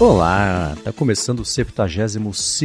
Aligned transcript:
Olá, 0.00 0.76
tá 0.84 0.92
começando 0.92 1.40
o 1.40 1.44
72 1.44 2.56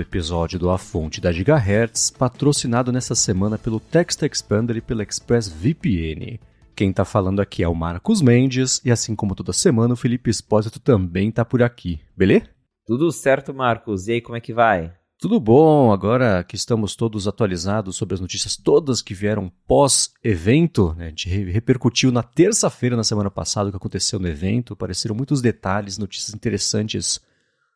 episódio 0.00 0.58
do 0.58 0.70
A 0.70 0.76
Fonte 0.76 1.20
da 1.20 1.30
Gigahertz, 1.30 2.10
patrocinado 2.10 2.90
nessa 2.90 3.14
semana 3.14 3.56
pelo 3.56 3.78
Text 3.78 4.20
Expander 4.22 4.76
e 4.76 4.80
pela 4.80 5.04
ExpressVPN. 5.04 6.40
Quem 6.74 6.92
tá 6.92 7.04
falando 7.04 7.38
aqui 7.38 7.62
é 7.62 7.68
o 7.68 7.76
Marcos 7.76 8.20
Mendes, 8.20 8.82
e 8.84 8.90
assim 8.90 9.14
como 9.14 9.36
toda 9.36 9.52
semana, 9.52 9.94
o 9.94 9.96
Felipe 9.96 10.30
Espósito 10.30 10.80
também 10.80 11.30
tá 11.30 11.44
por 11.44 11.62
aqui, 11.62 12.00
beleza? 12.16 12.48
Tudo 12.84 13.12
certo, 13.12 13.54
Marcos. 13.54 14.08
E 14.08 14.14
aí, 14.14 14.20
como 14.20 14.36
é 14.36 14.40
que 14.40 14.52
vai? 14.52 14.92
Tudo 15.20 15.38
bom, 15.38 15.92
agora 15.92 16.42
que 16.42 16.56
estamos 16.56 16.96
todos 16.96 17.28
atualizados 17.28 17.94
sobre 17.94 18.14
as 18.14 18.20
notícias 18.20 18.56
todas 18.56 19.02
que 19.02 19.12
vieram 19.12 19.52
pós-evento, 19.68 20.94
né? 20.94 21.04
a 21.04 21.08
gente 21.10 21.28
repercutiu 21.28 22.10
na 22.10 22.22
terça-feira, 22.22 22.96
na 22.96 23.04
semana 23.04 23.30
passada, 23.30 23.68
o 23.68 23.70
que 23.70 23.76
aconteceu 23.76 24.18
no 24.18 24.26
evento, 24.26 24.72
apareceram 24.72 25.14
muitos 25.14 25.42
detalhes, 25.42 25.98
notícias 25.98 26.34
interessantes 26.34 27.20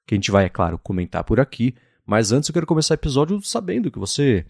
que 0.06 0.14
a 0.14 0.16
gente 0.16 0.30
vai, 0.30 0.46
é 0.46 0.48
claro, 0.48 0.78
comentar 0.78 1.22
por 1.22 1.38
aqui, 1.38 1.74
mas 2.06 2.32
antes 2.32 2.48
eu 2.48 2.54
quero 2.54 2.64
começar 2.64 2.94
o 2.94 2.96
episódio 2.96 3.38
sabendo 3.42 3.90
que 3.90 3.98
você 3.98 4.46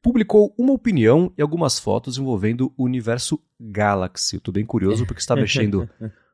publicou 0.00 0.54
uma 0.56 0.72
opinião 0.72 1.32
e 1.36 1.42
algumas 1.42 1.80
fotos 1.80 2.16
envolvendo 2.16 2.72
o 2.76 2.84
universo 2.84 3.40
Galaxy. 3.58 4.40
Eu 4.46 4.52
bem 4.52 4.64
curioso 4.64 5.04
porque 5.04 5.20
está 5.20 5.34
mexendo 5.34 5.90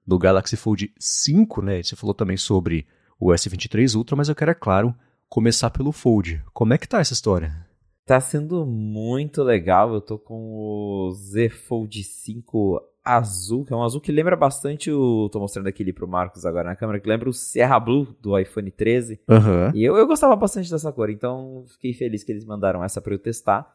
no 0.07 0.19
Galaxy 0.19 0.59
Fold 0.59 0.93
5, 0.99 1.63
né? 1.63 1.83
Você 1.83 1.97
falou 1.97 2.13
também 2.13 2.37
sobre 2.37 2.87
o 3.19 3.29
S23 3.29 3.97
Ultra, 3.97 4.15
mas 4.15 4.29
eu 4.29 4.35
quero, 4.35 4.51
é 4.51 4.55
claro, 4.55 4.95
começar 5.33 5.71
pelo 5.71 5.93
Fold. 5.93 6.45
Como 6.53 6.75
é 6.75 6.79
que 6.79 6.87
tá 6.87 7.01
essa 7.01 7.15
história? 7.15 7.67
Tá 8.05 8.21
sendo 8.21 8.67
muito 8.67 9.43
legal. 9.43 9.95
Eu 9.95 10.01
tô 10.03 10.19
com 10.19 10.53
o 10.53 11.11
Z 11.13 11.49
Fold 11.49 12.05
5 12.05 12.79
azul, 13.03 13.65
que 13.65 13.73
é 13.73 13.77
um 13.77 13.83
azul 13.83 13.99
que 13.99 14.13
lembra 14.13 14.37
bastante 14.37 14.93
o. 14.93 15.31
Tô 15.31 15.41
mostrando 15.41 15.69
aqui 15.69 15.91
pro 15.91 16.07
Marcos 16.07 16.45
agora 16.45 16.69
na 16.69 16.77
câmera, 16.77 17.01
que 17.01 17.09
lembra 17.09 17.31
o 17.31 17.33
Sierra 17.33 17.81
Blue 17.81 18.15
do 18.21 18.39
iPhone 18.39 18.71
13. 18.71 19.21
Uhum. 19.27 19.75
E 19.75 19.83
eu, 19.83 19.97
eu 19.97 20.07
gostava 20.07 20.37
bastante 20.37 20.71
dessa 20.71 20.93
cor, 20.93 21.09
então 21.09 21.65
fiquei 21.67 21.95
feliz 21.95 22.23
que 22.23 22.31
eles 22.31 22.45
mandaram 22.45 22.85
essa 22.85 23.01
para 23.01 23.15
eu 23.15 23.19
testar. 23.19 23.75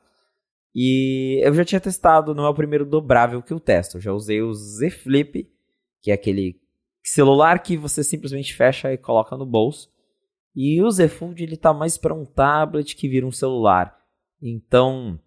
E 0.75 1.41
eu 1.43 1.55
já 1.55 1.65
tinha 1.65 1.81
testado, 1.81 2.35
não 2.35 2.45
é 2.45 2.49
o 2.49 2.53
primeiro 2.53 2.85
dobrável 2.85 3.41
que 3.41 3.51
eu 3.51 3.59
testo. 3.59 3.97
Eu 3.97 4.01
já 4.01 4.13
usei 4.13 4.43
o 4.43 4.53
Z 4.53 4.91
Flip, 4.91 5.49
que 6.03 6.11
é 6.11 6.13
aquele 6.13 6.61
celular 7.03 7.63
que 7.63 7.75
você 7.75 8.03
simplesmente 8.03 8.53
fecha 8.53 8.93
e 8.93 8.97
coloca 8.97 9.35
no 9.35 9.45
bolso. 9.45 9.96
E 10.59 10.81
o 10.81 10.89
Z 10.89 11.07
Fold 11.09 11.43
ele 11.43 11.55
tá 11.55 11.71
mais 11.71 11.99
para 11.99 12.15
um 12.15 12.25
tablet 12.25 12.95
que 12.95 13.07
vira 13.07 13.27
um 13.27 13.31
celular. 13.31 13.95
Então, 14.41 15.19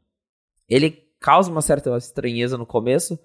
ele 0.69 0.91
causa 1.21 1.49
uma 1.49 1.63
certa 1.63 1.97
estranheza 1.97 2.59
no 2.59 2.67
começo, 2.67 3.17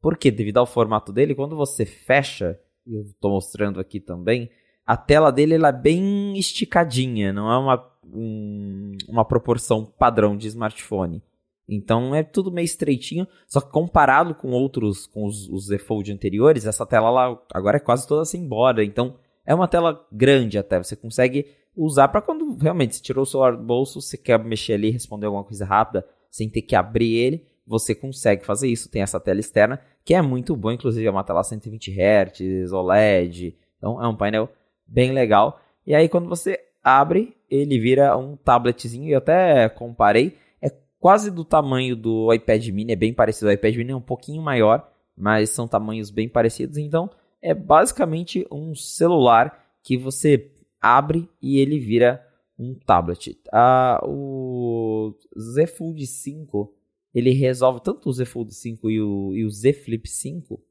porque 0.00 0.30
devido 0.30 0.56
ao 0.56 0.64
formato 0.64 1.12
dele, 1.12 1.34
quando 1.34 1.54
você 1.54 1.84
fecha, 1.84 2.58
e 2.86 2.94
eu 2.94 3.02
estou 3.02 3.32
mostrando 3.32 3.78
aqui 3.78 4.00
também, 4.00 4.48
a 4.86 4.96
tela 4.96 5.30
dele 5.30 5.56
ela 5.56 5.68
é 5.68 5.72
bem 5.72 6.34
esticadinha, 6.38 7.30
não 7.30 7.52
é 7.52 7.58
uma, 7.58 7.92
um, 8.06 8.92
uma 9.06 9.24
proporção 9.26 9.84
padrão 9.84 10.38
de 10.38 10.48
smartphone. 10.48 11.22
Então 11.68 12.14
é 12.14 12.22
tudo 12.22 12.50
meio 12.50 12.64
estreitinho, 12.64 13.28
só 13.46 13.60
que 13.60 13.70
comparado 13.70 14.34
com 14.34 14.48
outros, 14.52 15.06
com 15.06 15.26
os, 15.26 15.46
os 15.50 15.66
Z 15.66 15.78
Fold 15.80 16.10
anteriores, 16.10 16.64
essa 16.64 16.86
tela 16.86 17.10
lá 17.10 17.38
agora 17.52 17.76
é 17.76 17.80
quase 17.80 18.08
toda 18.08 18.24
sem 18.24 18.48
borda. 18.48 18.82
Então 18.82 19.18
é 19.44 19.54
uma 19.54 19.68
tela 19.68 20.06
grande 20.12 20.58
até, 20.58 20.78
você 20.78 20.94
consegue 20.94 21.46
usar 21.76 22.08
para 22.08 22.20
quando 22.20 22.56
realmente 22.56 22.96
você 22.96 23.02
tirou 23.02 23.22
o 23.22 23.26
celular 23.26 23.56
do 23.56 23.62
bolso, 23.62 24.00
você 24.00 24.16
quer 24.16 24.38
mexer 24.42 24.74
ali, 24.74 24.90
responder 24.90 25.26
alguma 25.26 25.44
coisa 25.44 25.64
rápida, 25.64 26.06
sem 26.30 26.48
ter 26.48 26.62
que 26.62 26.76
abrir 26.76 27.14
ele, 27.14 27.46
você 27.66 27.94
consegue 27.94 28.44
fazer 28.44 28.68
isso. 28.68 28.90
Tem 28.90 29.02
essa 29.02 29.20
tela 29.20 29.40
externa, 29.40 29.80
que 30.04 30.14
é 30.14 30.20
muito 30.20 30.56
boa, 30.56 30.74
inclusive 30.74 31.06
é 31.06 31.10
uma 31.10 31.24
tela 31.24 31.42
120 31.42 31.92
Hz, 31.92 32.72
OLED, 32.72 33.56
então 33.78 34.02
é 34.02 34.08
um 34.08 34.16
painel 34.16 34.48
bem 34.86 35.12
legal. 35.12 35.60
E 35.86 35.94
aí 35.94 36.08
quando 36.08 36.28
você 36.28 36.58
abre, 36.82 37.36
ele 37.48 37.78
vira 37.78 38.16
um 38.16 38.36
tabletzinho, 38.36 39.10
eu 39.10 39.18
até 39.18 39.68
comparei, 39.68 40.36
é 40.60 40.70
quase 40.98 41.30
do 41.30 41.44
tamanho 41.44 41.94
do 41.94 42.32
iPad 42.32 42.66
mini, 42.68 42.92
é 42.92 42.96
bem 42.96 43.12
parecido, 43.12 43.48
o 43.48 43.52
iPad 43.52 43.76
mini 43.76 43.92
é 43.92 43.96
um 43.96 44.00
pouquinho 44.00 44.42
maior, 44.42 44.88
mas 45.16 45.50
são 45.50 45.68
tamanhos 45.68 46.10
bem 46.10 46.28
parecidos, 46.28 46.76
então 46.78 47.10
é 47.42 47.54
basicamente 47.54 48.46
um 48.50 48.74
celular 48.74 49.66
que 49.82 49.96
você 49.96 50.52
abre 50.80 51.28
e 51.40 51.58
ele 51.58 51.78
vira 51.78 52.24
um 52.58 52.74
tablet. 52.74 53.40
Ah, 53.52 54.00
o 54.04 55.14
Z 55.38 55.66
Fold 55.66 56.06
5 56.06 56.74
ele 57.14 57.30
resolve 57.30 57.80
tanto 57.82 58.08
o 58.08 58.12
Z 58.12 58.24
Fold 58.24 58.54
5 58.54 58.90
e 58.90 59.00
o, 59.00 59.34
e 59.34 59.44
o 59.44 59.50
Z 59.50 59.72
Flip 59.72 60.08
5 60.08 60.62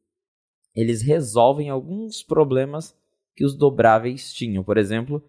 eles 0.75 1.01
resolvem 1.01 1.69
alguns 1.69 2.23
problemas 2.23 2.95
que 3.35 3.43
os 3.43 3.55
dobráveis 3.55 4.33
tinham. 4.33 4.63
Por 4.63 4.77
exemplo, 4.77 5.23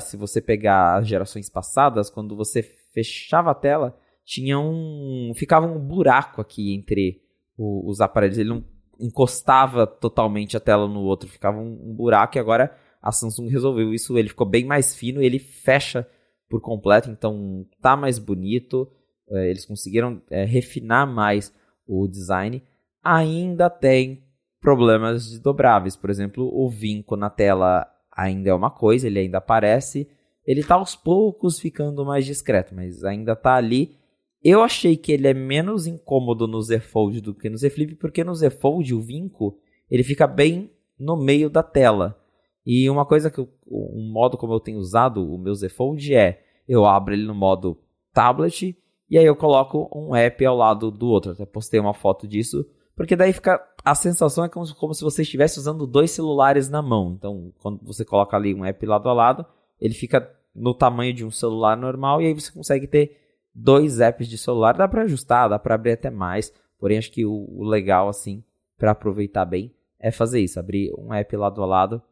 se 0.00 0.16
você 0.16 0.40
pegar 0.40 0.98
as 0.98 1.06
gerações 1.06 1.48
passadas, 1.48 2.10
quando 2.10 2.34
você 2.34 2.62
fechava 2.62 3.50
a 3.50 3.54
tela, 3.54 3.96
tinha 4.24 4.58
um 4.58 5.32
ficava 5.34 5.66
um 5.66 5.78
buraco 5.78 6.40
aqui 6.40 6.74
entre 6.74 7.22
o, 7.56 7.88
os 7.88 8.00
aparelhos. 8.00 8.38
Ele 8.38 8.50
não 8.50 8.64
encostava 9.00 9.86
totalmente 9.86 10.56
a 10.56 10.60
tela 10.60 10.86
no 10.86 11.00
outro, 11.00 11.28
ficava 11.28 11.58
um, 11.58 11.90
um 11.90 11.94
buraco 11.94 12.36
e 12.36 12.40
agora 12.40 12.76
a 13.02 13.10
Samsung 13.10 13.48
resolveu 13.48 13.94
isso, 13.94 14.18
ele 14.18 14.28
ficou 14.28 14.46
bem 14.46 14.64
mais 14.64 14.94
fino, 14.94 15.22
ele 15.22 15.38
fecha 15.38 16.06
por 16.48 16.60
completo, 16.60 17.10
então 17.10 17.66
tá 17.80 17.96
mais 17.96 18.18
bonito, 18.18 18.90
é, 19.30 19.48
eles 19.48 19.64
conseguiram 19.64 20.20
é, 20.30 20.44
refinar 20.44 21.06
mais 21.06 21.54
o 21.86 22.06
design. 22.06 22.62
Ainda 23.02 23.70
tem 23.70 24.22
problemas 24.60 25.38
dobráveis, 25.38 25.96
por 25.96 26.10
exemplo, 26.10 26.50
o 26.52 26.68
vinco 26.68 27.16
na 27.16 27.30
tela 27.30 27.86
ainda 28.12 28.50
é 28.50 28.54
uma 28.54 28.70
coisa, 28.70 29.06
ele 29.06 29.20
ainda 29.20 29.38
aparece, 29.38 30.10
ele 30.44 30.62
tá 30.62 30.74
aos 30.74 30.94
poucos 30.94 31.58
ficando 31.58 32.04
mais 32.04 32.26
discreto, 32.26 32.74
mas 32.74 33.02
ainda 33.04 33.34
tá 33.34 33.54
ali 33.54 33.96
eu 34.42 34.62
achei 34.62 34.96
que 34.96 35.12
ele 35.12 35.28
é 35.28 35.34
menos 35.34 35.86
incômodo 35.86 36.46
no 36.46 36.60
Z 36.62 36.80
Fold 36.80 37.20
do 37.20 37.34
que 37.34 37.50
no 37.50 37.56
Z 37.56 37.70
Flip, 37.70 37.94
porque 37.96 38.24
no 38.24 38.34
Z 38.34 38.50
Fold 38.50 38.94
o 38.94 39.00
vinco 39.00 39.58
ele 39.90 40.02
fica 40.02 40.26
bem 40.26 40.70
no 40.98 41.16
meio 41.16 41.50
da 41.50 41.62
tela. 41.62 42.18
E 42.64 42.88
uma 42.88 43.04
coisa 43.04 43.30
que 43.30 43.38
eu, 43.38 43.48
um 43.66 44.10
modo 44.12 44.36
como 44.36 44.52
eu 44.52 44.60
tenho 44.60 44.78
usado 44.78 45.26
o 45.26 45.38
meu 45.38 45.54
Z 45.54 45.68
Fold 45.70 46.14
é 46.14 46.42
eu 46.68 46.84
abro 46.84 47.14
ele 47.14 47.24
no 47.24 47.34
modo 47.34 47.78
tablet 48.12 48.76
e 49.10 49.18
aí 49.18 49.24
eu 49.24 49.34
coloco 49.34 49.90
um 49.92 50.14
app 50.14 50.44
ao 50.46 50.56
lado 50.56 50.90
do 50.90 51.08
outro. 51.08 51.32
até 51.32 51.44
postei 51.44 51.80
uma 51.80 51.92
foto 51.92 52.28
disso, 52.28 52.64
porque 52.94 53.16
daí 53.16 53.32
fica 53.32 53.60
a 53.84 53.94
sensação 53.94 54.44
é 54.44 54.48
como, 54.48 54.72
como 54.76 54.94
se 54.94 55.02
você 55.02 55.22
estivesse 55.22 55.58
usando 55.58 55.86
dois 55.86 56.12
celulares 56.12 56.68
na 56.68 56.80
mão. 56.80 57.14
Então, 57.18 57.52
quando 57.60 57.80
você 57.82 58.04
coloca 58.04 58.36
ali 58.36 58.54
um 58.54 58.64
app 58.64 58.86
lado 58.86 59.08
a 59.08 59.12
lado, 59.12 59.44
ele 59.80 59.94
fica 59.94 60.30
no 60.54 60.74
tamanho 60.74 61.12
de 61.12 61.24
um 61.24 61.30
celular 61.30 61.76
normal 61.76 62.20
e 62.22 62.26
aí 62.26 62.34
você 62.34 62.52
consegue 62.52 62.86
ter 62.86 63.19
dois 63.54 64.00
apps 64.00 64.28
de 64.28 64.38
celular, 64.38 64.76
dá 64.76 64.88
para 64.88 65.02
ajustar, 65.02 65.48
dá 65.48 65.58
para 65.58 65.74
abrir 65.74 65.92
até 65.92 66.10
mais. 66.10 66.52
Porém, 66.78 66.98
acho 66.98 67.10
que 67.10 67.24
o, 67.24 67.46
o 67.50 67.64
legal, 67.64 68.08
assim, 68.08 68.42
para 68.78 68.92
aproveitar 68.92 69.44
bem, 69.44 69.74
é 69.98 70.10
fazer 70.10 70.40
isso: 70.40 70.58
abrir 70.58 70.92
um 70.98 71.12
app 71.12 71.36
lado 71.36 71.62
a 71.62 71.66
lado 71.66 72.02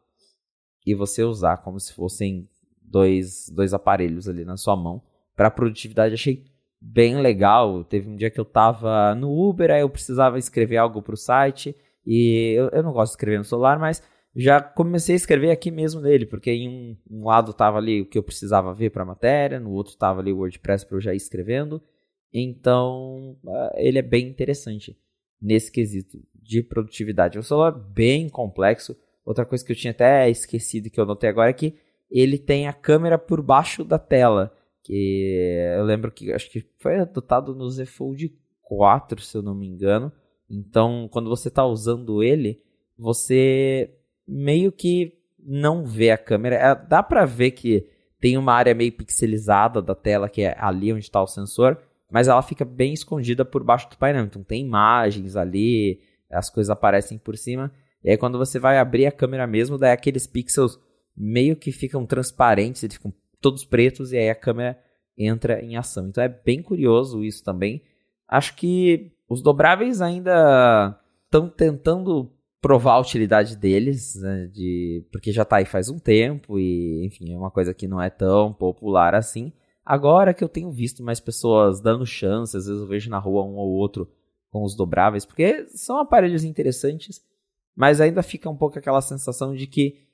e 0.85 0.93
você 0.93 1.23
usar 1.23 1.57
como 1.57 1.79
se 1.79 1.93
fossem 1.93 2.47
dois, 2.81 3.49
dois 3.49 3.73
aparelhos 3.73 4.27
ali 4.27 4.45
na 4.45 4.57
sua 4.57 4.75
mão. 4.75 5.01
Para 5.35 5.51
produtividade, 5.51 6.13
achei 6.13 6.45
bem 6.79 7.17
legal. 7.21 7.83
Teve 7.83 8.09
um 8.09 8.15
dia 8.15 8.29
que 8.29 8.39
eu 8.39 8.45
tava 8.45 9.15
no 9.15 9.31
Uber, 9.31 9.71
aí 9.71 9.81
eu 9.81 9.89
precisava 9.89 10.37
escrever 10.37 10.77
algo 10.77 11.01
para 11.01 11.13
o 11.13 11.17
site. 11.17 11.75
E 12.05 12.53
eu, 12.57 12.69
eu 12.69 12.83
não 12.83 12.91
gosto 12.91 13.11
de 13.11 13.17
escrever 13.17 13.37
no 13.37 13.43
celular, 13.43 13.79
mas 13.79 14.01
já 14.35 14.61
comecei 14.61 15.15
a 15.15 15.17
escrever 15.17 15.51
aqui 15.51 15.71
mesmo 15.71 16.01
nele, 16.01 16.25
porque 16.25 16.51
em 16.51 16.69
um, 16.69 16.97
um 17.09 17.27
lado 17.27 17.51
estava 17.51 17.77
ali 17.77 18.01
o 18.01 18.05
que 18.05 18.17
eu 18.17 18.23
precisava 18.23 18.73
ver 18.73 18.91
para 18.91 19.03
a 19.03 19.05
matéria, 19.05 19.59
no 19.59 19.71
outro 19.71 19.93
estava 19.93 20.21
ali 20.21 20.31
o 20.31 20.37
WordPress 20.37 20.85
para 20.85 20.97
eu 20.97 21.01
já 21.01 21.13
ir 21.13 21.17
escrevendo. 21.17 21.81
Então, 22.31 23.37
uh, 23.43 23.71
ele 23.75 23.97
é 23.97 24.03
bem 24.03 24.27
interessante 24.27 24.97
nesse 25.41 25.71
quesito 25.71 26.21
de 26.33 26.61
produtividade. 26.61 27.37
É 27.37 27.39
um 27.39 27.43
celular 27.43 27.71
bem 27.71 28.29
complexo. 28.29 28.95
Outra 29.25 29.45
coisa 29.45 29.65
que 29.65 29.71
eu 29.71 29.75
tinha 29.75 29.91
até 29.91 30.29
esquecido 30.29 30.89
que 30.89 30.99
eu 30.99 31.05
notei 31.05 31.29
agora 31.29 31.49
é 31.49 31.53
que 31.53 31.75
ele 32.09 32.37
tem 32.37 32.67
a 32.67 32.73
câmera 32.73 33.17
por 33.17 33.41
baixo 33.41 33.83
da 33.83 33.97
tela. 33.97 34.55
Que 34.83 35.73
eu 35.77 35.83
lembro 35.83 36.11
que 36.11 36.31
acho 36.31 36.49
que 36.49 36.65
foi 36.77 36.99
adotado 36.99 37.53
no 37.55 37.69
Z 37.69 37.85
Fold 37.85 38.33
4, 38.63 39.21
se 39.21 39.37
eu 39.37 39.41
não 39.41 39.55
me 39.55 39.67
engano. 39.67 40.11
Então, 40.49 41.07
quando 41.11 41.29
você 41.29 41.47
está 41.47 41.65
usando 41.65 42.23
ele, 42.23 42.61
você 42.97 43.98
meio 44.29 44.71
que 44.71 45.13
não 45.39 45.83
vê 45.83 46.11
a 46.11 46.17
câmera. 46.17 46.55
É, 46.55 46.75
dá 46.75 47.01
para 47.01 47.25
ver 47.25 47.51
que 47.51 47.87
tem 48.19 48.37
uma 48.37 48.53
área 48.53 48.75
meio 48.75 48.91
pixelizada 48.91 49.81
da 49.81 49.95
tela, 49.95 50.29
que 50.29 50.41
é 50.41 50.55
ali 50.59 50.93
onde 50.93 51.05
está 51.05 51.21
o 51.21 51.27
sensor, 51.27 51.77
mas 52.11 52.27
ela 52.27 52.41
fica 52.41 52.63
bem 52.63 52.93
escondida 52.93 53.43
por 53.43 53.63
baixo 53.63 53.89
do 53.89 53.97
painel. 53.97 54.25
Então 54.25 54.43
tem 54.43 54.61
imagens 54.61 55.35
ali, 55.35 56.01
as 56.29 56.49
coisas 56.49 56.69
aparecem 56.69 57.17
por 57.17 57.37
cima. 57.37 57.71
E 58.03 58.11
aí 58.11 58.17
quando 58.17 58.37
você 58.37 58.59
vai 58.59 58.77
abrir 58.77 59.05
a 59.07 59.11
câmera 59.11 59.47
mesmo, 59.47 59.77
daí 59.77 59.91
aqueles 59.91 60.27
pixels 60.27 60.79
meio 61.15 61.55
que 61.55 61.71
ficam 61.71 62.05
transparentes, 62.05 62.83
eles 62.83 62.95
ficam 62.95 63.13
todos 63.41 63.65
pretos 63.65 64.11
e 64.11 64.17
aí 64.17 64.29
a 64.29 64.35
câmera 64.35 64.77
entra 65.17 65.61
em 65.61 65.75
ação. 65.75 66.07
Então 66.07 66.23
é 66.23 66.29
bem 66.29 66.61
curioso 66.61 67.23
isso 67.23 67.43
também. 67.43 67.81
Acho 68.27 68.55
que 68.55 69.11
os 69.27 69.41
dobráveis 69.41 70.01
ainda 70.01 70.99
estão 71.25 71.49
tentando 71.49 72.31
provar 72.61 72.93
a 72.93 72.99
utilidade 72.99 73.55
deles, 73.55 74.15
né, 74.15 74.47
de, 74.47 75.05
porque 75.11 75.31
já 75.31 75.45
tá 75.45 75.57
aí 75.57 75.65
faz 75.65 75.89
um 75.89 75.97
tempo 75.97 76.59
e, 76.59 77.05
enfim, 77.05 77.33
é 77.33 77.37
uma 77.37 77.51
coisa 77.51 77.73
que 77.73 77.87
não 77.87 78.01
é 78.01 78.09
tão 78.09 78.53
popular 78.53 79.15
assim. 79.15 79.53
Agora 79.85 80.33
que 80.33 80.43
eu 80.43 80.49
tenho 80.49 80.71
visto 80.71 81.01
mais 81.01 81.19
pessoas 81.19 81.79
dando 81.79 82.05
chance, 82.05 82.55
às 82.55 82.65
vezes 82.65 82.81
eu 82.81 82.87
vejo 82.87 83.09
na 83.09 83.17
rua 83.17 83.43
um 83.43 83.55
ou 83.55 83.69
outro 83.69 84.11
com 84.51 84.63
os 84.63 84.75
dobráveis, 84.75 85.25
porque 85.25 85.65
são 85.69 85.97
aparelhos 85.99 86.43
interessantes, 86.43 87.21
mas 87.75 88.01
ainda 88.01 88.21
fica 88.21 88.49
um 88.49 88.57
pouco 88.57 88.77
aquela 88.77 89.01
sensação 89.01 89.55
de 89.55 89.65
que 89.65 90.05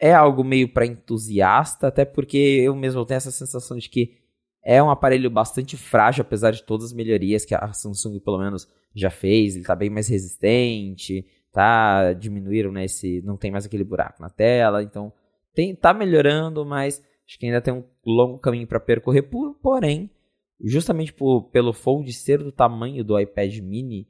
é 0.00 0.12
algo 0.12 0.42
meio 0.42 0.72
para 0.72 0.86
entusiasta, 0.86 1.88
até 1.88 2.04
porque 2.04 2.36
eu 2.36 2.74
mesmo 2.74 3.04
tenho 3.04 3.18
essa 3.18 3.30
sensação 3.30 3.76
de 3.76 3.88
que 3.88 4.18
é 4.64 4.82
um 4.82 4.90
aparelho 4.90 5.30
bastante 5.30 5.76
frágil, 5.76 6.22
apesar 6.22 6.52
de 6.52 6.62
todas 6.62 6.86
as 6.86 6.92
melhorias 6.92 7.44
que 7.44 7.54
a 7.54 7.72
Samsung 7.72 8.18
pelo 8.20 8.38
menos 8.38 8.66
já 8.94 9.10
fez, 9.10 9.54
ele 9.54 9.62
está 9.62 9.74
bem 9.74 9.90
mais 9.90 10.08
resistente, 10.08 11.26
tá 11.52 12.12
diminuíram 12.14 12.72
né, 12.72 12.84
esse, 12.84 13.20
não 13.22 13.36
tem 13.36 13.50
mais 13.50 13.66
aquele 13.66 13.84
buraco 13.84 14.20
na 14.20 14.30
tela, 14.30 14.82
então 14.82 15.12
tem 15.54 15.74
tá 15.74 15.92
melhorando, 15.92 16.64
mas 16.64 17.02
acho 17.26 17.38
que 17.38 17.46
ainda 17.46 17.60
tem 17.60 17.74
um 17.74 17.84
longo 18.04 18.38
caminho 18.38 18.66
para 18.66 18.80
percorrer, 18.80 19.22
por, 19.22 19.54
porém, 19.62 20.10
justamente 20.62 21.12
por, 21.12 21.50
pelo 21.50 21.72
Fold 21.72 22.10
ser 22.12 22.38
do 22.38 22.50
tamanho 22.50 23.04
do 23.04 23.18
iPad 23.20 23.58
mini, 23.58 24.08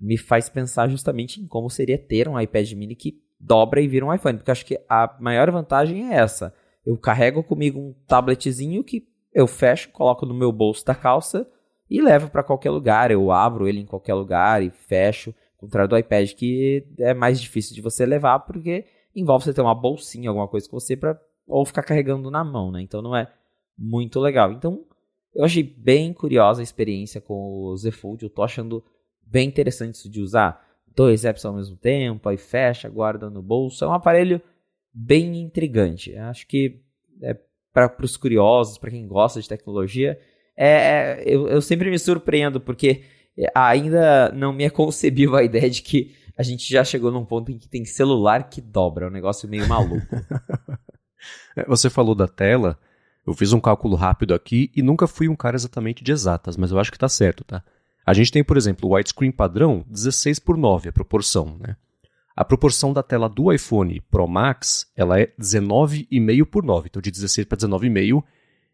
me 0.00 0.16
faz 0.16 0.48
pensar 0.48 0.88
justamente 0.88 1.40
em 1.40 1.46
como 1.46 1.68
seria 1.68 1.98
ter 1.98 2.28
um 2.28 2.38
iPad 2.38 2.72
mini 2.72 2.94
que 2.94 3.22
dobra 3.40 3.80
e 3.80 3.88
vira 3.88 4.06
um 4.06 4.14
iPhone, 4.14 4.38
porque 4.38 4.50
acho 4.50 4.66
que 4.66 4.78
a 4.88 5.16
maior 5.20 5.50
vantagem 5.50 6.12
é 6.12 6.16
essa. 6.16 6.54
Eu 6.84 6.96
carrego 6.96 7.42
comigo 7.42 7.78
um 7.78 7.94
tabletzinho 8.06 8.84
que 8.84 9.06
eu 9.32 9.46
fecho, 9.46 9.90
coloco 9.90 10.26
no 10.26 10.34
meu 10.34 10.52
bolso 10.52 10.84
da 10.84 10.94
calça 10.94 11.48
e 11.90 12.00
levo 12.00 12.30
para 12.30 12.42
qualquer 12.42 12.70
lugar. 12.70 13.10
Eu 13.10 13.30
abro 13.32 13.66
ele 13.66 13.80
em 13.80 13.86
qualquer 13.86 14.14
lugar 14.14 14.62
e 14.62 14.70
fecho 14.70 15.34
contrário 15.64 15.88
do 15.88 15.98
iPad, 15.98 16.32
que 16.32 16.86
é 16.98 17.14
mais 17.14 17.40
difícil 17.40 17.74
de 17.74 17.80
você 17.80 18.06
levar, 18.06 18.40
porque 18.40 18.84
envolve 19.14 19.44
você 19.44 19.54
ter 19.54 19.60
uma 19.60 19.74
bolsinha, 19.74 20.28
alguma 20.28 20.48
coisa 20.48 20.68
com 20.68 20.78
você, 20.78 20.96
para 20.96 21.20
ou 21.46 21.64
ficar 21.64 21.82
carregando 21.82 22.30
na 22.30 22.42
mão, 22.42 22.70
né? 22.70 22.80
Então 22.80 23.02
não 23.02 23.14
é 23.14 23.30
muito 23.76 24.18
legal. 24.20 24.52
Então, 24.52 24.84
eu 25.34 25.44
achei 25.44 25.62
bem 25.62 26.12
curiosa 26.12 26.60
a 26.60 26.62
experiência 26.62 27.20
com 27.20 27.64
o 27.64 27.76
Z 27.76 27.90
Fold. 27.90 28.22
Eu 28.22 28.30
tô 28.30 28.42
achando 28.42 28.82
bem 29.22 29.48
interessante 29.48 29.96
isso 29.96 30.08
de 30.08 30.20
usar 30.20 30.64
dois 30.94 31.24
apps 31.24 31.44
ao 31.44 31.54
mesmo 31.54 31.76
tempo, 31.76 32.28
aí 32.28 32.36
fecha, 32.36 32.88
guarda 32.88 33.28
no 33.28 33.42
bolso. 33.42 33.84
É 33.84 33.88
um 33.88 33.92
aparelho 33.92 34.40
bem 34.92 35.40
intrigante. 35.40 36.16
Acho 36.16 36.46
que 36.46 36.80
é 37.20 37.36
para 37.72 37.92
os 38.02 38.16
curiosos, 38.16 38.78
para 38.78 38.90
quem 38.90 39.06
gosta 39.06 39.40
de 39.40 39.48
tecnologia, 39.48 40.18
é, 40.56 40.68
é 40.68 41.22
eu, 41.26 41.48
eu 41.48 41.60
sempre 41.60 41.90
me 41.90 41.98
surpreendo, 41.98 42.60
porque 42.60 43.02
ainda 43.54 44.30
não 44.32 44.52
me 44.52 44.64
é 44.64 44.70
concebível 44.70 45.36
a 45.36 45.42
ideia 45.42 45.68
de 45.68 45.82
que 45.82 46.14
a 46.36 46.42
gente 46.42 46.70
já 46.70 46.84
chegou 46.84 47.10
num 47.10 47.24
ponto 47.24 47.50
em 47.50 47.58
que 47.58 47.68
tem 47.68 47.84
celular 47.84 48.48
que 48.48 48.60
dobra. 48.60 49.06
É 49.06 49.08
um 49.08 49.12
negócio 49.12 49.48
meio 49.48 49.66
maluco. 49.68 50.06
É, 51.56 51.64
você 51.64 51.88
falou 51.88 52.14
da 52.14 52.28
tela. 52.28 52.78
Eu 53.26 53.32
fiz 53.32 53.54
um 53.54 53.60
cálculo 53.60 53.96
rápido 53.96 54.34
aqui 54.34 54.70
e 54.76 54.82
nunca 54.82 55.06
fui 55.06 55.26
um 55.26 55.36
cara 55.36 55.56
exatamente 55.56 56.04
de 56.04 56.12
exatas, 56.12 56.54
mas 56.54 56.70
eu 56.70 56.78
acho 56.78 56.92
que 56.92 56.98
tá 56.98 57.08
certo, 57.08 57.42
tá? 57.44 57.64
A 58.04 58.12
gente 58.12 58.30
tem, 58.30 58.44
por 58.44 58.58
exemplo, 58.58 58.88
o 58.88 58.94
widescreen 58.94 59.32
padrão 59.32 59.82
16 59.88 60.38
por 60.38 60.58
9, 60.58 60.90
a 60.90 60.92
proporção, 60.92 61.56
né? 61.58 61.76
A 62.36 62.44
proporção 62.44 62.92
da 62.92 63.02
tela 63.02 63.28
do 63.28 63.52
iPhone 63.52 64.00
Pro 64.10 64.26
Max, 64.26 64.90
ela 64.96 65.18
é 65.18 65.32
19,5 65.40 66.44
por 66.44 66.64
9. 66.64 66.88
Então 66.90 67.00
de 67.00 67.10
16 67.10 67.46
para 67.46 67.56
19,5, 67.56 68.22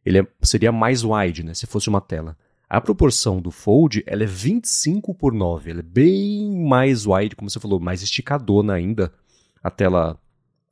ele 0.05 0.19
é, 0.19 0.27
seria 0.43 0.73
mais 0.73 1.05
wide, 1.05 1.45
né, 1.45 1.55
se 1.55 1.67
fosse 1.67 1.89
uma 1.89 2.01
tela. 2.01 2.37
A 2.71 2.81
proporção 2.81 3.43
do 3.43 3.51
Fold 3.51 4.05
ela 4.07 4.23
é 4.23 4.27
25 4.27 5.13
por 5.13 5.35
9, 5.35 5.73
ela 5.73 5.81
é 5.81 5.83
bem 5.83 6.65
mais 6.69 7.05
wide, 7.05 7.35
como 7.35 7.51
você 7.51 7.59
falou, 7.59 7.81
mais 7.81 8.01
esticadona 8.01 8.75
ainda. 8.75 9.13
A 9.61 9.69
tela 9.73 10.17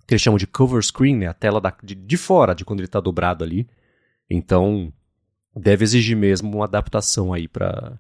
que 0.07 0.15
eles 0.15 0.23
chamam 0.23 0.39
de 0.39 0.47
cover 0.47 0.81
screen, 0.81 1.17
né? 1.17 1.27
a 1.27 1.35
tela 1.35 1.61
da, 1.61 1.77
de, 1.83 1.97
de 1.97 2.17
fora, 2.17 2.55
de 2.55 2.65
quando 2.65 2.79
ele 2.79 2.87
está 2.87 3.01
dobrado 3.01 3.43
ali. 3.43 3.69
Então, 4.31 4.93
deve 5.57 5.83
exigir 5.83 6.17
mesmo 6.17 6.55
uma 6.55 6.67
adaptação 6.67 7.33
aí 7.33 7.49
para 7.49 7.99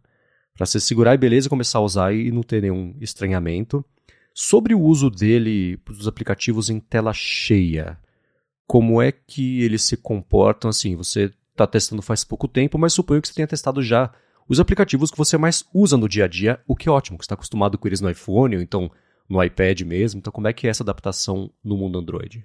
você 0.56 0.78
segurar 0.78 1.14
e 1.14 1.18
beleza, 1.18 1.48
começar 1.48 1.80
a 1.80 1.82
usar 1.82 2.14
e 2.14 2.30
não 2.30 2.44
ter 2.44 2.62
nenhum 2.62 2.96
estranhamento. 3.00 3.84
Sobre 4.32 4.76
o 4.76 4.80
uso 4.80 5.10
dele 5.10 5.76
dos 5.84 6.06
aplicativos 6.06 6.70
em 6.70 6.78
tela 6.78 7.12
cheia, 7.12 7.98
como 8.64 9.02
é 9.02 9.10
que 9.10 9.60
eles 9.60 9.82
se 9.82 9.96
comportam 9.96 10.70
assim? 10.70 10.94
Você 10.94 11.32
está 11.62 11.66
testando 11.66 12.02
faz 12.02 12.24
pouco 12.24 12.48
tempo, 12.48 12.78
mas 12.78 12.92
suponho 12.92 13.20
que 13.20 13.28
você 13.28 13.34
tenha 13.34 13.46
testado 13.46 13.82
já 13.82 14.12
os 14.48 14.58
aplicativos 14.58 15.10
que 15.10 15.18
você 15.18 15.36
mais 15.36 15.64
usa 15.74 15.96
no 15.96 16.08
dia 16.08 16.24
a 16.24 16.28
dia, 16.28 16.60
o 16.66 16.74
que 16.74 16.88
é 16.88 16.92
ótimo, 16.92 17.18
que 17.18 17.24
está 17.24 17.34
acostumado 17.34 17.76
com 17.76 17.86
eles 17.86 18.00
no 18.00 18.10
iPhone 18.10 18.56
ou 18.56 18.62
então 18.62 18.90
no 19.28 19.42
iPad 19.42 19.82
mesmo. 19.82 20.18
Então, 20.18 20.32
como 20.32 20.48
é 20.48 20.52
que 20.52 20.66
é 20.66 20.70
essa 20.70 20.82
adaptação 20.82 21.50
no 21.62 21.76
mundo 21.76 21.98
Android? 21.98 22.44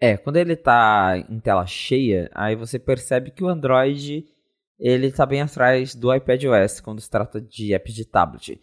É, 0.00 0.16
quando 0.16 0.36
ele 0.36 0.54
está 0.54 1.16
em 1.30 1.38
tela 1.38 1.64
cheia, 1.66 2.30
aí 2.34 2.56
você 2.56 2.78
percebe 2.78 3.30
que 3.30 3.44
o 3.44 3.48
Android 3.48 4.26
ele 4.78 5.06
está 5.06 5.24
bem 5.24 5.40
atrás 5.40 5.94
do 5.94 6.14
iPadOS 6.14 6.80
quando 6.80 7.00
se 7.00 7.08
trata 7.08 7.40
de 7.40 7.72
apps 7.72 7.94
de 7.94 8.04
tablet. 8.04 8.60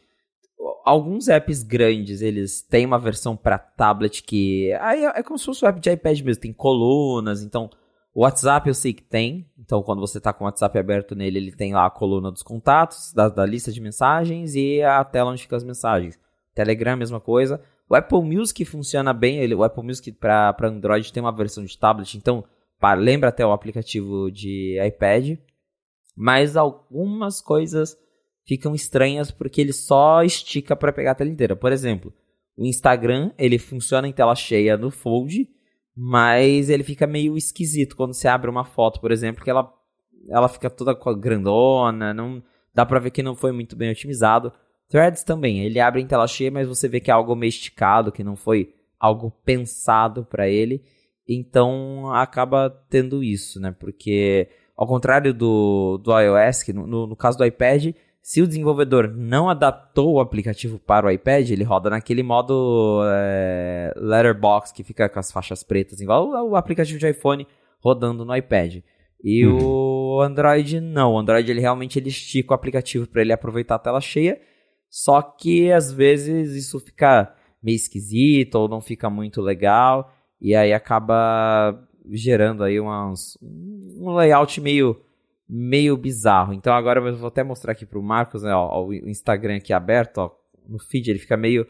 Alguns 0.85 1.29
apps 1.29 1.63
grandes, 1.63 2.21
eles 2.21 2.61
têm 2.61 2.85
uma 2.85 2.99
versão 2.99 3.37
para 3.37 3.57
tablet 3.57 4.21
que 4.21 4.73
aí 4.73 5.05
é 5.05 5.23
como 5.23 5.39
se 5.39 5.45
fosse 5.45 5.63
um 5.63 5.67
app 5.67 5.79
de 5.79 5.89
iPad 5.89 6.19
mesmo, 6.21 6.41
tem 6.41 6.53
colunas, 6.53 7.41
então 7.41 7.69
o 8.13 8.21
WhatsApp 8.21 8.67
eu 8.67 8.73
sei 8.75 8.93
que 8.93 9.01
tem, 9.01 9.49
então 9.57 9.81
quando 9.81 9.99
você 9.99 10.19
está 10.19 10.31
com 10.31 10.43
o 10.43 10.47
WhatsApp 10.47 10.77
aberto 10.77 11.15
nele, 11.15 11.39
ele 11.39 11.51
tem 11.51 11.73
lá 11.73 11.87
a 11.87 11.89
coluna 11.89 12.31
dos 12.31 12.43
contatos, 12.43 13.11
da, 13.11 13.27
da 13.27 13.45
lista 13.45 13.71
de 13.71 13.81
mensagens 13.81 14.53
e 14.55 14.83
a 14.83 15.03
tela 15.03 15.31
onde 15.31 15.41
ficam 15.41 15.57
as 15.57 15.63
mensagens. 15.63 16.19
Telegram, 16.53 16.95
mesma 16.95 17.19
coisa. 17.19 17.59
O 17.89 17.95
Apple 17.95 18.21
Music 18.21 18.63
funciona 18.65 19.13
bem, 19.13 19.39
ele, 19.39 19.55
o 19.55 19.63
Apple 19.63 19.83
Music 19.83 20.11
para 20.11 20.55
Android 20.61 21.11
tem 21.11 21.21
uma 21.21 21.35
versão 21.35 21.65
de 21.65 21.77
tablet, 21.77 22.15
então 22.15 22.43
lembra 22.97 23.29
até 23.29 23.45
o 23.45 23.51
aplicativo 23.51 24.29
de 24.29 24.77
iPad, 24.85 25.37
mas 26.15 26.55
algumas 26.55 27.41
coisas 27.41 27.97
ficam 28.45 28.75
estranhas 28.75 29.31
porque 29.31 29.61
ele 29.61 29.73
só 29.73 30.21
estica 30.23 30.75
para 30.75 30.93
pegar 30.93 31.11
a 31.11 31.15
tela 31.15 31.29
inteira. 31.29 31.55
Por 31.55 31.71
exemplo, 31.71 32.13
o 32.55 32.65
Instagram 32.65 33.31
ele 33.37 33.57
funciona 33.57 34.07
em 34.07 34.13
tela 34.13 34.35
cheia 34.35 34.77
no 34.77 34.91
Fold, 34.91 35.49
mas 35.95 36.69
ele 36.69 36.83
fica 36.83 37.05
meio 37.05 37.37
esquisito 37.37 37.95
quando 37.95 38.13
você 38.13 38.27
abre 38.27 38.49
uma 38.49 38.65
foto, 38.65 38.99
por 38.99 39.11
exemplo, 39.11 39.43
que 39.43 39.49
ela, 39.49 39.71
ela 40.29 40.49
fica 40.49 40.69
toda 40.69 40.97
grandona, 41.15 42.13
não 42.13 42.41
dá 42.73 42.85
pra 42.85 42.99
ver 42.99 43.11
que 43.11 43.21
não 43.21 43.35
foi 43.35 43.51
muito 43.51 43.75
bem 43.75 43.91
otimizado. 43.91 44.51
Threads 44.89 45.23
também, 45.23 45.61
ele 45.61 45.79
abre 45.79 46.01
em 46.01 46.07
tela 46.07 46.27
cheia, 46.27 46.51
mas 46.51 46.67
você 46.67 46.87
vê 46.87 46.99
que 46.99 47.11
é 47.11 47.13
algo 47.13 47.35
meio 47.35 47.49
esticado, 47.49 48.11
que 48.11 48.23
não 48.23 48.35
foi 48.35 48.73
algo 48.99 49.31
pensado 49.43 50.25
para 50.25 50.47
ele. 50.47 50.83
Então 51.27 52.11
acaba 52.13 52.69
tendo 52.89 53.23
isso, 53.23 53.59
né? 53.59 53.71
Porque 53.71 54.49
ao 54.75 54.87
contrário 54.87 55.33
do, 55.33 55.97
do 55.99 56.19
iOS, 56.19 56.63
que 56.63 56.73
no, 56.73 56.85
no, 56.85 57.07
no 57.07 57.15
caso 57.15 57.37
do 57.37 57.45
iPad, 57.45 57.93
se 58.23 58.41
o 58.41 58.47
desenvolvedor 58.47 59.13
não 59.13 59.49
adaptou 59.49 60.13
o 60.13 60.21
aplicativo 60.21 60.79
para 60.79 61.05
o 61.05 61.11
iPad, 61.11 61.49
ele 61.49 61.65
roda 61.65 61.89
naquele 61.89 62.23
modo 62.23 63.01
é, 63.05 63.93
letterbox 63.97 64.71
que 64.71 64.81
fica 64.81 65.09
com 65.09 65.19
as 65.19 65.29
faixas 65.29 65.61
pretas, 65.61 65.99
igual 65.99 66.29
o 66.29 66.55
aplicativo 66.55 66.97
de 66.97 67.09
iPhone 67.09 67.45
rodando 67.81 68.23
no 68.23 68.33
iPad. 68.33 68.77
E 69.21 69.45
uhum. 69.45 70.15
o 70.17 70.21
Android 70.21 70.79
não, 70.79 71.11
o 71.11 71.19
Android 71.19 71.51
ele 71.51 71.59
realmente 71.59 71.99
ele 71.99 72.07
estica 72.07 72.53
o 72.53 72.55
aplicativo 72.55 73.05
para 73.05 73.21
ele 73.21 73.33
aproveitar 73.33 73.75
a 73.75 73.79
tela 73.79 73.99
cheia, 73.99 74.39
só 74.89 75.21
que 75.21 75.69
às 75.69 75.91
vezes 75.91 76.55
isso 76.55 76.79
fica 76.79 77.35
meio 77.61 77.75
esquisito 77.75 78.55
ou 78.55 78.69
não 78.69 78.79
fica 78.79 79.09
muito 79.09 79.41
legal 79.41 80.13
e 80.39 80.55
aí 80.55 80.71
acaba 80.71 81.77
gerando 82.09 82.63
aí 82.63 82.79
umas, 82.79 83.37
um 83.41 84.15
layout 84.15 84.61
meio 84.61 85.01
meio 85.47 85.95
bizarro. 85.97 86.53
Então 86.53 86.73
agora 86.73 86.99
eu 86.99 87.17
vou 87.17 87.27
até 87.27 87.43
mostrar 87.43 87.73
aqui 87.73 87.85
pro 87.85 88.01
Marcos, 88.01 88.43
né, 88.43 88.53
ó, 88.53 88.85
o 88.85 88.93
Instagram 88.93 89.57
aqui 89.57 89.73
aberto, 89.73 90.17
ó, 90.19 90.31
no 90.67 90.79
feed 90.79 91.09
ele 91.09 91.19
fica 91.19 91.37
meio 91.37 91.67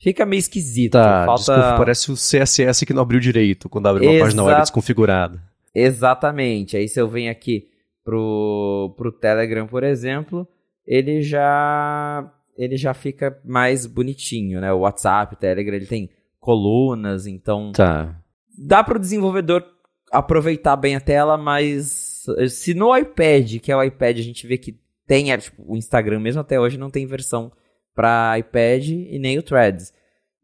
fica 0.00 0.26
meio 0.26 0.40
esquisito. 0.40 0.92
Tá, 0.92 1.24
Falta... 1.24 1.54
desculpa, 1.54 1.76
parece 1.78 2.10
o 2.10 2.14
CSS 2.14 2.84
que 2.84 2.92
não 2.92 3.02
abriu 3.02 3.20
direito 3.20 3.68
quando 3.68 3.86
abre 3.86 4.06
uma 4.06 4.14
Exa... 4.14 4.24
página 4.24 4.44
web 4.44 4.60
desconfigurada. 4.60 5.42
Exatamente. 5.74 6.76
Aí 6.76 6.88
se 6.88 7.00
eu 7.00 7.08
venho 7.08 7.30
aqui 7.30 7.68
pro 8.04 8.94
pro 8.96 9.12
Telegram, 9.12 9.66
por 9.66 9.82
exemplo, 9.82 10.46
ele 10.86 11.22
já 11.22 12.30
ele 12.56 12.76
já 12.76 12.94
fica 12.94 13.38
mais 13.44 13.86
bonitinho, 13.86 14.60
né? 14.60 14.72
O 14.72 14.80
WhatsApp, 14.80 15.34
o 15.34 15.38
Telegram, 15.38 15.74
ele 15.74 15.86
tem 15.86 16.10
colunas, 16.38 17.26
então 17.26 17.72
tá. 17.72 18.14
dá 18.56 18.84
para 18.84 18.96
o 18.96 19.00
desenvolvedor 19.00 19.64
aproveitar 20.12 20.76
bem 20.76 20.94
a 20.94 21.00
tela, 21.00 21.36
mas 21.36 22.13
se 22.48 22.74
no 22.74 22.96
iPad, 22.96 23.58
que 23.60 23.72
é 23.72 23.76
o 23.76 23.82
iPad, 23.82 24.18
a 24.18 24.22
gente 24.22 24.46
vê 24.46 24.56
que 24.58 24.78
tem, 25.06 25.32
é, 25.32 25.38
tipo, 25.38 25.62
o 25.66 25.76
Instagram 25.76 26.20
mesmo 26.20 26.40
até 26.40 26.58
hoje 26.58 26.78
não 26.78 26.90
tem 26.90 27.06
versão 27.06 27.52
para 27.94 28.38
iPad 28.38 28.88
e 28.88 29.18
nem 29.18 29.38
o 29.38 29.42
Threads. 29.42 29.92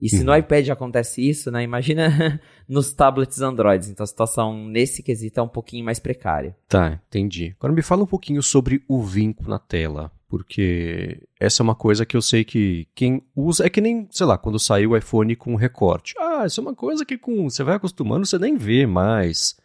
E 0.01 0.09
se 0.09 0.19
uhum. 0.19 0.25
no 0.25 0.37
iPad 0.37 0.71
acontece 0.71 1.27
isso, 1.29 1.51
né? 1.51 1.63
Imagina 1.63 2.41
nos 2.67 2.93
tablets 2.93 3.43
Androids. 3.43 3.89
Então 3.89 4.03
a 4.03 4.07
situação 4.07 4.67
nesse 4.67 5.03
quesito 5.03 5.39
é 5.39 5.43
um 5.43 5.49
pouquinho 5.49 5.85
mais 5.85 5.99
precária. 5.99 6.57
Tá, 6.67 7.01
entendi. 7.09 7.55
Agora 7.59 7.73
me 7.73 7.83
fala 7.83 8.05
um 8.05 8.07
pouquinho 8.07 8.43
sobre 8.43 8.83
o 8.89 9.03
vinco 9.03 9.49
na 9.49 9.59
tela. 9.59 10.11
Porque 10.27 11.21
essa 11.39 11.61
é 11.61 11.65
uma 11.65 11.75
coisa 11.75 12.07
que 12.07 12.17
eu 12.17 12.23
sei 12.23 12.45
que 12.45 12.87
quem 12.95 13.23
usa. 13.35 13.67
É 13.67 13.69
que 13.69 13.81
nem, 13.81 14.09
sei 14.11 14.25
lá, 14.25 14.39
quando 14.39 14.59
saiu 14.59 14.91
o 14.91 14.97
iPhone 14.97 15.35
com 15.37 15.55
recorte. 15.57 16.15
Ah, 16.19 16.47
isso 16.47 16.61
é 16.61 16.63
uma 16.63 16.75
coisa 16.75 17.05
que 17.05 17.19
com 17.19 17.51
você 17.51 17.65
vai 17.65 17.75
acostumando, 17.75 18.25
você 18.25 18.39
nem 18.39 18.57
vê 18.57 18.87
mais. 18.87 19.57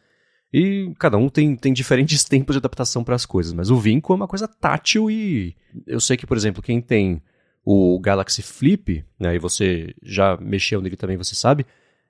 E 0.58 0.94
cada 0.98 1.18
um 1.18 1.28
tem, 1.28 1.54
tem 1.54 1.74
diferentes 1.74 2.24
tempos 2.24 2.54
de 2.54 2.60
adaptação 2.60 3.04
para 3.04 3.14
as 3.14 3.26
coisas, 3.26 3.52
mas 3.52 3.70
o 3.70 3.78
Vinco 3.78 4.14
é 4.14 4.16
uma 4.16 4.28
coisa 4.28 4.48
tátil 4.48 5.12
e 5.12 5.54
eu 5.86 6.00
sei 6.00 6.16
que, 6.16 6.26
por 6.26 6.38
exemplo, 6.38 6.64
quem 6.64 6.80
tem 6.80 7.22
o 7.66 8.00
Galaxy 8.00 8.42
Flip, 8.42 9.04
né, 9.20 9.36
e 9.36 9.40
você 9.40 9.94
já 10.02 10.38
mexeu 10.38 10.80
nele 10.80 10.96
também, 10.96 11.18
você 11.18 11.36
sabe, 11.36 11.66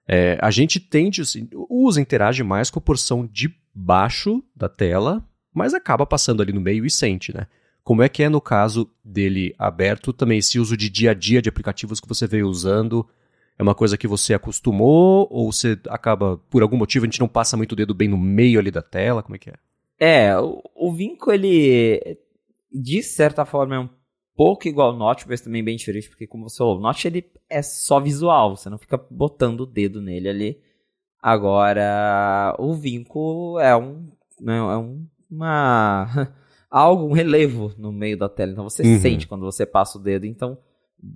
é, 0.08 0.38
a 0.40 0.52
gente 0.52 0.80
tende, 0.80 1.22
assim, 1.22 1.48
usa, 1.68 2.00
interage 2.00 2.44
mais 2.44 2.70
com 2.70 2.78
a 2.78 2.82
porção 2.84 3.26
de 3.26 3.52
baixo 3.74 4.44
da 4.56 4.70
tela, 4.70 5.28
mas 5.52 5.74
acaba 5.74 6.06
passando 6.06 6.44
ali 6.44 6.54
no 6.54 6.62
meio 6.62 6.86
e 6.86 6.92
sente, 6.92 7.34
né? 7.36 7.48
Como 7.84 8.04
é 8.04 8.10
que 8.10 8.22
é 8.22 8.30
no 8.30 8.42
caso 8.42 8.88
dele 9.04 9.56
aberto 9.58 10.14
também, 10.14 10.38
esse 10.38 10.60
uso 10.60 10.78
de 10.78 10.88
dia 10.88 11.12
a 11.12 11.14
dia 11.16 11.42
de 11.42 11.50
aplicativos 11.50 12.00
que 12.00 12.08
você 12.08 12.28
veio 12.28 12.48
usando? 12.48 13.08
É 13.58 13.64
uma 13.64 13.76
coisa 13.76 13.98
que 13.98 14.08
você 14.08 14.34
acostumou 14.34 15.28
ou 15.32 15.52
você 15.52 15.80
acaba, 15.88 16.38
por 16.50 16.62
algum 16.62 16.78
motivo, 16.78 17.06
a 17.06 17.08
gente 17.08 17.20
não 17.20 17.28
passa 17.28 17.56
muito 17.56 17.72
o 17.72 17.76
dedo 17.76 17.94
bem 17.94 18.10
no 18.10 18.18
meio 18.18 18.60
ali 18.60 18.70
da 18.70 18.82
tela? 18.82 19.24
Como 19.24 19.36
é 19.36 19.40
que 19.40 19.50
é? 19.50 19.54
É, 19.98 20.38
o, 20.38 20.62
o 20.76 20.92
Vinco, 20.92 21.32
ele, 21.32 22.18
de 22.72 23.02
certa 23.02 23.46
forma, 23.46 23.76
é 23.76 23.80
um 23.80 23.90
pouco 24.36 24.68
igual 24.68 24.90
ao 24.90 24.98
Notch, 24.98 25.26
mas 25.28 25.40
também 25.40 25.64
bem 25.64 25.78
diferente, 25.78 26.10
porque 26.10 26.28
como 26.28 26.50
você 26.50 26.58
falou, 26.58 26.78
o 26.78 26.82
Notch 26.82 27.06
ele 27.06 27.26
é 27.50 27.62
só 27.62 28.00
visual, 28.00 28.58
você 28.58 28.70
não 28.70 28.78
fica 28.78 28.98
botando 29.10 29.62
o 29.62 29.66
dedo 29.66 30.02
nele 30.02 30.28
ali. 30.28 30.62
Agora, 31.22 32.56
o 32.60 32.74
Vinco 32.74 33.60
é 33.60 33.76
um, 33.76 34.10
né, 34.40 34.58
é 34.58 34.78
um, 34.78 35.08
uma 35.32 36.36
algo, 36.70 37.06
um 37.06 37.14
relevo 37.14 37.74
no 37.78 37.92
meio 37.92 38.18
da 38.18 38.30
tela. 38.30 38.52
Então 38.52 38.64
você 38.66 38.84
uhum. 38.84 39.00
sente 39.00 39.28
quando 39.28 39.46
você 39.46 39.66
passa 39.66 39.98
o 39.98 40.02
dedo, 40.02 40.26
então 40.26 40.58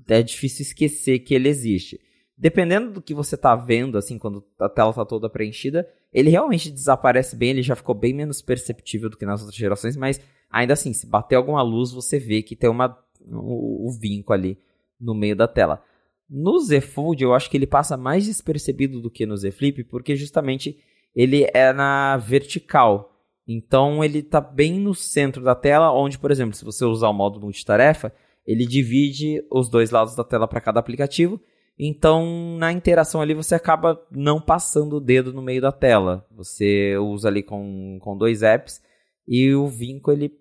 é 0.07 0.23
difícil 0.23 0.63
esquecer 0.63 1.19
que 1.19 1.35
ele 1.35 1.49
existe. 1.49 1.99
Dependendo 2.39 2.91
do 2.91 3.01
que 3.01 3.13
você 3.13 3.35
está 3.35 3.53
vendo, 3.53 3.97
assim, 3.97 4.17
quando 4.17 4.41
a 4.57 4.69
tela 4.69 4.91
está 4.91 5.03
toda 5.03 5.29
preenchida, 5.29 5.85
ele 6.13 6.29
realmente 6.29 6.71
desaparece 6.71 7.35
bem, 7.35 7.49
ele 7.49 7.61
já 7.61 7.75
ficou 7.75 7.93
bem 7.93 8.13
menos 8.13 8.41
perceptível 8.41 9.09
do 9.09 9.17
que 9.17 9.25
nas 9.25 9.41
outras 9.41 9.57
gerações, 9.57 9.97
mas 9.97 10.21
ainda 10.49 10.71
assim, 10.71 10.93
se 10.93 11.05
bater 11.05 11.35
alguma 11.35 11.61
luz, 11.61 11.91
você 11.91 12.17
vê 12.17 12.41
que 12.41 12.55
tem 12.55 12.69
uma 12.69 12.97
o, 13.21 13.89
o 13.89 13.91
vinco 13.91 14.31
ali 14.31 14.57
no 14.97 15.13
meio 15.13 15.35
da 15.35 15.49
tela. 15.49 15.83
No 16.29 16.59
Z 16.59 16.79
Fold, 16.79 17.21
eu 17.21 17.33
acho 17.33 17.49
que 17.49 17.57
ele 17.57 17.67
passa 17.67 17.97
mais 17.97 18.25
despercebido 18.25 19.01
do 19.01 19.11
que 19.11 19.25
no 19.25 19.35
Z 19.35 19.51
Flip, 19.51 19.83
porque 19.83 20.15
justamente 20.15 20.79
ele 21.13 21.45
é 21.53 21.73
na 21.73 22.15
vertical. 22.15 23.11
Então 23.45 24.01
ele 24.01 24.19
está 24.19 24.39
bem 24.39 24.79
no 24.79 24.95
centro 24.95 25.43
da 25.43 25.55
tela, 25.55 25.91
onde, 25.91 26.17
por 26.17 26.31
exemplo, 26.31 26.55
se 26.55 26.63
você 26.63 26.85
usar 26.85 27.09
o 27.09 27.13
modo 27.13 27.41
multitarefa, 27.41 28.13
ele 28.45 28.65
divide 28.65 29.43
os 29.51 29.69
dois 29.69 29.91
lados 29.91 30.15
da 30.15 30.23
tela 30.23 30.47
para 30.47 30.61
cada 30.61 30.79
aplicativo. 30.79 31.41
Então, 31.79 32.57
na 32.57 32.73
interação 32.73 33.21
ali, 33.21 33.33
você 33.33 33.55
acaba 33.55 34.05
não 34.11 34.41
passando 34.41 34.97
o 34.97 35.01
dedo 35.01 35.31
no 35.31 35.41
meio 35.41 35.61
da 35.61 35.71
tela. 35.71 36.27
Você 36.31 36.97
usa 36.97 37.29
ali 37.29 37.41
com, 37.41 37.97
com 38.01 38.17
dois 38.17 38.43
apps 38.43 38.81
e 39.25 39.55
o 39.55 39.67
vinco 39.67 40.11
ele 40.11 40.33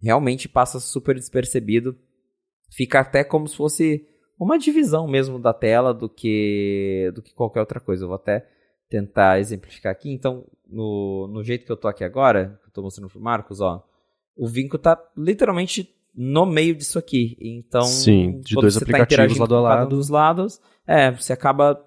realmente 0.00 0.48
passa 0.48 0.80
super 0.80 1.14
despercebido 1.14 1.96
fica 2.70 3.00
até 3.00 3.24
como 3.24 3.48
se 3.48 3.56
fosse 3.56 4.06
uma 4.38 4.58
divisão 4.58 5.06
mesmo 5.06 5.38
da 5.38 5.54
tela 5.54 5.94
do 5.94 6.08
que 6.08 7.10
do 7.14 7.22
que 7.22 7.34
qualquer 7.34 7.60
outra 7.60 7.80
coisa. 7.80 8.04
Eu 8.04 8.08
vou 8.08 8.16
até 8.16 8.46
tentar 8.88 9.40
exemplificar 9.40 9.92
aqui. 9.92 10.10
Então, 10.10 10.46
no, 10.66 11.28
no 11.28 11.42
jeito 11.42 11.64
que 11.64 11.72
eu 11.72 11.76
tô 11.76 11.88
aqui 11.88 12.04
agora, 12.04 12.58
que 12.62 12.68
eu 12.68 12.72
tô 12.72 12.82
mostrando 12.82 13.10
pro 13.10 13.20
Marcos, 13.20 13.60
ó, 13.60 13.82
o 14.36 14.46
vinco 14.46 14.78
tá 14.78 15.00
literalmente 15.16 15.95
no 16.16 16.46
meio 16.46 16.74
disso 16.74 16.98
aqui. 16.98 17.36
Então, 17.40 17.82
Sim, 17.82 18.40
de 18.40 18.54
dois 18.54 18.74
tá 18.74 18.80
aplicativos 18.80 19.36
tá 19.36 19.42
lado 19.42 19.56
a 19.56 19.60
lado. 19.60 19.88
dos 19.90 20.08
lados, 20.08 20.60
é, 20.86 21.10
você 21.10 21.32
acaba 21.32 21.78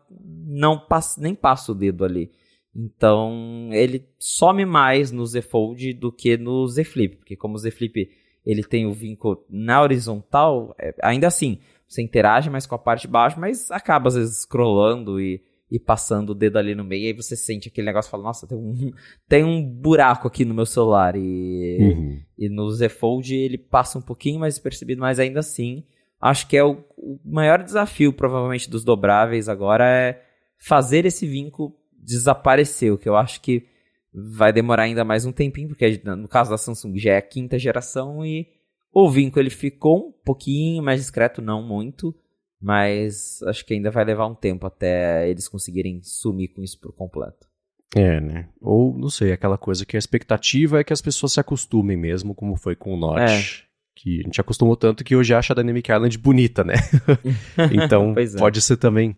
não 0.46 0.78
passa, 0.78 1.20
nem 1.22 1.34
passa 1.34 1.72
o 1.72 1.76
dedo 1.76 2.06
ali. 2.06 2.32
Então, 2.76 3.70
ele 3.72 4.08
some 4.20 4.66
mais 4.66 5.12
no 5.12 5.26
Z 5.26 5.42
Fold 5.42 5.94
do 5.94 6.12
que 6.12 6.38
no 6.38 6.68
Z 6.68 6.84
Flip, 6.84 7.18
porque 7.18 7.36
como 7.36 7.56
o 7.56 7.58
Z 7.58 7.72
Flip 7.72 8.10
ele 8.46 8.64
tem 8.64 8.86
o 8.86 8.94
vínculo 8.94 9.44
na 9.50 9.82
horizontal, 9.82 10.76
é, 10.80 10.94
ainda 11.02 11.28
assim, 11.28 11.60
você 11.88 12.02
interage 12.02 12.50
mais 12.50 12.66
com 12.66 12.76
a 12.76 12.80
parte 12.80 13.02
de 13.02 13.08
baixo, 13.08 13.40
mas 13.40 13.70
acaba 13.72 14.08
às 14.08 14.16
vezes 14.16 14.42
scrollando 14.42 15.20
e, 15.20 15.42
e 15.72 15.80
passando 15.80 16.32
o 16.32 16.36
dedo 16.36 16.58
ali 16.58 16.74
no 16.74 16.84
meio, 16.84 17.04
e 17.04 17.08
aí 17.08 17.14
você 17.14 17.36
sente 17.36 17.70
aquele 17.70 17.86
negócio 17.86 18.10
e 18.10 18.12
fala, 18.12 18.24
nossa, 18.24 18.48
tem 18.48 18.58
um, 18.58 18.92
tem 19.28 19.44
um 19.44 19.64
buraco 19.64 20.28
aqui 20.28 20.44
no 20.44 20.54
meu 20.54 20.66
celular. 20.66 21.16
E, 21.16 21.78
uhum. 21.80 22.20
e 22.38 22.50
no 22.50 22.70
Z 22.72 22.90
Fold 22.90 23.36
ele 23.36 23.58
passa 23.58 24.00
um 24.00 24.02
pouquinho 24.02 24.40
mais 24.40 24.56
despercebido, 24.56 25.02
mas 25.02 25.20
ainda 25.20 25.40
assim, 25.40 25.84
acho 26.20 26.48
que 26.48 26.58
é 26.58 26.64
o, 26.64 26.84
o 26.98 27.20
maior 27.24 27.64
desafio, 27.64 28.12
provavelmente, 28.12 28.70
dos 28.70 28.84
dobráveis 28.84 29.48
agora 29.48 29.88
é 29.88 30.24
fazer 30.58 31.06
esse 31.06 31.28
vínculo 31.28 31.76
desaparecer, 31.94 32.92
o 32.92 32.98
que 32.98 33.08
eu 33.08 33.16
acho 33.16 33.40
que 33.42 33.66
vai 34.14 34.52
demorar 34.52 34.84
ainda 34.84 35.06
mais 35.06 35.26
um 35.26 35.32
tempinho, 35.32 35.68
porque 35.68 36.02
no 36.04 36.28
caso 36.28 36.50
da 36.50 36.58
Samsung 36.58 36.98
já 36.98 37.14
é 37.14 37.18
a 37.18 37.22
quinta 37.22 37.60
geração 37.60 38.26
e 38.26 38.48
o 38.92 39.10
vinco 39.10 39.40
ele 39.40 39.52
ficou 39.52 40.08
um 40.08 40.12
pouquinho 40.26 40.84
mais 40.84 41.00
discreto, 41.00 41.42
não 41.42 41.62
muito, 41.62 42.16
mas 42.62 43.42
acho 43.44 43.66
que 43.66 43.74
ainda 43.74 43.90
vai 43.90 44.04
levar 44.04 44.28
um 44.28 44.36
tempo 44.36 44.68
até 44.68 45.30
eles 45.30 45.48
conseguirem 45.48 46.02
sumir 46.04 46.50
com 46.50 46.62
isso 46.62 46.78
por 46.80 46.92
completo. 46.92 47.48
É, 47.96 48.20
né? 48.20 48.48
Ou, 48.62 48.96
não 48.96 49.10
sei, 49.10 49.32
aquela 49.32 49.58
coisa 49.58 49.86
que 49.86 49.96
a 49.96 50.00
expectativa 50.00 50.80
é 50.80 50.84
que 50.84 50.94
as 50.94 51.02
pessoas 51.02 51.34
se 51.34 51.40
acostumem 51.40 51.98
mesmo, 51.98 52.36
como 52.36 52.56
foi 52.56 52.76
com 52.76 52.94
o 52.94 52.98
Notch. 52.98 53.66
É. 53.66 53.70
Que 53.96 54.22
a 54.22 54.24
gente 54.24 54.40
acostumou 54.40 54.78
tanto 54.78 55.04
que 55.04 55.16
hoje 55.16 55.34
acha 55.34 55.54
a 55.54 55.56
Dynamic 55.56 55.92
Island 55.92 56.18
bonita, 56.18 56.64
né? 56.64 56.76
então, 57.74 58.14
é. 58.18 58.38
pode 58.38 58.62
ser 58.62 58.78
também 58.78 59.18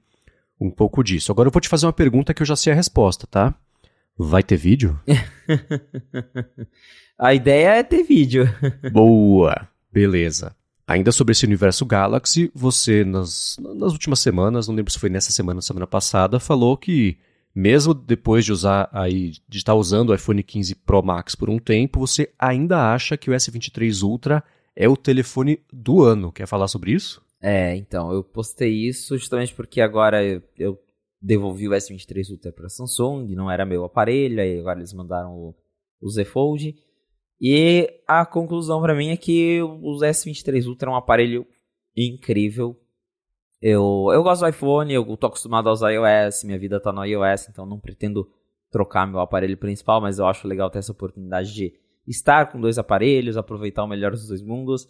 um 0.60 0.72
pouco 0.72 1.04
disso. 1.04 1.32
Agora 1.32 1.48
eu 1.48 1.52
vou 1.52 1.62
te 1.62 1.70
fazer 1.70 1.86
uma 1.86 1.94
pergunta 1.94 2.34
que 2.34 2.42
eu 2.42 2.46
já 2.46 2.56
sei 2.56 2.72
a 2.72 2.76
resposta, 2.76 3.28
tá? 3.28 3.54
Vai 4.18 4.42
ter 4.42 4.58
vídeo? 4.58 5.00
a 7.20 7.34
ideia 7.34 7.76
é 7.76 7.84
ter 7.84 8.04
vídeo. 8.04 8.46
Boa, 8.92 9.68
beleza. 9.92 10.56
Ainda 10.92 11.14
sobre 11.14 11.32
esse 11.32 11.46
universo 11.46 11.86
Galaxy, 11.86 12.52
você 12.54 13.06
nas, 13.06 13.56
nas 13.60 13.94
últimas 13.94 14.20
semanas, 14.20 14.68
não 14.68 14.76
lembro 14.76 14.92
se 14.92 15.00
foi 15.00 15.10
nessa 15.10 15.32
semana 15.32 15.60
ou 15.60 15.62
semana 15.62 15.88
passada, 15.88 16.38
falou 16.38 16.76
que 16.76 17.18
mesmo 17.56 17.94
depois 17.94 18.44
de 18.44 18.52
usar 18.52 18.90
aí, 18.92 19.32
de 19.48 19.58
estar 19.58 19.74
usando 19.74 20.10
o 20.10 20.14
iPhone 20.14 20.44
15 20.44 20.76
Pro 20.76 21.02
Max 21.02 21.34
por 21.34 21.50
um 21.50 21.60
tempo, 21.60 21.98
você 21.98 22.30
ainda 22.38 22.94
acha 22.94 23.16
que 23.16 23.32
o 23.32 23.34
S23 23.34 24.04
Ultra 24.04 24.44
é 24.76 24.90
o 24.90 24.98
telefone 24.98 25.62
do 25.72 26.02
ano. 26.02 26.30
Quer 26.30 26.46
falar 26.46 26.68
sobre 26.68 26.92
isso? 26.92 27.22
É, 27.42 27.74
então, 27.78 28.12
eu 28.12 28.22
postei 28.22 28.74
isso 28.74 29.18
justamente 29.18 29.54
porque 29.54 29.80
agora 29.80 30.22
eu, 30.58 30.78
devolvi 31.22 31.70
o 31.70 31.72
S23 31.72 32.32
Ultra 32.32 32.52
para 32.52 32.68
Samsung, 32.68 33.34
não 33.34 33.50
era 33.50 33.66
meu 33.66 33.86
aparelho, 33.86 34.42
aí 34.42 34.60
agora 34.60 34.80
eles 34.80 34.92
mandaram 34.92 35.32
o, 35.34 35.56
o 36.02 36.10
Z 36.10 36.26
Fold. 36.26 36.76
E 37.42 37.90
a 38.08 38.24
conclusão 38.24 38.80
para 38.80 38.94
mim 38.94 39.10
é 39.10 39.18
que 39.18 39.60
o 39.64 39.98
S23 39.98 40.68
Ultra 40.68 40.92
é 40.92 40.94
um 40.94 40.96
aparelho 40.96 41.48
incrível. 41.98 42.80
Eu, 43.60 44.10
eu 44.14 44.22
gosto 44.22 44.42
do 44.42 44.50
iPhone, 44.50 44.94
eu 44.94 45.18
tô 45.18 45.26
acostumado 45.26 45.68
a 45.68 45.72
usar 45.72 45.92
iOS, 45.92 46.44
minha 46.44 46.60
vida 46.60 46.80
tá 46.80 46.94
no 46.94 47.04
iOS, 47.04 47.50
então 47.50 47.66
não 47.66 47.80
pretendo 47.80 48.30
trocar 48.70 49.08
meu 49.08 49.20
aparelho 49.20 49.58
principal, 49.58 50.00
mas 50.00 50.20
eu 50.20 50.28
acho 50.28 50.48
legal 50.48 50.70
ter 50.70 50.80
essa 50.80 50.92
oportunidade 50.92 51.52
de 51.52 51.74
estar 52.08 52.52
com 52.52 52.62
dois 52.62 52.78
aparelhos, 52.78 53.38
aproveitar 53.38 53.84
o 53.84 53.88
melhor 53.88 54.12
dos 54.12 54.28
dois 54.28 54.42
mundos. 54.44 54.88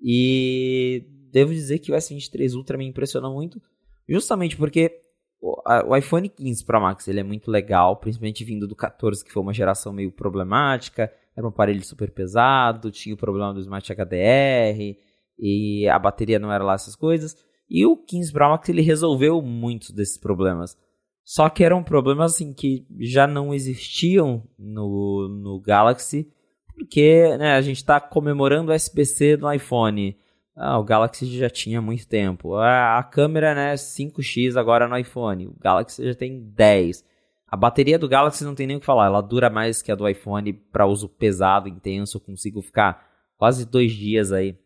E 0.00 1.04
devo 1.30 1.52
dizer 1.52 1.78
que 1.78 1.92
o 1.92 1.94
S23 1.94 2.54
Ultra 2.54 2.76
me 2.76 2.86
impressionou 2.86 3.32
muito, 3.32 3.62
justamente 4.08 4.56
porque 4.56 5.02
o 5.40 5.96
iPhone 5.96 6.28
15 6.28 6.64
Pro 6.64 6.80
Max 6.80 7.06
ele 7.06 7.20
é 7.20 7.24
muito 7.24 7.48
legal, 7.48 7.96
principalmente 7.96 8.44
vindo 8.44 8.66
do 8.66 8.74
14, 8.74 9.24
que 9.24 9.32
foi 9.32 9.42
uma 9.42 9.54
geração 9.54 9.92
meio 9.92 10.10
problemática. 10.10 11.12
Era 11.36 11.46
um 11.46 11.50
aparelho 11.50 11.84
super 11.84 12.10
pesado, 12.10 12.90
tinha 12.90 13.14
o 13.14 13.18
problema 13.18 13.52
do 13.52 13.60
Smart 13.60 13.92
HDR 13.92 14.96
e 15.38 15.86
a 15.88 15.98
bateria 15.98 16.38
não 16.38 16.50
era 16.50 16.64
lá 16.64 16.74
essas 16.74 16.96
coisas. 16.96 17.36
E 17.68 17.84
o 17.84 17.96
15 17.96 18.32
Pro 18.32 18.48
Max 18.48 18.68
ele 18.68 18.80
resolveu 18.80 19.42
muitos 19.42 19.90
desses 19.90 20.16
problemas. 20.16 20.76
Só 21.24 21.48
que 21.48 21.64
eram 21.64 21.82
problemas 21.82 22.34
assim 22.34 22.52
que 22.52 22.86
já 23.00 23.26
não 23.26 23.52
existiam 23.52 24.44
no, 24.56 25.28
no 25.28 25.60
Galaxy, 25.60 26.32
porque 26.72 27.36
né, 27.36 27.56
a 27.56 27.60
gente 27.60 27.78
está 27.78 28.00
comemorando 28.00 28.70
o 28.70 28.74
SBC 28.74 29.36
no 29.36 29.52
iPhone. 29.52 30.16
Ah, 30.54 30.78
o 30.78 30.84
Galaxy 30.84 31.26
já 31.36 31.50
tinha 31.50 31.82
muito 31.82 32.06
tempo. 32.06 32.54
Ah, 32.54 32.98
a 32.98 33.02
câmera, 33.02 33.54
né, 33.54 33.74
5x 33.74 34.56
agora 34.56 34.86
no 34.86 34.96
iPhone. 34.96 35.48
O 35.48 35.56
Galaxy 35.58 36.04
já 36.04 36.14
tem 36.14 36.40
10. 36.40 37.04
A 37.48 37.56
bateria 37.56 37.98
do 37.98 38.08
Galaxy 38.08 38.44
não 38.44 38.54
tem 38.54 38.66
nem 38.66 38.76
o 38.76 38.80
que 38.80 38.86
falar. 38.86 39.06
Ela 39.06 39.20
dura 39.20 39.48
mais 39.48 39.80
que 39.80 39.92
a 39.92 39.94
do 39.94 40.08
iPhone 40.08 40.52
para 40.52 40.86
uso 40.86 41.08
pesado, 41.08 41.68
intenso. 41.68 42.16
Eu 42.16 42.20
consigo 42.20 42.60
ficar 42.60 43.08
quase 43.36 43.64
dois 43.64 43.92
dias 43.92 44.32
aí 44.32 44.58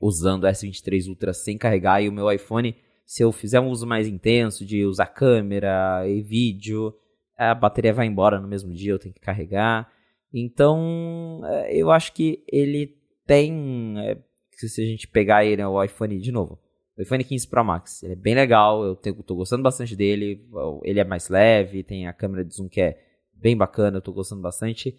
usando 0.00 0.44
o 0.44 0.46
S23 0.46 1.08
Ultra 1.08 1.32
sem 1.32 1.56
carregar. 1.56 2.02
E 2.02 2.08
o 2.08 2.12
meu 2.12 2.30
iPhone, 2.30 2.76
se 3.06 3.22
eu 3.22 3.32
fizer 3.32 3.60
um 3.60 3.70
uso 3.70 3.86
mais 3.86 4.06
intenso 4.06 4.66
de 4.66 4.84
usar 4.84 5.06
câmera 5.06 6.06
e 6.06 6.20
vídeo, 6.20 6.94
a 7.36 7.54
bateria 7.54 7.94
vai 7.94 8.06
embora 8.06 8.38
no 8.38 8.48
mesmo 8.48 8.72
dia, 8.74 8.92
eu 8.92 8.98
tenho 8.98 9.14
que 9.14 9.20
carregar. 9.20 9.90
Então, 10.34 11.40
é, 11.44 11.76
eu 11.76 11.90
acho 11.90 12.12
que 12.12 12.42
ele 12.48 12.96
tem 13.26 13.94
é, 13.98 14.18
se 14.50 14.82
a 14.82 14.84
gente 14.84 15.08
pegar 15.08 15.44
ele, 15.44 15.62
o 15.64 15.82
iPhone 15.82 16.18
de 16.18 16.32
novo. 16.32 16.58
O 16.96 17.02
iPhone 17.02 17.24
15 17.24 17.48
Pro 17.48 17.64
Max, 17.64 18.02
ele 18.02 18.12
é 18.12 18.16
bem 18.16 18.34
legal, 18.34 18.84
eu 18.84 18.96
tô 18.96 19.34
gostando 19.34 19.62
bastante 19.62 19.96
dele, 19.96 20.46
ele 20.82 21.00
é 21.00 21.04
mais 21.04 21.28
leve, 21.28 21.82
tem 21.82 22.06
a 22.06 22.12
câmera 22.12 22.44
de 22.44 22.54
zoom 22.54 22.68
que 22.68 22.80
é 22.80 22.98
bem 23.32 23.56
bacana, 23.56 23.96
eu 23.96 24.02
tô 24.02 24.12
gostando 24.12 24.42
bastante. 24.42 24.94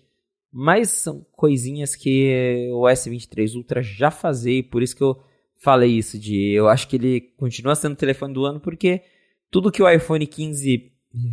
Mas 0.52 0.90
são 0.90 1.26
coisinhas 1.32 1.96
que 1.96 2.70
o 2.74 2.82
S23 2.84 3.56
Ultra 3.56 3.82
já 3.82 4.10
fazia, 4.10 4.60
e 4.60 4.64
por 4.64 4.82
isso 4.82 4.96
que 4.96 5.04
eu 5.04 5.20
falei 5.64 5.92
isso 5.92 6.20
de 6.20 6.52
eu 6.52 6.68
acho 6.68 6.88
que 6.88 6.98
ele 6.98 7.22
continua 7.38 7.74
sendo 7.74 7.94
o 7.94 7.98
telefone 7.98 8.34
do 8.34 8.46
ano 8.46 8.60
porque 8.60 9.02
tudo 9.50 9.72
que 9.72 9.82
o 9.82 9.90
iPhone 9.90 10.28
15, 10.28 10.92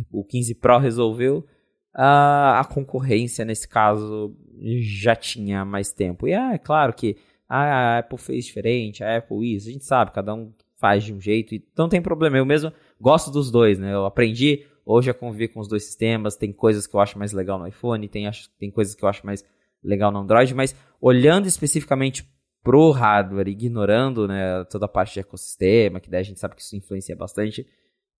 o 0.09 0.23
15 0.23 0.55
Pro 0.55 0.77
resolveu, 0.77 1.45
a, 1.93 2.61
a 2.61 2.63
concorrência 2.63 3.43
nesse 3.43 3.67
caso 3.67 4.37
já 4.79 5.15
tinha 5.15 5.65
mais 5.65 5.91
tempo. 5.91 6.27
E 6.27 6.31
é 6.31 6.57
claro 6.57 6.93
que 6.93 7.17
a 7.55 7.99
Apple 7.99 8.17
fez 8.17 8.45
diferente, 8.45 9.03
a 9.03 9.17
Apple 9.17 9.55
isso, 9.55 9.67
a 9.67 9.71
gente 9.71 9.85
sabe, 9.85 10.11
cada 10.11 10.33
um 10.33 10.53
faz 10.77 11.03
de 11.03 11.13
um 11.13 11.19
jeito, 11.19 11.53
e 11.53 11.63
não 11.77 11.89
tem 11.89 12.01
problema. 12.01 12.37
Eu 12.37 12.45
mesmo 12.45 12.71
gosto 12.99 13.29
dos 13.29 13.51
dois, 13.51 13.77
né? 13.77 13.93
Eu 13.93 14.05
aprendi 14.05 14.65
hoje 14.85 15.09
a 15.09 15.13
conviver 15.13 15.49
com 15.49 15.59
os 15.59 15.67
dois 15.67 15.83
sistemas, 15.83 16.35
tem 16.35 16.51
coisas 16.51 16.87
que 16.87 16.95
eu 16.95 16.99
acho 16.99 17.19
mais 17.19 17.33
legal 17.33 17.59
no 17.59 17.67
iPhone, 17.67 18.07
tem, 18.07 18.27
acho, 18.27 18.49
tem 18.57 18.71
coisas 18.71 18.95
que 18.95 19.03
eu 19.03 19.09
acho 19.09 19.25
mais 19.25 19.43
legal 19.83 20.11
no 20.11 20.19
Android, 20.19 20.53
mas 20.55 20.75
olhando 20.99 21.47
especificamente 21.47 22.27
pro 22.63 22.91
hardware, 22.91 23.47
ignorando 23.47 24.27
né, 24.27 24.63
toda 24.65 24.85
a 24.85 24.89
parte 24.89 25.13
de 25.13 25.19
ecossistema, 25.19 25.99
que 25.99 26.09
daí 26.09 26.21
a 26.21 26.23
gente 26.23 26.39
sabe 26.39 26.55
que 26.55 26.61
isso 26.61 26.75
influencia 26.75 27.15
bastante, 27.15 27.67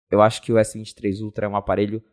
eu 0.09 0.21
acho 0.21 0.41
que 0.41 0.51
o 0.51 0.55
S23 0.55 1.21
Ultra 1.21 1.45
é 1.45 1.49
um 1.49 1.55
aparelho 1.55 2.03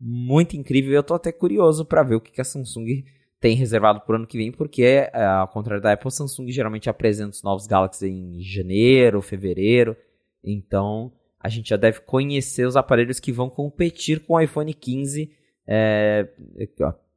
muito 0.00 0.56
incrível 0.56 0.92
eu 0.92 1.02
tô 1.02 1.14
até 1.14 1.30
curioso 1.30 1.84
para 1.84 2.02
ver 2.02 2.16
o 2.16 2.20
que, 2.20 2.32
que 2.32 2.40
a 2.40 2.44
Samsung 2.44 3.04
tem 3.44 3.54
reservado 3.54 4.00
para 4.00 4.14
o 4.14 4.16
ano 4.16 4.26
que 4.26 4.38
vem, 4.38 4.50
porque, 4.50 4.82
é, 4.82 5.22
ao 5.22 5.48
contrário 5.48 5.82
da 5.82 5.92
Apple, 5.92 6.10
Samsung 6.10 6.50
geralmente 6.50 6.88
apresenta 6.88 7.28
os 7.28 7.42
novos 7.42 7.66
Galaxy 7.66 8.08
em 8.08 8.40
janeiro, 8.40 9.20
fevereiro. 9.20 9.94
Então, 10.42 11.12
a 11.38 11.50
gente 11.50 11.68
já 11.68 11.76
deve 11.76 12.00
conhecer 12.00 12.66
os 12.66 12.74
aparelhos 12.74 13.20
que 13.20 13.30
vão 13.30 13.50
competir 13.50 14.20
com 14.20 14.32
o 14.32 14.40
iPhone 14.40 14.72
15, 14.72 15.30
é, 15.66 16.26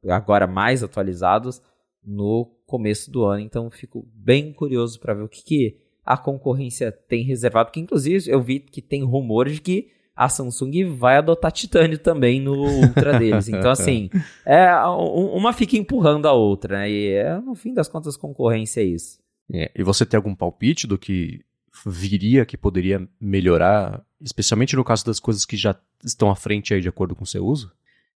agora 0.06 0.46
mais 0.46 0.84
atualizados, 0.84 1.62
no 2.04 2.44
começo 2.66 3.10
do 3.10 3.24
ano. 3.24 3.40
Então, 3.40 3.70
fico 3.70 4.06
bem 4.12 4.52
curioso 4.52 5.00
para 5.00 5.14
ver 5.14 5.22
o 5.22 5.30
que, 5.30 5.42
que 5.42 5.80
a 6.04 6.18
concorrência 6.18 6.92
tem 6.92 7.24
reservado. 7.24 7.68
Porque, 7.68 7.80
inclusive, 7.80 8.30
eu 8.30 8.42
vi 8.42 8.60
que 8.60 8.82
tem 8.82 9.02
rumores 9.02 9.54
de 9.54 9.62
que 9.62 9.90
a 10.18 10.28
Samsung 10.28 10.96
vai 10.96 11.16
adotar 11.16 11.52
titânio 11.52 11.96
também 11.96 12.40
no 12.40 12.52
Ultra 12.52 13.20
deles. 13.20 13.48
Então, 13.48 13.70
assim, 13.70 14.10
é, 14.44 14.68
uma 14.84 15.52
fica 15.52 15.76
empurrando 15.76 16.26
a 16.26 16.32
outra, 16.32 16.78
né? 16.78 16.90
E 16.90 17.12
é, 17.12 17.40
no 17.40 17.54
fim 17.54 17.72
das 17.72 17.86
contas, 17.86 18.16
concorrência 18.16 18.80
é 18.80 18.84
isso. 18.84 19.20
É, 19.54 19.70
e 19.76 19.84
você 19.84 20.04
tem 20.04 20.18
algum 20.18 20.34
palpite 20.34 20.88
do 20.88 20.98
que 20.98 21.44
viria 21.86 22.44
que 22.44 22.56
poderia 22.56 23.08
melhorar, 23.20 24.04
especialmente 24.20 24.74
no 24.74 24.82
caso 24.82 25.06
das 25.06 25.20
coisas 25.20 25.46
que 25.46 25.56
já 25.56 25.76
estão 26.04 26.28
à 26.30 26.34
frente 26.34 26.74
aí 26.74 26.80
de 26.80 26.88
acordo 26.88 27.14
com 27.14 27.22
o 27.22 27.26
seu 27.26 27.46
uso? 27.46 27.72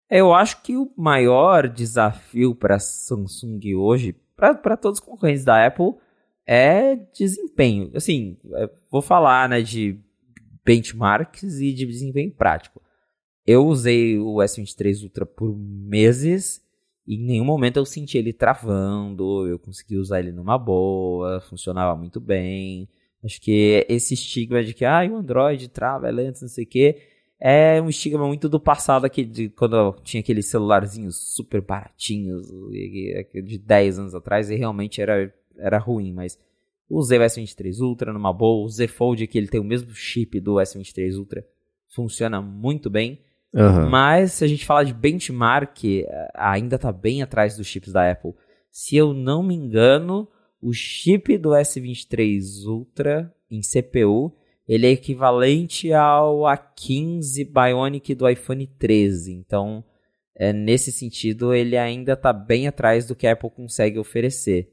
Eu 0.10 0.34
acho 0.34 0.64
que 0.64 0.76
o 0.76 0.92
maior 0.98 1.70
desafio 1.70 2.56
para 2.56 2.78
a 2.78 2.80
Samsung 2.80 3.76
hoje, 3.76 4.16
para 4.36 4.76
todos 4.76 5.00
os 5.00 5.06
concorrentes 5.06 5.46
da 5.46 5.68
Apple, 5.68 5.94
é 6.48 6.96
desempenho. 7.14 7.92
Assim, 7.94 8.38
é, 8.56 8.68
vou 8.90 9.04
falar 9.04 9.48
né, 9.48 9.62
de 9.62 10.00
benchmarks 10.66 11.60
e 11.60 11.74
de 11.74 11.86
desempenho 11.86 12.32
prático. 12.32 12.82
Eu 13.46 13.66
usei 13.66 14.20
o 14.20 14.36
S23 14.36 15.04
Ultra 15.04 15.26
por 15.26 15.56
meses 15.58 16.62
e 17.08 17.16
em 17.16 17.26
nenhum 17.26 17.46
momento 17.46 17.78
eu 17.78 17.86
senti 17.86 18.18
ele 18.18 18.32
travando, 18.32 19.48
eu 19.48 19.58
consegui 19.58 19.98
usar 19.98 20.20
ele 20.20 20.32
numa 20.32 20.58
boa, 20.58 21.42
funcionava 21.42 21.98
muito 21.98 22.20
bem. 22.20 22.88
Acho 23.24 23.42
que 23.42 23.86
esse 23.90 24.14
estigma 24.14 24.64
de 24.64 24.74
que 24.74 24.86
ah, 24.86 25.08
o 25.12 25.16
Android 25.16 25.68
trava, 25.70 26.08
é 26.08 26.12
lento, 26.12 26.42
não 26.42 26.48
sei 26.48 26.64
o 26.64 26.68
quê, 26.68 27.02
é 27.40 27.82
um 27.82 27.90
estigma 27.90 28.28
muito 28.28 28.48
do 28.48 28.60
passado 28.60 29.06
aqui, 29.06 29.26
de 29.26 29.50
quando 29.50 29.96
tinha 30.04 30.22
aqueles 30.22 30.46
celularzinhos 30.46 31.18
super 31.36 31.62
baratinhos 31.62 32.48
de 33.34 33.58
10 33.58 34.00
anos 34.00 34.16
atrás 34.16 34.50
e 34.50 34.56
realmente 34.56 35.02
era, 35.02 35.34
era 35.58 35.80
ruim, 35.80 36.14
mas 36.14 36.40
Usei 36.92 37.18
o 37.18 37.22
S23 37.22 37.80
Ultra 37.80 38.12
numa 38.12 38.34
boa. 38.34 38.66
O 38.66 38.70
Z 38.70 38.88
Fold, 38.88 39.26
que 39.26 39.38
ele 39.38 39.48
tem 39.48 39.62
o 39.62 39.64
mesmo 39.64 39.96
chip 39.96 40.40
do 40.42 40.56
S23 40.56 41.18
Ultra, 41.18 41.46
funciona 41.88 42.42
muito 42.42 42.90
bem. 42.90 43.22
Uhum. 43.54 43.90
Mas 43.90 44.34
se 44.34 44.44
a 44.44 44.48
gente 44.48 44.66
falar 44.66 44.84
de 44.84 44.94
benchmark, 44.94 45.78
ainda 46.36 46.76
está 46.76 46.92
bem 46.92 47.22
atrás 47.22 47.56
dos 47.56 47.68
chips 47.68 47.94
da 47.94 48.12
Apple. 48.12 48.34
Se 48.70 48.96
eu 48.96 49.14
não 49.14 49.42
me 49.42 49.56
engano, 49.56 50.28
o 50.62 50.74
chip 50.74 51.38
do 51.38 51.50
S23 51.50 52.66
Ultra 52.66 53.34
em 53.50 53.62
CPU, 53.62 54.34
ele 54.68 54.88
é 54.88 54.92
equivalente 54.92 55.92
ao 55.94 56.42
A15 56.42 57.50
Bionic 57.50 58.16
do 58.16 58.28
iPhone 58.30 58.68
13. 58.68 59.34
Então, 59.34 59.84
é, 60.36 60.54
nesse 60.54 60.92
sentido, 60.92 61.54
ele 61.54 61.78
ainda 61.78 62.14
está 62.14 62.32
bem 62.32 62.68
atrás 62.68 63.06
do 63.06 63.16
que 63.16 63.28
a 63.28 63.34
Apple 63.34 63.50
consegue 63.50 64.00
oferecer. 64.00 64.72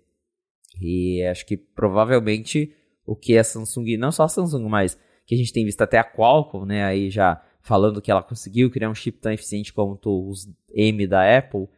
E 0.81 1.23
acho 1.25 1.45
que 1.47 1.57
provavelmente 1.57 2.75
o 3.05 3.17
que 3.17 3.37
a 3.37 3.45
Samsung, 3.45 3.97
não 3.97 4.12
só 4.12 4.25
a 4.25 4.29
Samsung, 4.29 4.69
mas 4.69 4.99
que 5.27 5.35
a 5.35 5.38
gente 5.38 5.53
tem 5.53 5.64
visto 5.64 5.83
até 5.83 5.99
a 5.99 6.05
Qualcomm, 6.05 6.64
né, 6.67 6.85
aí 6.85 7.11
já 7.11 7.43
falando 7.61 8.01
que 8.01 8.11
ela 8.11 8.23
conseguiu 8.23 8.71
criar 8.71 8.88
um 8.88 8.95
chip 8.95 9.19
tão 9.19 9.33
eficiente 9.33 9.73
como 9.73 9.99
os 10.05 10.49
M 10.71 11.07
da 11.07 11.38
Apple, 11.38 11.69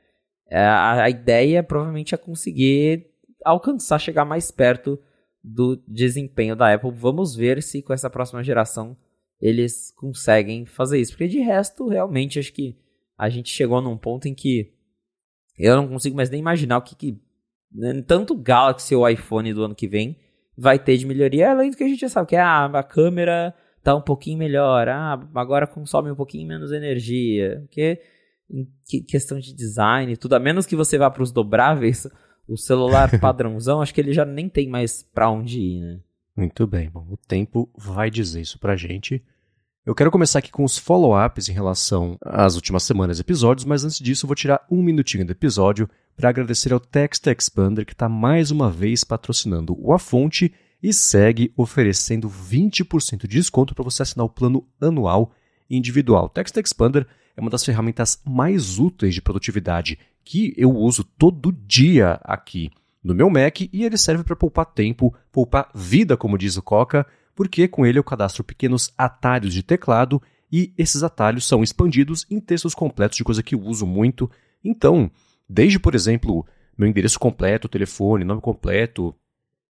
é, 0.48 0.60
a, 0.60 1.04
a 1.04 1.10
ideia 1.10 1.62
provavelmente 1.62 2.14
é 2.14 2.18
conseguir 2.18 3.06
alcançar, 3.44 3.98
chegar 3.98 4.24
mais 4.24 4.50
perto 4.50 4.98
do 5.42 5.76
desempenho 5.88 6.54
da 6.54 6.72
Apple. 6.72 6.90
Vamos 6.92 7.34
ver 7.34 7.62
se 7.62 7.82
com 7.82 7.92
essa 7.92 8.10
próxima 8.10 8.42
geração 8.42 8.96
eles 9.40 9.90
conseguem 9.96 10.66
fazer 10.66 11.00
isso. 11.00 11.12
Porque 11.12 11.28
de 11.28 11.38
resto, 11.38 11.88
realmente, 11.88 12.38
acho 12.38 12.52
que 12.52 12.76
a 13.16 13.28
gente 13.28 13.50
chegou 13.50 13.80
num 13.80 13.96
ponto 13.96 14.28
em 14.28 14.34
que 14.34 14.72
eu 15.58 15.76
não 15.76 15.88
consigo 15.88 16.16
mais 16.16 16.30
nem 16.30 16.40
imaginar 16.40 16.78
o 16.78 16.82
que, 16.82 16.94
que 16.94 17.20
tanto 18.06 18.34
o 18.34 18.36
Galaxy 18.36 18.94
ou 18.94 19.02
o 19.02 19.08
iPhone 19.08 19.52
do 19.54 19.64
ano 19.64 19.74
que 19.74 19.88
vem 19.88 20.16
vai 20.56 20.78
ter 20.78 20.96
de 20.96 21.06
melhoria, 21.06 21.50
além 21.50 21.70
do 21.70 21.76
que 21.76 21.84
a 21.84 21.88
gente 21.88 22.00
já 22.00 22.08
sabe, 22.08 22.28
que 22.28 22.36
é, 22.36 22.40
ah, 22.40 22.66
a 22.66 22.82
câmera 22.82 23.54
tá 23.82 23.94
um 23.94 24.02
pouquinho 24.02 24.38
melhor, 24.38 24.88
ah, 24.88 25.18
agora 25.34 25.66
consome 25.66 26.10
um 26.10 26.14
pouquinho 26.14 26.46
menos 26.46 26.70
energia, 26.70 27.60
porque 27.62 28.00
em 28.50 28.66
questão 29.04 29.38
de 29.38 29.54
design 29.54 30.12
e 30.12 30.16
tudo, 30.16 30.34
a 30.34 30.40
menos 30.40 30.66
que 30.66 30.76
você 30.76 30.98
vá 30.98 31.10
para 31.10 31.22
os 31.22 31.32
dobráveis, 31.32 32.06
o 32.48 32.56
celular 32.56 33.08
padrãozão, 33.20 33.80
acho 33.80 33.94
que 33.94 34.00
ele 34.00 34.12
já 34.12 34.24
nem 34.24 34.48
tem 34.48 34.68
mais 34.68 35.02
para 35.02 35.30
onde 35.30 35.60
ir, 35.60 35.80
né? 35.80 36.00
Muito 36.36 36.66
bem, 36.66 36.90
bom, 36.90 37.06
o 37.10 37.16
tempo 37.16 37.70
vai 37.76 38.10
dizer 38.10 38.40
isso 38.40 38.58
pra 38.58 38.76
gente. 38.76 39.22
Eu 39.86 39.94
quero 39.94 40.10
começar 40.10 40.40
aqui 40.40 40.50
com 40.50 40.62
os 40.62 40.76
follow-ups 40.76 41.48
em 41.48 41.52
relação 41.52 42.18
às 42.22 42.54
últimas 42.54 42.82
semanas 42.82 43.16
e 43.16 43.22
episódios, 43.22 43.64
mas 43.64 43.82
antes 43.82 43.98
disso 43.98 44.26
vou 44.26 44.36
tirar 44.36 44.62
um 44.70 44.82
minutinho 44.82 45.24
do 45.24 45.32
episódio 45.32 45.88
para 46.14 46.28
agradecer 46.28 46.70
ao 46.70 46.78
Text 46.78 47.26
Expander 47.26 47.86
que 47.86 47.94
está 47.94 48.06
mais 48.06 48.50
uma 48.50 48.70
vez 48.70 49.04
patrocinando 49.04 49.74
o 49.80 49.94
A 49.94 49.98
Fonte 49.98 50.52
e 50.82 50.92
segue 50.92 51.50
oferecendo 51.56 52.28
20% 52.28 53.20
de 53.22 53.28
desconto 53.28 53.74
para 53.74 53.82
você 53.82 54.02
assinar 54.02 54.26
o 54.26 54.30
plano 54.30 54.68
anual 54.78 55.32
individual. 55.70 56.26
O 56.26 56.28
Text 56.28 56.58
Expander 56.58 57.06
é 57.34 57.40
uma 57.40 57.50
das 57.50 57.64
ferramentas 57.64 58.20
mais 58.22 58.78
úteis 58.78 59.14
de 59.14 59.22
produtividade 59.22 59.98
que 60.22 60.52
eu 60.58 60.76
uso 60.76 61.04
todo 61.04 61.50
dia 61.50 62.20
aqui 62.22 62.70
no 63.02 63.14
meu 63.14 63.30
Mac 63.30 63.62
e 63.62 63.82
ele 63.82 63.96
serve 63.96 64.24
para 64.24 64.36
poupar 64.36 64.66
tempo, 64.66 65.14
poupar 65.32 65.70
vida, 65.74 66.18
como 66.18 66.36
diz 66.36 66.58
o 66.58 66.62
Coca, 66.62 67.06
porque 67.40 67.66
com 67.66 67.86
ele 67.86 67.98
eu 67.98 68.04
cadastro 68.04 68.44
pequenos 68.44 68.92
atalhos 68.98 69.54
de 69.54 69.62
teclado 69.62 70.20
e 70.52 70.74
esses 70.76 71.02
atalhos 71.02 71.48
são 71.48 71.62
expandidos 71.62 72.26
em 72.30 72.38
textos 72.38 72.74
completos 72.74 73.16
de 73.16 73.24
coisa 73.24 73.42
que 73.42 73.54
eu 73.54 73.62
uso 73.62 73.86
muito. 73.86 74.30
Então, 74.62 75.10
Desde, 75.52 75.80
por 75.80 75.96
exemplo, 75.96 76.46
meu 76.78 76.88
endereço 76.88 77.18
completo, 77.18 77.68
telefone, 77.68 78.22
nome 78.22 78.40
completo, 78.40 79.12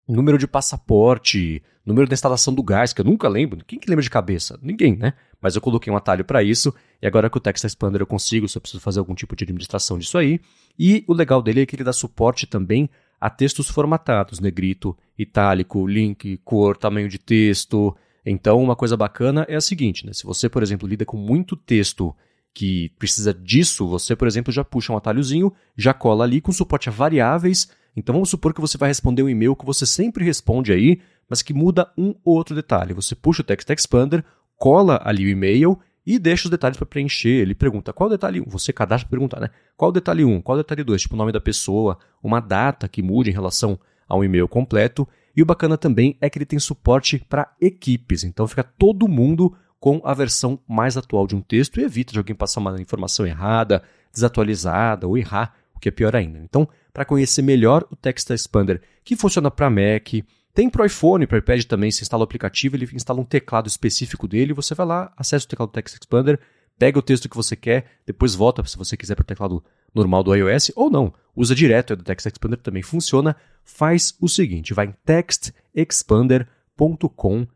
número 0.08 0.36
de 0.36 0.48
passaporte, 0.48 1.62
número 1.86 2.08
da 2.08 2.14
instalação 2.14 2.52
do 2.52 2.64
gás, 2.64 2.92
que 2.92 3.00
eu 3.00 3.04
nunca 3.04 3.28
lembro. 3.28 3.64
Quem 3.64 3.78
que 3.78 3.88
lembra 3.88 4.02
de 4.02 4.10
cabeça? 4.10 4.58
Ninguém, 4.60 4.96
né? 4.96 5.12
Mas 5.40 5.54
eu 5.54 5.60
coloquei 5.60 5.92
um 5.92 5.96
atalho 5.96 6.24
para 6.24 6.42
isso, 6.42 6.74
e 7.00 7.06
agora 7.06 7.30
com 7.30 7.38
o 7.38 7.40
Text 7.40 7.64
Expander 7.64 8.02
eu 8.02 8.08
consigo, 8.08 8.48
se 8.48 8.58
eu 8.58 8.60
preciso 8.60 8.82
fazer 8.82 8.98
algum 8.98 9.14
tipo 9.14 9.36
de 9.36 9.44
administração 9.44 10.00
disso 10.00 10.18
aí. 10.18 10.40
E 10.76 11.04
o 11.06 11.12
legal 11.12 11.40
dele 11.40 11.60
é 11.60 11.66
que 11.66 11.76
ele 11.76 11.84
dá 11.84 11.92
suporte 11.92 12.44
também 12.44 12.90
a 13.20 13.28
textos 13.28 13.68
formatados, 13.68 14.40
negrito, 14.40 14.96
itálico, 15.18 15.86
link, 15.86 16.38
cor, 16.44 16.76
tamanho 16.76 17.08
de 17.08 17.18
texto. 17.18 17.96
Então, 18.24 18.62
uma 18.62 18.76
coisa 18.76 18.96
bacana 18.96 19.44
é 19.48 19.56
a 19.56 19.60
seguinte, 19.60 20.06
né? 20.06 20.12
Se 20.12 20.24
você, 20.24 20.48
por 20.48 20.62
exemplo, 20.62 20.88
lida 20.88 21.04
com 21.04 21.16
muito 21.16 21.56
texto 21.56 22.14
que 22.54 22.90
precisa 22.98 23.32
disso, 23.32 23.86
você, 23.86 24.16
por 24.16 24.26
exemplo, 24.26 24.52
já 24.52 24.64
puxa 24.64 24.92
um 24.92 24.96
atalhozinho, 24.96 25.52
já 25.76 25.94
cola 25.94 26.24
ali 26.24 26.40
com 26.40 26.52
suporte 26.52 26.88
a 26.88 26.92
variáveis. 26.92 27.68
Então 27.96 28.12
vamos 28.12 28.30
supor 28.30 28.52
que 28.52 28.60
você 28.60 28.76
vai 28.76 28.88
responder 28.88 29.22
um 29.22 29.28
e-mail 29.28 29.56
que 29.56 29.64
você 29.64 29.86
sempre 29.86 30.24
responde 30.24 30.72
aí, 30.72 31.00
mas 31.28 31.42
que 31.42 31.54
muda 31.54 31.92
um 31.96 32.14
ou 32.24 32.36
outro 32.36 32.54
detalhe. 32.54 32.94
Você 32.94 33.14
puxa 33.14 33.42
o 33.42 33.44
Text 33.44 33.68
Expander, 33.70 34.24
cola 34.56 35.00
ali 35.04 35.24
o 35.24 35.28
e-mail 35.28 35.78
e 36.08 36.18
deixa 36.18 36.46
os 36.46 36.50
detalhes 36.50 36.78
para 36.78 36.86
preencher. 36.86 37.28
Ele 37.28 37.54
pergunta 37.54 37.92
qual 37.92 38.08
o 38.08 38.10
detalhe 38.10 38.40
1, 38.40 38.44
você 38.46 38.72
cadastra 38.72 39.06
perguntar, 39.10 39.40
né? 39.40 39.50
Qual 39.76 39.90
o 39.90 39.92
detalhe 39.92 40.24
1, 40.24 40.40
qual 40.40 40.56
o 40.56 40.62
detalhe 40.62 40.82
2, 40.82 41.02
tipo 41.02 41.14
o 41.14 41.18
nome 41.18 41.32
da 41.32 41.40
pessoa, 41.40 41.98
uma 42.22 42.40
data 42.40 42.88
que 42.88 43.02
mude 43.02 43.28
em 43.28 43.32
relação 43.34 43.78
ao 44.08 44.24
e-mail 44.24 44.48
completo. 44.48 45.06
E 45.36 45.42
o 45.42 45.46
bacana 45.46 45.76
também 45.76 46.16
é 46.18 46.30
que 46.30 46.38
ele 46.38 46.46
tem 46.46 46.58
suporte 46.58 47.22
para 47.28 47.54
equipes, 47.60 48.24
então 48.24 48.48
fica 48.48 48.64
todo 48.64 49.06
mundo 49.06 49.54
com 49.78 50.00
a 50.02 50.14
versão 50.14 50.58
mais 50.66 50.96
atual 50.96 51.26
de 51.26 51.36
um 51.36 51.42
texto 51.42 51.78
e 51.78 51.84
evita 51.84 52.12
de 52.14 52.18
alguém 52.18 52.34
passar 52.34 52.60
uma 52.60 52.80
informação 52.80 53.26
errada, 53.26 53.82
desatualizada 54.10 55.06
ou 55.06 55.18
errar, 55.18 55.54
o 55.76 55.78
que 55.78 55.90
é 55.90 55.92
pior 55.92 56.16
ainda. 56.16 56.38
Então, 56.38 56.66
para 56.90 57.04
conhecer 57.04 57.42
melhor 57.42 57.86
o 57.90 57.94
Text 57.94 58.30
Expander, 58.30 58.80
que 59.04 59.14
funciona 59.14 59.50
para 59.50 59.68
Mac, 59.68 60.24
tem 60.58 60.68
para 60.68 60.86
iPhone, 60.86 61.24
para 61.24 61.38
iPad 61.38 61.62
também, 61.62 61.88
você 61.88 62.02
instala 62.02 62.22
o 62.22 62.24
aplicativo, 62.24 62.74
ele 62.74 62.88
instala 62.92 63.20
um 63.20 63.24
teclado 63.24 63.68
específico 63.68 64.26
dele, 64.26 64.52
você 64.52 64.74
vai 64.74 64.84
lá, 64.84 65.12
acessa 65.16 65.46
o 65.46 65.48
teclado 65.48 65.70
Text 65.70 65.94
Expander, 65.94 66.40
pega 66.76 66.98
o 66.98 67.02
texto 67.02 67.28
que 67.28 67.36
você 67.36 67.54
quer, 67.54 67.86
depois 68.04 68.34
volta 68.34 68.64
se 68.64 68.76
você 68.76 68.96
quiser 68.96 69.14
para 69.14 69.22
o 69.22 69.26
teclado 69.26 69.62
normal 69.94 70.24
do 70.24 70.34
iOS, 70.34 70.72
ou 70.74 70.90
não, 70.90 71.14
usa 71.36 71.54
direto, 71.54 71.92
é 71.92 71.96
do 71.96 72.02
Text 72.02 72.26
Expander 72.26 72.58
também 72.58 72.82
funciona. 72.82 73.36
Faz 73.62 74.16
o 74.20 74.28
seguinte, 74.28 74.74
vai 74.74 74.86
em 74.86 74.94
textexpander.com 75.06 77.46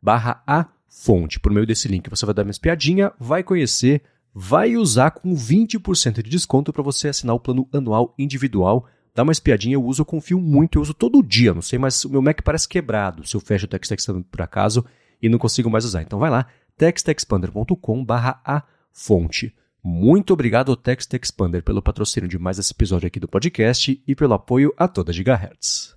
a 0.47 0.69
fonte. 0.89 1.41
Por 1.41 1.51
meio 1.51 1.67
desse 1.67 1.89
link 1.89 2.09
você 2.09 2.25
vai 2.25 2.37
dar 2.37 2.45
uma 2.45 2.53
espiadinha, 2.53 3.11
vai 3.19 3.43
conhecer, 3.43 4.01
vai 4.33 4.77
usar 4.77 5.11
com 5.11 5.35
20% 5.35 6.23
de 6.23 6.31
desconto 6.31 6.73
para 6.73 6.85
você 6.85 7.09
assinar 7.09 7.35
o 7.35 7.41
plano 7.41 7.69
anual 7.73 8.15
individual. 8.17 8.87
Dá 9.15 9.23
uma 9.23 9.33
espiadinha, 9.33 9.75
eu 9.75 9.85
uso, 9.85 10.03
eu 10.03 10.07
confio 10.07 10.41
muito, 10.41 10.79
eu 10.79 10.83
uso 10.83 10.95
todo 10.95 11.23
dia, 11.23 11.53
não 11.53 11.61
sei, 11.61 11.79
mas 11.79 12.05
o 12.05 12.11
meu 12.11 12.23
Mac 12.23 12.41
parece 12.43 12.67
quebrado 12.67 13.27
se 13.27 13.37
eu 13.37 13.41
fecho 13.41 13.67
o 13.67 13.69
TextExpander 13.69 14.25
por 14.31 14.41
acaso 14.41 14.85
e 15.21 15.29
não 15.29 15.39
consigo 15.39 15.71
mais 15.71 15.85
usar. 15.85 16.03
Então 16.03 16.19
vai 16.19 16.31
lá, 16.31 16.47
textexpander.com 16.79 18.07
a 18.09 18.63
fonte. 18.91 19.55
Muito 19.85 20.33
obrigado 20.33 20.71
ao 20.71 20.77
Text 20.77 21.13
Expander 21.13 21.61
pelo 21.65 21.83
patrocínio 21.83 22.29
de 22.29 22.39
mais 22.39 22.57
esse 22.57 22.73
episódio 22.73 23.09
aqui 23.09 23.19
do 23.19 23.27
podcast 23.27 24.01
e 24.07 24.15
pelo 24.15 24.35
apoio 24.35 24.73
a 24.77 24.87
toda 24.87 25.13
Gigahertz. 25.13 25.97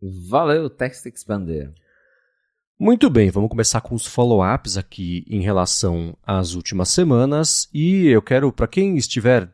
Valeu, 0.00 0.70
Text 0.70 1.06
Expander. 1.06 1.74
Muito 2.78 3.10
bem, 3.10 3.28
vamos 3.28 3.50
começar 3.50 3.80
com 3.80 3.96
os 3.96 4.06
follow-ups 4.06 4.76
aqui 4.76 5.26
em 5.28 5.42
relação 5.42 6.16
às 6.24 6.54
últimas 6.54 6.88
semanas. 6.90 7.68
E 7.74 8.06
eu 8.06 8.22
quero, 8.22 8.52
para 8.52 8.68
quem 8.68 8.96
estiver 8.96 9.52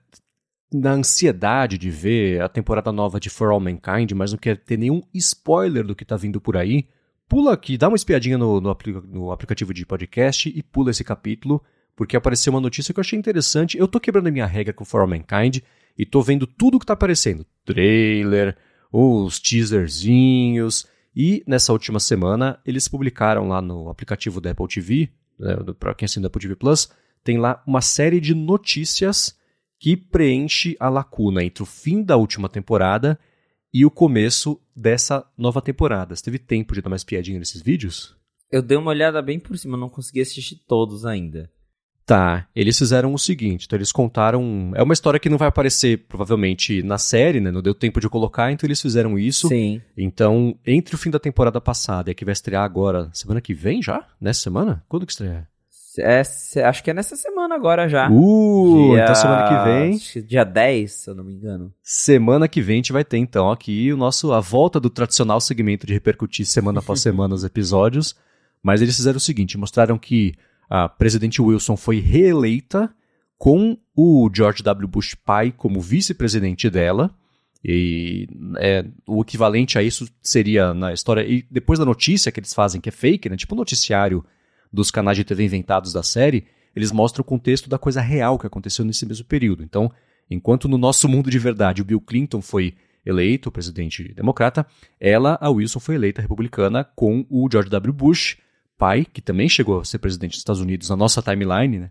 na 0.72 0.92
ansiedade 0.92 1.78
de 1.78 1.90
ver 1.90 2.42
a 2.42 2.48
temporada 2.48 2.90
nova 2.92 3.20
de 3.20 3.30
For 3.30 3.50
All 3.50 3.60
Mankind, 3.60 4.12
mas 4.12 4.32
não 4.32 4.38
quer 4.38 4.56
ter 4.56 4.76
nenhum 4.76 5.02
spoiler 5.14 5.84
do 5.84 5.94
que 5.94 6.02
está 6.02 6.16
vindo 6.16 6.40
por 6.40 6.56
aí, 6.56 6.88
pula 7.28 7.52
aqui, 7.52 7.76
dá 7.78 7.88
uma 7.88 7.96
espiadinha 7.96 8.36
no, 8.36 8.60
no, 8.60 8.76
no 9.04 9.30
aplicativo 9.32 9.72
de 9.72 9.86
podcast 9.86 10.52
e 10.54 10.62
pula 10.62 10.90
esse 10.90 11.04
capítulo 11.04 11.62
porque 11.96 12.16
apareceu 12.16 12.52
uma 12.52 12.60
notícia 12.60 12.92
que 12.92 13.00
eu 13.00 13.02
achei 13.02 13.18
interessante. 13.18 13.78
Eu 13.78 13.88
tô 13.88 13.98
quebrando 13.98 14.26
a 14.26 14.30
minha 14.30 14.44
regra 14.44 14.74
com 14.74 14.84
For 14.84 15.00
All 15.00 15.08
Mankind 15.08 15.60
e 15.98 16.04
tô 16.04 16.20
vendo 16.20 16.46
tudo 16.46 16.78
que 16.78 16.84
tá 16.84 16.92
aparecendo. 16.92 17.46
Trailer, 17.64 18.54
os 18.92 19.40
teaserzinhos. 19.40 20.86
E 21.16 21.42
nessa 21.46 21.72
última 21.72 21.98
semana, 21.98 22.60
eles 22.66 22.86
publicaram 22.86 23.48
lá 23.48 23.62
no 23.62 23.88
aplicativo 23.88 24.38
da 24.42 24.50
Apple 24.50 24.68
TV, 24.68 25.08
né, 25.38 25.56
para 25.80 25.94
quem 25.94 26.04
assina 26.04 26.26
Apple 26.26 26.42
TV 26.42 26.54
Plus, 26.54 26.90
tem 27.24 27.38
lá 27.38 27.62
uma 27.66 27.80
série 27.80 28.20
de 28.20 28.34
notícias 28.34 29.34
que 29.78 29.96
preenche 29.96 30.76
a 30.80 30.88
lacuna 30.88 31.44
entre 31.44 31.62
o 31.62 31.66
fim 31.66 32.02
da 32.02 32.16
última 32.16 32.48
temporada 32.48 33.18
e 33.72 33.84
o 33.84 33.90
começo 33.90 34.60
dessa 34.74 35.24
nova 35.36 35.60
temporada. 35.60 36.14
Você 36.14 36.24
teve 36.24 36.38
tempo 36.38 36.74
de 36.74 36.80
dar 36.80 36.88
uma 36.88 36.96
espiadinha 36.96 37.38
nesses 37.38 37.60
vídeos? 37.60 38.16
Eu 38.50 38.62
dei 38.62 38.76
uma 38.76 38.90
olhada 38.90 39.20
bem 39.20 39.38
por 39.38 39.58
cima, 39.58 39.76
não 39.76 39.88
consegui 39.88 40.20
assistir 40.20 40.56
todos 40.66 41.04
ainda. 41.04 41.50
Tá, 42.06 42.48
eles 42.54 42.78
fizeram 42.78 43.12
o 43.12 43.18
seguinte, 43.18 43.66
então 43.66 43.76
eles 43.76 43.90
contaram, 43.90 44.70
é 44.76 44.82
uma 44.82 44.94
história 44.94 45.18
que 45.18 45.28
não 45.28 45.36
vai 45.36 45.48
aparecer 45.48 46.06
provavelmente 46.06 46.80
na 46.80 46.98
série, 46.98 47.40
né, 47.40 47.50
não 47.50 47.60
deu 47.60 47.74
tempo 47.74 48.00
de 48.00 48.08
colocar, 48.08 48.52
então 48.52 48.64
eles 48.64 48.80
fizeram 48.80 49.18
isso. 49.18 49.48
Sim. 49.48 49.82
Então, 49.96 50.56
entre 50.64 50.94
o 50.94 50.98
fim 50.98 51.10
da 51.10 51.18
temporada 51.18 51.60
passada 51.60 52.08
e 52.08 52.12
a 52.12 52.14
que 52.14 52.24
vai 52.24 52.30
estrear 52.30 52.62
agora, 52.62 53.10
semana 53.12 53.40
que 53.40 53.52
vem 53.52 53.82
já? 53.82 54.06
Nessa 54.20 54.42
semana? 54.42 54.84
Quando 54.88 55.04
que 55.04 55.10
estreia? 55.10 55.48
É, 55.98 56.22
acho 56.64 56.84
que 56.84 56.90
é 56.90 56.94
nessa 56.94 57.16
semana 57.16 57.54
agora 57.54 57.88
já. 57.88 58.10
Uh, 58.10 58.92
dia, 58.92 59.02
então 59.02 59.14
semana 59.14 59.48
que 59.48 59.64
vem. 59.64 60.22
Dia 60.26 60.44
10, 60.44 60.92
se 60.92 61.10
eu 61.10 61.14
não 61.14 61.24
me 61.24 61.34
engano. 61.34 61.72
Semana 61.82 62.48
que 62.48 62.60
vem 62.60 62.74
a 62.74 62.78
gente 62.78 62.92
vai 62.92 63.04
ter 63.04 63.18
então 63.18 63.50
aqui 63.50 63.92
o 63.92 63.96
nosso 63.96 64.32
a 64.32 64.40
volta 64.40 64.78
do 64.78 64.90
tradicional 64.90 65.40
segmento 65.40 65.86
de 65.86 65.92
repercutir 65.92 66.46
semana 66.46 66.80
após 66.80 67.00
semana 67.02 67.34
os 67.34 67.44
episódios, 67.44 68.14
mas 68.62 68.82
eles 68.82 68.96
fizeram 68.96 69.16
o 69.16 69.20
seguinte, 69.20 69.58
mostraram 69.58 69.98
que 69.98 70.34
a 70.68 70.88
presidente 70.88 71.40
Wilson 71.40 71.76
foi 71.76 72.00
reeleita 72.00 72.92
com 73.38 73.76
o 73.94 74.30
George 74.34 74.62
W. 74.62 74.88
Bush 74.88 75.14
pai 75.14 75.52
como 75.56 75.80
vice-presidente 75.80 76.68
dela. 76.68 77.14
E 77.64 78.28
é, 78.58 78.84
o 79.06 79.22
equivalente 79.22 79.78
a 79.78 79.82
isso 79.82 80.08
seria 80.22 80.72
na 80.72 80.92
história. 80.92 81.26
E 81.26 81.44
depois 81.50 81.78
da 81.78 81.84
notícia 81.84 82.30
que 82.30 82.38
eles 82.38 82.54
fazem, 82.54 82.80
que 82.80 82.88
é 82.88 82.92
fake, 82.92 83.28
né? 83.28 83.36
Tipo 83.36 83.54
o 83.54 83.58
noticiário 83.58 84.24
dos 84.72 84.90
canais 84.90 85.16
de 85.16 85.24
TV 85.24 85.44
inventados 85.44 85.92
da 85.92 86.02
série, 86.02 86.46
eles 86.74 86.92
mostram 86.92 87.22
o 87.22 87.24
contexto 87.24 87.68
da 87.68 87.78
coisa 87.78 88.00
real 88.00 88.38
que 88.38 88.46
aconteceu 88.46 88.84
nesse 88.84 89.06
mesmo 89.06 89.24
período. 89.24 89.62
Então, 89.62 89.90
enquanto 90.30 90.68
no 90.68 90.76
nosso 90.76 91.08
mundo 91.08 91.30
de 91.30 91.38
verdade 91.38 91.80
o 91.80 91.84
Bill 91.84 92.00
Clinton 92.00 92.42
foi 92.42 92.74
eleito 93.04 93.52
presidente 93.52 94.12
democrata, 94.12 94.66
ela, 95.00 95.38
a 95.40 95.48
Wilson, 95.48 95.78
foi 95.78 95.94
eleita 95.94 96.20
republicana 96.20 96.84
com 96.84 97.24
o 97.30 97.48
George 97.50 97.70
W. 97.70 97.92
Bush 97.92 98.36
pai, 98.76 99.06
que 99.10 99.22
também 99.22 99.48
chegou 99.48 99.80
a 99.80 99.84
ser 99.84 99.98
presidente 99.98 100.32
dos 100.32 100.40
Estados 100.40 100.60
Unidos 100.60 100.90
na 100.90 100.96
nossa 100.96 101.22
timeline, 101.22 101.78
né? 101.78 101.90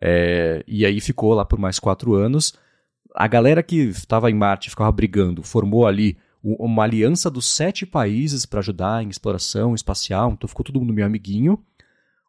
É, 0.00 0.64
e 0.66 0.84
aí 0.84 1.00
ficou 1.00 1.34
lá 1.34 1.44
por 1.44 1.58
mais 1.58 1.78
quatro 1.78 2.14
anos. 2.14 2.54
A 3.14 3.28
galera 3.28 3.62
que 3.62 3.76
estava 3.76 4.30
em 4.30 4.34
Marte, 4.34 4.70
ficava 4.70 4.90
brigando, 4.90 5.42
formou 5.42 5.86
ali 5.86 6.16
uma 6.42 6.82
aliança 6.82 7.30
dos 7.30 7.46
sete 7.46 7.86
países 7.86 8.44
para 8.44 8.58
ajudar 8.58 9.04
em 9.04 9.08
exploração 9.08 9.76
espacial, 9.76 10.32
então 10.32 10.48
ficou 10.48 10.64
todo 10.64 10.80
mundo 10.80 10.92
meu 10.92 11.06
amiguinho. 11.06 11.62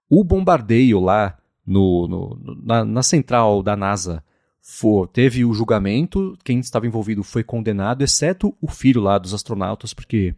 O 0.10 0.24
bombardeio 0.24 1.00
lá 1.00 1.38
no, 1.66 2.08
no 2.08 2.58
na, 2.64 2.84
na, 2.84 3.04
central 3.04 3.64
da 3.64 3.76
NASA 3.76 4.24
for, 4.62 5.08
teve 5.08 5.44
o 5.44 5.54
julgamento, 5.54 6.38
quem 6.44 6.60
estava 6.60 6.88
envolvido 6.88 7.24
foi 7.24 7.44
condenado, 7.44 8.04
exceto 8.04 8.56
o 8.62 8.68
filho 8.68 9.02
lá 9.02 9.18
dos 9.18 9.34
astronautas, 9.34 9.94
porque 9.94 10.36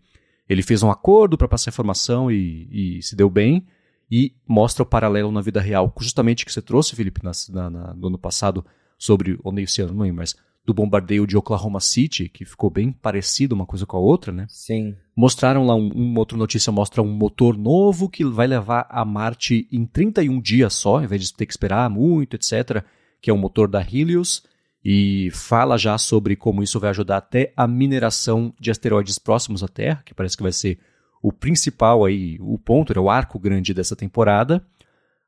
ele 0.48 0.62
fez 0.62 0.84
um 0.84 0.92
acordo 0.92 1.38
para 1.38 1.48
passar 1.48 1.70
informação 1.70 2.32
e, 2.32 2.98
e, 2.98 3.04
se 3.04 3.16
deu 3.16 3.30
bem, 3.30 3.66
e 4.10 4.34
mostra 4.48 4.84
o 4.84 4.86
paralelo 4.86 5.32
na 5.32 5.42
vida 5.42 5.60
real, 5.60 5.94
justamente 6.00 6.46
que 6.46 6.52
você 6.52 6.62
trouxe, 6.62 6.96
Felipe, 6.96 7.22
na, 7.24 7.32
na, 7.70 7.94
no 7.94 8.08
ano 8.08 8.18
passado, 8.18 8.64
sobre, 8.98 9.38
esse 9.58 9.82
ano, 9.82 9.94
não 9.94 10.14
mas 10.14 10.36
do 10.66 10.74
bombardeio 10.74 11.28
de 11.28 11.38
Oklahoma 11.38 11.80
City, 11.80 12.28
que 12.28 12.44
ficou 12.44 12.70
bem 12.70 12.92
parecido 12.92 13.54
uma 13.54 13.66
coisa 13.66 13.86
com 13.86 13.98
a 13.98 14.00
outra, 14.00 14.32
né? 14.32 14.46
Sim. 14.50 14.96
Mostraram 15.16 15.66
lá, 15.66 15.76
um, 15.76 15.90
uma 15.90 16.20
outra 16.20 16.38
notícia 16.38 16.72
mostra 16.72 17.04
um 17.04 17.14
motor 17.14 17.56
novo 17.56 18.10
que 18.10 18.26
vai 18.26 18.48
levar 18.48 18.88
a 18.90 19.06
Marte 19.06 19.68
em 19.72 19.86
31 19.86 20.42
dias 20.42 20.74
só, 20.74 21.02
em 21.02 21.08
vez 21.08 21.22
de 21.22 21.34
ter 21.34 21.46
que 21.46 21.54
esperar 21.54 21.90
muito, 21.90 22.36
etc., 22.36 22.84
que 23.22 23.30
é 23.30 23.34
o 23.34 23.38
motor 23.38 23.68
da 23.68 23.82
Helios 23.82 24.44
e 24.84 25.30
fala 25.32 25.78
já 25.78 25.98
sobre 25.98 26.36
como 26.36 26.62
isso 26.62 26.80
vai 26.80 26.92
ajudar 26.92 27.18
até 27.18 27.52
a 27.58 27.68
mineração 27.68 28.54
de 28.60 28.70
asteroides 28.70 29.18
próximos 29.18 29.64
à 29.64 29.68
Terra, 29.68 30.02
que 30.06 30.14
parece 30.14 30.38
que 30.38 30.44
vai 30.44 30.52
ser 30.52 30.80
o 31.24 31.32
principal 31.32 32.06
aí, 32.06 32.38
o 32.40 32.58
ponto, 32.60 32.94
né, 32.94 33.00
o 33.00 33.10
arco 33.10 33.40
grande 33.40 33.74
dessa 33.74 33.96
temporada. 33.96 34.64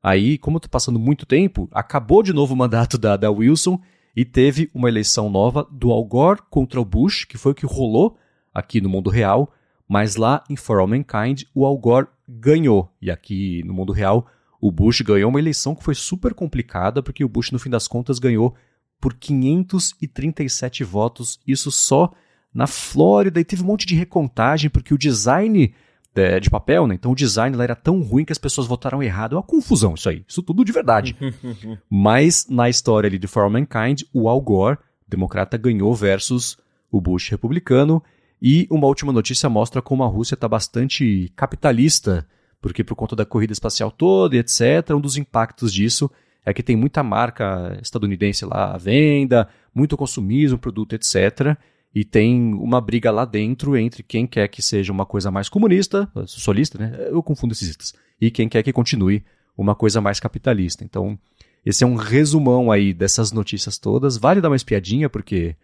Aí, 0.02 0.38
como 0.38 0.58
está 0.58 0.70
passando 0.70 1.00
muito 1.00 1.26
tempo, 1.26 1.68
acabou 1.72 2.22
de 2.22 2.34
novo 2.34 2.54
o 2.54 2.58
mandato 2.58 3.00
da, 3.00 3.18
da 3.18 3.32
Wilson 3.32 3.82
e 4.18 4.26
teve 4.26 4.68
uma 4.74 4.90
eleição 4.90 5.30
nova 5.30 5.68
do 5.72 5.92
Al 5.92 6.04
Gore 6.04 6.42
contra 6.50 6.82
o 6.82 6.86
Bush, 6.86 7.24
que 7.24 7.38
foi 7.38 7.52
o 7.52 7.56
que 7.56 7.68
rolou 7.68 8.18
aqui 8.52 8.82
no 8.82 8.90
mundo 8.90 9.12
real, 9.12 9.54
mas 9.88 10.16
lá 10.16 10.44
em 10.50 10.56
For 10.56 10.80
All 10.80 10.88
Mankind 10.88 11.44
o 11.54 11.64
Al 11.64 11.78
Gore 11.78 12.08
ganhou. 12.28 12.92
E 13.00 13.12
aqui 13.12 13.62
no 13.64 13.76
mundo 13.76 13.94
real 13.94 14.26
o 14.60 14.72
Bush 14.72 15.02
ganhou 15.02 15.30
uma 15.30 15.38
eleição 15.38 15.76
que 15.76 15.84
foi 15.84 15.94
super 15.94 16.34
complicada, 16.34 17.04
porque 17.04 17.24
o 17.24 17.30
Bush 17.30 17.52
no 17.52 17.60
fim 17.60 17.70
das 17.70 17.88
contas 17.88 18.18
ganhou 18.18 18.56
por 19.00 19.14
537 19.14 20.84
votos, 20.84 21.40
isso 21.46 21.70
só 21.70 22.12
na 22.52 22.66
Flórida, 22.66 23.40
e 23.40 23.46
teve 23.46 23.62
um 23.62 23.68
monte 23.68 23.86
de 23.86 23.94
recontagem, 23.94 24.68
porque 24.68 24.96
o 24.96 24.98
design 24.98 25.76
é, 26.18 26.40
de 26.40 26.50
papel, 26.50 26.88
né? 26.88 26.96
Então 26.96 27.12
o 27.12 27.16
design 27.16 27.56
lá 27.56 27.64
era 27.64 27.76
tão 27.76 28.02
ruim 28.02 28.26
que 28.26 28.32
as 28.32 28.38
pessoas 28.38 28.68
votaram 28.68 29.02
errado. 29.02 29.34
É 29.34 29.38
uma 29.38 29.44
confusão 29.44 29.94
isso 29.94 30.10
aí, 30.10 30.24
isso 30.28 30.42
tudo 30.42 30.66
de 30.66 30.72
verdade. 30.72 31.16
Mas 31.90 32.48
na 32.50 32.70
história 32.70 33.08
ali 33.08 33.18
de 33.18 33.28
For 33.28 33.44
All 33.44 33.50
Mankind, 33.50 34.02
o 34.14 34.28
Al 34.28 34.42
Gore, 34.42 34.78
democrata, 35.08 35.58
ganhou 35.58 35.94
versus 35.94 36.58
o 36.92 37.00
Bush 37.00 37.30
republicano. 37.30 38.04
E 38.42 38.68
uma 38.70 38.88
última 38.88 39.12
notícia 39.12 39.50
mostra 39.50 39.82
como 39.82 40.04
a 40.04 40.08
Rússia 40.08 40.36
está 40.36 40.48
bastante 40.48 41.32
capitalista, 41.36 42.28
porque 42.62 42.84
por 42.84 42.96
conta 42.96 43.16
da 43.16 43.26
corrida 43.26 43.54
espacial 43.54 43.92
toda 43.92 44.36
e 44.36 44.40
etc., 44.40 44.92
um 44.92 45.02
dos 45.02 45.18
impactos 45.18 45.74
disso 45.74 46.10
é 46.46 46.54
que 46.54 46.64
tem 46.64 46.78
muita 46.78 47.04
marca 47.04 47.78
estadunidense 47.82 48.46
lá 48.46 48.74
à 48.74 48.78
venda, 48.78 49.50
muito 49.76 49.98
consumismo, 49.98 50.58
produto, 50.58 50.94
etc. 50.94 51.58
E 51.98 52.06
tem 52.06 52.54
uma 52.54 52.80
briga 52.80 53.10
lá 53.10 53.26
dentro 53.26 53.76
entre 53.76 54.04
quem 54.04 54.28
quer 54.28 54.48
que 54.50 54.62
seja 54.62 54.94
uma 54.94 55.04
coisa 55.04 55.32
mais 55.32 55.50
comunista, 55.50 56.08
socialista, 56.28 56.78
né? 56.78 56.96
Eu 57.10 57.24
confundo 57.24 57.54
esses 57.54 57.72
itens. 57.72 57.96
E 58.22 58.30
quem 58.30 58.48
quer 58.48 58.62
que 58.62 58.72
continue 58.72 59.26
uma 59.58 59.74
coisa 59.74 60.00
mais 60.00 60.20
capitalista. 60.20 60.84
Então, 60.84 61.18
esse 61.66 61.84
é 61.84 61.88
um 61.88 61.96
resumão 61.96 62.72
aí 62.72 62.94
dessas 62.94 63.32
notícias 63.32 63.80
todas. 63.80 64.16
Vale 64.16 64.42
dar 64.42 64.50
uma 64.50 64.56
espiadinha, 64.56 65.10
porque 65.10 65.56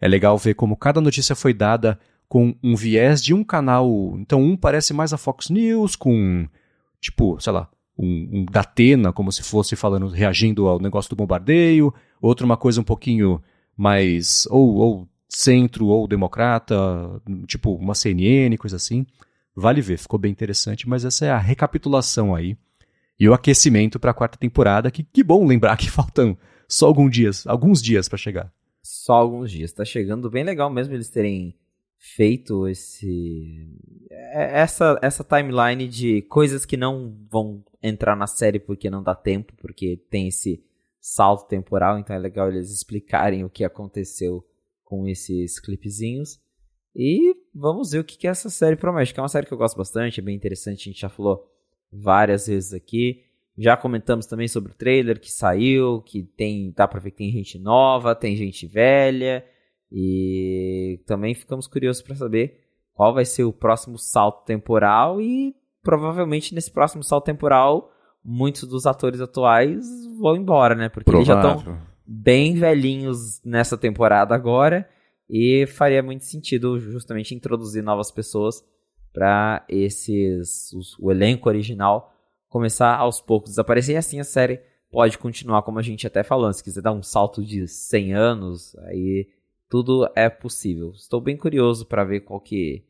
é 0.00 0.06
legal 0.06 0.38
ver 0.38 0.54
como 0.54 0.76
cada 0.76 1.00
notícia 1.00 1.34
foi 1.34 1.52
dada 1.52 1.98
com 2.28 2.54
um 2.62 2.76
viés 2.76 3.20
de 3.20 3.34
um 3.34 3.42
canal. 3.42 4.16
Então, 4.16 4.40
um 4.40 4.56
parece 4.56 4.94
mais 4.94 5.12
a 5.12 5.18
Fox 5.18 5.50
News, 5.50 5.96
com, 5.96 6.46
tipo, 7.00 7.36
sei 7.40 7.52
lá, 7.52 7.68
um, 7.98 8.28
um 8.32 8.44
Datena, 8.44 9.12
como 9.12 9.32
se 9.32 9.42
fosse 9.42 9.74
falando, 9.74 10.06
reagindo 10.06 10.68
ao 10.68 10.78
negócio 10.78 11.10
do 11.10 11.16
bombardeio, 11.16 11.92
outro 12.22 12.46
uma 12.46 12.56
coisa 12.56 12.80
um 12.80 12.84
pouquinho 12.84 13.42
mais, 13.76 14.46
ou, 14.52 14.76
ou 14.76 15.10
centro, 15.30 15.86
ou 15.86 16.08
democrata, 16.08 16.76
tipo 17.46 17.74
uma 17.74 17.94
CNN, 17.94 18.56
coisa 18.58 18.76
assim. 18.76 19.06
Vale 19.54 19.80
ver, 19.80 19.98
ficou 19.98 20.18
bem 20.18 20.32
interessante, 20.32 20.88
mas 20.88 21.04
essa 21.04 21.24
é 21.24 21.30
a 21.30 21.38
recapitulação 21.38 22.34
aí. 22.34 22.56
E 23.18 23.28
o 23.28 23.34
aquecimento 23.34 24.00
para 24.00 24.10
a 24.10 24.14
quarta 24.14 24.38
temporada, 24.38 24.90
que 24.90 25.02
que 25.04 25.22
bom 25.22 25.46
lembrar 25.46 25.76
que 25.76 25.88
faltam 25.90 26.36
só 26.68 26.86
alguns 26.86 27.12
dias, 27.12 27.46
alguns 27.46 27.80
dias 27.80 28.08
para 28.08 28.18
chegar. 28.18 28.52
Só 28.82 29.14
alguns 29.14 29.50
dias, 29.50 29.72
tá 29.72 29.84
chegando 29.84 30.30
bem 30.30 30.42
legal 30.42 30.70
mesmo 30.70 30.94
eles 30.94 31.08
terem 31.08 31.54
feito 31.98 32.66
esse 32.66 33.68
é, 34.10 34.60
essa 34.60 34.98
essa 35.02 35.22
timeline 35.22 35.86
de 35.86 36.22
coisas 36.22 36.64
que 36.64 36.76
não 36.76 37.14
vão 37.30 37.62
entrar 37.82 38.16
na 38.16 38.26
série 38.26 38.58
porque 38.58 38.88
não 38.88 39.02
dá 39.02 39.14
tempo, 39.14 39.52
porque 39.58 40.00
tem 40.10 40.28
esse 40.28 40.64
salto 40.98 41.46
temporal, 41.46 41.98
então 41.98 42.16
é 42.16 42.18
legal 42.18 42.48
eles 42.48 42.72
explicarem 42.72 43.44
o 43.44 43.50
que 43.50 43.64
aconteceu 43.64 44.44
com 44.90 45.06
esses 45.06 45.60
clipezinhos. 45.60 46.40
E 46.94 47.36
vamos 47.54 47.92
ver 47.92 48.00
o 48.00 48.04
que, 48.04 48.18
que 48.18 48.26
essa 48.26 48.50
série 48.50 48.74
promete, 48.74 49.14
que 49.14 49.20
é 49.20 49.22
uma 49.22 49.28
série 49.28 49.46
que 49.46 49.54
eu 49.54 49.58
gosto 49.58 49.76
bastante, 49.76 50.18
é 50.18 50.22
bem 50.22 50.34
interessante, 50.34 50.80
a 50.80 50.92
gente 50.92 51.00
já 51.00 51.08
falou 51.08 51.46
várias 51.92 52.48
vezes 52.48 52.74
aqui. 52.74 53.22
Já 53.56 53.76
comentamos 53.76 54.26
também 54.26 54.48
sobre 54.48 54.72
o 54.72 54.74
trailer 54.74 55.20
que 55.20 55.30
saiu, 55.30 56.02
que 56.02 56.24
tem, 56.24 56.72
dá 56.76 56.88
pra 56.88 56.98
ver 56.98 57.12
que 57.12 57.18
tem 57.18 57.30
gente 57.30 57.58
nova, 57.58 58.14
tem 58.16 58.34
gente 58.34 58.66
velha, 58.66 59.44
e 59.92 61.00
também 61.06 61.34
ficamos 61.34 61.68
curiosos 61.68 62.02
para 62.02 62.16
saber 62.16 62.58
qual 62.92 63.14
vai 63.14 63.24
ser 63.24 63.44
o 63.44 63.52
próximo 63.52 63.96
salto 63.96 64.44
temporal 64.44 65.20
e 65.20 65.54
provavelmente 65.82 66.54
nesse 66.54 66.70
próximo 66.70 67.04
salto 67.04 67.26
temporal 67.26 67.92
muitos 68.24 68.68
dos 68.68 68.86
atores 68.86 69.20
atuais 69.20 69.86
vão 70.18 70.36
embora, 70.36 70.74
né? 70.74 70.88
Porque 70.88 71.10
Provável. 71.10 71.34
eles 71.34 71.44
já 71.44 71.58
estão 71.58 71.89
bem 72.12 72.56
velhinhos 72.56 73.40
nessa 73.44 73.78
temporada 73.78 74.34
agora 74.34 74.88
e 75.28 75.64
faria 75.68 76.02
muito 76.02 76.24
sentido 76.24 76.76
justamente 76.80 77.36
introduzir 77.36 77.84
novas 77.84 78.10
pessoas 78.10 78.64
para 79.12 79.64
esses 79.68 80.72
os, 80.72 80.98
o 80.98 81.12
elenco 81.12 81.48
original 81.48 82.12
começar 82.48 82.96
aos 82.96 83.20
poucos 83.20 83.50
desaparecer 83.50 83.94
e 83.94 83.98
assim 83.98 84.18
a 84.18 84.24
série 84.24 84.60
pode 84.90 85.18
continuar 85.18 85.62
como 85.62 85.78
a 85.78 85.82
gente 85.82 86.04
até 86.04 86.24
falou, 86.24 86.52
se 86.52 86.64
quiser 86.64 86.82
dar 86.82 86.90
um 86.90 87.02
salto 87.02 87.44
de 87.44 87.68
100 87.68 88.12
anos, 88.12 88.76
aí 88.78 89.28
tudo 89.68 90.10
é 90.16 90.28
possível. 90.28 90.90
Estou 90.90 91.20
bem 91.20 91.36
curioso 91.36 91.86
para 91.86 92.02
ver 92.02 92.22
qual 92.22 92.40
que, 92.40 92.84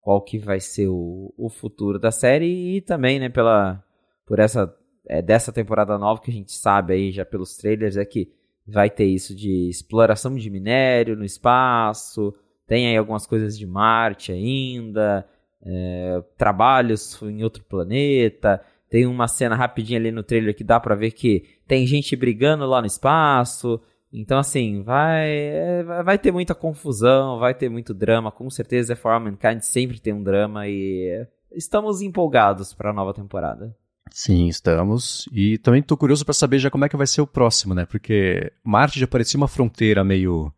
qual 0.00 0.22
que 0.22 0.38
vai 0.38 0.60
ser 0.60 0.88
o, 0.88 1.34
o 1.36 1.50
futuro 1.50 1.98
da 1.98 2.10
série 2.10 2.76
e 2.76 2.80
também, 2.80 3.20
né, 3.20 3.28
pela, 3.28 3.84
por 4.24 4.38
essa 4.38 4.74
é, 5.06 5.20
dessa 5.20 5.52
temporada 5.52 5.98
nova 5.98 6.22
que 6.22 6.30
a 6.30 6.34
gente 6.34 6.52
sabe 6.52 6.94
aí 6.94 7.12
já 7.12 7.26
pelos 7.26 7.54
trailers 7.54 7.98
é 7.98 8.04
que 8.06 8.32
vai 8.66 8.88
ter 8.90 9.04
isso 9.04 9.34
de 9.34 9.68
exploração 9.68 10.34
de 10.34 10.50
minério 10.50 11.16
no 11.16 11.24
espaço, 11.24 12.34
tem 12.66 12.86
aí 12.86 12.96
algumas 12.96 13.26
coisas 13.26 13.58
de 13.58 13.66
Marte 13.66 14.32
ainda, 14.32 15.26
é, 15.64 16.22
trabalhos 16.36 17.20
em 17.22 17.42
outro 17.42 17.64
planeta, 17.64 18.62
tem 18.88 19.06
uma 19.06 19.28
cena 19.28 19.54
rapidinha 19.54 19.98
ali 19.98 20.10
no 20.10 20.22
trailer 20.22 20.54
que 20.54 20.64
dá 20.64 20.78
para 20.78 20.94
ver 20.94 21.12
que 21.12 21.44
tem 21.66 21.86
gente 21.86 22.14
brigando 22.14 22.66
lá 22.66 22.80
no 22.80 22.86
espaço, 22.86 23.80
então, 24.12 24.38
assim, 24.38 24.82
vai, 24.82 25.82
vai 26.04 26.18
ter 26.18 26.30
muita 26.30 26.54
confusão, 26.54 27.38
vai 27.38 27.54
ter 27.54 27.70
muito 27.70 27.94
drama. 27.94 28.30
Com 28.30 28.50
certeza, 28.50 28.94
For 28.94 29.12
All 29.12 29.20
Mankind 29.20 29.62
sempre 29.62 29.98
tem 29.98 30.12
um 30.12 30.22
drama 30.22 30.68
e 30.68 31.26
estamos 31.50 32.02
empolgados 32.02 32.74
para 32.74 32.90
a 32.90 32.92
nova 32.92 33.14
temporada. 33.14 33.74
Sim, 34.10 34.48
estamos. 34.48 35.28
E 35.32 35.58
também 35.58 35.80
estou 35.80 35.96
curioso 35.96 36.24
para 36.24 36.34
saber 36.34 36.58
já 36.58 36.70
como 36.70 36.84
é 36.84 36.88
que 36.88 36.96
vai 36.96 37.06
ser 37.06 37.20
o 37.20 37.26
próximo, 37.26 37.74
né? 37.74 37.86
Porque 37.86 38.52
Marte 38.62 39.00
já 39.00 39.06
parecia 39.06 39.38
uma 39.38 39.48
fronteira 39.48 40.04
meio. 40.04 40.52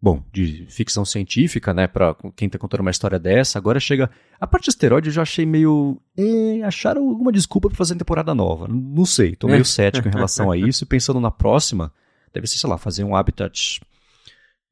Bom, 0.00 0.22
de 0.32 0.66
ficção 0.68 1.04
científica, 1.04 1.74
né? 1.74 1.86
Pra 1.86 2.14
quem 2.36 2.48
tá 2.48 2.58
contando 2.58 2.80
uma 2.80 2.90
história 2.90 3.18
dessa. 3.18 3.58
Agora 3.58 3.80
chega. 3.80 4.10
A 4.40 4.46
parte 4.46 4.64
de 4.64 4.70
asteroide 4.70 5.08
eu 5.08 5.12
já 5.12 5.22
achei 5.22 5.44
meio. 5.44 6.00
Eh, 6.16 6.62
acharam 6.62 7.08
alguma 7.08 7.32
desculpa 7.32 7.68
para 7.68 7.76
fazer 7.76 7.96
temporada 7.96 8.34
nova. 8.34 8.68
Não 8.68 9.04
sei, 9.04 9.34
tô 9.34 9.48
meio 9.48 9.64
cético 9.64 10.08
em 10.08 10.12
relação 10.12 10.50
a 10.50 10.56
isso. 10.56 10.84
E 10.84 10.86
pensando 10.86 11.20
na 11.20 11.30
próxima 11.30 11.92
Deve 12.36 12.46
ser, 12.46 12.58
sei 12.58 12.68
lá, 12.68 12.76
fazer 12.76 13.02
um 13.02 13.16
habitat 13.16 13.80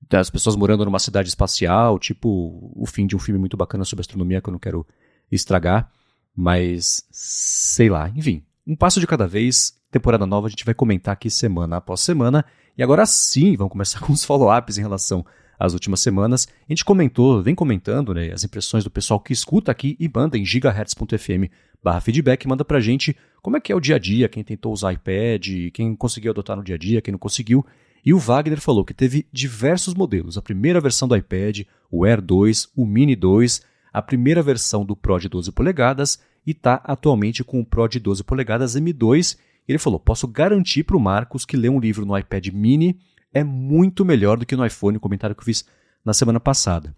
das 0.07 0.29
pessoas 0.29 0.55
morando 0.55 0.85
numa 0.85 0.98
cidade 0.98 1.31
espacial, 1.31 1.98
tipo 1.98 2.70
o 2.77 2.85
fim 2.85 3.07
de 3.07 3.16
um 3.16 3.18
filme 3.18 3.40
muito 3.40 3.57
bacana 3.57 3.87
sobre 3.87 4.03
astronomia 4.03 4.42
que 4.42 4.50
eu 4.50 4.53
não 4.53 4.59
quero 4.59 4.87
estragar, 5.33 5.90
mas 6.35 7.07
sei 7.11 7.88
lá, 7.88 8.11
enfim, 8.14 8.42
um 8.66 8.75
passo 8.75 8.99
de 8.99 9.07
cada 9.07 9.27
vez, 9.27 9.75
temporada 9.90 10.27
nova 10.27 10.47
a 10.47 10.51
gente 10.51 10.64
vai 10.64 10.75
comentar 10.75 11.12
aqui 11.12 11.31
semana 11.31 11.77
após 11.77 12.01
semana, 12.01 12.44
e 12.77 12.83
agora 12.83 13.07
sim, 13.07 13.57
vamos 13.57 13.73
começar 13.73 14.01
com 14.05 14.12
os 14.12 14.25
follow-ups 14.25 14.79
em 14.79 14.83
relação 14.83 15.25
às 15.59 15.73
últimas 15.73 16.01
semanas. 16.01 16.49
A 16.68 16.73
gente 16.73 16.85
comentou, 16.85 17.42
vem 17.42 17.55
comentando 17.55 18.12
né, 18.12 18.33
as 18.33 18.42
impressões 18.42 18.83
do 18.83 18.90
pessoal 18.90 19.20
que 19.20 19.33
escuta 19.33 19.70
aqui 19.70 19.97
e 20.01 20.11
manda 20.12 20.37
em 20.37 20.44
gigahertz.fm 20.44 21.51
barra 21.83 22.01
feedback, 22.01 22.49
manda 22.49 22.64
pra 22.64 22.81
gente 22.81 23.16
como 23.42 23.59
é 23.59 23.61
que 23.61 23.70
é 23.70 23.77
o 23.77 23.81
dia 23.81 23.97
a 23.97 23.99
dia, 23.99 24.29
quem 24.29 24.42
tentou 24.42 24.73
usar 24.73 24.94
iPad, 24.94 25.70
quem 25.73 25.94
conseguiu 25.94 26.33
adotar 26.33 26.57
no 26.57 26.64
dia 26.64 26.77
a 26.77 26.79
dia, 26.79 27.03
quem 27.03 27.12
não 27.12 27.18
conseguiu. 27.18 27.64
E 28.05 28.12
o 28.12 28.18
Wagner 28.18 28.61
falou 28.61 28.85
que 28.85 28.94
teve 28.94 29.27
diversos 29.33 29.94
modelos, 29.94 30.37
a 30.37 30.42
primeira 30.42 30.81
versão 30.81 31.07
do 31.07 31.16
iPad, 31.16 31.61
o 31.90 32.05
Air 32.05 32.20
2, 32.20 32.70
o 32.75 32.87
Mini 32.87 33.14
2, 33.14 33.62
a 33.94 34.02
primeira 34.02 34.42
versão 34.42 34.85
do 34.85 34.96
Pro 34.96 35.20
de 35.20 35.28
12 35.28 35.52
polegadas 35.52 36.18
e 36.44 36.50
está 36.50 36.83
atualmente 36.85 37.44
com 37.44 37.61
o 37.61 37.64
Pro 37.64 37.87
de 37.87 38.00
12 38.00 38.24
polegadas 38.24 38.74
M2. 38.74 39.38
Ele 39.68 39.78
falou: 39.78 40.00
posso 40.00 40.26
garantir 40.26 40.83
para 40.83 40.96
o 40.96 41.00
Marcos 41.00 41.44
que 41.44 41.57
ler 41.57 41.68
um 41.68 41.78
livro 41.78 42.04
no 42.04 42.18
iPad 42.18 42.48
Mini 42.48 42.98
é 43.33 43.44
muito 43.44 44.04
melhor 44.04 44.37
do 44.37 44.44
que 44.44 44.57
no 44.57 44.66
iPhone, 44.66 44.96
o 44.96 45.00
comentário 45.00 45.35
que 45.35 45.40
eu 45.40 45.44
fiz 45.44 45.64
na 46.04 46.12
semana 46.12 46.40
passada. 46.40 46.94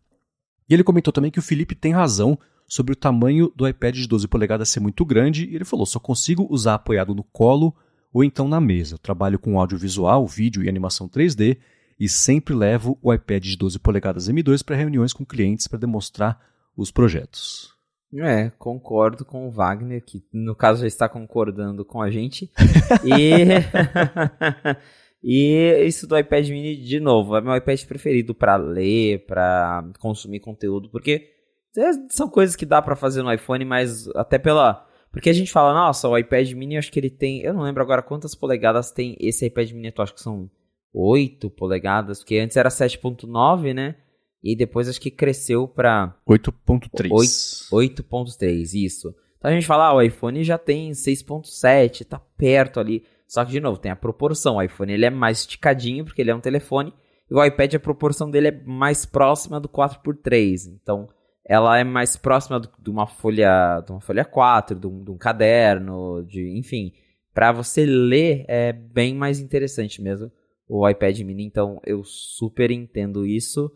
E 0.69 0.73
ele 0.73 0.83
comentou 0.83 1.13
também 1.13 1.31
que 1.31 1.39
o 1.39 1.43
Felipe 1.43 1.75
tem 1.75 1.93
razão 1.93 2.39
sobre 2.67 2.95
o 2.95 2.97
tamanho 2.97 3.53
do 3.55 3.69
iPad 3.69 3.95
de 3.95 4.09
12 4.09 4.27
polegadas 4.27 4.71
ser 4.71 4.81
muito 4.81 5.05
grande, 5.05 5.45
e 5.45 5.55
ele 5.55 5.67
falou: 5.67 5.85
só 5.85 5.99
consigo 5.99 6.47
usar 6.51 6.75
apoiado 6.75 7.15
no 7.15 7.23
colo 7.23 7.77
ou 8.11 8.25
então 8.25 8.49
na 8.49 8.59
mesa. 8.59 8.95
Eu 8.95 8.99
trabalho 8.99 9.39
com 9.39 9.61
audiovisual, 9.61 10.27
vídeo 10.27 10.65
e 10.65 10.69
animação 10.69 11.07
3D 11.07 11.59
e 12.01 12.09
sempre 12.09 12.55
levo 12.55 12.99
o 13.03 13.13
iPad 13.13 13.45
de 13.45 13.57
12 13.57 13.79
polegadas 13.79 14.29
M2 14.31 14.65
para 14.65 14.77
reuniões 14.77 15.13
com 15.13 15.25
clientes 15.27 15.69
para 15.69 15.79
demonstrar 15.79 16.56
os 16.77 16.91
projetos. 16.91 17.75
É, 18.15 18.51
concordo 18.51 19.25
com 19.25 19.47
o 19.47 19.51
Wagner, 19.51 20.03
que 20.05 20.23
no 20.33 20.55
caso 20.55 20.83
já 20.83 20.87
está 20.87 21.09
concordando 21.09 21.85
com 21.85 22.01
a 22.01 22.11
gente. 22.11 22.51
e... 23.05 23.45
e 25.23 25.85
isso 25.87 26.07
do 26.07 26.17
iPad 26.17 26.49
mini, 26.49 26.77
de 26.77 27.01
novo, 27.01 27.37
é 27.37 27.41
meu 27.41 27.57
iPad 27.57 27.85
preferido 27.85 28.35
para 28.35 28.57
ler, 28.57 29.27
para 29.27 29.91
consumir 29.99 30.41
conteúdo, 30.41 30.89
porque 30.89 31.31
é, 31.77 31.93
são 32.09 32.29
coisas 32.29 32.57
que 32.57 32.65
dá 32.65 32.81
para 32.81 32.97
fazer 32.97 33.23
no 33.23 33.33
iPhone, 33.33 33.65
mas 33.65 34.09
até 34.15 34.39
pela. 34.39 34.85
Porque 35.11 35.31
a 35.31 35.33
gente 35.33 35.53
fala, 35.53 35.73
nossa, 35.73 36.09
o 36.09 36.17
iPad 36.17 36.53
mini, 36.53 36.75
eu 36.75 36.79
acho 36.79 36.93
que 36.93 36.99
ele 36.99 37.11
tem. 37.11 37.41
Eu 37.41 37.55
não 37.55 37.63
lembro 37.63 37.83
agora 37.83 38.03
quantas 38.03 38.35
polegadas 38.35 38.91
tem 38.91 39.17
esse 39.19 39.47
iPad 39.47 39.71
mini, 39.73 39.93
eu 39.95 40.03
acho 40.03 40.15
que 40.15 40.21
são 40.21 40.51
8 40.93 41.51
polegadas, 41.51 42.21
porque 42.21 42.39
antes 42.39 42.57
era 42.57 42.69
7.9, 42.69 43.75
né? 43.75 43.97
E 44.53 44.57
depois 44.57 44.89
acho 44.89 45.01
que 45.01 45.11
cresceu 45.11 45.67
pra. 45.67 46.15
8.3. 46.29 47.69
8.3, 47.71 48.75
isso. 48.75 49.15
Então 49.39 49.51
a 49.51 49.55
gente 49.55 49.67
fala, 49.67 49.89
ah, 49.89 49.95
o 49.95 50.03
iPhone 50.03 50.43
já 50.45 50.57
tem 50.57 50.91
6.7, 50.93 52.05
tá 52.05 52.19
perto 52.19 52.81
ali. 52.81 53.05
Só 53.27 53.45
que, 53.45 53.51
de 53.51 53.61
novo, 53.61 53.79
tem 53.79 53.91
a 53.91 53.97
proporção. 53.97 54.57
O 54.57 54.63
iPhone 54.63 54.93
ele 54.93 55.05
é 55.05 55.11
mais 55.11 55.41
esticadinho, 55.41 56.05
porque 56.05 56.23
ele 56.23 56.31
é 56.31 56.35
um 56.35 56.41
telefone. 56.41 56.93
E 57.31 57.35
o 57.35 57.45
iPad, 57.45 57.75
a 57.75 57.81
proporção 57.81 58.31
dele 58.31 58.49
é 58.49 58.63
mais 58.65 59.05
próxima 59.05 59.61
do 59.61 59.69
4x3. 59.69 60.73
Então, 60.81 61.09
ela 61.45 61.79
é 61.79 61.85
mais 61.85 62.17
próxima 62.17 62.61
de 62.61 62.91
uma 62.91 63.07
folha, 63.07 63.81
de 63.85 63.93
uma 63.93 64.01
folha 64.01 64.25
4, 64.25 64.79
de 64.79 64.87
um, 64.87 65.03
de 65.03 65.11
um 65.11 65.19
caderno, 65.19 66.25
de, 66.25 66.57
enfim, 66.57 66.93
para 67.35 67.53
você 67.53 67.85
ler 67.85 68.45
é 68.49 68.73
bem 68.73 69.15
mais 69.15 69.41
interessante 69.41 70.01
mesmo 70.01 70.31
o 70.69 70.89
iPad 70.89 71.19
mini, 71.21 71.45
então 71.45 71.81
eu 71.85 72.03
super 72.05 72.71
entendo 72.71 73.25
isso. 73.25 73.71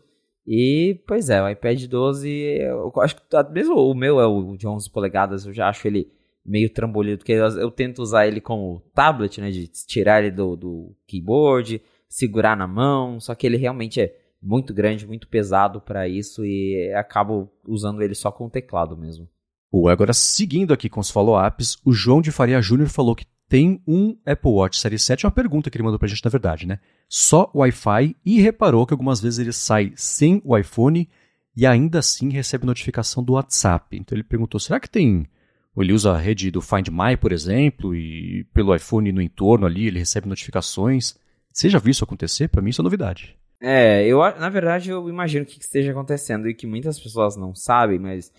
E, 0.45 0.99
pois 1.07 1.29
é, 1.29 1.41
o 1.41 1.49
iPad 1.49 1.85
12, 1.85 2.29
eu 2.29 2.91
acho 2.97 3.15
que 3.15 3.21
mesmo 3.51 3.75
o 3.75 3.93
meu 3.93 4.19
é 4.19 4.25
o 4.25 4.55
de 4.57 4.67
11 4.67 4.89
polegadas, 4.89 5.45
eu 5.45 5.53
já 5.53 5.69
acho 5.69 5.87
ele 5.87 6.11
meio 6.43 6.69
trambolino, 6.69 7.17
porque 7.17 7.33
eu, 7.33 7.45
eu 7.59 7.69
tento 7.69 8.01
usar 8.01 8.27
ele 8.27 8.41
como 8.41 8.81
tablet, 8.93 9.39
né, 9.39 9.51
de 9.51 9.67
tirar 9.67 10.21
ele 10.21 10.31
do, 10.31 10.55
do 10.55 10.95
keyboard, 11.05 11.81
segurar 12.09 12.57
na 12.57 12.67
mão, 12.67 13.19
só 13.19 13.35
que 13.35 13.45
ele 13.45 13.57
realmente 13.57 14.01
é 14.01 14.15
muito 14.41 14.73
grande, 14.73 15.05
muito 15.05 15.27
pesado 15.27 15.79
para 15.79 16.07
isso 16.07 16.43
e 16.43 16.91
acabo 16.95 17.49
usando 17.65 18.01
ele 18.01 18.15
só 18.15 18.31
com 18.31 18.45
o 18.45 18.49
teclado 18.49 18.97
mesmo. 18.97 19.29
O 19.71 19.87
agora 19.87 20.13
seguindo 20.13 20.73
aqui 20.73 20.89
com 20.89 20.99
os 20.99 21.11
follow-ups, 21.11 21.77
o 21.85 21.93
João 21.93 22.21
de 22.21 22.31
Faria 22.31 22.61
Júnior 22.61 22.89
falou 22.89 23.15
que 23.15 23.25
tem 23.51 23.83
um 23.85 24.15
Apple 24.25 24.49
Watch 24.49 24.79
Série 24.79 24.97
7, 24.97 25.25
uma 25.25 25.31
pergunta 25.31 25.69
que 25.69 25.75
ele 25.75 25.83
mandou 25.83 25.99
pra 25.99 26.07
gente 26.07 26.23
na 26.23 26.31
verdade, 26.31 26.65
né? 26.65 26.79
Só 27.09 27.51
Wi-Fi 27.53 28.15
e 28.25 28.39
reparou 28.39 28.87
que 28.87 28.93
algumas 28.93 29.19
vezes 29.19 29.39
ele 29.39 29.51
sai 29.51 29.91
sem 29.93 30.41
o 30.45 30.57
iPhone 30.57 31.09
e 31.53 31.65
ainda 31.65 31.99
assim 31.99 32.29
recebe 32.29 32.65
notificação 32.65 33.21
do 33.21 33.33
WhatsApp. 33.33 33.97
Então 33.97 34.15
ele 34.15 34.23
perguntou: 34.23 34.57
será 34.57 34.79
que 34.79 34.89
tem. 34.89 35.27
Ele 35.75 35.91
usa 35.91 36.13
a 36.13 36.17
rede 36.17 36.49
do 36.49 36.61
Find 36.61 36.87
My, 36.87 37.17
por 37.17 37.33
exemplo, 37.33 37.93
e 37.93 38.45
pelo 38.53 38.73
iPhone 38.73 39.11
no 39.11 39.21
entorno 39.21 39.65
ali 39.65 39.87
ele 39.87 39.99
recebe 39.99 40.29
notificações. 40.29 41.17
Você 41.51 41.69
já 41.69 41.77
viu 41.77 41.91
isso 41.91 42.05
acontecer? 42.05 42.47
Para 42.47 42.61
mim 42.61 42.69
isso 42.69 42.81
é 42.81 42.83
novidade. 42.83 43.37
É, 43.61 44.07
eu 44.07 44.19
na 44.39 44.47
verdade 44.47 44.91
eu 44.91 45.09
imagino 45.09 45.45
que 45.45 45.59
esteja 45.59 45.91
acontecendo 45.91 46.47
e 46.47 46.53
que 46.53 46.65
muitas 46.65 46.97
pessoas 46.97 47.35
não 47.35 47.53
sabem, 47.53 47.99
mas 47.99 48.31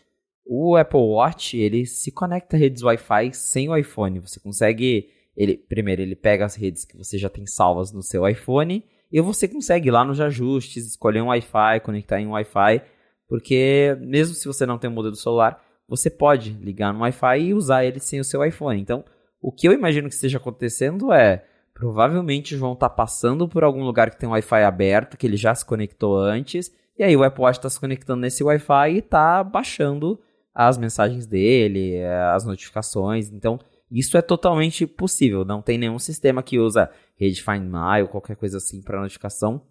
o 0.45 0.77
Apple 0.77 1.01
Watch 1.01 1.57
ele 1.57 1.87
se 1.87 2.11
conecta 2.11 2.57
a 2.57 2.59
redes 2.59 2.83
Wi-Fi 2.83 3.33
sem 3.33 3.69
o 3.69 3.77
iPhone. 3.77 4.21
Você 4.21 4.41
consegue, 4.41 5.09
ele 5.37 5.57
primeiro 5.57 6.03
ele 6.03 6.17
pega 6.17 6.45
as 6.45 6.55
redes 6.55 6.85
que 6.85 6.97
você 6.97 7.19
já 7.19 7.29
tem 7.29 7.47
salvas 7.47 7.93
no 7.93 8.03
seu 8.03 8.29
iPhone 8.29 8.85
e 9.11 9.21
você 9.21 9.47
consegue 9.47 9.89
ir 9.89 9.93
lá 9.93 10.05
nos 10.05 10.21
ajustes 10.21 10.87
escolher 10.87 11.23
um 11.23 11.29
Wi-Fi, 11.29 11.81
conectar 11.83 12.21
em 12.21 12.27
um 12.27 12.33
Wi-Fi, 12.33 12.83
porque 13.29 13.97
mesmo 14.01 14.35
se 14.35 14.47
você 14.47 14.67
não 14.67 14.79
tem 14.79 14.91
um 14.91 14.95
modelo 14.95 15.17
celular, 15.17 15.63
você 15.89 16.09
pode 16.09 16.53
ligar 16.53 16.93
no 16.93 17.01
Wi-Fi 17.01 17.41
e 17.41 17.55
usar 17.55 17.85
ele 17.85 18.01
sem 18.01 18.21
o 18.21 18.25
seu 18.25 18.45
iPhone. 18.45 18.81
Então, 18.81 19.05
o 19.41 19.53
que 19.53 19.69
eu 19.69 19.73
imagino 19.73 20.09
que 20.09 20.15
esteja 20.15 20.39
acontecendo 20.39 21.13
é 21.13 21.45
Provavelmente 21.75 22.55
o 22.55 22.59
João 22.59 22.77
tá 22.77 22.89
passando 22.89 23.49
por 23.49 23.65
algum 23.65 23.83
lugar 23.83 24.11
que 24.11 24.19
tem 24.19 24.29
Wi-Fi 24.29 24.63
aberto, 24.63 25.17
que 25.17 25.27
ele 25.27 25.37
já 25.37 25.55
se 25.55 25.65
conectou 25.65 26.17
antes, 26.17 26.73
e 26.97 27.03
aí 27.03 27.17
o 27.17 27.25
Apple 27.25 27.43
Watch 27.43 27.59
está 27.59 27.69
se 27.69 27.81
conectando 27.81 28.21
nesse 28.21 28.45
Wi-Fi 28.45 28.99
e 28.99 29.03
tá 29.03 29.43
baixando 29.43 30.21
as 30.55 30.77
mensagens 30.79 31.27
dele, 31.27 31.97
eh, 31.97 32.23
as 32.35 32.45
notificações. 32.45 33.31
Então, 33.31 33.59
isso 33.91 34.17
é 34.17 34.23
totalmente 34.23 34.87
possível. 34.87 35.45
Não 35.45 35.61
tem 35.61 35.79
nenhum 35.79 35.99
sistema 35.99 36.43
que 36.43 36.59
usa 36.59 36.91
rede 37.17 37.43
Find 37.43 37.63
My 37.63 38.03
ou 38.03 38.09
qualquer 38.09 38.37
coisa 38.37 38.59
assim 38.59 38.83
para 38.83 39.01
notificação. 39.01 39.63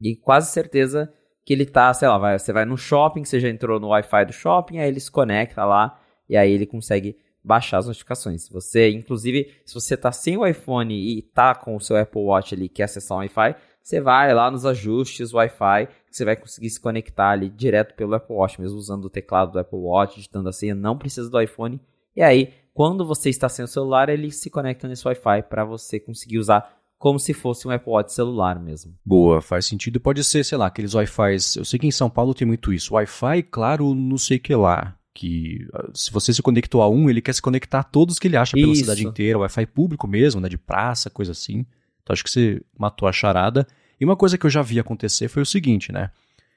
E 0.00 0.16
quase 0.16 0.52
certeza 0.52 1.12
que 1.44 1.52
ele 1.52 1.66
tá, 1.66 1.92
sei 1.94 2.08
lá, 2.08 2.18
vai, 2.18 2.38
você 2.38 2.52
vai 2.52 2.64
no 2.64 2.76
shopping, 2.76 3.24
você 3.24 3.38
já 3.38 3.48
entrou 3.48 3.78
no 3.78 3.88
Wi-Fi 3.88 4.26
do 4.26 4.32
shopping, 4.32 4.78
aí 4.78 4.88
ele 4.88 4.98
se 4.98 5.10
conecta 5.10 5.64
lá 5.64 6.00
e 6.28 6.36
aí 6.36 6.50
ele 6.50 6.66
consegue 6.66 7.16
baixar 7.44 7.78
as 7.78 7.86
notificações. 7.86 8.48
Você, 8.48 8.90
inclusive, 8.90 9.52
se 9.64 9.74
você 9.74 9.94
está 9.94 10.10
sem 10.10 10.36
o 10.36 10.46
iPhone 10.46 10.94
e 10.94 11.18
está 11.18 11.54
com 11.54 11.76
o 11.76 11.80
seu 11.80 11.96
Apple 11.96 12.22
Watch 12.22 12.54
ali 12.54 12.68
quer 12.68 12.84
acessar 12.84 13.18
o 13.18 13.20
Wi-Fi, 13.20 13.54
você 13.82 14.00
vai 14.00 14.32
lá 14.32 14.50
nos 14.50 14.64
ajustes 14.64 15.34
Wi-Fi, 15.34 15.88
você 16.16 16.24
vai 16.24 16.36
conseguir 16.36 16.70
se 16.70 16.80
conectar 16.80 17.30
ali 17.30 17.48
direto 17.48 17.94
pelo 17.94 18.14
Apple 18.14 18.34
Watch, 18.34 18.60
mesmo 18.60 18.78
usando 18.78 19.06
o 19.06 19.10
teclado 19.10 19.52
do 19.52 19.58
Apple 19.58 19.78
Watch, 19.78 20.16
digitando 20.16 20.48
a 20.48 20.52
senha, 20.52 20.74
não 20.74 20.96
precisa 20.96 21.28
do 21.30 21.40
iPhone. 21.40 21.80
E 22.16 22.22
aí, 22.22 22.52
quando 22.72 23.06
você 23.06 23.30
está 23.30 23.48
sem 23.48 23.64
o 23.64 23.68
celular, 23.68 24.08
ele 24.08 24.30
se 24.30 24.50
conecta 24.50 24.88
nesse 24.88 25.06
Wi-Fi 25.06 25.42
para 25.48 25.64
você 25.64 25.98
conseguir 25.98 26.38
usar 26.38 26.78
como 26.98 27.18
se 27.18 27.34
fosse 27.34 27.66
um 27.68 27.70
Apple 27.70 27.90
Watch 27.90 28.12
celular 28.12 28.58
mesmo. 28.58 28.94
Boa, 29.04 29.42
faz 29.42 29.66
sentido. 29.66 30.00
Pode 30.00 30.22
ser, 30.24 30.44
sei 30.44 30.56
lá, 30.56 30.66
aqueles 30.66 30.94
Wi-Fi. 30.94 31.34
Eu 31.56 31.64
sei 31.64 31.78
que 31.78 31.86
em 31.86 31.90
São 31.90 32.08
Paulo 32.08 32.34
tem 32.34 32.46
muito 32.46 32.72
isso. 32.72 32.94
Wi-Fi, 32.94 33.42
claro, 33.42 33.94
não 33.94 34.18
sei 34.18 34.38
que 34.38 34.54
lá 34.54 34.96
que 35.14 35.66
ah, 35.72 35.88
se 35.94 36.10
você 36.10 36.34
se 36.34 36.42
conectou 36.42 36.82
a 36.82 36.88
um, 36.90 37.08
ele 37.08 37.22
quer 37.22 37.32
se 37.32 37.40
conectar 37.40 37.78
a 37.78 37.84
todos 37.84 38.18
que 38.18 38.26
ele 38.26 38.36
acha 38.36 38.56
pela 38.56 38.72
Isso. 38.72 38.80
cidade 38.80 39.06
inteira, 39.06 39.38
Wi-Fi 39.38 39.66
público 39.66 40.08
mesmo, 40.08 40.40
né, 40.40 40.48
de 40.48 40.58
praça, 40.58 41.08
coisa 41.08 41.30
assim. 41.30 41.64
Então 42.02 42.12
acho 42.12 42.24
que 42.24 42.30
você 42.30 42.60
matou 42.76 43.08
a 43.08 43.12
charada. 43.12 43.66
Uma 44.04 44.16
coisa 44.16 44.38
que 44.38 44.46
eu 44.46 44.50
já 44.50 44.62
vi 44.62 44.78
acontecer 44.78 45.28
foi 45.28 45.42
o 45.42 45.46
seguinte, 45.46 45.92
né? 45.92 46.10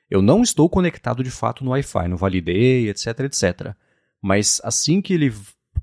Eu 0.09 0.21
não 0.21 0.41
estou 0.41 0.69
conectado 0.69 1.23
de 1.23 1.31
fato 1.31 1.63
no 1.63 1.71
Wi-Fi, 1.71 2.07
não 2.07 2.17
validei, 2.17 2.89
etc, 2.89 3.19
etc. 3.21 3.73
Mas 4.21 4.61
assim 4.63 5.01
que 5.01 5.13
ele 5.13 5.33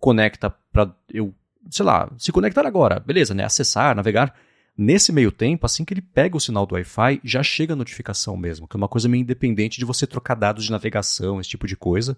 conecta 0.00 0.50
para 0.72 0.94
eu, 1.12 1.35
sei 1.70 1.85
lá, 1.85 2.11
se 2.18 2.33
conectar 2.33 2.66
agora, 2.66 3.00
beleza, 3.00 3.35
né? 3.35 3.44
Acessar, 3.44 3.94
navegar. 3.94 4.35
Nesse 4.77 5.12
meio 5.12 5.31
tempo, 5.31 5.66
assim 5.66 5.85
que 5.85 5.94
ele 5.94 6.03
pega 6.03 6.37
o 6.37 6.40
sinal 6.40 6.66
do 6.66 6.74
Wi-Fi, 6.74 7.20
já 7.22 7.42
chega 7.42 7.74
a 7.74 7.77
notificação 7.77 8.37
mesmo, 8.37 8.66
que 8.66 8.77
é 8.77 8.79
uma 8.79 8.88
coisa 8.88 9.09
meio 9.09 9.20
independente 9.20 9.79
de 9.79 9.85
você 9.85 10.07
trocar 10.07 10.35
dados 10.35 10.64
de 10.64 10.70
navegação, 10.72 11.40
esse 11.40 11.50
tipo 11.50 11.66
de 11.66 11.77
coisa. 11.77 12.16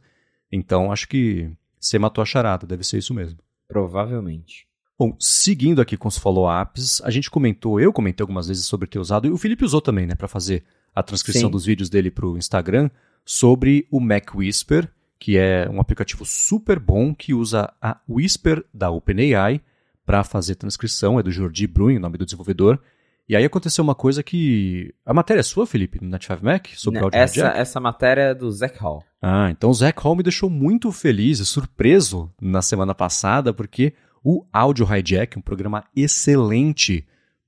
Então 0.50 0.90
acho 0.90 1.06
que 1.06 1.50
você 1.78 1.98
matou 1.98 2.22
a 2.22 2.24
charada, 2.24 2.66
deve 2.66 2.82
ser 2.82 2.98
isso 2.98 3.12
mesmo. 3.12 3.38
Provavelmente. 3.68 4.66
Bom, 4.98 5.14
seguindo 5.20 5.82
aqui 5.82 5.94
com 5.96 6.08
os 6.08 6.16
follow-ups, 6.16 7.02
a 7.02 7.10
gente 7.10 7.30
comentou, 7.30 7.78
eu 7.78 7.92
comentei 7.92 8.22
algumas 8.22 8.48
vezes 8.48 8.64
sobre 8.64 8.88
ter 8.88 8.98
usado, 8.98 9.26
e 9.26 9.30
o 9.30 9.36
Felipe 9.36 9.64
usou 9.64 9.80
também, 9.80 10.06
né, 10.06 10.14
para 10.14 10.26
fazer 10.26 10.64
a 10.94 11.02
transcrição 11.02 11.48
Sim. 11.48 11.50
dos 11.50 11.66
vídeos 11.66 11.90
dele 11.90 12.10
para 12.10 12.26
o 12.26 12.38
Instagram, 12.38 12.88
sobre 13.22 13.86
o 13.90 14.00
Mac 14.00 14.34
Whisper, 14.34 14.88
que 15.18 15.36
é 15.36 15.68
um 15.70 15.80
aplicativo 15.80 16.24
super 16.24 16.78
bom 16.78 17.14
que 17.14 17.34
usa 17.34 17.70
a 17.80 17.98
Whisper 18.08 18.64
da 18.72 18.90
OpenAI 18.90 19.60
para 20.06 20.24
fazer 20.24 20.54
transcrição, 20.54 21.20
é 21.20 21.22
do 21.22 21.30
Jordi 21.30 21.66
Brun, 21.66 21.96
o 21.96 22.00
nome 22.00 22.16
do 22.16 22.24
desenvolvedor, 22.24 22.80
e 23.28 23.34
aí 23.34 23.44
aconteceu 23.44 23.82
uma 23.82 23.94
coisa 23.94 24.22
que. 24.22 24.94
A 25.04 25.12
matéria 25.12 25.40
é 25.40 25.42
sua, 25.42 25.66
Felipe, 25.66 25.98
no 26.00 26.08
Native 26.08 26.44
Mac? 26.44 26.68
Sobre 26.76 27.04
o 27.04 27.10
essa, 27.12 27.48
essa 27.48 27.80
matéria 27.80 28.20
é 28.20 28.34
do 28.34 28.48
Zach 28.52 28.78
Hall. 28.78 29.02
Ah, 29.20 29.50
então 29.50 29.70
o 29.70 29.74
Zach 29.74 30.00
Hall 30.00 30.14
me 30.14 30.22
deixou 30.22 30.48
muito 30.48 30.92
feliz 30.92 31.40
e 31.40 31.44
surpreso 31.44 32.32
na 32.40 32.62
semana 32.62 32.94
passada, 32.94 33.52
porque 33.52 33.94
o 34.28 34.44
Audio 34.52 34.84
Hijack, 34.84 35.38
um 35.38 35.40
programa 35.40 35.84
excelente 35.94 37.06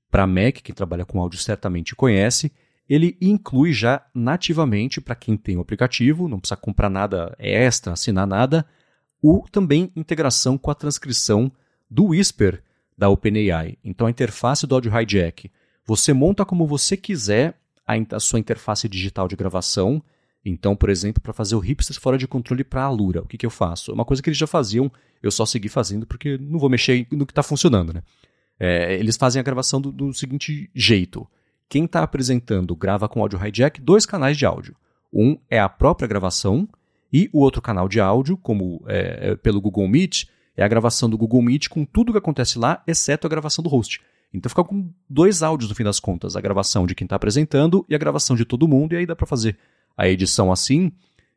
para 0.09 0.25
Mac, 0.25 0.61
quem 0.63 0.73
trabalha 0.73 1.03
com 1.03 1.19
áudio 1.19 1.37
certamente 1.37 1.93
conhece, 1.93 2.53
ele 2.87 3.17
inclui 3.19 3.73
já 3.73 4.01
nativamente 4.15 5.01
para 5.01 5.13
quem 5.13 5.35
tem 5.35 5.57
o 5.57 5.59
aplicativo, 5.59 6.29
não 6.29 6.39
precisa 6.39 6.55
comprar 6.55 6.89
nada 6.89 7.35
extra, 7.37 7.91
assinar 7.91 8.25
nada, 8.25 8.65
o 9.21 9.45
também 9.51 9.91
integração 9.93 10.57
com 10.57 10.71
a 10.71 10.73
transcrição 10.73 11.51
do 11.91 12.05
Whisper 12.05 12.63
da 12.97 13.09
OpenAI. 13.09 13.77
Então 13.83 14.07
a 14.07 14.09
interface 14.09 14.65
do 14.65 14.73
Audio 14.73 14.97
Hijack 14.97 15.51
você 15.85 16.13
monta 16.13 16.45
como 16.45 16.65
você 16.65 16.95
quiser 16.95 17.59
a, 17.85 17.95
a 18.15 18.19
sua 18.21 18.39
interface 18.39 18.87
digital 18.87 19.27
de 19.27 19.35
gravação. 19.35 20.01
Então, 20.43 20.75
por 20.75 20.89
exemplo, 20.89 21.21
para 21.21 21.33
fazer 21.33 21.55
o 21.55 21.59
Hipsters 21.59 21.97
fora 21.97 22.17
de 22.17 22.27
controle 22.27 22.63
para 22.63 22.81
a 22.81 22.85
Alura, 22.85 23.21
o 23.21 23.27
que, 23.27 23.37
que 23.37 23.45
eu 23.45 23.49
faço? 23.49 23.91
Uma 23.91 24.05
coisa 24.05 24.21
que 24.21 24.29
eles 24.29 24.37
já 24.37 24.47
faziam, 24.47 24.91
eu 25.21 25.31
só 25.31 25.45
segui 25.45 25.67
fazendo 25.67 26.05
porque 26.05 26.37
não 26.37 26.57
vou 26.57 26.69
mexer 26.69 27.05
no 27.11 27.25
que 27.25 27.31
está 27.31 27.43
funcionando, 27.43 27.93
né? 27.93 28.01
É, 28.59 28.95
eles 28.95 29.15
fazem 29.15 29.39
a 29.39 29.43
gravação 29.43 29.79
do, 29.79 29.91
do 29.91 30.13
seguinte 30.13 30.69
jeito. 30.73 31.27
Quem 31.67 31.85
está 31.85 32.03
apresentando 32.03 32.75
grava 32.75 33.07
com 33.07 33.21
áudio 33.21 33.39
hijack 33.45 33.79
dois 33.79 34.05
canais 34.05 34.37
de 34.37 34.45
áudio. 34.45 34.75
Um 35.13 35.37
é 35.49 35.59
a 35.59 35.69
própria 35.69 36.07
gravação 36.07 36.67
e 37.11 37.29
o 37.33 37.39
outro 37.39 37.61
canal 37.61 37.87
de 37.87 37.99
áudio, 37.99 38.37
como 38.37 38.83
é, 38.87 39.31
é 39.31 39.35
pelo 39.35 39.61
Google 39.61 39.87
Meet, 39.87 40.25
é 40.55 40.63
a 40.63 40.67
gravação 40.67 41.09
do 41.09 41.17
Google 41.17 41.41
Meet 41.41 41.67
com 41.67 41.85
tudo 41.85 42.11
que 42.11 42.17
acontece 42.17 42.59
lá, 42.59 42.83
exceto 42.85 43.25
a 43.25 43.29
gravação 43.29 43.63
do 43.63 43.69
host. 43.69 44.01
Então 44.33 44.49
fica 44.49 44.63
com 44.63 44.91
dois 45.09 45.41
áudios 45.41 45.69
no 45.69 45.75
fim 45.75 45.83
das 45.83 45.99
contas, 45.99 46.35
a 46.35 46.41
gravação 46.41 46.85
de 46.85 46.93
quem 46.93 47.05
está 47.05 47.15
apresentando 47.15 47.85
e 47.89 47.95
a 47.95 47.97
gravação 47.97 48.35
de 48.35 48.45
todo 48.45 48.67
mundo, 48.67 48.93
e 48.93 48.97
aí 48.97 49.05
dá 49.05 49.15
para 49.15 49.25
fazer 49.25 49.57
a 49.99 50.07
edição 50.07 50.49
assim. 50.49 50.93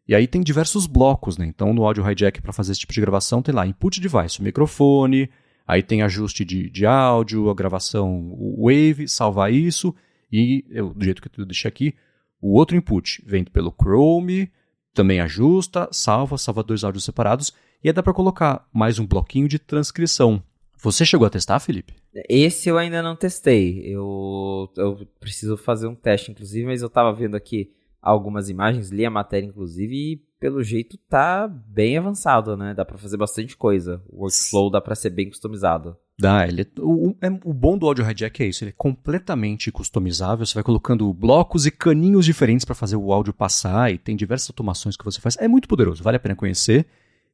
E 0.06 0.14
aí 0.14 0.28
tem 0.28 0.40
diversos 0.40 0.86
blocos, 0.86 1.36
né? 1.36 1.46
Então 1.46 1.74
no 1.74 1.84
Audio 1.84 2.08
Hijack 2.08 2.40
para 2.40 2.52
fazer 2.52 2.70
esse 2.70 2.80
tipo 2.80 2.92
de 2.92 3.00
gravação 3.00 3.42
tem 3.42 3.52
lá 3.52 3.66
input 3.66 4.00
device, 4.00 4.38
o 4.38 4.44
microfone, 4.44 5.28
aí 5.66 5.82
tem 5.82 6.02
ajuste 6.02 6.44
de, 6.44 6.70
de 6.70 6.86
áudio, 6.86 7.50
a 7.50 7.54
gravação, 7.54 8.30
o 8.32 8.66
wave, 8.66 9.08
salvar 9.08 9.52
isso, 9.52 9.92
e 10.30 10.64
eu, 10.70 10.94
do 10.94 11.04
jeito 11.04 11.20
que 11.20 11.40
eu 11.40 11.44
deixei 11.44 11.68
aqui, 11.68 11.94
o 12.40 12.56
outro 12.56 12.76
input 12.76 13.22
vem 13.26 13.44
pelo 13.44 13.72
Chrome, 13.72 14.50
também 14.94 15.20
ajusta, 15.20 15.88
salva, 15.90 16.38
salva 16.38 16.62
dois 16.62 16.84
áudios 16.84 17.04
separados, 17.04 17.52
e 17.82 17.88
aí 17.88 17.92
dá 17.92 18.02
para 18.02 18.12
colocar 18.12 18.68
mais 18.72 18.98
um 18.98 19.06
bloquinho 19.06 19.48
de 19.48 19.58
transcrição. 19.58 20.42
Você 20.78 21.04
chegou 21.04 21.26
a 21.26 21.30
testar, 21.30 21.60
Felipe? 21.60 21.94
Esse 22.28 22.68
eu 22.68 22.76
ainda 22.76 23.00
não 23.02 23.14
testei. 23.14 23.82
Eu, 23.84 24.68
eu 24.76 25.06
preciso 25.20 25.56
fazer 25.56 25.86
um 25.86 25.94
teste, 25.94 26.32
inclusive, 26.32 26.66
mas 26.66 26.82
eu 26.82 26.90
tava 26.90 27.12
vendo 27.12 27.36
aqui 27.36 27.70
algumas 28.02 28.48
imagens, 28.48 28.90
li 28.90 29.06
a 29.06 29.10
matéria, 29.10 29.46
inclusive, 29.46 29.94
e 29.94 30.16
pelo 30.40 30.62
jeito 30.62 30.98
tá 31.08 31.46
bem 31.46 31.96
avançado, 31.96 32.56
né? 32.56 32.74
Dá 32.74 32.84
para 32.84 32.98
fazer 32.98 33.16
bastante 33.16 33.56
coisa. 33.56 34.02
O 34.08 34.22
workflow 34.22 34.68
dá 34.68 34.80
para 34.80 34.96
ser 34.96 35.10
bem 35.10 35.28
customizado. 35.28 35.96
Dá, 36.18 36.46
ele, 36.46 36.66
o, 36.78 37.14
é, 37.22 37.28
o 37.44 37.54
bom 37.54 37.78
do 37.78 37.86
Audio 37.86 38.08
Hijack 38.08 38.42
é 38.42 38.46
isso, 38.46 38.64
ele 38.64 38.70
é 38.70 38.74
completamente 38.76 39.72
customizável, 39.72 40.44
você 40.44 40.54
vai 40.54 40.62
colocando 40.62 41.12
blocos 41.12 41.64
e 41.64 41.70
caninhos 41.70 42.24
diferentes 42.24 42.64
para 42.64 42.74
fazer 42.74 42.96
o 42.96 43.12
áudio 43.12 43.32
passar 43.32 43.92
e 43.92 43.98
tem 43.98 44.14
diversas 44.14 44.50
automações 44.50 44.96
que 44.96 45.04
você 45.04 45.20
faz. 45.20 45.36
É 45.38 45.48
muito 45.48 45.68
poderoso, 45.68 46.02
vale 46.02 46.16
a 46.16 46.20
pena 46.20 46.36
conhecer. 46.36 46.86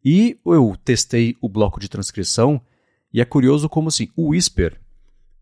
E 0.04 0.38
eu 0.46 0.76
testei 0.84 1.36
o 1.40 1.48
bloco 1.48 1.80
de 1.80 1.88
transcrição, 1.88 2.60
e 3.12 3.20
é 3.20 3.24
curioso 3.24 3.68
como 3.68 3.88
assim, 3.88 4.08
o 4.14 4.28
Whisper, 4.28 4.78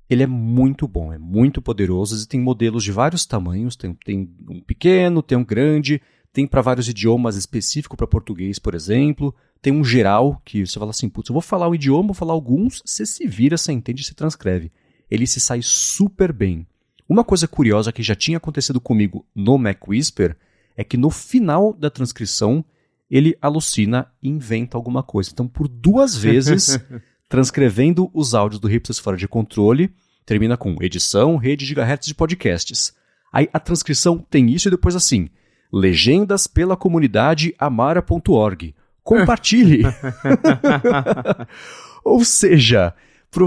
ele 0.09 0.23
é 0.23 0.27
muito 0.27 0.87
bom, 0.87 1.13
é 1.13 1.19
muito 1.19 1.61
poderoso 1.61 2.23
e 2.23 2.27
tem 2.27 2.41
modelos 2.41 2.85
de 2.85 2.93
vários 2.93 3.27
tamanhos, 3.27 3.77
tem, 3.77 3.95
tem 4.05 4.31
um 4.49 4.61
pequeno, 4.61 5.23
tem 5.23 5.37
um 5.37 5.45
grande, 5.45 6.01
tem 6.33 6.47
para 6.47 6.63
vários 6.63 6.89
idiomas 6.89 7.37
específico 7.37 7.97
para 7.97 8.07
português, 8.07 8.59
por 8.59 8.75
exemplo, 8.75 9.35
tem 9.61 9.73
um 9.73 9.85
geral 9.85 10.41
que 10.45 10.65
você 10.65 10.79
fala 10.79 10.91
assim, 10.91 11.09
putz, 11.09 11.29
eu 11.29 11.33
vou 11.33 11.43
falar 11.43 11.69
o 11.69 11.75
idioma, 11.75 12.09
vou 12.09 12.15
falar 12.15 12.35
alguns, 12.35 12.83
você 12.85 13.05
se 13.05 13.27
vira, 13.27 13.57
você 13.57 13.73
entende, 13.73 14.05
se 14.05 14.15
transcreve. 14.15 14.71
Ele 15.11 15.27
se 15.27 15.41
sai 15.41 15.61
super 15.63 16.33
bem. 16.33 16.67
Uma 17.09 17.25
coisa 17.25 17.49
curiosa 17.49 17.93
que 17.93 18.03
já 18.03 18.15
tinha 18.15 18.37
acontecido 18.37 18.81
comigo 18.81 19.25
no 19.35 19.57
Mac 19.59 19.89
Whisper 19.89 20.37
é 20.77 20.85
que 20.85 20.97
no 20.97 21.11
final 21.11 21.73
da 21.73 21.89
transcrição 21.89 22.65
ele 23.11 23.37
alucina 23.41 24.09
e 24.23 24.29
inventa 24.29 24.77
alguma 24.77 25.03
coisa. 25.03 25.31
Então, 25.33 25.47
por 25.49 25.69
duas 25.69 26.15
vezes 26.19 26.79
transcrevendo 27.29 28.11
os 28.14 28.35
áudios 28.35 28.61
do 28.61 28.68
Hipsters 28.68 28.99
Fora 28.99 29.16
de 29.16 29.27
Controle, 29.27 29.93
termina 30.24 30.57
com 30.57 30.77
edição, 30.81 31.37
rede 31.37 31.64
de 31.64 31.66
gigahertz 31.66 32.07
de 32.07 32.14
podcasts. 32.14 32.95
Aí 33.33 33.49
a 33.53 33.61
transcrição 33.61 34.18
tem 34.18 34.51
isso 34.51 34.68
e 34.68 34.70
depois 34.70 34.97
assim, 34.97 35.29
legendas 35.72 36.47
pela 36.47 36.77
comunidade 36.77 37.55
amara.org. 37.59 38.74
Compartilhe! 39.03 39.83
Ou 42.05 42.24
seja, 42.24 42.95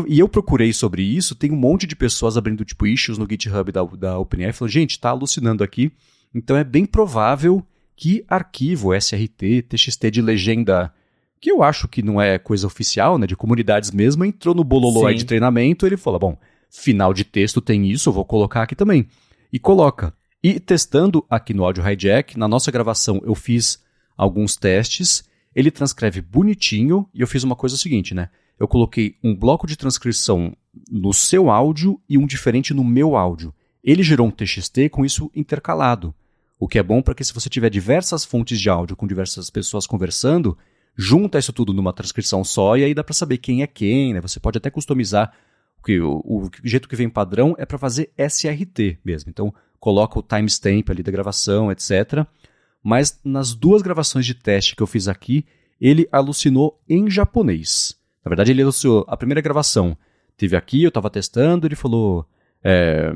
e 0.07 0.19
eu 0.19 0.29
procurei 0.29 0.71
sobre 0.71 1.01
isso, 1.01 1.35
tem 1.35 1.51
um 1.51 1.55
monte 1.55 1.87
de 1.87 1.95
pessoas 1.95 2.37
abrindo 2.37 2.63
tipo 2.63 2.85
issues 2.85 3.17
no 3.17 3.27
GitHub 3.29 3.71
da, 3.71 3.83
da 3.83 4.19
OpenAI 4.19 4.53
falando, 4.53 4.71
gente, 4.71 4.99
tá 4.99 5.09
alucinando 5.09 5.63
aqui. 5.63 5.91
Então 6.33 6.55
é 6.55 6.63
bem 6.63 6.85
provável 6.85 7.65
que 7.95 8.23
arquivo 8.29 8.93
SRT, 8.93 9.63
TXT 9.63 10.11
de 10.11 10.21
legenda, 10.21 10.93
que 11.39 11.51
eu 11.51 11.63
acho 11.63 11.87
que 11.87 12.01
não 12.01 12.21
é 12.21 12.37
coisa 12.37 12.67
oficial, 12.67 13.17
né, 13.17 13.25
de 13.25 13.35
comunidades 13.35 13.91
mesmo, 13.91 14.25
entrou 14.25 14.53
no 14.53 14.63
bololô 14.63 15.11
de 15.13 15.25
treinamento, 15.25 15.85
ele 15.85 15.97
falou, 15.97 16.19
bom, 16.19 16.37
final 16.69 17.13
de 17.13 17.23
texto 17.23 17.61
tem 17.61 17.89
isso, 17.89 18.09
eu 18.09 18.13
vou 18.13 18.25
colocar 18.25 18.63
aqui 18.63 18.75
também. 18.75 19.07
E 19.51 19.57
coloca. 19.57 20.13
E 20.43 20.59
testando 20.59 21.25
aqui 21.29 21.53
no 21.53 21.65
Audio 21.65 21.87
Hijack, 21.87 22.37
na 22.37 22.47
nossa 22.47 22.71
gravação 22.71 23.21
eu 23.23 23.35
fiz 23.35 23.83
alguns 24.15 24.55
testes, 24.55 25.23
ele 25.55 25.71
transcreve 25.71 26.21
bonitinho 26.21 27.07
e 27.13 27.21
eu 27.21 27.27
fiz 27.27 27.43
uma 27.43 27.55
coisa 27.55 27.77
seguinte, 27.77 28.13
né? 28.13 28.29
Eu 28.59 28.67
coloquei 28.67 29.15
um 29.23 29.35
bloco 29.35 29.65
de 29.65 29.77
transcrição 29.77 30.55
no 30.91 31.13
seu 31.13 31.49
áudio 31.49 31.99
e 32.07 32.17
um 32.17 32.27
diferente 32.27 32.73
no 32.73 32.83
meu 32.83 33.15
áudio. 33.15 33.53
Ele 33.83 34.03
gerou 34.03 34.27
um 34.27 34.31
TXT 34.31 34.89
com 34.91 35.05
isso 35.05 35.31
intercalado. 35.33 36.13
O 36.59 36.67
que 36.67 36.77
é 36.77 36.83
bom 36.83 37.01
para 37.01 37.15
que 37.15 37.23
se 37.23 37.33
você 37.33 37.49
tiver 37.49 37.69
diversas 37.69 38.25
fontes 38.25 38.59
de 38.59 38.69
áudio 38.69 38.95
com 38.95 39.07
diversas 39.07 39.49
pessoas 39.49 39.87
conversando, 39.87 40.57
junta 41.01 41.39
isso 41.39 41.53
tudo 41.53 41.71
numa 41.71 41.93
transcrição 41.93 42.43
só 42.43 42.75
e 42.75 42.83
aí 42.83 42.93
dá 42.93 43.01
para 43.01 43.13
saber 43.13 43.37
quem 43.37 43.63
é 43.63 43.67
quem, 43.67 44.13
né? 44.13 44.19
Você 44.19 44.37
pode 44.37 44.57
até 44.57 44.69
customizar, 44.69 45.33
porque 45.77 45.97
o, 46.01 46.21
o 46.25 46.49
jeito 46.61 46.89
que 46.89 46.95
vem 46.95 47.09
padrão 47.09 47.55
é 47.57 47.65
para 47.65 47.77
fazer 47.77 48.11
SRT 48.17 48.99
mesmo. 49.05 49.29
Então, 49.29 49.53
coloca 49.79 50.19
o 50.19 50.21
timestamp 50.21 50.89
ali 50.89 51.01
da 51.01 51.09
gravação, 51.09 51.71
etc. 51.71 52.25
Mas 52.83 53.17
nas 53.23 53.55
duas 53.55 53.81
gravações 53.81 54.25
de 54.25 54.33
teste 54.33 54.75
que 54.75 54.83
eu 54.83 54.87
fiz 54.87 55.07
aqui, 55.07 55.45
ele 55.79 56.05
alucinou 56.11 56.77
em 56.87 57.09
japonês. 57.09 57.97
Na 58.25 58.27
verdade, 58.27 58.51
ele 58.51 58.61
alucinou 58.61 59.05
a 59.07 59.15
primeira 59.15 59.39
gravação. 59.39 59.97
Teve 60.35 60.57
aqui, 60.57 60.83
eu 60.83 60.89
estava 60.89 61.09
testando, 61.09 61.65
ele 61.65 61.77
falou. 61.77 62.25
É, 62.61 63.13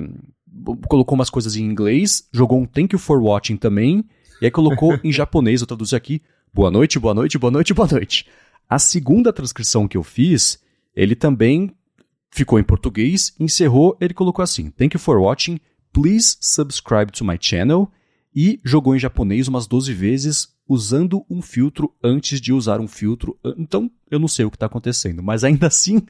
colocou 0.88 1.16
umas 1.16 1.30
coisas 1.30 1.58
em 1.58 1.66
inglês, 1.66 2.30
jogou 2.32 2.62
um 2.62 2.66
thank 2.66 2.94
you 2.96 3.00
for 3.00 3.22
watching 3.22 3.58
também, 3.58 4.06
e 4.42 4.46
aí 4.46 4.52
colocou 4.52 4.98
em 5.04 5.12
japonês, 5.12 5.60
eu 5.60 5.68
traduzi 5.68 5.98
aqui, 5.98 6.22
boa 6.54 6.70
noite, 6.70 7.00
boa 7.00 7.16
noite, 7.16 7.38
boa 7.38 7.50
noite, 7.50 7.74
boa 7.74 7.88
noite. 7.92 8.28
A 8.70 8.78
segunda 8.78 9.34
transcrição 9.34 9.88
que 9.88 9.98
eu 9.98 10.04
fiz, 10.04 10.62
ele 10.96 11.16
também 11.16 11.76
ficou 12.30 12.60
em 12.60 12.64
português, 12.64 13.34
encerrou, 13.40 13.98
ele 14.00 14.14
colocou 14.14 14.44
assim, 14.44 14.70
thank 14.70 14.96
you 14.96 15.00
for 15.00 15.20
watching, 15.20 15.60
please 15.92 16.38
subscribe 16.40 17.12
to 17.12 17.26
my 17.26 17.38
channel, 17.40 17.92
e 18.36 18.60
jogou 18.64 18.96
em 18.96 19.00
japonês 19.00 19.48
umas 19.48 19.68
12 19.68 19.94
vezes 19.94 20.54
usando 20.68 21.26
um 21.30 21.42
filtro 21.42 21.94
antes 22.04 22.40
de 22.40 22.54
usar 22.54 22.80
um 22.80 22.88
filtro. 22.88 23.38
Então, 23.58 23.92
eu 24.10 24.20
não 24.20 24.28
sei 24.28 24.46
o 24.46 24.50
que 24.50 24.56
está 24.56 24.68
acontecendo, 24.68 25.22
mas 25.22 25.44
ainda 25.44 25.66
assim, 25.68 26.02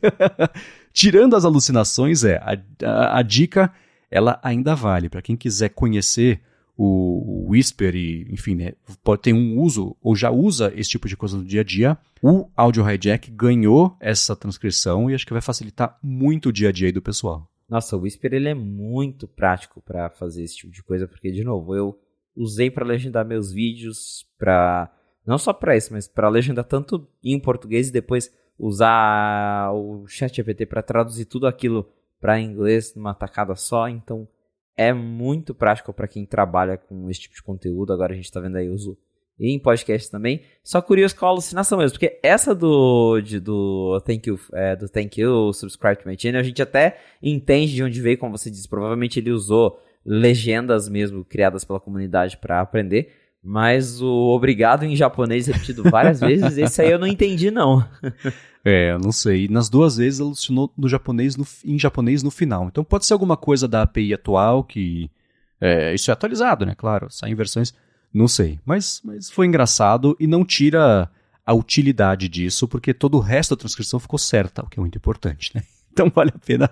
tirando 0.92 1.36
as 1.36 1.46
alucinações, 1.46 2.24
é 2.24 2.38
a, 2.38 2.58
a, 2.86 3.20
a 3.20 3.22
dica 3.22 3.74
ela 4.12 4.40
ainda 4.44 4.76
vale. 4.76 5.10
Para 5.10 5.22
quem 5.22 5.36
quiser 5.36 5.70
conhecer 5.70 6.42
o 6.76 7.50
Whisper 7.50 7.96
e, 7.96 8.28
enfim, 8.32 8.56
né, 8.56 8.74
pode 9.04 9.22
ter 9.22 9.34
um 9.34 9.60
uso 9.60 9.96
ou 10.02 10.16
já 10.16 10.32
usa 10.32 10.74
esse 10.76 10.90
tipo 10.90 11.08
de 11.08 11.16
coisa 11.16 11.38
no 11.38 11.44
dia 11.44 11.62
a 11.62 11.64
dia, 11.64 11.98
o 12.22 12.50
Audio 12.56 12.90
Hijack 12.90 13.30
ganhou 13.32 13.96
essa 14.00 14.36
transcrição 14.36 15.10
e 15.10 15.14
acho 15.14 15.26
que 15.26 15.34
vai 15.34 15.42
facilitar 15.42 15.98
muito 16.02 16.50
o 16.50 16.52
dia 16.52 16.70
a 16.70 16.72
dia 16.72 16.92
do 16.92 17.02
pessoal. 17.02 17.48
Nossa, 17.70 17.96
o 17.96 18.02
Whisper 18.02 18.34
ele 18.34 18.50
é 18.50 18.54
muito 18.54 19.28
prático 19.28 19.82
para 19.82 20.10
fazer 20.10 20.44
esse 20.44 20.58
tipo 20.58 20.72
de 20.72 20.84
coisa, 20.84 21.08
porque 21.08 21.32
de 21.32 21.44
novo, 21.44 21.76
eu 21.76 21.98
usei 22.36 22.70
para 22.70 22.86
legendar 22.86 23.26
meus 23.26 23.52
vídeos 23.52 24.28
para 24.38 24.92
não 25.26 25.38
só 25.38 25.54
para 25.54 25.78
isso, 25.78 25.94
mas 25.94 26.08
para 26.08 26.28
legendar 26.28 26.66
tanto 26.66 27.08
em 27.24 27.40
português 27.40 27.90
e 27.90 27.94
depois 27.94 28.32
usar 28.60 29.72
o 29.74 30.06
ChatGPT 30.08 30.66
para 30.66 30.82
traduzir 30.82 31.26
tudo 31.26 31.48
aquilo 31.48 31.90
para 32.20 32.40
inglês 32.40 32.94
numa 32.96 33.14
tacada 33.14 33.56
só, 33.56 33.88
então 33.88 34.28
é 34.76 34.94
muito 34.94 35.54
prático 35.54 35.94
para 35.94 36.08
quem 36.08 36.26
trabalha 36.26 36.78
com 36.78 37.10
esse 37.10 37.22
tipo 37.22 37.36
de 37.36 37.44
conteúdo. 37.44 37.94
Agora 37.94 38.14
a 38.14 38.16
gente 38.16 38.26
está 38.26 38.40
vendo 38.40 38.58
aí 38.58 38.70
uso 38.70 38.98
em 39.40 39.60
podcast 39.60 40.10
também. 40.10 40.42
Só 40.64 40.82
curioso 40.82 41.16
com 41.16 41.26
a 41.26 41.30
alucinação 41.30 41.78
mesmo, 41.78 41.98
porque 41.98 42.20
essa 42.22 42.54
do 42.54 43.20
de, 43.22 43.40
do 43.40 44.00
thank 44.06 44.30
you, 44.30 44.40
é, 44.54 44.76
do 44.76 44.88
thank 44.88 45.20
you, 45.20 45.52
subscribe 45.54 46.02
to 46.02 46.08
my 46.08 46.18
channel, 46.18 46.40
a 46.40 46.44
gente 46.44 46.62
até 46.62 46.98
entende 47.22 47.74
de 47.74 47.84
onde 47.84 48.02
veio, 48.02 48.18
como 48.18 48.38
você 48.38 48.50
disse, 48.50 48.68
provavelmente 48.68 49.20
ele 49.20 49.32
usou 49.32 49.80
legendas 50.06 50.90
mesmo 50.90 51.24
criadas 51.24 51.64
pela 51.64 51.80
comunidade 51.80 52.38
para 52.38 52.62
aprender. 52.62 53.12
Mas 53.44 54.02
o 54.02 54.30
obrigado 54.30 54.84
em 54.86 54.96
japonês 54.96 55.48
repetido 55.48 55.84
várias 55.84 56.22
vezes, 56.22 56.58
esse 56.58 56.82
aí 56.82 56.92
eu 56.92 57.00
não 57.00 57.08
entendi, 57.08 57.52
não. 57.52 57.86
É, 58.66 58.92
eu 58.92 59.00
não 59.00 59.12
sei. 59.12 59.50
Nas 59.50 59.68
duas 59.68 59.98
vezes 59.98 60.22
alucinou 60.22 60.72
no 60.78 60.88
japonês 60.88 61.36
no, 61.36 61.46
em 61.66 61.78
japonês 61.78 62.24
no 62.24 62.32
final. 62.32 62.68
Então 62.68 62.82
pode 62.82 63.06
ser 63.06 63.12
alguma 63.12 63.36
coisa 63.36 63.68
da 63.68 63.82
API 63.82 64.14
atual 64.14 64.64
que. 64.64 65.12
É, 65.60 65.94
isso 65.94 66.10
é 66.10 66.14
atualizado, 66.14 66.66
né? 66.66 66.74
Claro, 66.74 67.08
saem 67.10 67.36
versões. 67.36 67.74
Não 68.14 68.28
sei. 68.28 68.60
Mas, 68.66 69.02
mas 69.04 69.30
foi 69.30 69.48
engraçado 69.48 70.16
e 70.20 70.28
não 70.28 70.46
tira 70.46 71.10
a 71.46 71.54
utilidade 71.54 72.30
disso, 72.30 72.68
porque 72.68 72.94
todo 72.94 73.18
o 73.18 73.20
resto 73.20 73.54
da 73.54 73.60
transcrição 73.60 74.00
ficou 74.00 74.18
certa, 74.18 74.64
o 74.64 74.70
que 74.70 74.80
é 74.80 74.82
muito 74.82 74.98
importante, 74.98 75.52
né? 75.54 75.62
Então 75.94 76.10
vale 76.10 76.32
a 76.34 76.40
pena 76.40 76.72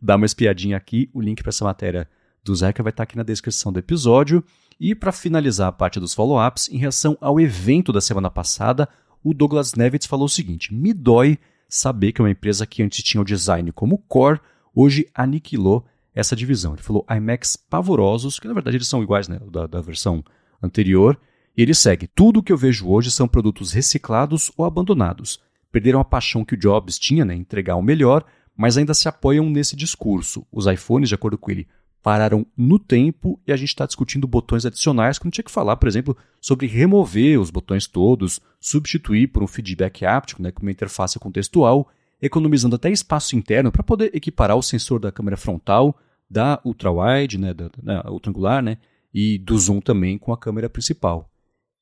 dar 0.00 0.14
uma 0.14 0.26
espiadinha 0.26 0.76
aqui. 0.76 1.10
O 1.12 1.20
link 1.20 1.42
para 1.42 1.48
essa 1.48 1.64
matéria 1.64 2.08
do 2.44 2.54
Zeca 2.54 2.84
vai 2.84 2.90
estar 2.90 3.02
aqui 3.02 3.16
na 3.16 3.24
descrição 3.24 3.72
do 3.72 3.80
episódio. 3.80 4.44
E 4.80 4.94
para 4.94 5.12
finalizar 5.12 5.68
a 5.68 5.72
parte 5.72 6.00
dos 6.00 6.14
follow-ups, 6.14 6.70
em 6.70 6.78
reação 6.78 7.18
ao 7.20 7.38
evento 7.38 7.92
da 7.92 8.00
semana 8.00 8.30
passada, 8.30 8.88
o 9.22 9.34
Douglas 9.34 9.74
Nevitz 9.74 10.06
falou 10.06 10.24
o 10.24 10.30
seguinte: 10.30 10.72
Me 10.72 10.94
dói 10.94 11.38
saber 11.68 12.12
que 12.12 12.22
uma 12.22 12.30
empresa 12.30 12.66
que 12.66 12.82
antes 12.82 13.04
tinha 13.04 13.20
o 13.20 13.24
design 13.24 13.70
como 13.72 13.98
core, 13.98 14.40
hoje 14.74 15.06
aniquilou 15.14 15.84
essa 16.14 16.34
divisão. 16.34 16.72
Ele 16.72 16.82
falou 16.82 17.04
iMacs 17.14 17.56
pavorosos, 17.56 18.38
que 18.38 18.48
na 18.48 18.54
verdade 18.54 18.78
eles 18.78 18.88
são 18.88 19.02
iguais 19.02 19.28
né, 19.28 19.38
da, 19.52 19.66
da 19.66 19.82
versão 19.82 20.24
anterior. 20.62 21.20
E 21.54 21.60
ele 21.60 21.74
segue: 21.74 22.06
Tudo 22.06 22.42
que 22.42 22.50
eu 22.50 22.56
vejo 22.56 22.88
hoje 22.88 23.10
são 23.10 23.28
produtos 23.28 23.72
reciclados 23.72 24.50
ou 24.56 24.64
abandonados. 24.64 25.40
Perderam 25.70 26.00
a 26.00 26.04
paixão 26.04 26.42
que 26.42 26.54
o 26.54 26.58
Jobs 26.58 26.98
tinha, 26.98 27.24
né, 27.24 27.34
entregar 27.34 27.76
o 27.76 27.82
melhor, 27.82 28.24
mas 28.56 28.78
ainda 28.78 28.94
se 28.94 29.08
apoiam 29.08 29.48
nesse 29.50 29.76
discurso. 29.76 30.46
Os 30.50 30.66
iPhones, 30.66 31.10
de 31.10 31.14
acordo 31.14 31.36
com 31.36 31.50
ele, 31.50 31.68
pararam 32.02 32.46
no 32.56 32.78
tempo 32.78 33.40
e 33.46 33.52
a 33.52 33.56
gente 33.56 33.68
está 33.68 33.86
discutindo 33.86 34.26
botões 34.26 34.64
adicionais 34.64 35.18
quando 35.18 35.32
tinha 35.32 35.44
que 35.44 35.50
falar, 35.50 35.76
por 35.76 35.88
exemplo, 35.88 36.16
sobre 36.40 36.66
remover 36.66 37.40
os 37.40 37.50
botões 37.50 37.86
todos, 37.86 38.40
substituir 38.58 39.28
por 39.28 39.42
um 39.42 39.46
feedback 39.46 40.04
áptico, 40.04 40.42
né, 40.42 40.50
com 40.50 40.62
uma 40.62 40.70
interface 40.70 41.18
contextual, 41.18 41.88
economizando 42.20 42.76
até 42.76 42.90
espaço 42.90 43.36
interno 43.36 43.70
para 43.70 43.82
poder 43.82 44.10
equiparar 44.14 44.56
o 44.56 44.62
sensor 44.62 44.98
da 44.98 45.12
câmera 45.12 45.36
frontal, 45.36 45.96
da 46.28 46.60
ultra-wide, 46.64 47.38
né, 47.38 47.52
da, 47.52 47.70
da 47.82 48.10
ultra-angular, 48.10 48.62
né, 48.62 48.78
e 49.12 49.38
do 49.38 49.58
zoom 49.58 49.80
também 49.80 50.16
com 50.18 50.32
a 50.32 50.38
câmera 50.38 50.70
principal. 50.70 51.30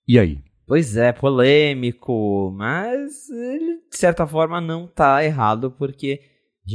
E 0.06 0.18
aí? 0.18 0.38
Pois 0.66 0.96
é, 0.96 1.12
polêmico, 1.12 2.52
mas 2.54 3.30
ele 3.30 3.76
de 3.90 3.96
certa 3.96 4.26
forma 4.26 4.60
não 4.60 4.84
está 4.84 5.24
errado 5.24 5.70
porque 5.70 6.20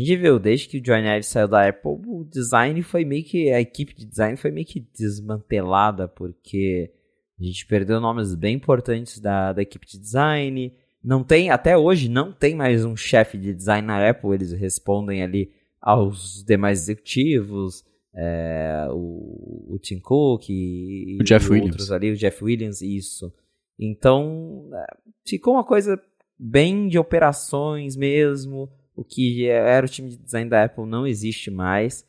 a 0.01 0.05
gente 0.05 0.15
viu, 0.15 0.39
desde 0.39 0.67
que 0.67 0.77
o 0.77 0.81
John 0.81 0.97
Ive 0.97 1.23
saiu 1.23 1.47
da 1.47 1.67
Apple, 1.67 1.99
o 2.07 2.23
design 2.23 2.81
foi 2.81 3.05
meio 3.05 3.23
que. 3.23 3.51
A 3.51 3.61
equipe 3.61 3.93
de 3.93 4.05
design 4.05 4.35
foi 4.37 4.49
meio 4.49 4.65
que 4.65 4.79
desmantelada, 4.79 6.07
porque 6.07 6.91
a 7.39 7.43
gente 7.43 7.65
perdeu 7.67 8.01
nomes 8.01 8.33
bem 8.33 8.55
importantes 8.55 9.19
da, 9.19 9.53
da 9.53 9.61
equipe 9.61 9.85
de 9.85 9.99
design. 9.99 10.73
Não 11.03 11.23
tem, 11.23 11.51
até 11.51 11.77
hoje, 11.77 12.09
não 12.09 12.31
tem 12.31 12.55
mais 12.55 12.85
um 12.85 12.95
chefe 12.95 13.37
de 13.37 13.53
design 13.53 13.85
na 13.85 14.09
Apple, 14.09 14.33
eles 14.33 14.51
respondem 14.53 15.21
ali 15.21 15.51
aos 15.81 16.43
demais 16.45 16.79
executivos, 16.79 17.83
é, 18.15 18.87
o, 18.89 19.75
o 19.75 19.79
Tim 19.79 19.99
Cook 19.99 20.49
e, 20.49 21.17
o 21.19 21.23
Jeff 21.23 21.45
e 21.45 21.49
Williams. 21.49 21.71
outros 21.71 21.91
ali, 21.91 22.11
o 22.11 22.15
Jeff 22.15 22.43
Williams, 22.43 22.81
isso. 22.81 23.33
Então, 23.77 24.69
é, 24.73 24.85
ficou 25.27 25.55
uma 25.55 25.63
coisa 25.65 26.01
bem 26.39 26.87
de 26.87 26.97
operações 26.97 27.97
mesmo 27.97 28.71
o 28.95 29.03
que 29.03 29.47
era 29.47 29.85
o 29.85 29.89
time 29.89 30.09
de 30.09 30.17
design 30.17 30.49
da 30.49 30.63
Apple 30.63 30.85
não 30.85 31.05
existe 31.07 31.49
mais. 31.49 32.05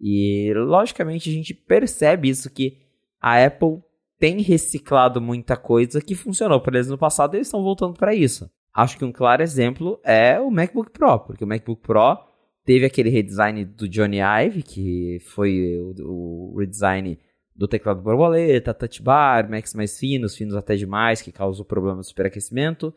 E 0.00 0.52
logicamente 0.54 1.30
a 1.30 1.32
gente 1.32 1.54
percebe 1.54 2.28
isso 2.28 2.52
que 2.52 2.78
a 3.20 3.44
Apple 3.44 3.82
tem 4.18 4.40
reciclado 4.40 5.20
muita 5.20 5.56
coisa 5.56 6.00
que 6.00 6.14
funcionou 6.14 6.60
para 6.60 6.76
eles 6.76 6.88
no 6.88 6.98
passado 6.98 7.34
e 7.34 7.38
eles 7.38 7.46
estão 7.46 7.62
voltando 7.62 7.94
para 7.94 8.14
isso. 8.14 8.50
Acho 8.74 8.98
que 8.98 9.04
um 9.04 9.12
claro 9.12 9.42
exemplo 9.42 10.00
é 10.04 10.40
o 10.40 10.50
MacBook 10.50 10.90
Pro, 10.90 11.20
porque 11.20 11.44
o 11.44 11.46
MacBook 11.46 11.80
Pro 11.82 12.18
teve 12.64 12.84
aquele 12.84 13.08
redesign 13.08 13.64
do 13.64 13.88
Johnny 13.88 14.18
Ive, 14.18 14.62
que 14.62 15.18
foi 15.20 15.78
o, 15.78 16.52
o 16.52 16.58
redesign 16.58 17.18
do 17.54 17.68
teclado 17.68 18.02
borboleta, 18.02 18.74
touch 18.74 19.00
bar, 19.00 19.48
Macs 19.48 19.74
mais 19.74 19.96
finos, 19.98 20.36
finos 20.36 20.56
até 20.56 20.74
demais, 20.74 21.22
que 21.22 21.30
causou 21.30 21.64
problema 21.64 22.00
de 22.00 22.08
superaquecimento. 22.08 22.92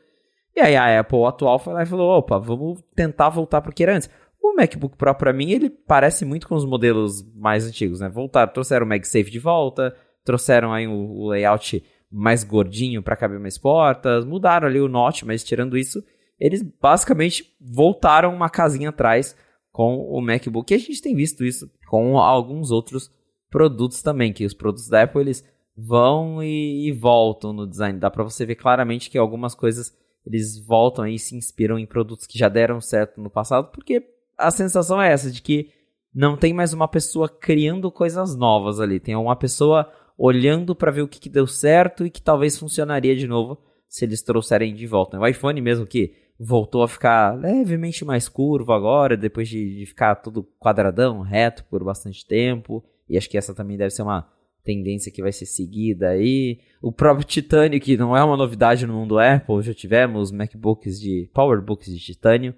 E 0.57 0.59
aí 0.59 0.75
a 0.75 1.01
Apple 1.01 1.23
atual 1.23 1.59
foi 1.59 1.71
lá 1.71 1.83
e 1.83 1.85
falou: 1.85 2.17
opa, 2.17 2.39
vamos 2.39 2.81
tentar 2.95 3.29
voltar 3.29 3.61
para 3.61 3.69
o 3.69 3.73
que 3.73 3.83
era 3.83 3.95
antes. 3.95 4.09
O 4.41 4.55
MacBook 4.55 4.97
Pro, 4.97 5.13
para 5.13 5.31
mim, 5.31 5.51
ele 5.51 5.69
parece 5.69 6.25
muito 6.25 6.47
com 6.47 6.55
os 6.55 6.65
modelos 6.65 7.23
mais 7.35 7.67
antigos, 7.67 7.99
né? 7.99 8.09
Voltaram, 8.09 8.51
trouxeram 8.51 8.83
o 8.83 8.89
MagSafe 8.89 9.29
de 9.29 9.37
volta, 9.37 9.95
trouxeram 10.25 10.73
aí 10.73 10.87
o, 10.87 10.93
o 10.93 11.29
layout 11.29 11.85
mais 12.11 12.43
gordinho 12.43 13.03
para 13.03 13.15
caber 13.15 13.39
mais 13.39 13.55
portas, 13.59 14.25
mudaram 14.25 14.67
ali 14.67 14.79
o 14.79 14.87
notch, 14.87 15.21
mas 15.23 15.43
tirando 15.43 15.77
isso, 15.77 16.03
eles 16.39 16.63
basicamente 16.81 17.55
voltaram 17.61 18.33
uma 18.33 18.49
casinha 18.49 18.89
atrás 18.89 19.35
com 19.71 19.97
o 20.09 20.19
MacBook. 20.21 20.73
E 20.73 20.75
a 20.75 20.79
gente 20.79 21.03
tem 21.03 21.13
visto 21.13 21.45
isso 21.45 21.69
com 21.87 22.17
alguns 22.17 22.71
outros 22.71 23.11
produtos 23.47 24.01
também, 24.01 24.33
que 24.33 24.43
os 24.45 24.55
produtos 24.55 24.89
da 24.89 25.03
Apple 25.03 25.21
eles 25.21 25.47
vão 25.77 26.41
e, 26.41 26.87
e 26.87 26.91
voltam 26.91 27.53
no 27.53 27.67
design. 27.67 27.99
Dá 27.99 28.09
para 28.09 28.23
você 28.23 28.43
ver 28.43 28.55
claramente 28.55 29.11
que 29.11 29.19
algumas 29.19 29.53
coisas 29.53 29.95
eles 30.27 30.59
voltam 30.59 31.07
e 31.07 31.17
se 31.17 31.35
inspiram 31.35 31.79
em 31.79 31.85
produtos 31.85 32.27
que 32.27 32.37
já 32.37 32.49
deram 32.49 32.81
certo 32.81 33.21
no 33.21 33.29
passado, 33.29 33.71
porque 33.71 34.03
a 34.37 34.51
sensação 34.51 35.01
é 35.01 35.11
essa 35.11 35.31
de 35.31 35.41
que 35.41 35.69
não 36.13 36.35
tem 36.35 36.53
mais 36.53 36.73
uma 36.73 36.87
pessoa 36.87 37.29
criando 37.29 37.91
coisas 37.91 38.35
novas 38.35 38.79
ali, 38.79 38.99
tem 38.99 39.15
uma 39.15 39.35
pessoa 39.35 39.89
olhando 40.17 40.75
para 40.75 40.91
ver 40.91 41.01
o 41.01 41.07
que, 41.07 41.19
que, 41.19 41.29
deu 41.29 41.47
certo 41.47 42.05
e 42.05 42.09
que 42.09 42.21
talvez 42.21 42.57
funcionaria 42.57 43.15
de 43.15 43.27
novo 43.27 43.57
se 43.87 44.03
eles 44.03 44.21
trouxerem 44.21 44.73
de 44.73 44.85
volta. 44.85 45.17
O 45.17 45.25
iPhone 45.25 45.61
mesmo 45.61 45.85
que 45.85 46.13
voltou 46.39 46.83
a 46.83 46.87
ficar 46.87 47.39
levemente 47.39 48.03
mais 48.03 48.27
curvo 48.27 48.73
agora, 48.73 49.15
depois 49.15 49.47
de, 49.47 49.77
de 49.77 49.85
ficar 49.85 50.15
tudo 50.15 50.47
quadradão, 50.59 51.21
reto 51.21 51.63
por 51.65 51.83
bastante 51.83 52.25
tempo. 52.25 52.83
E 53.07 53.17
acho 53.17 53.29
que 53.29 53.37
essa 53.37 53.55
também 53.55 53.77
deve 53.77 53.91
ser 53.91 54.01
uma 54.01 54.27
tendência 54.67 55.11
que 55.11 55.21
vai 55.21 55.31
ser 55.31 55.45
seguida 55.45 56.09
aí. 56.09 56.59
O 56.81 56.91
próprio 56.91 57.25
titânio, 57.25 57.79
que 57.79 57.95
não 57.95 58.15
é 58.15 58.21
uma 58.21 58.35
novidade 58.35 58.85
no 58.85 58.93
mundo 58.93 59.17
Apple, 59.17 59.61
já 59.61 59.73
tivemos 59.73 60.29
MacBooks 60.29 60.99
de 60.99 61.29
PowerBooks 61.33 61.87
de 61.87 61.99
titânio. 61.99 62.53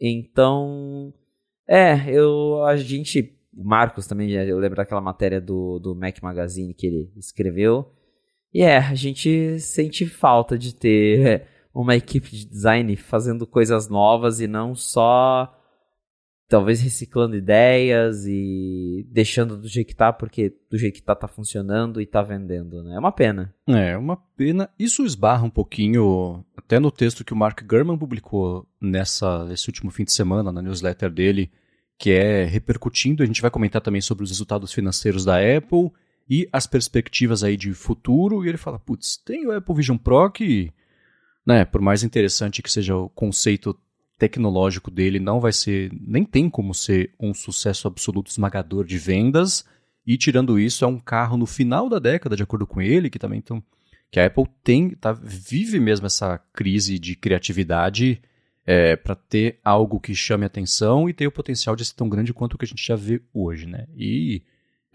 Então, 0.00 1.12
é, 1.68 2.10
eu 2.10 2.64
a 2.64 2.74
gente, 2.76 3.38
o 3.54 3.62
Marcos 3.62 4.06
também, 4.06 4.30
eu 4.30 4.58
lembro 4.58 4.76
daquela 4.76 5.02
matéria 5.02 5.38
do, 5.38 5.78
do 5.78 5.94
Mac 5.94 6.18
Magazine 6.22 6.72
que 6.72 6.86
ele 6.86 7.12
escreveu. 7.14 7.92
E 8.52 8.62
é, 8.62 8.78
a 8.78 8.94
gente 8.94 9.60
sente 9.60 10.06
falta 10.06 10.56
de 10.56 10.74
ter 10.74 11.46
uma 11.74 11.94
equipe 11.94 12.30
de 12.30 12.46
design 12.46 12.96
fazendo 12.96 13.46
coisas 13.46 13.90
novas 13.90 14.40
e 14.40 14.46
não 14.46 14.74
só 14.74 15.52
talvez 16.48 16.80
reciclando 16.80 17.36
ideias 17.36 18.26
e 18.26 19.06
deixando 19.10 19.56
do 19.56 19.68
jeito 19.68 19.88
que 19.88 19.96
tá, 19.96 20.12
porque 20.12 20.54
do 20.70 20.78
jeito 20.78 20.94
que 20.94 21.02
tá 21.02 21.14
tá 21.14 21.26
funcionando 21.26 22.00
e 22.00 22.06
tá 22.06 22.22
vendendo, 22.22 22.82
né? 22.82 22.96
É 22.96 22.98
uma 22.98 23.12
pena. 23.12 23.54
É, 23.66 23.96
uma 23.96 24.16
pena. 24.36 24.68
Isso 24.78 25.04
esbarra 25.04 25.44
um 25.44 25.50
pouquinho 25.50 26.44
até 26.56 26.78
no 26.78 26.90
texto 26.90 27.24
que 27.24 27.32
o 27.32 27.36
Mark 27.36 27.62
Gurman 27.62 27.98
publicou 27.98 28.66
nessa 28.80 29.48
esse 29.50 29.68
último 29.68 29.90
fim 29.90 30.04
de 30.04 30.12
semana 30.12 30.52
na 30.52 30.62
newsletter 30.62 31.10
dele, 31.10 31.50
que 31.98 32.10
é 32.10 32.44
repercutindo, 32.44 33.22
a 33.22 33.26
gente 33.26 33.42
vai 33.42 33.50
comentar 33.50 33.80
também 33.80 34.00
sobre 34.00 34.24
os 34.24 34.30
resultados 34.30 34.72
financeiros 34.72 35.24
da 35.24 35.36
Apple 35.36 35.90
e 36.28 36.48
as 36.52 36.66
perspectivas 36.66 37.44
aí 37.44 37.56
de 37.56 37.74
futuro, 37.74 38.44
e 38.44 38.48
ele 38.48 38.56
fala, 38.56 38.78
putz, 38.78 39.16
tem 39.18 39.46
o 39.46 39.52
Apple 39.52 39.74
Vision 39.74 39.96
Pro 39.98 40.30
que 40.30 40.72
né, 41.46 41.64
por 41.64 41.80
mais 41.80 42.02
interessante 42.02 42.62
que 42.62 42.72
seja 42.72 42.96
o 42.96 43.08
conceito 43.10 43.78
tecnológico 44.18 44.90
dele, 44.90 45.18
não 45.18 45.40
vai 45.40 45.52
ser, 45.52 45.90
nem 46.00 46.24
tem 46.24 46.48
como 46.48 46.74
ser 46.74 47.12
um 47.18 47.34
sucesso 47.34 47.88
absoluto 47.88 48.30
esmagador 48.30 48.84
de 48.84 48.98
vendas. 48.98 49.64
E 50.06 50.16
tirando 50.16 50.58
isso, 50.58 50.84
é 50.84 50.88
um 50.88 51.00
carro 51.00 51.36
no 51.36 51.46
final 51.46 51.88
da 51.88 51.98
década, 51.98 52.36
de 52.36 52.42
acordo 52.42 52.66
com 52.66 52.80
ele, 52.80 53.10
que 53.10 53.18
também 53.18 53.38
então, 53.38 53.62
que 54.10 54.20
a 54.20 54.26
Apple 54.26 54.46
tem, 54.62 54.90
tá, 54.90 55.12
vive 55.12 55.80
mesmo 55.80 56.06
essa 56.06 56.38
crise 56.52 56.98
de 56.98 57.16
criatividade 57.16 58.20
é, 58.66 58.96
para 58.96 59.14
ter 59.14 59.58
algo 59.64 60.00
que 60.00 60.14
chame 60.14 60.44
atenção 60.44 61.08
e 61.08 61.12
ter 61.12 61.26
o 61.26 61.32
potencial 61.32 61.74
de 61.74 61.84
ser 61.84 61.94
tão 61.94 62.08
grande 62.08 62.32
quanto 62.32 62.54
o 62.54 62.58
que 62.58 62.64
a 62.64 62.68
gente 62.68 62.86
já 62.86 62.96
vê 62.96 63.20
hoje, 63.32 63.66
né? 63.66 63.86
E 63.96 64.42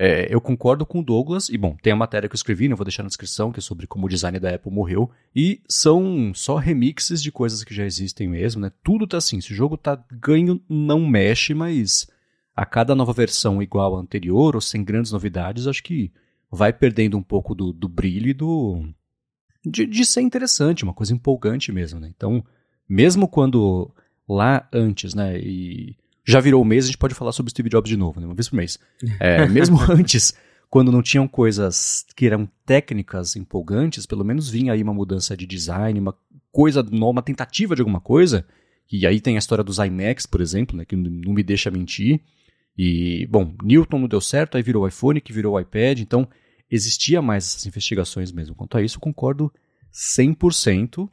é, 0.02 0.34
eu 0.34 0.40
concordo 0.40 0.86
com 0.86 1.02
o 1.02 1.04
Douglas, 1.04 1.50
e 1.50 1.58
bom, 1.58 1.76
tem 1.84 1.92
a 1.92 1.96
matéria 1.96 2.30
que 2.30 2.34
eu 2.34 2.38
escrevi, 2.38 2.70
não 2.70 2.78
vou 2.78 2.86
deixar 2.86 3.04
na 3.04 3.10
descrição, 3.10 3.52
que 3.52 3.60
é 3.60 3.62
sobre 3.62 3.86
como 3.86 4.06
o 4.06 4.10
design 4.10 4.40
da 4.40 4.56
Apple 4.56 4.72
morreu, 4.72 5.12
e 5.36 5.62
são 5.68 6.32
só 6.34 6.56
remixes 6.56 7.22
de 7.22 7.34
coisas 7.34 7.66
que 7.66 7.76
já 7.76 7.84
existem 7.84 8.26
mesmo, 8.26 8.62
né? 8.62 8.72
Tudo 8.82 9.06
tá 9.06 9.18
assim, 9.18 9.42
se 9.42 9.52
o 9.52 9.56
jogo 9.56 9.76
tá 9.76 10.02
ganho, 10.10 10.62
não 10.70 11.06
mexe, 11.06 11.54
mas 11.54 12.08
a 12.56 12.66
cada 12.66 12.96
nova 12.96 13.12
versão 13.12 13.62
igual 13.62 13.98
à 13.98 14.00
anterior, 14.00 14.56
ou 14.56 14.62
sem 14.62 14.86
grandes 14.86 15.12
novidades, 15.12 15.68
acho 15.68 15.84
que 15.84 16.14
vai 16.50 16.72
perdendo 16.72 17.18
um 17.18 17.24
pouco 17.24 17.54
do, 17.54 17.74
do 17.74 17.90
brilho 17.90 18.30
e 18.30 18.34
do. 18.34 18.88
De, 19.66 19.86
de 19.86 20.06
ser 20.06 20.22
interessante, 20.22 20.86
uma 20.86 20.94
coisa 20.94 21.14
empolgante 21.14 21.74
mesmo, 21.74 22.00
né? 22.00 22.10
Então, 22.16 22.42
mesmo 22.88 23.28
quando 23.28 23.94
lá 24.28 24.66
antes, 24.72 25.14
né, 25.14 25.38
e 25.38 25.98
já 26.32 26.40
virou 26.40 26.62
o 26.62 26.66
mês, 26.66 26.86
a 26.86 26.88
gente 26.88 26.98
pode 26.98 27.16
falar 27.16 27.32
sobre 27.32 27.52
Steve 27.52 27.70
Jobs 27.70 27.90
de 27.90 27.98
novo, 27.98 28.20
né? 28.20 28.26
uma 28.26 28.36
vez 28.36 28.50
por 28.50 28.56
mês. 28.56 28.80
É, 29.20 29.48
mesmo 29.48 29.80
antes, 29.90 30.34
quando 30.70 30.92
não 30.92 31.02
tinham 31.02 31.28
coisas 31.28 32.06
que 32.16 32.26
eram 32.26 32.48
técnicas 32.66 33.36
empolgantes, 33.36 34.06
pelo 34.06 34.24
menos 34.24 34.50
vinha 34.50 34.74
aí 34.74 34.84
uma 34.84 34.94
mudança 34.94 35.36
de 35.36 35.46
design, 35.46 36.00
uma 36.00 36.16
coisa 36.52 36.84
nova, 36.84 37.12
uma 37.12 37.22
tentativa 37.22 37.76
de 37.76 37.82
alguma 37.82 38.00
coisa. 38.00 38.46
E 38.92 39.06
aí 39.06 39.20
tem 39.20 39.36
a 39.36 39.40
história 39.40 39.64
dos 39.64 39.78
iMacs, 39.78 40.26
por 40.26 40.42
exemplo, 40.42 40.78
né, 40.78 40.86
que 40.86 40.96
não 40.96 41.34
me 41.34 41.44
deixa 41.44 41.70
mentir. 41.70 42.22
E, 42.78 43.28
bom, 43.30 43.56
Newton 43.64 44.00
não 44.00 44.08
deu 44.08 44.22
certo, 44.22 44.56
aí 44.56 44.64
virou 44.64 44.84
o 44.84 44.88
iPhone, 44.88 45.22
que 45.22 45.34
virou 45.34 45.56
o 45.56 45.60
iPad, 45.60 46.00
então 46.00 46.28
existia 46.72 47.22
mais 47.22 47.46
essas 47.48 47.66
investigações 47.66 48.32
mesmo. 48.32 48.56
Quanto 48.56 48.78
a 48.78 48.82
isso, 48.82 49.00
concordo 49.00 49.52
100%. 49.94 51.10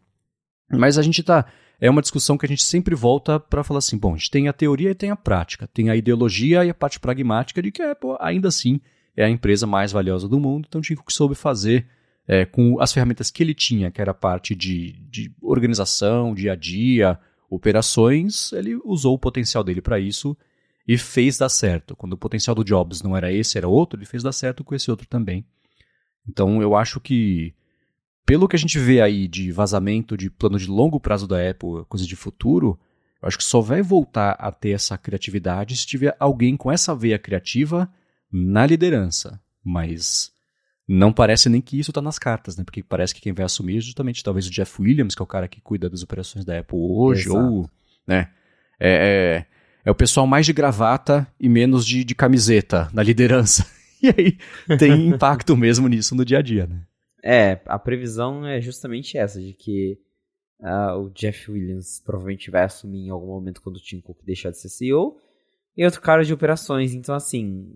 Mas 0.70 0.98
a 0.98 1.02
gente 1.02 1.20
está 1.20 1.46
é 1.80 1.90
uma 1.90 2.02
discussão 2.02 2.38
que 2.38 2.46
a 2.46 2.48
gente 2.48 2.64
sempre 2.64 2.94
volta 2.94 3.38
para 3.38 3.64
falar 3.64 3.78
assim: 3.78 3.98
bom, 3.98 4.14
a 4.14 4.16
gente 4.16 4.30
tem 4.30 4.48
a 4.48 4.52
teoria 4.52 4.90
e 4.90 4.94
tem 4.94 5.10
a 5.10 5.16
prática, 5.16 5.66
tem 5.66 5.90
a 5.90 5.96
ideologia 5.96 6.64
e 6.64 6.70
a 6.70 6.74
parte 6.74 6.98
pragmática 6.98 7.62
de 7.62 7.70
que 7.70 7.82
a 7.82 7.92
Apple 7.92 8.16
ainda 8.20 8.48
assim 8.48 8.80
é 9.16 9.24
a 9.24 9.30
empresa 9.30 9.66
mais 9.66 9.92
valiosa 9.92 10.28
do 10.28 10.38
mundo. 10.38 10.66
Então, 10.68 10.80
o 10.80 10.82
que 10.82 11.12
soube 11.12 11.34
fazer 11.34 11.86
é, 12.28 12.44
com 12.44 12.80
as 12.80 12.92
ferramentas 12.92 13.30
que 13.30 13.42
ele 13.42 13.54
tinha, 13.54 13.90
que 13.90 14.00
era 14.00 14.10
a 14.10 14.14
parte 14.14 14.54
de, 14.54 14.92
de 15.10 15.32
organização, 15.40 16.34
dia 16.34 16.52
a 16.52 16.56
dia, 16.56 17.18
operações, 17.48 18.52
ele 18.52 18.76
usou 18.84 19.14
o 19.14 19.18
potencial 19.18 19.64
dele 19.64 19.80
para 19.80 19.98
isso 19.98 20.36
e 20.86 20.98
fez 20.98 21.38
dar 21.38 21.48
certo. 21.48 21.96
Quando 21.96 22.12
o 22.14 22.18
potencial 22.18 22.54
do 22.54 22.64
Jobs 22.64 23.02
não 23.02 23.16
era 23.16 23.32
esse, 23.32 23.56
era 23.56 23.68
outro, 23.68 23.98
ele 23.98 24.06
fez 24.06 24.22
dar 24.22 24.32
certo 24.32 24.64
com 24.64 24.74
esse 24.74 24.90
outro 24.90 25.06
também. 25.06 25.44
Então, 26.28 26.60
eu 26.60 26.74
acho 26.74 27.00
que 27.00 27.54
pelo 28.26 28.48
que 28.48 28.56
a 28.56 28.58
gente 28.58 28.78
vê 28.78 29.00
aí 29.00 29.28
de 29.28 29.52
vazamento 29.52 30.16
de 30.16 30.28
plano 30.28 30.58
de 30.58 30.66
longo 30.66 30.98
prazo 30.98 31.28
da 31.28 31.48
Apple, 31.48 31.84
coisa 31.88 32.04
de 32.04 32.16
futuro, 32.16 32.78
eu 33.22 33.28
acho 33.28 33.38
que 33.38 33.44
só 33.44 33.60
vai 33.60 33.80
voltar 33.80 34.32
a 34.32 34.50
ter 34.50 34.70
essa 34.70 34.98
criatividade 34.98 35.76
se 35.76 35.86
tiver 35.86 36.14
alguém 36.18 36.56
com 36.56 36.70
essa 36.70 36.94
veia 36.94 37.18
criativa 37.18 37.88
na 38.30 38.66
liderança. 38.66 39.40
Mas 39.64 40.32
não 40.88 41.12
parece 41.12 41.48
nem 41.48 41.60
que 41.60 41.78
isso 41.78 41.92
está 41.92 42.02
nas 42.02 42.18
cartas, 42.18 42.56
né? 42.56 42.64
Porque 42.64 42.82
parece 42.82 43.14
que 43.14 43.20
quem 43.20 43.32
vai 43.32 43.44
assumir 43.44 43.78
é 43.78 43.80
justamente 43.80 44.22
talvez 44.22 44.46
o 44.46 44.50
Jeff 44.50 44.82
Williams, 44.82 45.14
que 45.14 45.22
é 45.22 45.24
o 45.24 45.26
cara 45.26 45.48
que 45.48 45.60
cuida 45.60 45.88
das 45.88 46.02
operações 46.02 46.44
da 46.44 46.58
Apple 46.58 46.78
hoje, 46.78 47.28
Exato. 47.28 47.38
ou, 47.38 47.70
né? 48.06 48.28
É, 48.78 48.90
é, 48.90 49.46
é, 49.84 49.90
o 49.90 49.94
pessoal 49.94 50.26
mais 50.26 50.44
de 50.44 50.52
gravata 50.52 51.26
e 51.40 51.48
menos 51.48 51.86
de, 51.86 52.04
de 52.04 52.14
camiseta 52.14 52.90
na 52.92 53.02
liderança. 53.02 53.66
E 54.02 54.08
aí 54.08 54.38
tem 54.78 55.08
impacto 55.08 55.56
mesmo 55.56 55.88
nisso 55.88 56.14
no 56.14 56.22
dia 56.22 56.38
a 56.38 56.42
dia, 56.42 56.66
né? 56.66 56.82
É, 57.28 57.60
a 57.66 57.76
previsão 57.76 58.46
é 58.46 58.60
justamente 58.60 59.18
essa, 59.18 59.40
de 59.40 59.52
que 59.52 59.98
uh, 60.60 60.96
o 61.00 61.10
Jeff 61.10 61.50
Williams 61.50 62.00
provavelmente 62.00 62.52
vai 62.52 62.62
assumir 62.62 63.06
em 63.06 63.10
algum 63.10 63.26
momento 63.26 63.60
quando 63.60 63.78
o 63.78 63.80
Tim 63.80 64.00
Cook 64.00 64.24
deixar 64.24 64.50
de 64.50 64.58
ser 64.58 64.68
CEO, 64.68 65.18
e 65.76 65.84
outro 65.84 66.00
cara 66.00 66.24
de 66.24 66.32
operações. 66.32 66.94
Então, 66.94 67.16
assim, 67.16 67.68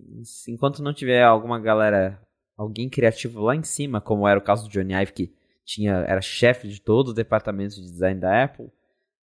enquanto 0.47 0.85
não 0.85 0.95
tiver 0.95 1.25
alguma 1.25 1.59
galera, 1.59 2.23
alguém 2.57 2.89
criativo 2.89 3.41
lá 3.41 3.57
em 3.57 3.65
cima, 3.65 4.01
como 4.01 4.29
era 4.29 4.39
o 4.39 4.43
caso 4.43 4.69
do 4.69 4.71
Johnny 4.71 4.95
Ive, 4.95 5.13
que 5.13 5.35
tinha, 5.65 5.95
era 6.07 6.21
chefe 6.21 6.69
de 6.69 6.81
todo 6.81 7.09
o 7.09 7.15
departamento 7.15 7.75
de 7.75 7.91
design 7.91 8.21
da 8.21 8.45
Apple, 8.45 8.69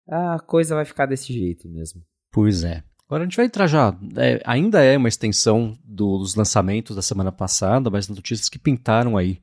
a 0.07 0.39
coisa 0.39 0.75
vai 0.75 0.85
ficar 0.85 1.07
desse 1.07 1.33
jeito 1.33 1.67
mesmo. 1.67 2.03
Pois 2.31 2.63
é. 2.63 2.83
Agora 3.07 3.23
a 3.23 3.25
gente 3.25 3.37
vai 3.37 3.47
entrar 3.47 3.65
já. 3.65 3.97
É, 4.15 4.39
ainda 4.45 4.83
é 4.83 4.95
uma 4.95 5.09
extensão 5.09 5.75
dos 5.83 6.35
lançamentos 6.35 6.95
da 6.95 7.01
semana 7.01 7.31
passada, 7.31 7.89
mas 7.89 8.07
notícias 8.07 8.47
que 8.47 8.59
pintaram 8.59 9.17
aí 9.17 9.41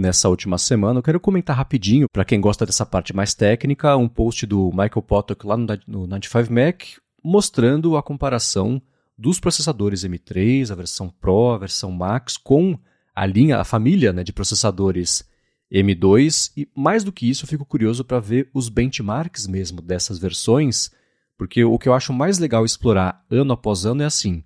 nessa 0.00 0.28
última 0.28 0.56
semana. 0.58 0.98
Eu 0.98 1.02
quero 1.02 1.20
comentar 1.20 1.54
rapidinho, 1.54 2.06
para 2.10 2.24
quem 2.24 2.40
gosta 2.40 2.64
dessa 2.64 2.86
parte 2.86 3.14
mais 3.14 3.34
técnica, 3.34 3.96
um 3.96 4.08
post 4.08 4.46
do 4.46 4.70
Michael 4.70 5.02
Potok 5.02 5.46
lá 5.46 5.56
no 5.56 6.06
95 6.06 6.52
Mac, 6.52 6.82
mostrando 7.22 7.96
a 7.96 8.02
comparação 8.02 8.80
dos 9.16 9.38
processadores 9.38 10.02
M3, 10.02 10.70
a 10.70 10.74
versão 10.74 11.10
Pro, 11.10 11.50
a 11.50 11.58
versão 11.58 11.92
Max, 11.92 12.38
com 12.38 12.78
a 13.14 13.26
linha, 13.26 13.58
a 13.58 13.64
família 13.64 14.12
né, 14.12 14.24
de 14.24 14.32
processadores 14.32 15.28
M2. 15.70 16.52
E 16.56 16.66
mais 16.74 17.04
do 17.04 17.12
que 17.12 17.28
isso, 17.28 17.44
eu 17.44 17.48
fico 17.48 17.66
curioso 17.66 18.02
para 18.02 18.18
ver 18.18 18.48
os 18.54 18.70
benchmarks 18.70 19.46
mesmo 19.46 19.82
dessas 19.82 20.18
versões, 20.18 20.90
porque 21.36 21.62
o 21.62 21.78
que 21.78 21.88
eu 21.88 21.94
acho 21.94 22.12
mais 22.12 22.38
legal 22.38 22.64
explorar 22.64 23.24
ano 23.30 23.52
após 23.52 23.84
ano 23.84 24.02
é 24.02 24.06
assim. 24.06 24.42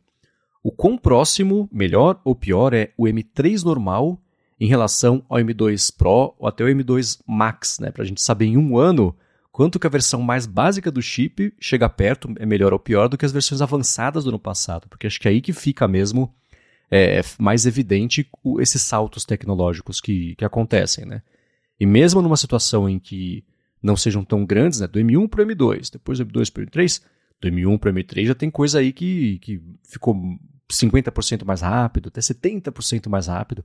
O 0.63 0.73
quão 0.73 0.99
próximo, 0.99 1.69
melhor 1.71 2.21
ou 2.25 2.35
pior, 2.35 2.73
é 2.73 2.93
o 2.97 3.05
M3 3.05 3.63
normal 3.63 4.21
em 4.59 4.67
relação 4.67 5.25
ao 5.29 5.39
M2 5.39 5.95
Pro 5.97 6.35
ou 6.39 6.47
até 6.47 6.65
o 6.65 6.69
M2 6.69 7.21
Max, 7.27 7.79
né? 7.79 7.91
Para 7.91 8.03
a 8.03 8.07
gente 8.07 8.23
saber 8.23 8.47
em 8.47 8.57
um 8.57 8.79
ano 8.79 9.15
quanto 9.51 9.79
que 9.79 9.87
a 9.87 9.91
versão 9.91 10.21
mais 10.21 10.47
básica 10.47 10.91
do 10.91 11.03
chip 11.03 11.55
chega 11.61 11.89
perto, 11.89 12.33
é 12.39 12.47
melhor 12.47 12.73
ou 12.73 12.79
pior 12.79 13.09
do 13.09 13.17
que 13.17 13.25
as 13.25 13.33
versões 13.33 13.61
avançadas 13.61 14.25
do 14.25 14.31
ano 14.31 14.39
passado, 14.39 14.89
porque 14.89 15.07
acho 15.07 15.21
que 15.21 15.29
é 15.29 15.31
aí 15.31 15.41
que 15.41 15.53
fica 15.53 15.87
mesmo 15.87 16.35
é, 16.91 17.19
é 17.19 17.23
mais 17.39 17.67
evidente 17.67 18.29
esses 18.61 18.83
saltos 18.83 19.25
tecnológicos 19.25 20.01
que, 20.01 20.35
que 20.37 20.45
acontecem, 20.45 21.05
né? 21.05 21.23
E 21.79 21.87
mesmo 21.87 22.23
numa 22.23 22.37
situação 22.37 22.89
em 22.89 22.99
que 22.99 23.45
não 23.83 23.97
sejam 23.97 24.25
tão 24.25 24.47
grandes, 24.47 24.81
né? 24.81 24.87
Do 24.87 24.99
M1 24.99 25.29
para 25.29 25.43
o 25.43 25.47
M2, 25.47 25.91
depois 25.93 26.19
do 26.19 26.27
M2 26.27 26.53
para 26.53 26.63
o 26.63 26.67
M3, 26.67 27.03
do 27.41 27.49
M1 27.49 27.79
para 27.79 27.91
o 27.91 27.95
M3 27.95 28.27
já 28.27 28.35
tem 28.35 28.51
coisa 28.51 28.79
aí 28.79 28.93
que, 28.93 29.39
que 29.41 29.61
ficou 29.83 30.17
50% 30.71 31.45
mais 31.45 31.61
rápido, 31.61 32.09
até 32.09 32.21
70% 32.21 33.09
mais 33.09 33.27
rápido. 33.27 33.65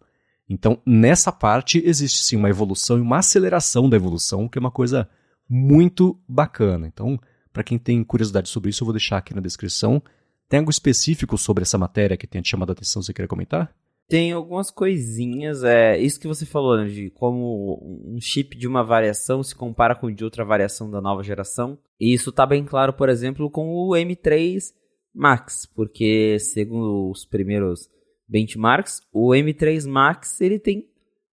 Então, 0.49 0.81
nessa 0.85 1.31
parte, 1.31 1.81
existe 1.85 2.23
sim 2.23 2.35
uma 2.35 2.49
evolução 2.49 2.97
e 2.97 3.01
uma 3.01 3.19
aceleração 3.19 3.87
da 3.87 3.95
evolução, 3.95 4.49
que 4.49 4.57
é 4.57 4.61
uma 4.61 4.71
coisa 4.71 5.07
muito 5.47 6.19
bacana. 6.27 6.87
Então, 6.87 7.19
para 7.53 7.63
quem 7.63 7.77
tem 7.77 8.03
curiosidade 8.03 8.49
sobre 8.49 8.71
isso, 8.71 8.83
eu 8.83 8.85
vou 8.85 8.93
deixar 8.93 9.17
aqui 9.17 9.33
na 9.33 9.41
descrição. 9.41 10.01
Tem 10.47 10.59
algo 10.59 10.71
específico 10.71 11.37
sobre 11.37 11.61
essa 11.61 11.77
matéria 11.77 12.17
que 12.17 12.25
tenha 12.25 12.41
te 12.41 12.49
chamado 12.49 12.71
a 12.71 12.73
atenção, 12.73 13.01
você 13.01 13.13
quer 13.13 13.27
comentar? 13.27 13.73
Tem 14.07 14.31
algumas 14.31 14.71
coisinhas, 14.71 15.63
é 15.63 15.95
isso 15.99 16.19
que 16.19 16.27
você 16.27 16.43
falou, 16.43 16.77
né, 16.77 16.87
de 16.87 17.11
como 17.11 17.79
um 18.07 18.19
chip 18.19 18.57
de 18.57 18.67
uma 18.67 18.83
variação 18.83 19.43
se 19.43 19.53
compara 19.53 19.93
com 19.93 20.07
o 20.07 20.11
de 20.11 20.23
outra 20.23 20.43
variação 20.43 20.89
da 20.89 20.99
nova 20.99 21.21
geração. 21.21 21.77
E 21.99 22.11
isso 22.11 22.31
está 22.31 22.43
bem 22.43 22.65
claro, 22.65 22.91
por 22.91 23.07
exemplo, 23.07 23.51
com 23.51 23.69
o 23.69 23.91
M3 23.91 24.73
Max, 25.13 25.67
porque 25.75 26.39
segundo 26.39 27.11
os 27.11 27.23
primeiros 27.23 27.87
benchmarks, 28.29 29.01
o 29.11 29.29
M3 29.29 29.87
Max 29.87 30.39
ele 30.39 30.59
tem 30.59 30.87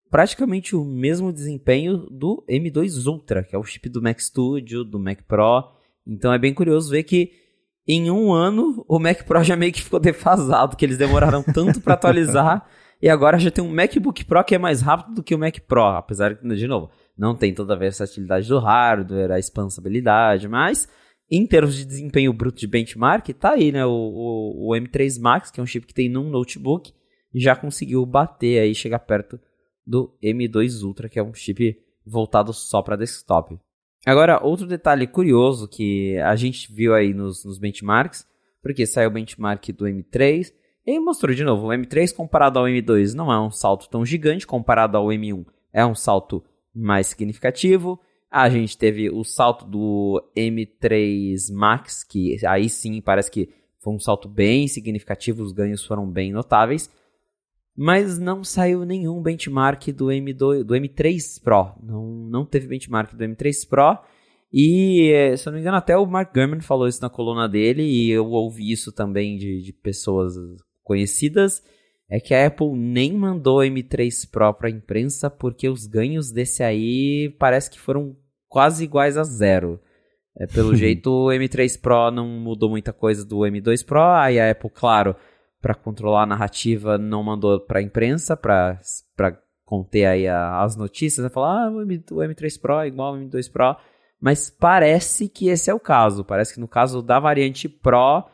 praticamente 0.09 0.75
o 0.75 0.83
mesmo 0.83 1.31
desempenho 1.31 1.97
do 2.09 2.43
M2 2.49 3.05
Ultra, 3.05 3.43
que 3.43 3.55
é 3.55 3.59
o 3.59 3.63
chip 3.63 3.87
do 3.89 4.01
Mac 4.01 4.19
Studio, 4.19 4.83
do 4.83 4.99
Mac 4.99 5.19
Pro. 5.27 5.71
Então 6.05 6.33
é 6.33 6.39
bem 6.39 6.53
curioso 6.53 6.89
ver 6.89 7.03
que 7.03 7.31
em 7.87 8.09
um 8.09 8.33
ano 8.33 8.83
o 8.87 8.99
Mac 8.99 9.23
Pro 9.23 9.43
já 9.43 9.55
meio 9.55 9.71
que 9.71 9.81
ficou 9.81 9.99
defasado, 9.99 10.75
que 10.75 10.85
eles 10.85 10.97
demoraram 10.97 11.43
tanto 11.43 11.79
para 11.81 11.93
atualizar. 11.93 12.67
e 13.01 13.09
agora 13.09 13.37
já 13.37 13.51
tem 13.51 13.63
um 13.63 13.73
MacBook 13.73 14.25
Pro 14.25 14.43
que 14.43 14.55
é 14.55 14.57
mais 14.57 14.81
rápido 14.81 15.15
do 15.15 15.23
que 15.23 15.35
o 15.35 15.39
Mac 15.39 15.57
Pro, 15.67 15.83
apesar 15.83 16.35
que, 16.35 16.47
de 16.47 16.67
novo, 16.67 16.89
não 17.17 17.35
tem 17.35 17.53
toda 17.53 17.73
a 17.73 17.77
versatilidade 17.77 18.47
do 18.47 18.59
hardware, 18.59 19.31
a 19.31 19.39
expansibilidade, 19.39 20.47
mas 20.47 20.87
em 21.29 21.45
termos 21.45 21.75
de 21.75 21.85
desempenho 21.85 22.31
bruto 22.31 22.59
de 22.59 22.67
benchmark, 22.67 23.29
tá 23.33 23.51
aí, 23.51 23.71
né? 23.71 23.85
O, 23.85 23.91
o, 23.91 24.69
o, 24.69 24.75
M3 24.75 25.19
Max, 25.19 25.51
que 25.51 25.59
é 25.59 25.63
um 25.63 25.65
chip 25.65 25.85
que 25.85 25.93
tem 25.93 26.09
num 26.09 26.29
notebook, 26.29 26.93
já 27.35 27.55
conseguiu 27.55 28.05
bater 28.05 28.59
aí, 28.59 28.73
chegar 28.73 28.99
perto 28.99 29.39
do 29.85 30.17
M2 30.23 30.83
Ultra, 30.83 31.09
que 31.09 31.19
é 31.19 31.23
um 31.23 31.33
chip 31.33 31.77
voltado 32.05 32.53
só 32.53 32.81
para 32.81 32.95
desktop. 32.95 33.59
Agora, 34.05 34.41
outro 34.41 34.65
detalhe 34.65 35.05
curioso 35.05 35.67
que 35.67 36.17
a 36.19 36.35
gente 36.35 36.71
viu 36.73 36.93
aí 36.93 37.13
nos, 37.13 37.43
nos 37.43 37.59
benchmarks, 37.59 38.25
porque 38.61 38.85
saiu 38.85 39.09
o 39.09 39.13
benchmark 39.13 39.69
do 39.73 39.85
M3, 39.85 40.53
e 40.85 40.99
mostrou 40.99 41.35
de 41.35 41.43
novo, 41.43 41.67
o 41.67 41.69
M3 41.69 42.15
comparado 42.15 42.59
ao 42.59 42.65
M2 42.65 43.13
não 43.13 43.31
é 43.31 43.39
um 43.39 43.51
salto 43.51 43.89
tão 43.89 44.05
gigante, 44.05 44.47
comparado 44.47 44.95
ao 44.95 45.07
M1 45.07 45.45
é 45.73 45.85
um 45.85 45.93
salto 45.93 46.43
mais 46.73 47.07
significativo, 47.07 47.99
a 48.43 48.49
gente 48.49 48.77
teve 48.77 49.09
o 49.09 49.23
salto 49.23 49.65
do 49.65 50.23
M3 50.35 51.51
Max, 51.51 52.03
que 52.03 52.37
aí 52.45 52.69
sim 52.69 53.01
parece 53.01 53.31
que 53.31 53.49
foi 53.79 53.93
um 53.93 53.99
salto 53.99 54.27
bem 54.29 54.67
significativo, 54.67 55.43
os 55.43 55.51
ganhos 55.51 55.85
foram 55.85 56.09
bem 56.09 56.31
notáveis. 56.31 56.91
Mas 57.75 58.17
não 58.17 58.43
saiu 58.43 58.85
nenhum 58.85 59.21
benchmark 59.21 59.87
do, 59.91 60.07
M2, 60.07 60.63
do 60.63 60.73
M3 60.73 61.41
Pro. 61.43 61.73
Não, 61.81 62.05
não 62.29 62.45
teve 62.45 62.67
benchmark 62.67 63.13
do 63.13 63.23
M3 63.23 63.67
Pro. 63.69 63.99
E, 64.51 65.11
eh, 65.11 65.37
se 65.37 65.47
eu 65.47 65.51
não 65.51 65.57
me 65.57 65.61
engano, 65.61 65.77
até 65.77 65.97
o 65.97 66.05
Mark 66.05 66.33
Gurman 66.33 66.61
falou 66.61 66.87
isso 66.87 67.01
na 67.01 67.09
coluna 67.09 67.47
dele, 67.47 67.83
e 67.83 68.09
eu 68.09 68.25
ouvi 68.27 68.71
isso 68.71 68.91
também 68.91 69.37
de, 69.37 69.61
de 69.61 69.73
pessoas 69.73 70.33
conhecidas 70.83 71.61
é 72.09 72.19
que 72.19 72.33
a 72.33 72.47
Apple 72.47 72.71
nem 72.73 73.13
mandou 73.13 73.59
o 73.59 73.63
M3 73.63 74.29
Pro 74.29 74.53
para 74.53 74.69
a 74.69 74.71
imprensa 74.71 75.29
porque 75.29 75.67
os 75.67 75.85
ganhos 75.85 76.31
desse 76.31 76.63
aí 76.63 77.29
parece 77.37 77.69
que 77.69 77.79
foram 77.79 78.15
quase 78.57 78.85
iguais 78.85 79.15
a 79.17 79.23
zero. 79.23 79.79
É, 80.35 80.47
pelo 80.47 80.73
jeito, 80.75 81.11
o 81.11 81.27
M3 81.27 81.79
Pro 81.79 82.09
não 82.09 82.27
mudou 82.27 82.71
muita 82.71 82.91
coisa 82.91 83.23
do 83.23 83.41
M2 83.41 83.85
Pro, 83.85 84.01
aí 84.01 84.39
a 84.39 84.49
Apple, 84.49 84.71
claro, 84.73 85.15
para 85.61 85.75
controlar 85.75 86.23
a 86.23 86.25
narrativa, 86.25 86.97
não 86.97 87.21
mandou 87.21 87.59
para 87.59 87.77
a 87.77 87.83
imprensa, 87.83 88.35
para 88.35 88.81
conter 89.63 90.07
aí 90.07 90.27
a, 90.27 90.63
as 90.63 90.75
notícias, 90.75 91.23
né? 91.23 91.29
falar, 91.29 91.67
ah, 91.67 91.69
o, 91.69 91.83
M, 91.83 92.03
o 92.09 92.15
M3 92.15 92.59
Pro 92.59 92.79
é 92.79 92.87
igual 92.87 93.13
ao 93.13 93.21
M2 93.21 93.51
Pro, 93.51 93.77
mas 94.19 94.49
parece 94.49 95.29
que 95.29 95.49
esse 95.49 95.69
é 95.69 95.73
o 95.75 95.79
caso, 95.79 96.25
parece 96.25 96.55
que 96.55 96.59
no 96.59 96.67
caso 96.67 97.03
da 97.03 97.19
variante 97.19 97.69
Pro, 97.69 98.25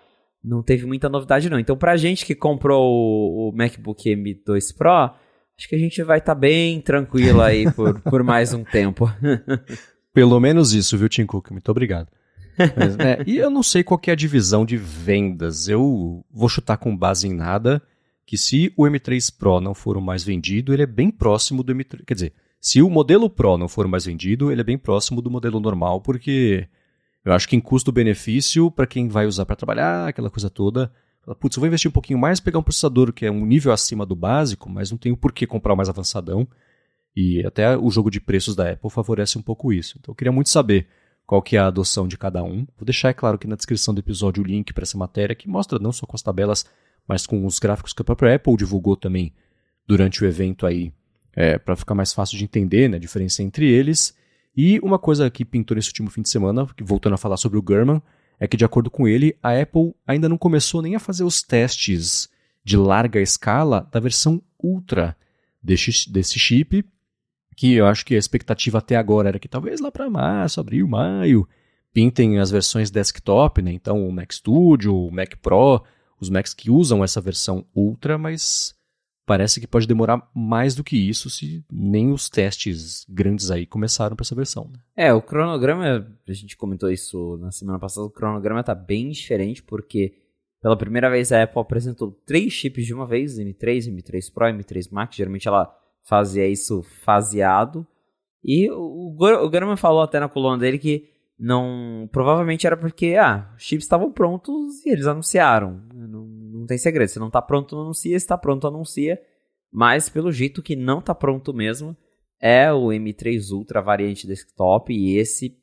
não 0.41 0.63
teve 0.63 0.85
muita 0.85 1.09
novidade 1.09 1.49
não. 1.49 1.59
Então, 1.59 1.75
pra 1.75 1.97
gente 1.97 2.25
que 2.25 2.33
comprou 2.33 2.81
o, 2.81 3.49
o 3.49 3.51
MacBook 3.53 4.09
M2 4.09 4.73
Pro, 4.77 4.89
acho 4.89 5.67
que 5.67 5.75
a 5.75 5.79
gente 5.79 6.01
vai 6.01 6.19
estar 6.19 6.33
tá 6.33 6.39
bem 6.39 6.79
tranquilo 6.79 7.41
aí 7.41 7.69
por, 7.73 7.99
por 8.09 8.23
mais 8.23 8.53
um 8.53 8.63
tempo. 8.63 9.11
Pelo 10.13 10.39
menos 10.39 10.73
isso, 10.73 10.97
viu, 10.97 11.09
Tim 11.09 11.25
Cook? 11.25 11.51
Muito 11.51 11.69
obrigado. 11.69 12.07
Mas, 12.77 12.97
é, 12.99 13.23
e 13.25 13.37
eu 13.37 13.49
não 13.49 13.63
sei 13.63 13.83
qual 13.83 13.99
é 14.05 14.11
a 14.11 14.15
divisão 14.15 14.65
de 14.65 14.77
vendas. 14.77 15.67
Eu 15.67 16.23
vou 16.31 16.47
chutar 16.47 16.77
com 16.77 16.95
base 16.95 17.27
em 17.27 17.33
nada 17.33 17.81
que 18.25 18.37
se 18.37 18.71
o 18.77 18.83
M3 18.83 19.35
Pro 19.37 19.59
não 19.59 19.73
for 19.73 19.97
o 19.97 20.01
mais 20.01 20.23
vendido, 20.23 20.73
ele 20.73 20.83
é 20.83 20.87
bem 20.87 21.09
próximo 21.09 21.63
do 21.63 21.73
M3. 21.73 22.05
Quer 22.05 22.13
dizer, 22.13 22.33
se 22.59 22.81
o 22.81 22.89
modelo 22.89 23.29
Pro 23.29 23.57
não 23.57 23.67
for 23.67 23.85
o 23.85 23.89
mais 23.89 24.05
vendido, 24.05 24.51
ele 24.51 24.61
é 24.61 24.63
bem 24.63 24.77
próximo 24.77 25.21
do 25.21 25.29
modelo 25.29 25.59
normal, 25.59 25.99
porque 25.99 26.67
eu 27.25 27.33
acho 27.33 27.47
que 27.47 27.55
em 27.55 27.59
custo-benefício, 27.59 28.71
para 28.71 28.87
quem 28.87 29.07
vai 29.07 29.25
usar 29.25 29.45
para 29.45 29.55
trabalhar, 29.55 30.07
aquela 30.07 30.29
coisa 30.29 30.49
toda, 30.49 30.91
putz, 31.39 31.57
eu 31.57 31.61
vou 31.61 31.67
investir 31.67 31.89
um 31.89 31.93
pouquinho 31.93 32.19
mais, 32.19 32.39
pegar 32.39 32.59
um 32.59 32.63
processador 32.63 33.11
que 33.11 33.25
é 33.25 33.31
um 33.31 33.45
nível 33.45 33.71
acima 33.71 34.05
do 34.05 34.15
básico, 34.15 34.69
mas 34.69 34.91
não 34.91 34.97
tenho 34.97 35.17
por 35.17 35.33
que 35.33 35.45
comprar 35.47 35.73
o 35.73 35.77
mais 35.77 35.89
avançadão. 35.89 36.47
E 37.15 37.45
até 37.45 37.77
o 37.77 37.89
jogo 37.89 38.09
de 38.09 38.19
preços 38.19 38.55
da 38.55 38.71
Apple 38.71 38.89
favorece 38.89 39.37
um 39.37 39.41
pouco 39.41 39.71
isso. 39.71 39.97
Então 39.99 40.11
eu 40.11 40.15
queria 40.15 40.31
muito 40.31 40.49
saber 40.49 40.87
qual 41.25 41.41
que 41.41 41.55
é 41.55 41.59
a 41.59 41.67
adoção 41.67 42.07
de 42.07 42.17
cada 42.17 42.43
um. 42.43 42.65
Vou 42.77 42.85
deixar, 42.85 43.09
é 43.09 43.13
claro, 43.13 43.35
aqui 43.35 43.47
na 43.47 43.55
descrição 43.55 43.93
do 43.93 43.99
episódio 43.99 44.43
o 44.43 44.45
link 44.45 44.73
para 44.73 44.83
essa 44.83 44.97
matéria, 44.97 45.35
que 45.35 45.47
mostra 45.47 45.79
não 45.79 45.91
só 45.91 46.05
com 46.05 46.15
as 46.15 46.21
tabelas, 46.21 46.65
mas 47.07 47.27
com 47.27 47.45
os 47.45 47.59
gráficos 47.59 47.93
que 47.93 48.01
a 48.01 48.05
própria 48.05 48.35
Apple 48.35 48.57
divulgou 48.57 48.95
também 48.95 49.33
durante 49.87 50.23
o 50.23 50.27
evento 50.27 50.65
aí, 50.65 50.93
é, 51.35 51.57
para 51.57 51.75
ficar 51.75 51.95
mais 51.95 52.13
fácil 52.13 52.37
de 52.37 52.43
entender 52.43 52.89
né, 52.89 52.97
a 52.97 52.99
diferença 52.99 53.43
entre 53.43 53.69
eles. 53.69 54.15
E 54.55 54.79
uma 54.79 54.99
coisa 54.99 55.29
que 55.29 55.43
pintou 55.43 55.75
nesse 55.75 55.89
último 55.89 56.09
fim 56.09 56.21
de 56.21 56.29
semana, 56.29 56.67
voltando 56.81 57.13
a 57.13 57.17
falar 57.17 57.37
sobre 57.37 57.57
o 57.57 57.61
Gurman, 57.61 58.01
é 58.39 58.47
que, 58.47 58.57
de 58.57 58.65
acordo 58.65 58.89
com 58.89 59.07
ele, 59.07 59.37
a 59.41 59.59
Apple 59.59 59.93
ainda 60.05 60.27
não 60.27 60.37
começou 60.37 60.81
nem 60.81 60.95
a 60.95 60.99
fazer 60.99 61.23
os 61.23 61.41
testes 61.41 62.29
de 62.63 62.77
larga 62.77 63.19
escala 63.19 63.87
da 63.91 63.99
versão 63.99 64.41
Ultra 64.61 65.15
desse, 65.61 66.09
desse 66.11 66.39
chip, 66.39 66.85
que 67.53 67.73
eu 67.73 67.85
acho 67.85 68.05
que 68.05 68.15
a 68.15 68.19
expectativa 68.19 68.77
até 68.77 68.95
agora 68.95 69.29
era 69.29 69.39
que 69.39 69.47
talvez 69.47 69.79
lá 69.79 69.91
para 69.91 70.09
março, 70.09 70.59
abril, 70.59 70.87
maio, 70.87 71.47
pintem 71.93 72.39
as 72.39 72.51
versões 72.51 72.89
desktop, 72.89 73.61
né? 73.61 73.71
Então 73.71 74.07
o 74.07 74.11
Mac 74.11 74.31
Studio, 74.31 74.95
o 74.95 75.11
Mac 75.11 75.35
Pro, 75.41 75.83
os 76.19 76.29
Macs 76.29 76.53
que 76.53 76.71
usam 76.71 77.03
essa 77.03 77.21
versão 77.21 77.65
Ultra, 77.75 78.17
mas 78.17 78.73
parece 79.25 79.59
que 79.59 79.67
pode 79.67 79.87
demorar 79.87 80.29
mais 80.33 80.75
do 80.75 80.83
que 80.83 80.97
isso 80.97 81.29
se 81.29 81.63
nem 81.71 82.11
os 82.11 82.29
testes 82.29 83.05
grandes 83.07 83.51
aí 83.51 83.65
começaram 83.65 84.15
para 84.15 84.23
essa 84.23 84.35
versão. 84.35 84.69
Né? 84.71 84.79
É, 84.95 85.13
o 85.13 85.21
cronograma, 85.21 86.07
a 86.27 86.33
gente 86.33 86.57
comentou 86.57 86.89
isso 86.89 87.37
na 87.37 87.51
semana 87.51 87.79
passada, 87.79 88.07
o 88.07 88.09
cronograma 88.09 88.61
está 88.61 88.73
bem 88.73 89.09
diferente 89.09 89.61
porque 89.61 90.15
pela 90.61 90.77
primeira 90.77 91.09
vez 91.09 91.31
a 91.31 91.43
Apple 91.43 91.61
apresentou 91.61 92.11
três 92.25 92.53
chips 92.53 92.85
de 92.85 92.93
uma 92.93 93.05
vez, 93.05 93.37
M3, 93.37 93.93
M3 93.93 94.33
Pro, 94.33 94.45
M3 94.45 94.89
Max, 94.91 95.15
geralmente 95.15 95.47
ela 95.47 95.73
fazia 96.03 96.47
isso 96.47 96.83
faseado. 97.03 97.85
E 98.43 98.69
o, 98.69 99.15
o 99.15 99.49
Gurman 99.49 99.77
falou 99.77 100.01
até 100.01 100.19
na 100.19 100.29
coluna 100.29 100.57
dele 100.57 100.77
que 100.77 101.09
não 101.39 102.07
provavelmente 102.11 102.67
era 102.67 102.77
porque 102.77 103.15
ah, 103.19 103.51
os 103.55 103.63
chips 103.63 103.85
estavam 103.85 104.11
prontos 104.11 104.85
e 104.85 104.89
eles 104.89 105.07
anunciaram. 105.07 105.81
Não, 105.93 106.25
não 106.25 106.65
tem 106.65 106.77
segredo. 106.77 107.09
Se 107.09 107.19
não 107.19 107.27
está 107.27 107.41
pronto, 107.41 107.79
anuncia. 107.79 108.17
Se 108.19 108.23
está 108.23 108.37
pronto, 108.37 108.67
anuncia. 108.67 109.19
Mas 109.71 110.09
pelo 110.09 110.31
jeito 110.31 110.61
que 110.61 110.75
não 110.75 110.99
está 110.99 111.15
pronto 111.15 111.53
mesmo 111.53 111.97
é 112.39 112.71
o 112.71 112.87
M3 112.87 113.51
Ultra 113.51 113.81
variante 113.81 114.27
desktop 114.27 114.93
e 114.93 115.17
esse 115.17 115.57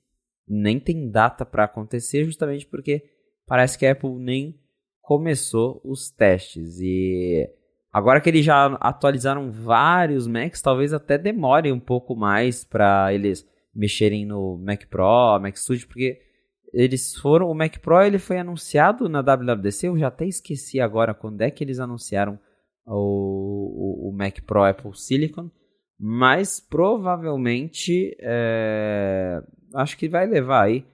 nem 0.48 0.80
tem 0.80 1.10
data 1.10 1.44
para 1.44 1.64
acontecer 1.64 2.24
justamente 2.24 2.66
porque 2.66 3.04
parece 3.46 3.78
que 3.78 3.86
a 3.86 3.92
Apple 3.92 4.18
nem 4.18 4.58
começou 5.00 5.80
os 5.84 6.10
testes 6.10 6.80
e 6.80 7.48
agora 7.92 8.20
que 8.20 8.28
eles 8.28 8.44
já 8.44 8.66
atualizaram 8.80 9.50
vários 9.50 10.26
Macs, 10.26 10.62
talvez 10.62 10.92
até 10.92 11.18
demore 11.18 11.72
um 11.72 11.80
pouco 11.80 12.14
mais 12.14 12.64
para 12.64 13.12
eles 13.12 13.46
mexerem 13.74 14.26
no 14.26 14.58
Mac 14.58 14.86
Pro, 14.86 15.38
Mac 15.40 15.56
Studio, 15.56 15.86
porque 15.86 16.18
eles 16.72 17.16
foram. 17.16 17.48
O 17.48 17.54
Mac 17.54 17.78
Pro 17.78 18.02
ele 18.02 18.18
foi 18.18 18.38
anunciado 18.38 19.08
na 19.08 19.20
WWDC, 19.20 19.88
eu 19.88 19.98
já 19.98 20.08
até 20.08 20.26
esqueci 20.26 20.80
agora 20.80 21.14
quando 21.14 21.40
é 21.42 21.50
que 21.50 21.64
eles 21.64 21.80
anunciaram 21.80 22.38
o, 22.86 24.06
o, 24.06 24.10
o 24.10 24.12
Mac 24.12 24.40
Pro 24.46 24.64
Apple 24.64 24.96
Silicon, 24.96 25.50
mas 25.98 26.60
provavelmente 26.60 28.16
é, 28.20 29.42
acho 29.74 29.96
que 29.96 30.08
vai 30.08 30.26
levar 30.26 30.64
aí 30.64 30.84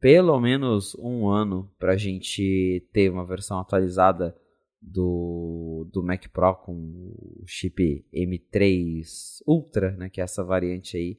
pelo 0.00 0.38
menos 0.40 0.94
um 0.98 1.28
ano 1.28 1.70
para 1.78 1.92
a 1.92 1.96
gente 1.96 2.86
ter 2.92 3.10
uma 3.10 3.24
versão 3.24 3.58
atualizada 3.58 4.36
do, 4.80 5.88
do 5.92 6.02
Mac 6.02 6.26
Pro 6.28 6.54
com 6.54 6.74
o 6.74 7.44
chip 7.46 8.04
M3 8.14 9.04
Ultra, 9.46 9.92
né, 9.92 10.08
que 10.08 10.20
é 10.20 10.24
essa 10.24 10.44
variante 10.44 10.96
aí 10.96 11.18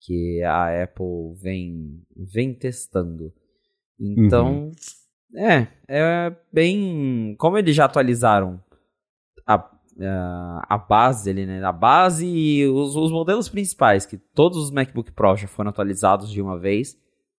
que 0.00 0.42
a 0.42 0.82
Apple 0.82 1.34
vem, 1.40 2.02
vem 2.16 2.54
testando. 2.54 3.32
Então, 3.98 4.64
uhum. 4.64 4.72
é, 5.36 5.66
é 5.86 6.36
bem. 6.50 7.36
Como 7.38 7.58
eles 7.58 7.76
já 7.76 7.84
atualizaram 7.84 8.58
a, 9.46 9.56
a, 10.00 10.66
a 10.74 10.78
base 10.78 11.28
ali, 11.28 11.44
né? 11.44 11.62
A 11.62 11.72
base 11.72 12.26
e 12.26 12.66
os, 12.66 12.96
os 12.96 13.12
modelos 13.12 13.48
principais, 13.48 14.06
que 14.06 14.16
todos 14.16 14.56
os 14.56 14.70
MacBook 14.70 15.12
Pro 15.12 15.36
já 15.36 15.46
foram 15.46 15.68
atualizados 15.68 16.30
de 16.30 16.40
uma 16.40 16.58
vez. 16.58 16.96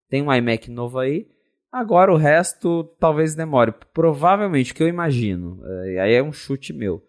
Tem 0.07 0.21
um 0.21 0.31
iMac 0.31 0.69
novo 0.69 0.99
aí. 0.99 1.27
Agora 1.71 2.11
o 2.11 2.17
resto 2.17 2.83
talvez 2.99 3.33
demore. 3.33 3.73
Provavelmente, 3.93 4.71
o 4.71 4.75
que 4.75 4.83
eu 4.83 4.87
imagino, 4.87 5.61
é, 5.65 5.99
aí 6.01 6.13
é 6.13 6.23
um 6.23 6.33
chute 6.33 6.73
meu, 6.73 7.01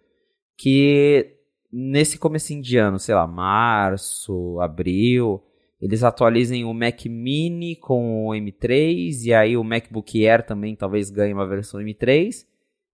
que 0.57 1.35
nesse 1.73 2.19
começo 2.19 2.61
de 2.61 2.77
ano, 2.77 2.99
sei 2.99 3.15
lá, 3.15 3.27
março, 3.27 4.61
abril, 4.61 5.43
eles 5.81 6.05
atualizem 6.05 6.65
o 6.65 6.73
Mac 6.73 7.07
Mini 7.07 7.75
com 7.75 8.29
o 8.29 8.31
M3 8.31 9.25
e 9.25 9.35
aí 9.35 9.57
o 9.57 9.65
MacBook 9.65 10.25
Air 10.25 10.47
também 10.47 10.77
talvez 10.77 11.11
ganhe 11.11 11.35
uma 11.35 11.47
versão 11.47 11.81
M3 11.81 12.47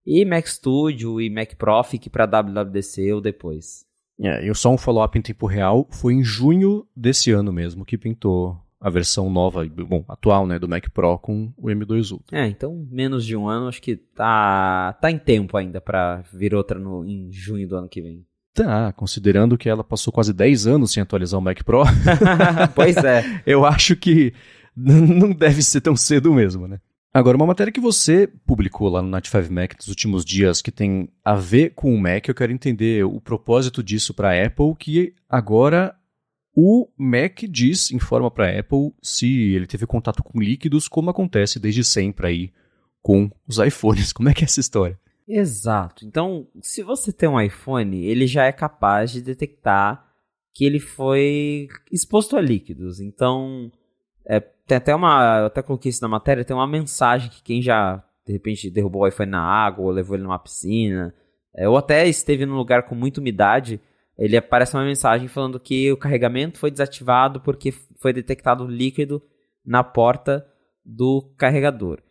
e 0.03 0.25
Mac 0.25 0.47
Studio 0.47 1.21
e 1.21 1.29
Mac 1.29 1.53
Pro 1.55 1.83
fique 1.83 2.09
para 2.09 2.25
WWDC 2.25 3.13
ou 3.13 3.21
depois. 3.21 3.85
É, 4.19 4.43
e 4.45 4.55
só 4.55 4.73
um 4.73 4.77
follow-up 4.77 5.17
em 5.17 5.21
tempo 5.21 5.45
real, 5.45 5.87
foi 5.91 6.13
em 6.13 6.23
junho 6.23 6.87
desse 6.95 7.31
ano 7.31 7.53
mesmo 7.53 7.85
que 7.85 7.97
pintou 7.97 8.57
a 8.79 8.89
versão 8.89 9.29
nova, 9.29 9.65
bom, 9.67 10.05
atual, 10.07 10.47
né, 10.47 10.57
do 10.57 10.67
Mac 10.67 10.89
Pro 10.89 11.17
com 11.19 11.51
o 11.57 11.67
M2 11.67 12.11
Ultra. 12.11 12.39
É, 12.39 12.47
então 12.47 12.87
menos 12.89 13.25
de 13.25 13.35
um 13.35 13.47
ano, 13.47 13.67
acho 13.67 13.81
que 13.81 13.95
tá, 13.95 14.93
tá 15.01 15.11
em 15.11 15.17
tempo 15.17 15.57
ainda 15.57 15.81
para 15.81 16.23
vir 16.33 16.55
outra 16.55 16.79
no, 16.79 17.05
em 17.05 17.31
junho 17.31 17.67
do 17.67 17.75
ano 17.75 17.89
que 17.89 18.01
vem. 18.01 18.25
Tá, 18.53 18.91
considerando 18.93 19.57
que 19.57 19.69
ela 19.69 19.83
passou 19.83 20.11
quase 20.11 20.33
10 20.33 20.67
anos 20.67 20.91
sem 20.91 21.03
atualizar 21.03 21.39
o 21.39 21.43
Mac 21.43 21.63
Pro. 21.63 21.83
pois 22.73 22.97
é. 22.97 23.23
Eu 23.45 23.65
acho 23.65 23.95
que 23.95 24.33
não 24.75 25.31
deve 25.31 25.61
ser 25.61 25.81
tão 25.81 25.95
cedo 25.95 26.33
mesmo, 26.33 26.67
né? 26.67 26.79
Agora, 27.11 27.35
uma 27.35 27.47
matéria 27.47 27.73
que 27.73 27.79
você 27.79 28.27
publicou 28.45 28.87
lá 28.87 29.01
no 29.01 29.09
Night5 29.09 29.49
Mac 29.49 29.73
nos 29.77 29.87
últimos 29.87 30.23
dias 30.23 30.61
que 30.61 30.71
tem 30.71 31.09
a 31.25 31.33
ver 31.33 31.71
com 31.71 31.93
o 31.93 31.99
Mac, 31.99 32.27
eu 32.27 32.35
quero 32.35 32.51
entender 32.51 33.03
o 33.03 33.19
propósito 33.19 33.81
disso 33.81 34.13
para 34.13 34.29
a 34.29 34.45
Apple, 34.45 34.75
que 34.77 35.13
agora 35.27 35.95
o 36.55 36.87
Mac 36.97 37.43
diz, 37.49 37.91
informa 37.91 38.29
para 38.29 38.47
a 38.47 38.59
Apple 38.59 38.91
se 39.01 39.53
ele 39.53 39.67
teve 39.67 39.85
contato 39.85 40.23
com 40.23 40.39
líquidos, 40.39 40.87
como 40.87 41.09
acontece 41.09 41.59
desde 41.59 41.83
sempre 41.83 42.27
aí 42.27 42.53
com 43.01 43.31
os 43.47 43.57
iPhones. 43.59 44.11
Como 44.13 44.29
é 44.29 44.33
que 44.33 44.43
é 44.43 44.45
essa 44.45 44.59
história? 44.59 44.99
Exato. 45.27 46.05
Então, 46.05 46.47
se 46.61 46.81
você 46.81 47.13
tem 47.13 47.29
um 47.29 47.39
iPhone, 47.39 48.03
ele 48.03 48.25
já 48.25 48.45
é 48.45 48.51
capaz 48.51 49.11
de 49.11 49.21
detectar 49.21 50.05
que 50.53 50.65
ele 50.65 50.79
foi 50.79 51.67
exposto 51.91 52.35
a 52.35 52.41
líquidos. 52.41 52.99
Então, 52.99 53.71
é, 54.25 54.39
tem 54.39 54.77
até 54.77 54.93
uma. 54.93 55.39
Eu 55.39 55.45
até 55.45 55.61
coloquei 55.61 55.89
isso 55.89 56.01
na 56.01 56.07
matéria, 56.07 56.43
tem 56.43 56.55
uma 56.55 56.67
mensagem 56.67 57.29
que 57.29 57.43
quem 57.43 57.61
já, 57.61 58.03
de 58.25 58.33
repente, 58.33 58.69
derrubou 58.69 59.03
o 59.03 59.07
iPhone 59.07 59.31
na 59.31 59.41
água, 59.41 59.85
ou 59.85 59.91
levou 59.91 60.15
ele 60.15 60.23
numa 60.23 60.39
piscina, 60.39 61.13
é, 61.55 61.69
ou 61.69 61.77
até 61.77 62.07
esteve 62.07 62.45
num 62.45 62.55
lugar 62.55 62.87
com 62.87 62.95
muita 62.95 63.21
umidade, 63.21 63.79
ele 64.19 64.35
aparece 64.35 64.75
uma 64.75 64.83
mensagem 64.83 65.29
falando 65.29 65.59
que 65.59 65.89
o 65.91 65.97
carregamento 65.97 66.59
foi 66.59 66.69
desativado 66.69 67.39
porque 67.39 67.71
foi 68.01 68.11
detectado 68.11 68.67
líquido 68.67 69.21
na 69.65 69.81
porta 69.81 70.45
do 70.85 71.33
carregador. 71.37 72.01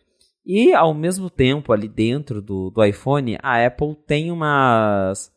E 0.44 0.72
ao 0.72 0.94
mesmo 0.94 1.28
tempo, 1.28 1.70
ali 1.70 1.86
dentro 1.86 2.40
do, 2.40 2.70
do 2.70 2.82
iPhone, 2.82 3.36
a 3.42 3.66
Apple 3.66 3.94
tem 4.06 4.32
umas. 4.32 5.30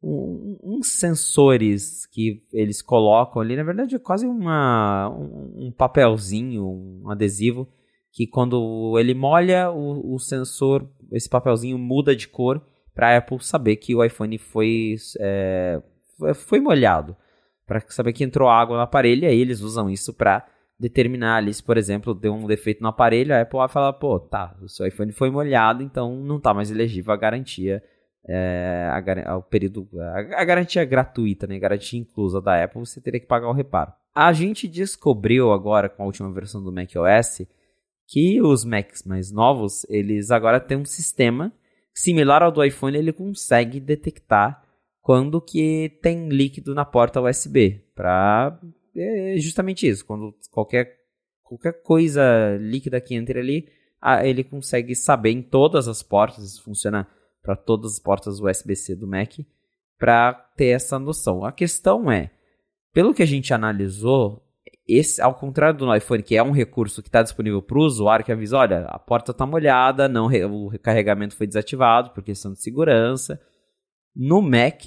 Um, 0.00 0.58
uns 0.62 0.98
sensores 1.00 2.06
que 2.06 2.42
eles 2.52 2.80
colocam 2.80 3.42
ali, 3.42 3.56
na 3.56 3.64
verdade 3.64 3.96
é 3.96 3.98
quase 3.98 4.28
uma, 4.28 5.08
um, 5.08 5.66
um 5.66 5.72
papelzinho, 5.72 6.64
um 6.64 7.10
adesivo, 7.10 7.66
que 8.12 8.24
quando 8.24 8.96
ele 8.96 9.12
molha, 9.12 9.72
o, 9.72 10.14
o 10.14 10.18
sensor, 10.20 10.88
esse 11.10 11.28
papelzinho 11.28 11.76
muda 11.78 12.14
de 12.14 12.28
cor 12.28 12.62
para 12.94 13.08
a 13.14 13.18
Apple 13.18 13.42
saber 13.42 13.76
que 13.76 13.92
o 13.92 14.04
iPhone 14.04 14.38
foi, 14.38 14.94
é, 15.18 15.82
foi 16.34 16.60
molhado. 16.60 17.16
Para 17.66 17.80
saber 17.88 18.12
que 18.12 18.24
entrou 18.24 18.48
água 18.48 18.76
no 18.76 18.82
aparelho, 18.82 19.24
e 19.24 19.26
aí 19.26 19.40
eles 19.40 19.60
usam 19.60 19.90
isso 19.90 20.14
para 20.14 20.46
determinar 20.78 21.36
ali 21.36 21.52
se, 21.52 21.62
por 21.62 21.76
exemplo, 21.76 22.14
deu 22.14 22.32
um 22.32 22.46
defeito 22.46 22.82
no 22.82 22.88
aparelho, 22.88 23.34
a 23.34 23.40
Apple 23.40 23.58
vai 23.58 23.68
falar, 23.68 23.92
pô, 23.94 24.20
tá, 24.20 24.56
o 24.62 24.68
seu 24.68 24.86
iPhone 24.86 25.10
foi 25.12 25.30
molhado, 25.30 25.82
então 25.82 26.16
não 26.22 26.40
tá 26.40 26.54
mais 26.54 26.70
elegível 26.70 27.12
a 27.12 27.16
garantia, 27.16 27.82
é, 28.26 28.88
a, 29.26 29.36
o 29.36 29.42
período, 29.42 29.88
a, 30.00 30.40
a, 30.40 30.44
garantia 30.44 30.84
gratuita, 30.84 31.46
né, 31.46 31.58
garantia 31.58 31.98
inclusa 31.98 32.40
da 32.40 32.62
Apple, 32.62 32.80
você 32.80 33.00
teria 33.00 33.18
que 33.18 33.26
pagar 33.26 33.48
o 33.48 33.52
reparo. 33.52 33.92
A 34.14 34.32
gente 34.32 34.68
descobriu 34.68 35.52
agora, 35.52 35.88
com 35.88 36.02
a 36.02 36.06
última 36.06 36.32
versão 36.32 36.62
do 36.62 36.72
macOS, 36.72 37.46
que 38.06 38.40
os 38.40 38.64
Macs 38.64 39.02
mais 39.04 39.32
novos, 39.32 39.84
eles 39.88 40.30
agora 40.30 40.60
têm 40.60 40.78
um 40.78 40.84
sistema 40.84 41.52
similar 41.92 42.42
ao 42.42 42.52
do 42.52 42.64
iPhone, 42.64 42.96
ele 42.96 43.12
consegue 43.12 43.80
detectar 43.80 44.62
quando 45.08 45.40
que 45.40 45.98
tem 46.02 46.28
líquido 46.28 46.74
na 46.74 46.84
porta 46.84 47.18
USB, 47.18 47.82
para 47.94 48.60
é 48.94 49.38
justamente 49.38 49.88
isso. 49.88 50.04
Quando 50.04 50.34
qualquer, 50.50 50.98
qualquer 51.42 51.82
coisa 51.82 52.58
líquida 52.60 53.00
que 53.00 53.14
entre 53.14 53.40
ali, 53.40 53.68
ele 54.22 54.44
consegue 54.44 54.94
saber 54.94 55.30
em 55.30 55.40
todas 55.40 55.88
as 55.88 56.02
portas, 56.02 56.44
isso 56.44 56.62
funciona 56.62 57.08
para 57.42 57.56
todas 57.56 57.92
as 57.92 57.98
portas 57.98 58.38
USB-C 58.38 58.96
do 58.96 59.06
Mac, 59.06 59.32
para 59.98 60.34
ter 60.54 60.66
essa 60.66 60.98
noção. 60.98 61.42
A 61.42 61.52
questão 61.52 62.12
é, 62.12 62.30
pelo 62.92 63.14
que 63.14 63.22
a 63.22 63.26
gente 63.26 63.54
analisou, 63.54 64.46
esse, 64.86 65.22
ao 65.22 65.34
contrário 65.34 65.78
do 65.78 65.94
iPhone, 65.96 66.22
que 66.22 66.36
é 66.36 66.42
um 66.42 66.52
recurso 66.52 67.00
que 67.00 67.08
está 67.08 67.22
disponível 67.22 67.62
para 67.62 67.78
o 67.78 67.82
usuário, 67.82 68.26
que 68.26 68.32
avisa, 68.32 68.58
olha, 68.58 68.80
a 68.80 68.98
porta 68.98 69.30
está 69.30 69.46
molhada, 69.46 70.06
não, 70.06 70.26
o 70.26 70.68
recarregamento 70.68 71.34
foi 71.34 71.46
desativado 71.46 72.10
por 72.10 72.22
questão 72.22 72.52
de 72.52 72.60
segurança. 72.60 73.40
No 74.18 74.42
Mac, 74.42 74.82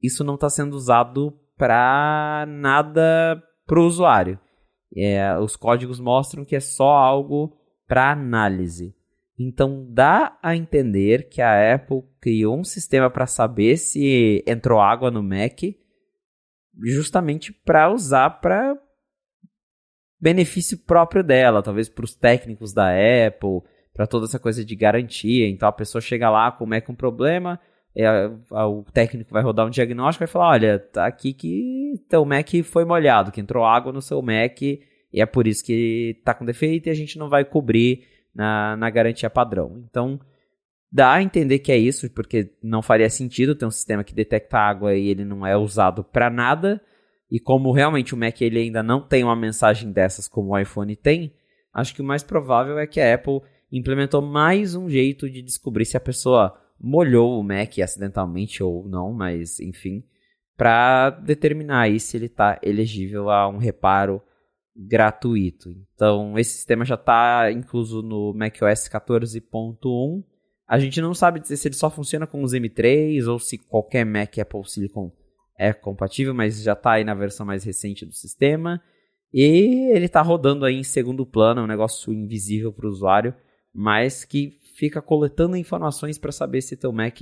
isso 0.00 0.22
não 0.22 0.36
está 0.36 0.48
sendo 0.48 0.74
usado 0.74 1.36
para 1.56 2.46
nada 2.48 3.42
para 3.66 3.80
o 3.80 3.84
usuário. 3.84 4.38
É, 4.96 5.36
os 5.38 5.56
códigos 5.56 5.98
mostram 5.98 6.44
que 6.44 6.54
é 6.54 6.60
só 6.60 6.90
algo 6.90 7.56
para 7.88 8.12
análise. 8.12 8.94
Então 9.36 9.84
dá 9.90 10.38
a 10.40 10.54
entender 10.54 11.28
que 11.28 11.42
a 11.42 11.74
Apple 11.74 12.02
criou 12.20 12.58
um 12.58 12.62
sistema 12.62 13.10
para 13.10 13.26
saber 13.26 13.76
se 13.76 14.44
entrou 14.46 14.80
água 14.80 15.10
no 15.10 15.22
Mac, 15.22 15.62
justamente 16.84 17.52
para 17.52 17.90
usar 17.90 18.30
para 18.40 18.78
benefício 20.20 20.78
próprio 20.78 21.24
dela, 21.24 21.62
talvez 21.62 21.88
para 21.88 22.04
os 22.04 22.14
técnicos 22.14 22.72
da 22.72 22.90
Apple, 22.90 23.62
para 23.92 24.06
toda 24.06 24.26
essa 24.26 24.38
coisa 24.38 24.64
de 24.64 24.76
garantia. 24.76 25.48
Então 25.48 25.68
a 25.68 25.72
pessoa 25.72 26.00
chega 26.00 26.30
lá 26.30 26.52
com 26.52 26.64
o 26.64 26.68
Mac 26.68 26.88
um 26.88 26.94
problema, 26.94 27.58
é, 27.94 28.30
a, 28.50 28.66
o 28.66 28.84
técnico 28.92 29.32
vai 29.32 29.42
rodar 29.42 29.66
um 29.66 29.70
diagnóstico 29.70 30.22
e 30.22 30.26
vai 30.26 30.32
falar: 30.32 30.50
olha, 30.50 30.78
tá 30.78 31.06
aqui 31.06 31.32
que 31.32 31.94
teu 32.08 32.24
Mac 32.24 32.48
foi 32.64 32.84
molhado, 32.84 33.32
que 33.32 33.40
entrou 33.40 33.64
água 33.64 33.92
no 33.92 34.02
seu 34.02 34.22
Mac 34.22 34.62
e 34.62 35.20
é 35.20 35.26
por 35.26 35.46
isso 35.46 35.64
que 35.64 36.20
tá 36.24 36.32
com 36.32 36.44
defeito 36.44 36.88
e 36.88 36.90
a 36.90 36.94
gente 36.94 37.18
não 37.18 37.28
vai 37.28 37.44
cobrir 37.44 38.06
na, 38.34 38.76
na 38.76 38.88
garantia 38.90 39.28
padrão. 39.28 39.82
Então, 39.88 40.20
dá 40.90 41.14
a 41.14 41.22
entender 41.22 41.58
que 41.58 41.72
é 41.72 41.76
isso, 41.76 42.08
porque 42.10 42.52
não 42.62 42.80
faria 42.80 43.10
sentido 43.10 43.54
ter 43.54 43.66
um 43.66 43.70
sistema 43.70 44.04
que 44.04 44.14
detecta 44.14 44.58
água 44.58 44.94
e 44.94 45.08
ele 45.08 45.24
não 45.24 45.44
é 45.44 45.56
usado 45.56 46.04
para 46.04 46.30
nada. 46.30 46.80
E 47.30 47.38
como 47.40 47.72
realmente 47.72 48.14
o 48.14 48.16
Mac 48.16 48.40
ele 48.40 48.60
ainda 48.60 48.82
não 48.82 49.00
tem 49.00 49.24
uma 49.24 49.36
mensagem 49.36 49.90
dessas 49.90 50.28
como 50.28 50.50
o 50.50 50.58
iPhone 50.58 50.94
tem, 50.96 51.32
acho 51.72 51.94
que 51.94 52.02
o 52.02 52.04
mais 52.04 52.22
provável 52.22 52.78
é 52.78 52.86
que 52.86 53.00
a 53.00 53.14
Apple 53.14 53.40
implementou 53.70 54.20
mais 54.20 54.74
um 54.74 54.88
jeito 54.88 55.30
de 55.30 55.40
descobrir 55.40 55.84
se 55.84 55.96
a 55.96 56.00
pessoa 56.00 56.59
molhou 56.80 57.38
o 57.38 57.42
Mac 57.42 57.78
acidentalmente 57.78 58.62
ou 58.62 58.88
não, 58.88 59.12
mas 59.12 59.60
enfim, 59.60 60.02
para 60.56 61.10
determinar 61.10 61.82
aí 61.82 62.00
se 62.00 62.16
ele 62.16 62.26
está 62.26 62.58
elegível 62.62 63.30
a 63.30 63.48
um 63.48 63.58
reparo 63.58 64.22
gratuito. 64.76 65.70
Então, 65.94 66.38
esse 66.38 66.52
sistema 66.52 66.84
já 66.84 66.94
está 66.94 67.50
incluso 67.52 68.02
no 68.02 68.32
macOS 68.32 68.88
14.1. 68.88 70.24
A 70.66 70.78
gente 70.78 71.00
não 71.00 71.12
sabe 71.12 71.40
dizer 71.40 71.56
se 71.56 71.68
ele 71.68 71.74
só 71.74 71.90
funciona 71.90 72.26
com 72.26 72.42
os 72.42 72.52
M3 72.52 73.26
ou 73.26 73.38
se 73.38 73.58
qualquer 73.58 74.06
Mac 74.06 74.38
Apple 74.38 74.68
Silicon 74.68 75.12
é 75.58 75.72
compatível, 75.72 76.32
mas 76.32 76.62
já 76.62 76.72
está 76.72 76.92
aí 76.92 77.04
na 77.04 77.14
versão 77.14 77.44
mais 77.44 77.64
recente 77.64 78.06
do 78.06 78.12
sistema. 78.12 78.80
E 79.32 79.90
ele 79.92 80.06
está 80.06 80.22
rodando 80.22 80.64
aí 80.64 80.76
em 80.76 80.84
segundo 80.84 81.26
plano, 81.26 81.60
é 81.60 81.64
um 81.64 81.68
negócio 81.68 82.12
invisível 82.12 82.72
para 82.72 82.86
o 82.86 82.90
usuário, 82.90 83.34
mas 83.72 84.24
que 84.24 84.58
fica 84.80 85.02
coletando 85.02 85.58
informações 85.58 86.16
para 86.16 86.32
saber 86.32 86.62
se 86.62 86.74
teu 86.74 86.90
Mac 86.90 87.20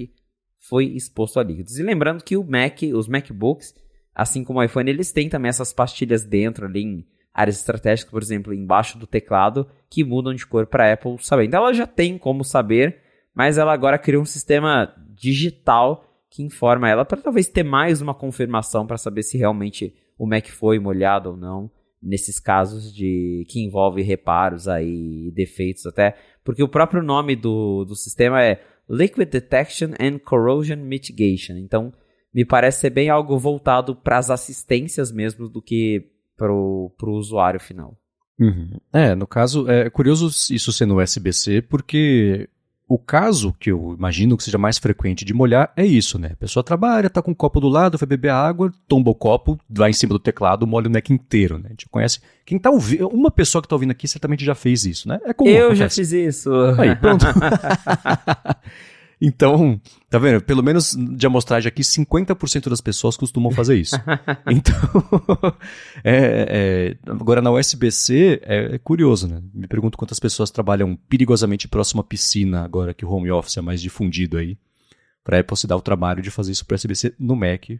foi 0.60 0.84
exposto 0.84 1.40
a 1.40 1.42
líquidos. 1.42 1.76
E 1.76 1.82
lembrando 1.82 2.22
que 2.22 2.36
o 2.36 2.44
Mac, 2.44 2.78
os 2.94 3.08
MacBooks, 3.08 3.74
assim 4.14 4.44
como 4.44 4.60
o 4.60 4.62
iPhone, 4.62 4.88
eles 4.88 5.10
têm 5.10 5.28
também 5.28 5.48
essas 5.48 5.72
pastilhas 5.72 6.24
dentro 6.24 6.66
ali 6.66 6.82
em 6.82 7.06
áreas 7.34 7.56
estratégicas, 7.56 8.12
por 8.12 8.22
exemplo, 8.22 8.54
embaixo 8.54 8.96
do 8.96 9.08
teclado, 9.08 9.68
que 9.90 10.04
mudam 10.04 10.34
de 10.34 10.46
cor 10.46 10.66
para 10.68 10.92
Apple 10.92 11.16
saber. 11.20 11.46
Então 11.46 11.60
ela 11.60 11.74
já 11.74 11.86
tem 11.86 12.16
como 12.16 12.44
saber, 12.44 13.00
mas 13.34 13.58
ela 13.58 13.72
agora 13.72 13.98
criou 13.98 14.22
um 14.22 14.26
sistema 14.26 14.94
digital 15.08 16.04
que 16.30 16.44
informa 16.44 16.88
ela 16.88 17.04
para 17.04 17.20
talvez 17.20 17.48
ter 17.48 17.64
mais 17.64 18.00
uma 18.00 18.14
confirmação 18.14 18.86
para 18.86 18.98
saber 18.98 19.24
se 19.24 19.36
realmente 19.36 19.94
o 20.16 20.26
Mac 20.28 20.46
foi 20.46 20.78
molhado 20.78 21.30
ou 21.30 21.36
não 21.36 21.70
nesses 22.02 22.38
casos 22.38 22.94
de 22.94 23.44
que 23.48 23.60
envolve 23.60 24.02
reparos 24.02 24.68
aí 24.68 25.32
defeitos 25.32 25.84
até 25.86 26.16
porque 26.48 26.62
o 26.62 26.68
próprio 26.68 27.02
nome 27.02 27.36
do, 27.36 27.84
do 27.84 27.94
sistema 27.94 28.42
é 28.42 28.64
Liquid 28.88 29.28
Detection 29.28 29.90
and 30.00 30.18
Corrosion 30.18 30.78
Mitigation 30.78 31.58
então 31.58 31.92
me 32.32 32.42
parece 32.42 32.80
ser 32.80 32.88
bem 32.88 33.10
algo 33.10 33.38
voltado 33.38 33.94
para 33.94 34.16
as 34.16 34.30
assistências 34.30 35.12
mesmo 35.12 35.46
do 35.46 35.60
que 35.60 36.10
para 36.38 36.50
o 36.50 36.90
usuário 37.08 37.60
final. 37.60 37.98
Uhum. 38.40 38.70
É, 38.90 39.14
no 39.14 39.26
caso, 39.26 39.68
é 39.68 39.90
curioso 39.90 40.28
isso 40.54 40.72
ser 40.72 40.86
no 40.86 41.02
USB-C, 41.02 41.60
porque 41.62 42.48
o 42.88 42.98
caso 42.98 43.54
que 43.60 43.70
eu 43.70 43.94
imagino 43.96 44.34
que 44.34 44.42
seja 44.42 44.56
mais 44.56 44.78
frequente 44.78 45.22
de 45.22 45.34
molhar 45.34 45.70
é 45.76 45.84
isso, 45.84 46.18
né? 46.18 46.30
A 46.32 46.36
pessoa 46.36 46.64
trabalha, 46.64 47.10
tá 47.10 47.20
com 47.20 47.32
um 47.32 47.34
copo 47.34 47.60
do 47.60 47.68
lado, 47.68 47.98
vai 47.98 48.06
beber 48.06 48.30
água, 48.30 48.72
tomba 48.88 49.10
o 49.10 49.14
copo, 49.14 49.60
vai 49.68 49.90
em 49.90 49.92
cima 49.92 50.14
do 50.14 50.18
teclado, 50.18 50.66
molha 50.66 50.88
o 50.88 50.90
neck 50.90 51.12
inteiro, 51.12 51.58
né? 51.58 51.64
A 51.66 51.68
gente 51.70 51.86
conhece. 51.90 52.18
Quem 52.46 52.58
tá 52.58 52.70
ouvindo. 52.70 53.06
Uma 53.08 53.30
pessoa 53.30 53.60
que 53.60 53.68
tá 53.68 53.74
ouvindo 53.76 53.90
aqui 53.90 54.08
certamente 54.08 54.42
já 54.42 54.54
fez 54.54 54.86
isso, 54.86 55.06
né? 55.06 55.20
É 55.24 55.34
comum. 55.34 55.50
Eu 55.50 55.66
acontece. 55.66 55.78
já 55.80 55.90
fiz 55.90 56.12
isso. 56.12 56.50
Aí, 56.78 56.96
pronto. 56.96 57.26
Então, 59.20 59.80
tá 60.08 60.18
vendo? 60.18 60.40
Pelo 60.40 60.62
menos 60.62 60.96
de 60.96 61.26
amostragem 61.26 61.68
aqui, 61.68 61.82
50% 61.82 62.68
das 62.68 62.80
pessoas 62.80 63.16
costumam 63.16 63.50
fazer 63.50 63.76
isso. 63.76 63.96
então, 64.48 64.74
é, 66.04 66.96
é, 67.04 67.10
agora 67.10 67.42
na 67.42 67.50
USB-C 67.50 68.40
é, 68.44 68.74
é, 68.74 68.78
curioso, 68.78 69.26
né? 69.26 69.42
Me 69.52 69.66
pergunto 69.66 69.98
quantas 69.98 70.20
pessoas 70.20 70.50
trabalham 70.50 70.96
perigosamente 71.08 71.66
próximo 71.66 72.00
à 72.00 72.04
piscina, 72.04 72.62
agora 72.62 72.94
que 72.94 73.04
o 73.04 73.10
home 73.10 73.30
office 73.30 73.56
é 73.56 73.60
mais 73.60 73.82
difundido 73.82 74.38
aí, 74.38 74.56
para 75.24 75.36
a 75.36 75.40
Apple 75.40 75.56
se 75.56 75.66
dar 75.66 75.76
o 75.76 75.82
trabalho 75.82 76.22
de 76.22 76.30
fazer 76.30 76.52
isso 76.52 76.64
para 76.64 76.76
USB-C 76.76 77.14
no 77.18 77.34
Mac, 77.34 77.70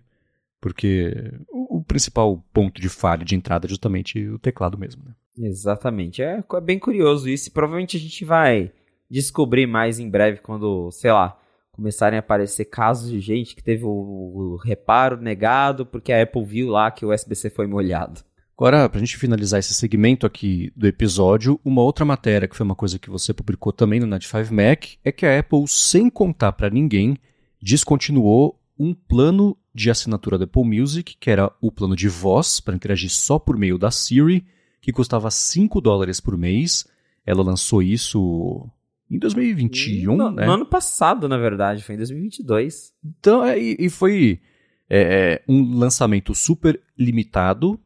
porque 0.61 1.33
o, 1.51 1.79
o, 1.79 1.85
principal 1.85 2.45
ponto 2.53 2.81
de 2.81 2.89
falha 2.89 3.25
de 3.25 3.37
entrada 3.37 3.67
é 3.67 3.71
justamente 3.71 4.27
o 4.29 4.41
teclado 4.41 4.77
mesmo, 4.77 5.05
né? 5.05 5.13
Exatamente. 5.41 6.21
É, 6.21 6.43
é 6.53 6.61
bem 6.61 6.81
curioso 6.81 7.29
isso 7.29 7.53
provavelmente 7.53 7.97
a 7.97 8.01
gente 8.01 8.25
vai 8.25 8.73
descobrir 9.11 9.67
mais 9.67 9.99
em 9.99 10.09
breve 10.09 10.41
quando, 10.41 10.91
sei 10.91 11.13
lá, 11.13 11.39
começarem 11.73 12.17
a 12.17 12.21
aparecer 12.21 12.65
casos 12.65 13.11
de 13.11 13.21
gente 13.21 13.55
que 13.55 13.63
teve 13.63 13.85
o, 13.85 13.89
o 13.89 14.57
reparo 14.57 15.17
negado 15.17 15.87
porque 15.87 16.13
a 16.13 16.23
Apple 16.23 16.45
viu 16.45 16.71
lá 16.71 16.91
que 16.91 17.07
o 17.07 17.15
USB-C 17.15 17.51
foi 17.51 17.67
molhado. 17.67 18.21
Agora, 18.59 18.89
para 18.89 18.99
a 18.99 19.05
gente 19.05 19.17
finalizar 19.17 19.61
esse 19.61 19.73
segmento 19.73 20.27
aqui 20.27 20.73
do 20.75 20.89
episódio, 20.89 21.61
uma 21.65 21.81
outra 21.81 22.05
matéria 22.05 22.49
que 22.49 22.57
foi 22.57 22.65
uma 22.65 22.75
coisa 22.75 22.99
que 22.99 23.09
você 23.09 23.33
publicou 23.33 23.73
também 23.73 24.01
no 24.01 24.07
Night 24.07 24.27
5 24.27 24.53
Mac 24.53 24.87
é 25.05 25.13
que 25.13 25.25
a 25.25 25.39
Apple, 25.39 25.65
sem 25.69 26.11
contar 26.11 26.51
para 26.51 26.69
ninguém, 26.69 27.17
descontinuou 27.63 28.61
um 28.77 28.93
plano 28.93 29.57
de 29.73 29.89
assinatura 29.93 30.37
da 30.37 30.45
Apple 30.45 30.65
Music, 30.65 31.17
que 31.21 31.31
era 31.31 31.53
o 31.61 31.71
plano 31.71 31.95
de 31.95 32.09
voz 32.09 32.59
para 32.59 32.75
interagir 32.75 33.11
só 33.11 33.39
por 33.39 33.57
meio 33.57 33.79
da 33.79 33.93
Siri, 33.93 34.45
que 34.81 34.93
custava 34.93 35.31
5 35.31 35.81
dólares 35.81 36.19
por 36.19 36.37
mês. 36.37 36.85
Ela 37.25 37.45
lançou 37.45 37.81
isso 37.81 38.69
em 39.11 39.19
2021, 39.19 40.17
no, 40.17 40.31
né? 40.31 40.47
No 40.47 40.53
ano 40.53 40.67
passado, 40.67 41.29
na 41.29 41.39
verdade, 41.39 41.83
foi 41.83 41.95
em 41.95 41.99
2022. 41.99 42.93
Então, 43.05 43.45
é, 43.45 43.59
e, 43.59 43.77
e 43.79 43.89
foi 43.89 44.41
é, 44.89 45.01
é, 45.01 45.43
um 45.49 45.77
lançamento 45.77 46.35
super 46.35 46.81
limitado, 46.97 47.79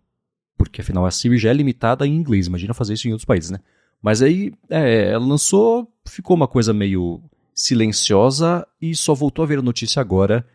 porque 0.56 0.80
afinal 0.80 1.06
a 1.06 1.10
Siri 1.10 1.38
já 1.38 1.50
é 1.50 1.54
limitada 1.54 2.06
em 2.06 2.14
inglês, 2.14 2.46
imagina 2.46 2.74
fazer 2.74 2.94
isso 2.94 3.08
em 3.08 3.12
outros 3.12 3.24
países, 3.24 3.50
né? 3.50 3.60
Mas 4.02 4.20
aí 4.20 4.52
é, 4.68 5.10
ela 5.10 5.24
lançou, 5.24 5.88
ficou 6.06 6.34
uma 6.36 6.48
coisa 6.48 6.72
meio 6.72 7.22
silenciosa 7.54 8.66
e 8.80 8.94
só 8.96 9.14
voltou 9.14 9.44
a 9.44 9.46
ver 9.46 9.60
a 9.60 9.62
notícia 9.62 10.00
agora 10.00 10.46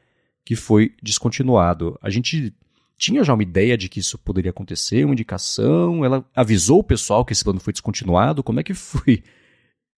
que 0.46 0.56
foi 0.56 0.94
descontinuado. 1.02 1.98
A 2.02 2.10
gente 2.10 2.54
tinha 2.98 3.24
já 3.24 3.34
uma 3.34 3.44
ideia 3.44 3.78
de 3.78 3.88
que 3.88 4.00
isso 4.00 4.18
poderia 4.18 4.52
acontecer, 4.52 5.06
uma 5.06 5.14
indicação, 5.14 6.04
ela 6.04 6.26
avisou 6.36 6.80
o 6.80 6.84
pessoal 6.84 7.24
que 7.24 7.32
esse 7.32 7.44
plano 7.44 7.60
foi 7.60 7.72
descontinuado, 7.72 8.44
como 8.44 8.60
é 8.60 8.64
que 8.64 8.74
foi 8.74 9.24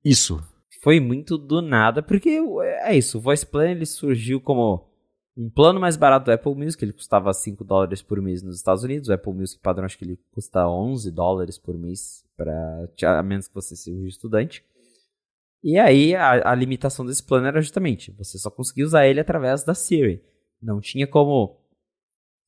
isso? 0.05 0.43
Foi 0.81 1.01
muito 1.01 1.37
do 1.37 1.61
nada, 1.61 2.03
porque 2.03 2.41
é 2.83 2.97
isso, 2.97 3.19
o 3.19 3.21
Voice 3.21 3.45
Plan 3.45 3.71
ele 3.71 3.87
surgiu 3.87 4.41
como 4.41 4.89
um 5.37 5.49
plano 5.49 5.79
mais 5.79 5.97
barato 5.97 6.27
do 6.27 6.33
Apple 6.33 6.55
Music, 6.55 6.85
ele 6.85 6.93
custava 6.93 7.33
5 7.33 7.63
dólares 7.63 8.03
por 8.03 8.21
mês 8.21 8.43
nos 8.43 8.57
Estados 8.57 8.83
Unidos, 8.83 9.09
o 9.09 9.13
Apple 9.13 9.33
Music 9.33 9.61
padrão 9.61 9.85
acho 9.85 9.97
que 9.97 10.05
ele 10.05 10.19
custa 10.33 10.69
11 10.69 11.11
dólares 11.13 11.59
por 11.59 11.79
mês, 11.79 12.25
pra, 12.37 12.89
a 13.19 13.23
menos 13.23 13.47
que 13.47 13.55
você 13.55 13.77
seja 13.77 14.07
estudante. 14.07 14.65
E 15.63 15.79
aí 15.79 16.15
a, 16.15 16.51
a 16.51 16.55
limitação 16.55 17.05
desse 17.05 17.23
plano 17.23 17.47
era 17.47 17.61
justamente, 17.61 18.13
você 18.13 18.39
só 18.39 18.51
conseguia 18.51 18.85
usar 18.85 19.07
ele 19.07 19.21
através 19.21 19.65
da 19.65 19.75
Siri. 19.75 20.23
Não 20.61 20.81
tinha 20.81 21.07
como 21.07 21.61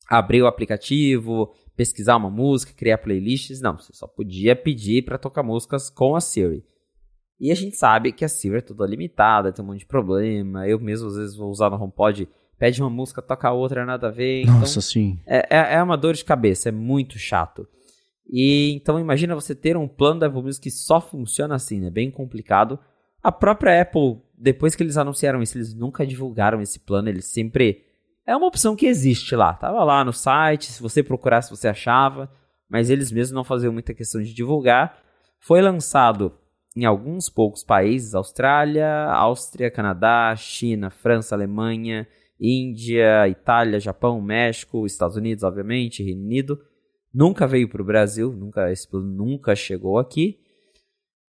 abrir 0.09 0.41
o 0.41 0.47
aplicativo, 0.47 1.53
pesquisar 1.75 2.17
uma 2.17 2.29
música, 2.29 2.73
criar 2.73 2.97
playlists, 2.97 3.61
não, 3.61 3.77
você 3.77 3.93
só 3.93 4.07
podia 4.07 4.55
pedir 4.55 5.03
para 5.03 5.17
tocar 5.17 5.43
músicas 5.43 5.89
com 5.89 6.15
a 6.15 6.21
Siri. 6.21 6.65
E 7.41 7.51
a 7.51 7.55
gente 7.55 7.75
sabe 7.75 8.11
que 8.11 8.23
a 8.23 8.29
Silver 8.29 8.59
é 8.59 8.61
toda 8.61 8.85
limitada, 8.85 9.51
tem 9.51 9.65
um 9.65 9.69
monte 9.69 9.79
de 9.79 9.87
problema. 9.87 10.67
Eu 10.67 10.79
mesmo 10.79 11.07
às 11.07 11.15
vezes 11.15 11.35
vou 11.35 11.49
usar 11.49 11.71
no 11.71 11.75
HomePod, 11.75 12.29
pede 12.55 12.79
uma 12.83 12.89
música, 12.89 13.19
toca 13.19 13.51
outra, 13.51 13.83
nada 13.83 14.09
a 14.09 14.11
ver. 14.11 14.45
Nossa, 14.45 14.73
então, 14.73 14.81
sim. 14.83 15.19
É, 15.25 15.47
é, 15.49 15.73
é, 15.73 15.83
uma 15.83 15.97
dor 15.97 16.13
de 16.13 16.23
cabeça, 16.23 16.69
é 16.69 16.71
muito 16.71 17.17
chato. 17.17 17.67
E 18.29 18.73
então 18.73 18.99
imagina 18.99 19.33
você 19.33 19.55
ter 19.55 19.75
um 19.75 19.87
plano 19.87 20.19
da 20.19 20.27
Apple 20.27 20.43
Music 20.43 20.61
que 20.61 20.69
só 20.69 21.01
funciona 21.01 21.55
assim, 21.55 21.79
é 21.79 21.85
né? 21.85 21.89
bem 21.89 22.11
complicado. 22.11 22.77
A 23.23 23.31
própria 23.31 23.81
Apple, 23.81 24.19
depois 24.37 24.75
que 24.75 24.83
eles 24.83 24.95
anunciaram 24.95 25.41
isso, 25.41 25.57
eles 25.57 25.73
nunca 25.73 26.05
divulgaram 26.05 26.61
esse 26.61 26.79
plano, 26.79 27.09
eles 27.09 27.25
sempre. 27.25 27.83
É 28.23 28.35
uma 28.35 28.45
opção 28.45 28.75
que 28.75 28.85
existe 28.85 29.35
lá. 29.35 29.51
Tava 29.53 29.83
lá 29.83 30.05
no 30.05 30.13
site, 30.13 30.71
se 30.71 30.79
você 30.79 31.01
procurasse, 31.01 31.49
você 31.49 31.67
achava, 31.67 32.31
mas 32.69 32.91
eles 32.91 33.11
mesmos 33.11 33.33
não 33.33 33.43
faziam 33.43 33.73
muita 33.73 33.95
questão 33.95 34.21
de 34.21 34.31
divulgar. 34.31 34.95
Foi 35.39 35.59
lançado 35.59 36.37
em 36.75 36.85
alguns 36.85 37.29
poucos 37.29 37.63
países, 37.63 38.15
Austrália, 38.15 39.05
Áustria, 39.05 39.69
Canadá, 39.69 40.33
China, 40.35 40.89
França, 40.89 41.35
Alemanha, 41.35 42.07
Índia, 42.39 43.27
Itália, 43.27 43.79
Japão, 43.79 44.21
México, 44.21 44.85
Estados 44.85 45.17
Unidos, 45.17 45.43
obviamente, 45.43 46.03
Reino 46.03 46.23
Unido. 46.23 46.59
Nunca 47.13 47.45
veio 47.45 47.69
para 47.69 47.81
o 47.81 47.85
Brasil, 47.85 48.31
nunca, 48.31 48.71
esse 48.71 48.89
plano 48.89 49.07
nunca 49.07 49.55
chegou 49.55 49.99
aqui. 49.99 50.39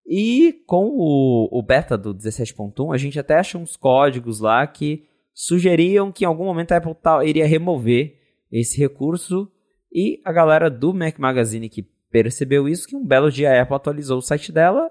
E 0.05 0.63
com 0.65 0.85
o, 0.85 1.49
o 1.51 1.61
beta 1.61 1.97
do 1.97 2.13
17.1, 2.15 2.93
a 2.93 2.97
gente 2.97 3.19
até 3.19 3.35
acha 3.35 3.57
uns 3.57 3.75
códigos 3.75 4.39
lá 4.39 4.65
que 4.65 5.05
sugeriam 5.33 6.11
que 6.11 6.23
em 6.23 6.27
algum 6.27 6.45
momento 6.45 6.71
a 6.71 6.77
Apple 6.77 6.95
iria 7.27 7.45
remover 7.45 8.17
esse 8.51 8.79
recurso. 8.79 9.51
E 9.91 10.21
a 10.25 10.31
galera 10.31 10.69
do 10.69 10.93
Mac 10.93 11.19
Magazine 11.19 11.69
que 11.69 11.83
percebeu 12.09 12.67
isso, 12.67 12.87
que 12.87 12.95
um 12.95 13.05
belo 13.05 13.31
dia 13.31 13.51
a 13.51 13.61
Apple 13.61 13.75
atualizou 13.75 14.17
o 14.17 14.21
site 14.21 14.51
dela 14.51 14.89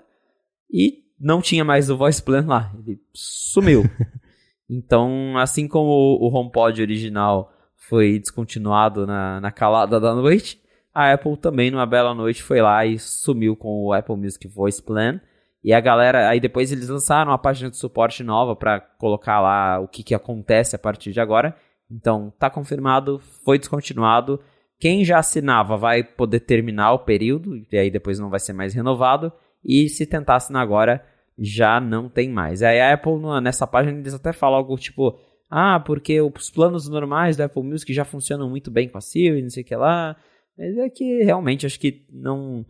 e 0.72 1.02
não 1.20 1.40
tinha 1.40 1.64
mais 1.64 1.90
o 1.90 1.96
voice 1.96 2.22
plan 2.22 2.44
lá, 2.46 2.72
ele 2.78 3.00
sumiu. 3.12 3.84
então, 4.68 5.36
assim 5.36 5.68
como 5.68 6.18
o 6.20 6.34
HomePod 6.34 6.80
original 6.80 7.52
foi 7.76 8.18
descontinuado 8.18 9.06
na, 9.06 9.40
na 9.40 9.52
calada 9.52 10.00
da 10.00 10.14
noite, 10.14 10.62
a 10.94 11.12
Apple 11.12 11.36
também, 11.36 11.70
numa 11.70 11.86
bela 11.86 12.14
noite, 12.14 12.42
foi 12.42 12.60
lá 12.60 12.84
e 12.84 12.98
sumiu 12.98 13.56
com 13.56 13.84
o 13.84 13.92
Apple 13.92 14.16
Music 14.16 14.46
Voice 14.46 14.82
Plan. 14.82 15.20
E 15.64 15.72
a 15.72 15.80
galera, 15.80 16.28
aí 16.28 16.38
depois 16.38 16.70
eles 16.70 16.88
lançaram 16.88 17.30
uma 17.30 17.38
página 17.38 17.70
de 17.70 17.76
suporte 17.76 18.22
nova 18.22 18.54
para 18.54 18.80
colocar 18.80 19.40
lá 19.40 19.80
o 19.80 19.88
que, 19.88 20.02
que 20.02 20.14
acontece 20.14 20.76
a 20.76 20.78
partir 20.78 21.12
de 21.12 21.20
agora. 21.20 21.56
Então, 21.90 22.32
tá 22.38 22.50
confirmado, 22.50 23.20
foi 23.44 23.58
descontinuado. 23.58 24.40
Quem 24.78 25.04
já 25.04 25.18
assinava 25.18 25.76
vai 25.76 26.02
poder 26.02 26.40
terminar 26.40 26.92
o 26.92 26.98
período, 27.00 27.56
e 27.70 27.78
aí 27.78 27.90
depois 27.90 28.18
não 28.18 28.28
vai 28.28 28.40
ser 28.40 28.52
mais 28.52 28.74
renovado. 28.74 29.32
E 29.64 29.88
se 29.88 30.06
tentasse 30.06 30.54
agora, 30.56 31.04
já 31.38 31.80
não 31.80 32.08
tem 32.08 32.28
mais. 32.28 32.62
Aí 32.62 32.80
a 32.80 32.94
Apple, 32.94 33.12
nessa 33.42 33.66
página, 33.66 33.98
eles 33.98 34.14
até 34.14 34.32
falam 34.32 34.58
algo 34.58 34.76
tipo: 34.76 35.18
ah, 35.50 35.80
porque 35.80 36.20
os 36.20 36.50
planos 36.50 36.88
normais 36.88 37.36
da 37.36 37.44
Apple 37.44 37.62
Music 37.62 37.92
já 37.92 38.04
funcionam 38.04 38.48
muito 38.48 38.70
bem 38.70 38.88
com 38.88 38.98
a 38.98 39.00
Siri, 39.00 39.42
não 39.42 39.50
sei 39.50 39.62
o 39.62 39.66
que 39.66 39.76
lá. 39.76 40.16
Mas 40.56 40.76
é 40.76 40.88
que 40.88 41.22
realmente 41.22 41.66
acho 41.66 41.78
que 41.78 42.04
não. 42.10 42.64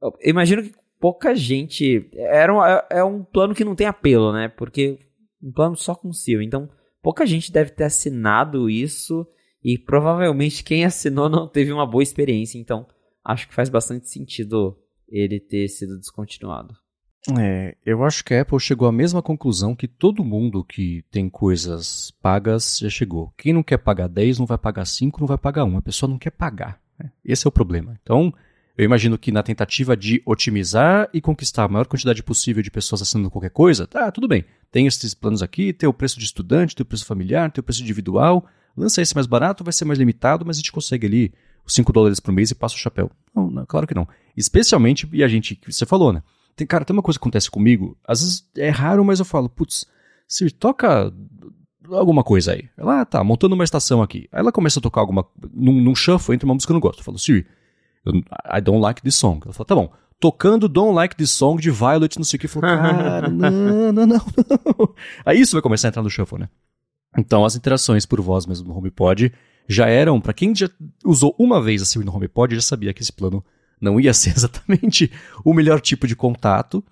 Eu 0.00 0.12
imagino 0.24 0.62
que 0.62 0.72
pouca 1.00 1.34
gente. 1.34 2.10
Era 2.14 2.54
um, 2.54 2.60
é 2.90 3.04
um 3.04 3.22
plano 3.22 3.54
que 3.54 3.64
não 3.64 3.74
tem 3.74 3.86
apelo, 3.86 4.32
né? 4.32 4.48
Porque 4.48 4.98
um 5.42 5.52
plano 5.52 5.76
só 5.76 5.94
com 5.94 6.12
Siri. 6.12 6.44
Então, 6.44 6.68
pouca 7.02 7.26
gente 7.26 7.52
deve 7.52 7.70
ter 7.70 7.84
assinado 7.84 8.68
isso. 8.68 9.26
E 9.62 9.76
provavelmente 9.78 10.62
quem 10.62 10.84
assinou 10.84 11.28
não 11.28 11.48
teve 11.48 11.72
uma 11.72 11.86
boa 11.86 12.02
experiência. 12.02 12.58
Então, 12.58 12.86
acho 13.24 13.48
que 13.48 13.54
faz 13.54 13.68
bastante 13.68 14.08
sentido 14.08 14.78
ele 15.08 15.40
ter 15.40 15.68
sido 15.68 15.98
descontinuado. 15.98 16.74
É, 17.38 17.76
eu 17.84 18.04
acho 18.04 18.24
que 18.24 18.34
a 18.34 18.42
Apple 18.42 18.60
chegou 18.60 18.86
à 18.86 18.92
mesma 18.92 19.20
conclusão 19.20 19.74
que 19.74 19.88
todo 19.88 20.24
mundo 20.24 20.62
que 20.62 21.04
tem 21.10 21.28
coisas 21.28 22.12
pagas 22.22 22.78
já 22.78 22.88
chegou. 22.88 23.32
Quem 23.36 23.52
não 23.52 23.64
quer 23.64 23.78
pagar 23.78 24.08
10 24.08 24.38
não 24.38 24.46
vai 24.46 24.58
pagar 24.58 24.84
5, 24.84 25.18
não 25.18 25.26
vai 25.26 25.38
pagar 25.38 25.64
1. 25.64 25.78
A 25.78 25.82
pessoa 25.82 26.08
não 26.08 26.18
quer 26.18 26.30
pagar. 26.30 26.80
Né? 26.98 27.10
Esse 27.24 27.46
é 27.46 27.48
o 27.48 27.52
problema. 27.52 27.98
Então, 28.00 28.32
Eu 28.78 28.84
imagino 28.84 29.16
que 29.16 29.32
na 29.32 29.42
tentativa 29.42 29.96
de 29.96 30.22
otimizar 30.26 31.08
e 31.12 31.20
conquistar 31.20 31.64
a 31.64 31.68
maior 31.68 31.86
quantidade 31.86 32.22
possível 32.22 32.62
de 32.62 32.70
pessoas 32.70 33.00
assinando 33.00 33.30
qualquer 33.30 33.50
coisa, 33.50 33.86
tá, 33.86 34.10
tudo 34.12 34.28
bem. 34.28 34.44
Tem 34.70 34.86
esses 34.86 35.14
planos 35.14 35.42
aqui, 35.42 35.72
tem 35.72 35.88
o 35.88 35.94
preço 35.94 36.18
de 36.18 36.26
estudante, 36.26 36.76
tem 36.76 36.82
o 36.82 36.86
preço 36.86 37.06
familiar, 37.06 37.50
tem 37.50 37.60
o 37.60 37.64
preço 37.64 37.82
individual. 37.82 38.46
Lança 38.76 39.00
esse 39.00 39.14
mais 39.14 39.26
barato, 39.26 39.64
vai 39.64 39.72
ser 39.72 39.86
mais 39.86 39.98
limitado, 39.98 40.44
mas 40.44 40.56
a 40.56 40.60
gente 40.60 40.72
consegue 40.72 41.06
ali 41.06 41.32
5 41.66 41.92
dólares 41.92 42.20
por 42.20 42.32
mês 42.32 42.50
e 42.50 42.54
passa 42.54 42.74
o 42.74 42.78
chapéu. 42.78 43.10
Não, 43.34 43.50
não, 43.50 43.66
claro 43.66 43.86
que 43.86 43.94
não. 43.94 44.06
Especialmente, 44.36 45.08
e 45.12 45.22
a 45.22 45.28
gente, 45.28 45.54
que 45.54 45.72
você 45.72 45.86
falou, 45.86 46.12
né? 46.12 46.22
Tem, 46.54 46.66
cara, 46.66 46.84
tem 46.84 46.94
uma 46.94 47.02
coisa 47.02 47.18
que 47.18 47.22
acontece 47.22 47.50
comigo, 47.50 47.96
às 48.06 48.20
vezes 48.20 48.48
é 48.56 48.70
raro, 48.70 49.04
mas 49.04 49.18
eu 49.18 49.24
falo, 49.24 49.48
putz, 49.48 49.86
se 50.26 50.50
toca 50.50 51.12
alguma 51.90 52.24
coisa 52.24 52.52
aí. 52.52 52.68
Ela, 52.76 53.02
ah, 53.02 53.04
tá, 53.04 53.22
montando 53.22 53.54
uma 53.54 53.64
estação 53.64 54.02
aqui. 54.02 54.28
Aí 54.32 54.40
ela 54.40 54.52
começa 54.52 54.78
a 54.78 54.82
tocar 54.82 55.00
alguma, 55.00 55.26
num, 55.52 55.80
num 55.80 55.94
shuffle, 55.94 56.34
entre 56.34 56.46
uma 56.46 56.54
música 56.54 56.68
que 56.68 56.72
eu 56.72 56.74
não 56.74 56.80
gosto. 56.80 57.00
Eu 57.00 57.04
falo, 57.04 57.18
Siri, 57.18 57.46
I 58.52 58.60
don't 58.60 58.80
like 58.80 59.02
this 59.02 59.16
song. 59.16 59.40
Ela 59.44 59.52
fala, 59.52 59.66
tá 59.66 59.74
bom. 59.74 59.92
Tocando 60.18 60.66
Don't 60.66 60.94
Like 60.94 61.14
This 61.14 61.30
Song 61.30 61.60
de 61.60 61.70
Violet, 61.70 62.16
não 62.16 62.24
sei 62.24 62.38
o 62.38 62.40
que. 62.40 62.46
Eu 62.46 62.50
falo, 62.50 62.62
cara, 62.66 63.28
não, 63.28 63.50
não, 63.50 63.92
não, 63.92 64.06
não. 64.06 64.94
Aí 65.26 65.38
isso 65.38 65.52
vai 65.52 65.60
começar 65.60 65.88
a 65.88 65.90
entrar 65.90 66.02
no 66.02 66.08
shuffle, 66.08 66.38
né? 66.38 66.48
Então 67.18 67.44
as 67.44 67.54
interações 67.54 68.06
por 68.06 68.20
voz 68.20 68.46
mesmo 68.46 68.68
no 68.68 68.76
HomePod 68.76 69.32
já 69.68 69.86
eram, 69.86 70.20
para 70.20 70.32
quem 70.32 70.54
já 70.54 70.68
usou 71.04 71.34
uma 71.38 71.60
vez 71.60 71.82
a 71.82 71.84
Siri 71.84 72.04
no 72.04 72.14
HomePod, 72.14 72.54
já 72.54 72.60
sabia 72.60 72.92
que 72.92 73.02
esse 73.02 73.12
plano 73.12 73.44
não 73.80 74.00
ia 74.00 74.14
ser 74.14 74.30
exatamente 74.36 75.10
o 75.44 75.52
melhor 75.52 75.80
tipo 75.80 76.06
de 76.06 76.16
contato. 76.16 76.84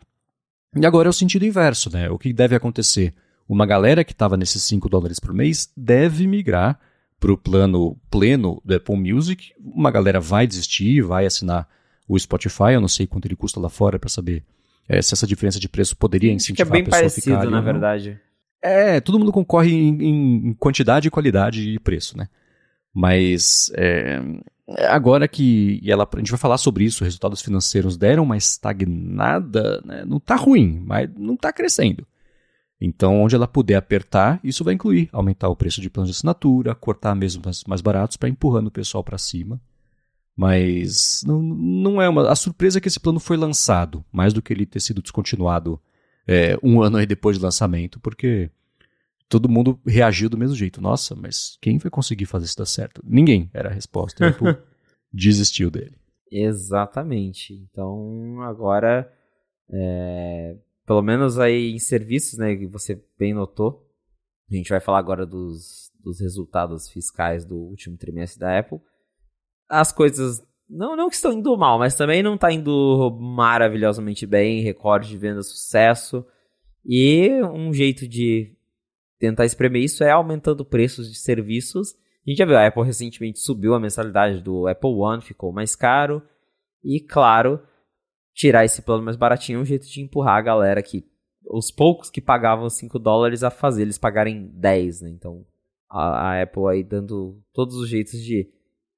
E 0.77 0.85
agora 0.85 1.09
é 1.09 1.11
o 1.11 1.13
sentido 1.13 1.45
inverso, 1.45 1.91
né? 1.93 2.11
O 2.11 2.19
que 2.19 2.33
deve 2.33 2.57
acontecer? 2.57 3.15
Uma 3.49 3.67
galera 3.67 4.03
que 4.03 4.13
estava 4.13 4.37
nesses 4.37 4.63
5 4.65 4.89
dólares 4.89 5.21
por 5.21 5.33
mês 5.33 5.71
deve 5.77 6.27
migrar 6.27 6.79
para 7.21 7.33
o 7.33 7.39
plano 7.39 7.97
pleno 8.11 8.61
do 8.65 8.75
Apple 8.75 8.97
Music. 8.97 9.53
Uma 9.59 9.91
galera 9.91 10.21
vai 10.21 10.47
desistir, 10.47 11.03
vai 11.03 11.27
assinar 11.27 11.69
o 12.09 12.19
Spotify. 12.19 12.73
Eu 12.73 12.81
não 12.81 12.89
sei 12.89 13.07
quanto 13.07 13.27
ele 13.27 13.37
custa 13.37 13.61
lá 13.61 13.69
fora 13.69 13.99
para 13.99 14.09
saber 14.09 14.43
é, 14.89 15.01
se 15.01 15.15
essa 15.15 15.27
diferença 15.27 15.61
de 15.61 15.69
preço 15.69 15.97
poderia 15.97 16.33
incentivar 16.33 16.67
Acho 16.67 16.73
que 16.73 16.79
é 16.79 16.83
bem 16.83 16.83
a 16.83 16.85
pessoa 16.85 17.01
parecido, 17.01 17.37
a 17.37 17.41
ficar. 17.41 17.51
na 17.51 17.61
verdade. 17.61 18.21
É, 18.63 19.01
todo 19.01 19.19
mundo 19.19 19.33
concorre 19.33 19.73
em, 19.73 20.49
em, 20.49 20.55
quantidade, 20.55 21.11
qualidade 21.11 21.69
e 21.69 21.79
preço, 21.79 22.17
né? 22.17 22.29
Mas 22.95 23.73
é, 23.75 24.23
agora 24.89 25.27
que 25.27 25.81
ela, 25.85 26.09
a 26.11 26.19
gente 26.19 26.31
vai 26.31 26.39
falar 26.39 26.59
sobre 26.59 26.85
isso, 26.85 27.03
resultados 27.03 27.43
financeiros 27.43 27.97
deram 27.97 28.23
uma 28.23 28.37
estagnada, 28.37 29.83
né? 29.85 30.05
não 30.07 30.19
está 30.19 30.37
ruim, 30.37 30.81
mas 30.87 31.11
não 31.19 31.35
está 31.35 31.53
crescendo. 31.53 32.07
Então, 32.81 33.23
onde 33.23 33.35
ela 33.35 33.49
puder 33.49 33.77
apertar, 33.77 34.39
isso 34.45 34.63
vai 34.63 34.75
incluir 34.75 35.09
aumentar 35.13 35.49
o 35.49 35.57
preço 35.57 35.81
de 35.81 35.89
planos 35.91 36.11
de 36.11 36.17
assinatura, 36.17 36.75
cortar 36.75 37.15
mesmo 37.15 37.43
mais, 37.67 37.81
baratos 37.81 38.17
para 38.17 38.29
empurrando 38.29 38.69
o 38.69 38.71
pessoal 38.71 39.03
para 39.03 39.19
cima. 39.19 39.61
Mas 40.37 41.23
não, 41.27 41.41
não 41.41 42.03
é 42.03 42.09
uma. 42.09 42.31
A 42.31 42.35
surpresa 42.35 42.79
é 42.79 42.81
que 42.81 42.89
esse 42.89 42.99
plano 43.01 43.21
foi 43.21 43.37
lançado, 43.37 44.05
mais 44.13 44.33
do 44.33 44.43
que 44.43 44.53
ele 44.53 44.67
ter 44.67 44.81
sido 44.81 45.01
descontinuado 45.01 45.81
é, 46.27 46.59
um 46.63 46.83
ano 46.83 46.97
aí 46.97 47.07
depois 47.07 47.39
do 47.39 47.45
lançamento, 47.45 48.01
porque 48.01 48.51
todo 49.35 49.49
mundo 49.49 49.81
reagiu 49.85 50.29
do 50.29 50.39
mesmo 50.39 50.55
jeito. 50.55 50.81
Nossa, 50.81 51.17
mas 51.17 51.59
quem 51.61 51.77
vai 51.79 51.91
conseguir 51.91 52.25
fazer 52.25 52.47
isso 52.47 52.57
dar 52.57 52.67
certo? 52.67 53.03
Ninguém 53.05 53.51
era 53.53 53.69
a 53.69 53.73
resposta. 53.73 54.31
Tipo, 54.31 54.45
desistiu 55.13 55.73
dele. 55.73 55.97
Exatamente. 56.31 57.53
Então 57.53 58.41
agora, 58.43 59.13
é, 59.69 60.57
pelo 60.87 61.03
menos 61.03 61.37
aí 61.41 61.73
em 61.73 61.81
serviços, 61.81 62.39
né, 62.39 62.55
que 62.55 62.69
você 62.69 63.03
bem 63.19 63.35
notou, 63.35 63.85
a 64.49 64.55
gente 64.55 64.69
vai 64.69 64.79
falar 64.79 65.01
agora 65.01 65.27
dos, 65.27 65.91
dos 66.01 66.21
resultados 66.21 66.89
fiscais 66.89 67.45
do 67.45 67.57
último 67.57 67.97
trimestre 67.97 68.39
da 68.39 68.57
Apple. 68.57 68.79
As 69.69 69.91
coisas 69.91 70.47
não, 70.71 70.95
não 70.95 71.09
que 71.09 71.17
estão 71.17 71.33
indo 71.33 71.57
mal, 71.57 71.77
mas 71.77 71.97
também 71.97 72.23
não 72.23 72.37
está 72.37 72.53
indo 72.53 73.11
maravilhosamente 73.21 74.27
bem, 74.27 74.63
recorde 74.63 75.09
de 75.09 75.19
venda, 75.19 75.43
sucesso. 75.43 76.25
E 76.85 77.43
um 77.43 77.73
jeito 77.73 78.07
de 78.07 78.57
tentar 79.19 79.45
espremer 79.45 79.83
isso 79.83 80.05
é 80.05 80.11
aumentando 80.11 80.65
preços 80.65 81.11
de 81.11 81.19
serviços. 81.19 81.95
A 82.27 82.31
gente 82.31 82.39
já 82.39 82.47
viu, 82.47 82.57
a 82.57 82.67
Apple 82.67 82.85
recentemente 82.85 83.39
subiu 83.39 83.75
a 83.75 83.81
mensalidade 83.81 84.41
do 84.41 84.67
Apple 84.67 84.95
One, 84.95 85.23
ficou 85.23 85.53
mais 85.53 85.77
caro. 85.77 86.23
E 86.83 87.01
claro, 87.01 87.61
tirar 88.35 88.65
esse 88.65 88.83
plano 88.83 89.03
mais 89.03 89.17
baratinho 89.17 89.59
é 89.59 89.63
um 89.63 89.65
jeito 89.65 89.87
de 89.87 90.01
empurrar 90.01 90.37
a 90.37 90.43
galera 90.43 90.83
que 90.83 91.05
os 91.47 91.71
poucos 91.71 92.11
que 92.11 92.21
pagavam 92.21 92.69
5 92.69 92.99
dólares 92.99 93.43
a 93.43 93.51
fazer 93.51 93.83
eles 93.83 93.99
pagarem 93.99 94.47
10, 94.55 95.03
né? 95.03 95.11
Então 95.11 95.45
a, 95.91 96.31
a 96.31 96.43
Apple 96.43 96.69
aí 96.69 96.83
dando 96.83 97.41
todos 97.53 97.77
os 97.77 97.89
jeitos 97.89 98.21
de 98.23 98.51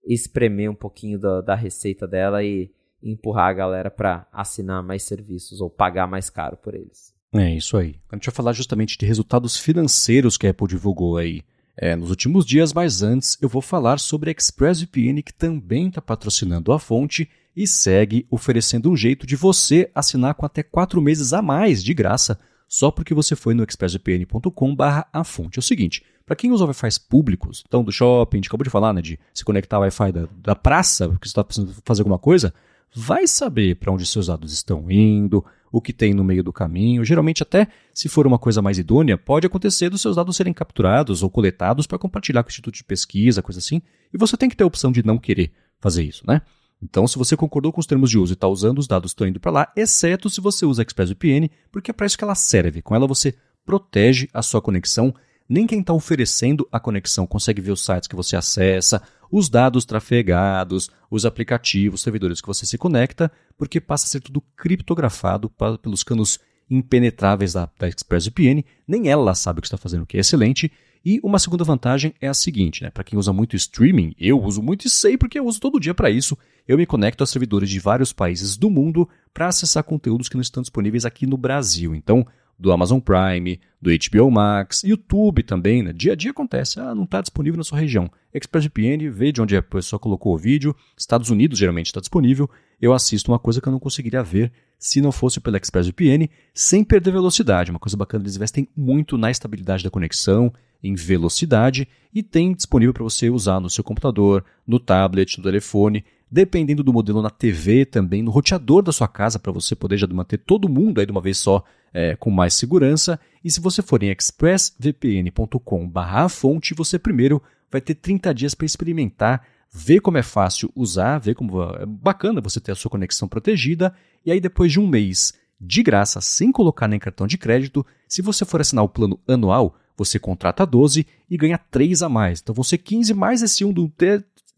espremer 0.07 0.71
um 0.71 0.75
pouquinho 0.75 1.19
da, 1.19 1.41
da 1.41 1.55
receita 1.55 2.07
dela 2.07 2.45
e 2.45 2.73
empurrar 3.03 3.49
a 3.49 3.53
galera 3.53 3.91
para 3.91 4.27
assinar 4.33 4.83
mais 4.83 5.03
serviços 5.03 5.61
ou 5.61 5.69
pagar 5.69 6.07
mais 6.07 6.31
caro 6.31 6.57
por 6.57 6.75
eles. 6.75 7.16
É 7.35 7.55
isso 7.55 7.77
aí. 7.77 7.97
A 8.11 8.16
gente 8.16 8.27
vai 8.27 8.35
falar 8.35 8.53
justamente 8.53 8.97
de 8.97 9.07
resultados 9.07 9.57
financeiros 9.57 10.37
que 10.37 10.47
a 10.47 10.51
Apple 10.51 10.68
divulgou 10.68 11.16
aí 11.16 11.43
é, 11.77 11.95
nos 11.95 12.11
últimos 12.11 12.47
dias, 12.47 12.72
mas 12.72 13.03
antes 13.03 13.37
eu 13.41 13.49
vou 13.49 13.61
falar 13.61 13.99
sobre 13.99 14.31
a 14.31 14.33
ExpressVPN 14.33 15.22
que 15.22 15.33
também 15.33 15.89
está 15.89 16.01
patrocinando 16.01 16.72
a 16.72 16.79
fonte 16.79 17.29
e 17.55 17.66
segue 17.66 18.27
oferecendo 18.31 18.91
um 18.91 18.97
jeito 18.97 19.27
de 19.27 19.37
você 19.37 19.91
assinar 19.95 20.35
com 20.35 20.47
até 20.47 20.62
quatro 20.62 21.01
meses 21.01 21.33
a 21.33 21.43
mais 21.43 21.83
de 21.83 21.93
graça 21.93 22.39
só 22.68 22.91
porque 22.91 23.14
você 23.14 23.37
foi 23.37 23.55
no 23.55 23.64
expressvpn.com/a 23.64 25.24
fonte. 25.24 25.59
É 25.59 25.61
o 25.61 25.62
seguinte, 25.62 26.03
para 26.24 26.35
quem 26.37 26.51
usa 26.51 26.64
Wi-Fi 26.64 26.89
públicos, 27.09 27.62
então 27.66 27.85
do 27.85 27.93
shopping, 27.93 28.37
a 28.37 28.39
gente 28.39 28.49
acabou 28.49 28.64
de 28.64 28.70
falar, 28.70 28.93
né, 28.93 29.01
de 29.01 29.18
se 29.33 29.45
conectar 29.45 29.77
ao 29.77 29.83
Wi-Fi 29.83 30.12
da, 30.12 30.29
da 30.37 30.57
praça, 30.57 31.09
porque 31.09 31.27
você 31.27 31.31
está 31.31 31.45
precisando 31.45 31.74
fazer 31.85 32.03
alguma 32.03 32.18
coisa, 32.18 32.53
vai 32.95 33.27
saber 33.27 33.77
para 33.77 33.93
onde 33.93 34.05
seus 34.05 34.27
dados 34.27 34.53
estão 34.53 34.91
indo, 34.91 35.45
o 35.77 35.81
que 35.81 35.93
tem 35.93 36.14
no 36.14 36.24
meio 36.24 36.43
do 36.43 36.55
caminho. 36.55 37.05
Geralmente, 37.05 37.43
até 37.43 37.68
se 37.93 38.09
for 38.09 38.27
uma 38.27 38.39
coisa 38.39 38.62
mais 38.62 38.79
idônea, 38.79 39.18
pode 39.18 39.47
acontecer 39.47 39.91
dos 39.91 40.01
seus 40.01 40.16
dados 40.16 40.35
serem 40.35 40.55
capturados 40.55 41.22
ou 41.22 41.29
coletados 41.29 41.87
para 41.87 41.99
compartilhar 41.99 42.43
com 42.43 42.49
o 42.49 42.51
instituto 42.51 42.77
de 42.77 42.85
pesquisa, 42.85 43.43
coisa 43.43 43.59
assim, 43.59 43.83
e 44.12 44.16
você 44.16 44.39
tem 44.39 44.49
que 44.49 44.57
ter 44.57 44.64
a 44.64 44.66
opção 44.66 44.91
de 44.91 45.05
não 45.05 45.18
querer 45.18 45.53
fazer 45.79 46.03
isso, 46.03 46.24
né? 46.27 46.41
Então, 46.83 47.07
se 47.07 47.18
você 47.18 47.37
concordou 47.37 47.74
com 47.74 47.81
os 47.81 47.87
termos 47.87 48.09
de 48.09 48.18
uso 48.18 48.33
e 48.33 48.35
está 48.35 48.49
usando, 48.49 48.79
os 48.79 48.87
dados 48.87 49.11
estão 49.11 49.27
indo 49.27 49.39
para 49.39 49.51
lá, 49.51 49.72
exceto 49.77 50.31
se 50.31 50.41
você 50.41 50.64
usa 50.64 50.81
ExpressVPN, 50.81 51.51
porque 51.70 51.91
é 51.91 51.95
para 51.95 52.07
isso 52.07 52.16
que 52.16 52.24
ela 52.24 52.35
serve. 52.35 52.81
Com 52.81 52.95
ela 52.95 53.07
você 53.07 53.35
protege 53.66 54.29
a 54.33 54.41
sua 54.41 54.62
conexão 54.62 55.14
nem 55.49 55.67
quem 55.67 55.81
está 55.81 55.93
oferecendo 55.93 56.67
a 56.71 56.81
conexão 56.81 57.27
consegue 57.27 57.61
ver 57.61 57.73
os 57.73 57.85
sites 57.85 58.09
que 58.09 58.17
você 58.17 58.37
acessa, 58.37 59.03
os 59.31 59.49
dados 59.49 59.85
trafegados, 59.85 60.91
os 61.11 61.25
aplicativos, 61.25 62.03
servidores 62.03 62.41
que 62.41 62.47
você 62.47 62.67
se 62.67 62.79
conecta, 62.79 63.31
porque 63.57 63.81
passa 63.81 64.07
a 64.07 64.09
ser 64.09 64.21
tudo 64.21 64.43
criptografado 64.57 65.51
pelos 65.81 66.03
canos 66.03 66.39
impenetráveis 66.69 67.53
da, 67.53 67.69
da 67.79 67.89
ExpressVPN. 67.89 68.65
Nem 68.87 69.09
ela 69.09 69.35
sabe 69.35 69.59
o 69.59 69.63
que 69.63 69.67
está 69.67 69.77
fazendo, 69.77 70.03
o 70.03 70.07
que 70.07 70.17
é 70.17 70.21
excelente. 70.21 70.71
E 71.05 71.21
uma 71.23 71.39
segunda 71.39 71.63
vantagem 71.63 72.13
é 72.21 72.27
a 72.27 72.35
seguinte, 72.35 72.83
né? 72.83 72.91
Para 72.91 73.05
quem 73.05 73.17
usa 73.17 73.33
muito 73.33 73.55
streaming, 73.55 74.13
eu 74.19 74.43
uso 74.43 74.61
muito 74.61 74.89
e 74.89 74.91
sei 74.91 75.17
porque 75.17 75.39
eu 75.39 75.47
uso 75.47 75.61
todo 75.61 75.79
dia 75.79 75.95
para 75.95 76.11
isso. 76.11 76.37
Eu 76.67 76.77
me 76.77 76.85
conecto 76.85 77.23
a 77.23 77.27
servidores 77.27 77.71
de 77.71 77.79
vários 77.79 78.13
países 78.13 78.57
do 78.57 78.69
mundo 78.69 79.09
para 79.33 79.47
acessar 79.47 79.85
conteúdos 79.85 80.29
que 80.29 80.35
não 80.35 80.43
estão 80.43 80.63
disponíveis 80.63 81.05
aqui 81.05 81.25
no 81.25 81.37
Brasil. 81.37 81.95
Então, 81.95 82.27
do 82.59 82.73
Amazon 82.73 82.99
Prime, 82.99 83.61
do 83.81 83.91
HBO 83.91 84.31
Max, 84.31 84.83
YouTube 84.83 85.43
também, 85.43 85.83
né? 85.83 85.93
Dia 85.93 86.13
a 86.13 86.17
dia 86.17 86.31
acontece, 86.31 86.81
ah, 86.81 86.95
não 86.95 87.05
está 87.05 87.21
disponível 87.21 87.59
na 87.59 87.65
sua 87.65 87.79
região. 87.79 88.11
ExpressVPN, 88.33 89.09
vê 89.11 89.31
de 89.31 89.41
onde 89.41 89.57
a 89.57 89.63
pessoa 89.63 90.01
colocou 90.01 90.35
o 90.35 90.39
vídeo, 90.39 90.75
Estados 90.97 91.31
Unidos 91.31 91.59
geralmente 91.59 91.87
está 91.87 92.01
disponível, 92.01 92.51
eu 92.81 92.93
assisto 92.93 93.31
uma 93.31 93.39
coisa 93.39 93.61
que 93.61 93.69
eu 93.69 93.73
não 93.73 93.79
conseguiria 93.79 94.23
ver 94.23 94.53
se 94.79 95.01
não 95.01 95.13
fosse 95.13 95.41
pela 95.41 95.57
ExpressVPN, 95.57 96.29
sem 96.53 96.85
perder 96.85 97.13
velocidade. 97.13 97.71
Uma 97.71 97.81
coisa 97.81 97.97
bacana, 97.97 98.25
eles 98.25 98.37
investem 98.37 98.69
muito 98.77 99.17
na 99.17 99.31
estabilidade 99.31 99.85
da 99.85 99.91
conexão, 99.91 100.53
em 100.83 100.95
velocidade, 100.95 101.89
e 102.13 102.23
tem 102.23 102.53
disponível 102.53 102.93
para 102.93 103.05
você 103.05 103.31
usar 103.31 103.61
no 103.61 103.71
seu 103.71 103.83
computador, 103.83 104.45
no 104.67 104.79
tablet, 104.79 105.39
no 105.39 105.45
telefone, 105.45 106.05
dependendo 106.31 106.83
do 106.83 106.93
modelo 106.93 107.23
na 107.23 107.31
TV 107.31 107.85
também, 107.85 108.23
no 108.23 108.31
roteador 108.31 108.83
da 108.83 108.93
sua 108.93 109.09
casa, 109.09 109.39
para 109.39 109.53
você 109.53 109.75
poder 109.75 109.97
já 109.97 110.07
manter 110.07 110.39
todo 110.39 110.69
mundo 110.69 110.99
aí 110.99 111.07
de 111.07 111.13
uma 111.13 111.21
vez 111.21 111.39
só 111.39 111.65
é, 111.97 112.15
com 112.15 112.31
mais 112.31 112.53
segurança. 112.53 113.19
E 113.43 113.51
se 113.51 113.59
você 113.59 113.81
for 113.81 114.03
em 114.03 114.11
expressvpn.com/fonte, 114.11 116.75
você 116.75 116.99
primeiro 116.99 117.43
vai 117.73 117.81
ter 117.81 117.95
30 117.95 118.35
dias 118.35 118.55
para 118.55 118.67
experimentar, 118.67 119.43
ver 119.73 120.01
como 120.01 120.19
é 120.19 120.23
fácil 120.23 120.71
usar, 120.77 121.17
ver 121.19 121.35
como 121.35 121.63
é 121.63 121.87
bacana 121.87 122.43
você 122.43 122.61
ter 122.61 122.73
a 122.73 122.75
sua 122.75 122.91
conexão 122.91 123.27
protegida. 123.27 123.95
E 124.27 124.31
aí, 124.31 124.39
depois 124.39 124.71
de 124.71 124.79
um 124.79 124.87
mês 124.87 125.33
de 125.59 125.83
graça, 125.83 126.21
sem 126.21 126.53
colocar 126.53 126.87
nem 126.87 126.99
cartão 126.99 127.27
de 127.27 127.39
crédito, 127.39 127.87
se 128.07 128.21
você 128.21 128.45
for 128.45 128.61
assinar 128.61 128.85
o 128.85 128.91
plano 128.91 129.19
anual, 129.27 129.75
você 129.97 130.19
contrata 130.19 130.67
12 130.67 131.07
e 131.31 131.37
ganha 131.39 131.57
3 131.57 132.03
a 132.03 132.11
mais. 132.11 132.43
Então 132.43 132.63
ser 132.63 132.77
15 132.77 133.15
mais 133.15 133.41
esse 133.41 133.65
um 133.65 133.73
do 133.73 133.91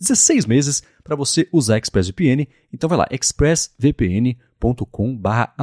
16 0.00 0.44
meses 0.44 0.82
para 1.04 1.14
você 1.14 1.48
usar 1.52 1.78
ExpressVPN. 1.78 2.48
Então 2.72 2.88
vai 2.88 2.98
lá, 2.98 3.06
expressvpn.com/a 3.12 4.47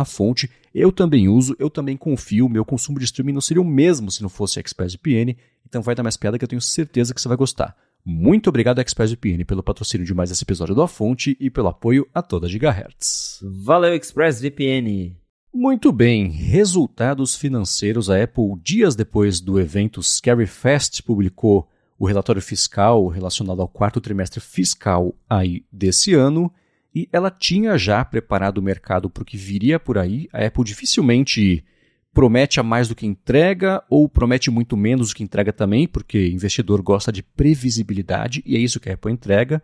fonte. 0.05 0.49
Eu 0.73 0.91
também 0.91 1.27
uso, 1.29 1.55
eu 1.57 1.69
também 1.69 1.95
confio, 1.95 2.49
meu 2.49 2.65
consumo 2.65 2.99
de 2.99 3.05
streaming 3.05 3.33
não 3.33 3.41
seria 3.41 3.61
o 3.61 3.65
mesmo 3.65 4.11
se 4.11 4.21
não 4.21 4.29
fosse 4.29 4.59
ExpressVPN, 4.59 5.37
então 5.65 5.81
vai 5.81 5.95
dar 5.95 6.03
mais 6.03 6.17
piada 6.17 6.37
que 6.37 6.43
eu 6.43 6.49
tenho 6.49 6.61
certeza 6.61 7.13
que 7.13 7.21
você 7.21 7.27
vai 7.27 7.37
gostar. 7.37 7.75
Muito 8.03 8.49
obrigado, 8.49 8.79
ExpressVPN, 8.79 9.45
pelo 9.45 9.63
patrocínio 9.63 10.05
de 10.05 10.13
mais 10.13 10.29
esse 10.29 10.43
episódio 10.43 10.75
do 10.75 10.81
A 10.81 10.87
Fonte 10.87 11.35
e 11.39 11.49
pelo 11.49 11.69
apoio 11.69 12.07
a 12.13 12.21
toda 12.21 12.47
Gigahertz. 12.47 13.39
Valeu, 13.41 13.95
ExpressVPN! 13.95 15.17
Muito 15.51 15.91
bem, 15.91 16.29
resultados 16.29 17.35
financeiros. 17.35 18.09
A 18.09 18.21
Apple, 18.21 18.59
dias 18.61 18.93
depois 18.93 19.39
do 19.39 19.59
evento 19.59 20.03
Scary 20.03 20.45
Fest, 20.45 21.01
publicou 21.01 21.67
o 21.97 22.05
relatório 22.05 22.41
fiscal 22.41 23.07
relacionado 23.07 23.61
ao 23.61 23.67
quarto 23.67 24.01
trimestre 24.01 24.41
fiscal 24.41 25.15
aí 25.29 25.65
desse 25.71 26.13
ano 26.13 26.51
e 26.95 27.09
ela 27.11 27.29
tinha 27.29 27.77
já 27.77 28.03
preparado 28.05 28.59
o 28.59 28.61
mercado 28.61 29.09
para 29.09 29.21
o 29.21 29.25
que 29.25 29.35
viria 29.35 29.77
por 29.77 29.97
aí. 29.97 30.29
A 30.31 30.45
Apple 30.45 30.63
dificilmente 30.63 31.63
promete 32.13 32.61
a 32.61 32.63
mais 32.63 32.87
do 32.87 32.95
que 32.95 33.05
entrega 33.05 33.83
ou 33.89 34.07
promete 34.07 34.49
muito 34.49 34.77
menos 34.77 35.09
do 35.09 35.15
que 35.15 35.23
entrega 35.23 35.51
também, 35.51 35.85
porque 35.85 36.29
investidor 36.29 36.81
gosta 36.81 37.11
de 37.11 37.21
previsibilidade 37.21 38.41
e 38.45 38.55
é 38.55 38.59
isso 38.59 38.79
que 38.79 38.89
a 38.89 38.93
Apple 38.93 39.11
entrega. 39.11 39.61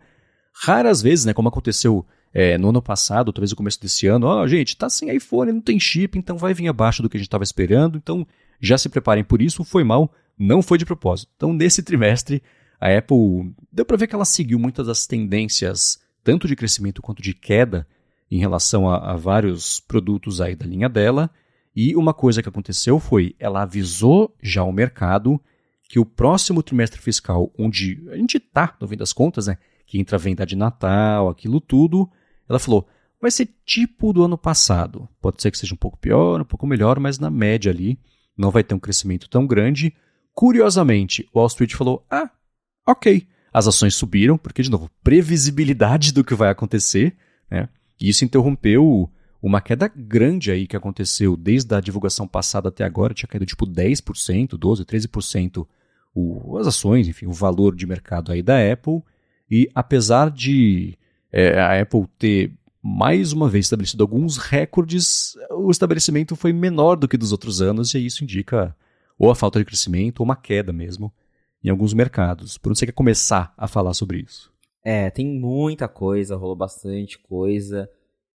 Raras 0.54 1.00
vezes, 1.00 1.24
né, 1.24 1.32
como 1.32 1.48
aconteceu 1.48 2.04
é, 2.34 2.58
no 2.58 2.68
ano 2.68 2.82
passado, 2.82 3.32
talvez 3.32 3.50
no 3.50 3.56
começo 3.56 3.80
desse 3.80 4.06
ano, 4.06 4.26
ó, 4.26 4.42
oh, 4.42 4.46
gente, 4.46 4.76
tá 4.76 4.90
sem 4.90 5.14
iPhone, 5.16 5.52
não 5.52 5.60
tem 5.62 5.80
chip, 5.80 6.18
então 6.18 6.36
vai 6.36 6.52
vir 6.52 6.68
abaixo 6.68 7.02
do 7.02 7.08
que 7.08 7.16
a 7.16 7.20
gente 7.20 7.28
estava 7.28 7.44
esperando, 7.44 7.96
então 7.96 8.26
já 8.60 8.76
se 8.76 8.90
preparem 8.90 9.24
por 9.24 9.40
isso, 9.40 9.64
foi 9.64 9.82
mal, 9.82 10.12
não 10.38 10.60
foi 10.60 10.76
de 10.76 10.84
propósito. 10.84 11.30
Então, 11.34 11.54
nesse 11.54 11.82
trimestre, 11.82 12.42
a 12.78 12.96
Apple 12.96 13.54
deu 13.72 13.84
para 13.84 13.96
ver 13.96 14.06
que 14.06 14.14
ela 14.14 14.24
seguiu 14.26 14.58
muitas 14.58 14.86
das 14.86 15.06
tendências, 15.06 16.00
tanto 16.22 16.46
de 16.46 16.56
crescimento 16.56 17.02
quanto 17.02 17.22
de 17.22 17.34
queda, 17.34 17.86
em 18.30 18.38
relação 18.38 18.88
a, 18.88 19.12
a 19.12 19.16
vários 19.16 19.80
produtos 19.80 20.40
aí 20.40 20.54
da 20.54 20.66
linha 20.66 20.88
dela, 20.88 21.30
e 21.74 21.96
uma 21.96 22.14
coisa 22.14 22.42
que 22.42 22.48
aconteceu 22.48 22.98
foi, 22.98 23.34
ela 23.38 23.62
avisou 23.62 24.34
já 24.42 24.62
o 24.62 24.72
mercado 24.72 25.40
que 25.88 25.98
o 25.98 26.06
próximo 26.06 26.62
trimestre 26.62 27.00
fiscal, 27.00 27.52
onde 27.58 28.02
a 28.10 28.16
gente 28.16 28.38
está, 28.38 28.74
no 28.80 28.88
fim 28.88 28.96
das 28.96 29.12
contas, 29.12 29.46
né, 29.46 29.58
que 29.86 29.98
entra 29.98 30.16
a 30.16 30.18
venda 30.18 30.46
de 30.46 30.56
Natal, 30.56 31.28
aquilo 31.28 31.60
tudo, 31.60 32.10
ela 32.48 32.58
falou, 32.58 32.88
vai 33.20 33.30
ser 33.30 33.48
tipo 33.64 34.12
do 34.12 34.24
ano 34.24 34.38
passado. 34.38 35.08
Pode 35.20 35.42
ser 35.42 35.50
que 35.50 35.58
seja 35.58 35.74
um 35.74 35.78
pouco 35.78 35.98
pior, 35.98 36.40
um 36.40 36.44
pouco 36.44 36.66
melhor, 36.66 36.98
mas 36.98 37.18
na 37.18 37.30
média 37.30 37.70
ali 37.70 37.98
não 38.36 38.50
vai 38.50 38.64
ter 38.64 38.74
um 38.74 38.78
crescimento 38.78 39.28
tão 39.28 39.46
grande. 39.46 39.94
Curiosamente, 40.32 41.28
Wall 41.34 41.46
Street 41.46 41.74
falou, 41.74 42.06
ah, 42.10 42.30
ok. 42.86 43.28
As 43.52 43.66
ações 43.66 43.94
subiram, 43.94 44.38
porque, 44.38 44.62
de 44.62 44.70
novo, 44.70 44.90
previsibilidade 45.02 46.12
do 46.12 46.24
que 46.24 46.34
vai 46.34 46.50
acontecer, 46.50 47.14
né? 47.50 47.68
E 48.00 48.08
isso 48.08 48.24
interrompeu 48.24 49.10
uma 49.42 49.60
queda 49.60 49.88
grande 49.94 50.50
aí 50.50 50.66
que 50.66 50.76
aconteceu 50.76 51.36
desde 51.36 51.74
a 51.74 51.80
divulgação 51.80 52.26
passada 52.26 52.68
até 52.68 52.84
agora, 52.84 53.12
tinha 53.12 53.28
caído 53.28 53.44
tipo 53.44 53.66
10%, 53.66 54.50
12%, 54.50 54.84
13% 54.84 55.66
o, 56.14 56.56
as 56.58 56.66
ações, 56.66 57.08
enfim, 57.08 57.26
o 57.26 57.32
valor 57.32 57.74
de 57.74 57.86
mercado 57.86 58.30
aí 58.30 58.42
da 58.42 58.56
Apple. 58.72 59.02
E 59.50 59.68
apesar 59.74 60.30
de 60.30 60.96
é, 61.32 61.58
a 61.60 61.80
Apple 61.80 62.06
ter 62.18 62.52
mais 62.82 63.32
uma 63.32 63.48
vez 63.48 63.66
estabelecido 63.66 64.02
alguns 64.02 64.36
recordes, 64.36 65.34
o 65.50 65.70
estabelecimento 65.70 66.34
foi 66.36 66.52
menor 66.52 66.96
do 66.96 67.08
que 67.08 67.16
dos 67.16 67.32
outros 67.32 67.60
anos, 67.60 67.94
e 67.94 68.04
isso 68.04 68.24
indica 68.24 68.74
ou 69.18 69.30
a 69.30 69.34
falta 69.34 69.58
de 69.58 69.64
crescimento 69.64 70.20
ou 70.20 70.24
uma 70.24 70.36
queda 70.36 70.72
mesmo 70.72 71.12
em 71.62 71.70
alguns 71.70 71.94
mercados. 71.94 72.58
Por 72.58 72.70
onde 72.70 72.78
você 72.78 72.86
quer 72.86 72.92
começar 72.92 73.52
a 73.56 73.66
falar 73.68 73.94
sobre 73.94 74.18
isso? 74.20 74.52
É, 74.84 75.10
tem 75.10 75.26
muita 75.26 75.88
coisa, 75.88 76.36
rolou 76.36 76.56
bastante 76.56 77.18
coisa. 77.18 77.88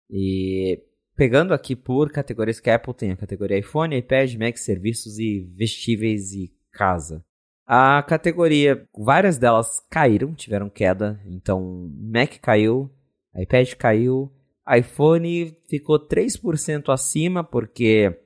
E 0.09 0.81
Pegando 1.15 1.53
aqui 1.53 1.75
por 1.75 2.11
categorias 2.11 2.59
que 2.59 2.69
a 2.69 2.75
Apple 2.75 2.93
tem, 2.93 3.11
a 3.11 3.15
categoria 3.17 3.59
iPhone, 3.59 3.95
iPad, 3.95 4.33
Mac, 4.35 4.57
serviços 4.57 5.19
e 5.19 5.41
vestíveis 5.55 6.33
e 6.33 6.51
casa. 6.71 7.23
A 7.67 8.01
categoria, 8.01 8.87
várias 8.97 9.37
delas 9.37 9.79
caíram, 9.91 10.33
tiveram 10.33 10.69
queda. 10.69 11.21
Então, 11.27 11.91
Mac 11.99 12.39
caiu, 12.41 12.91
iPad 13.35 13.73
caiu, 13.75 14.31
iPhone 14.67 15.55
ficou 15.69 15.99
3% 15.99 16.91
acima, 16.91 17.43
porque 17.43 18.19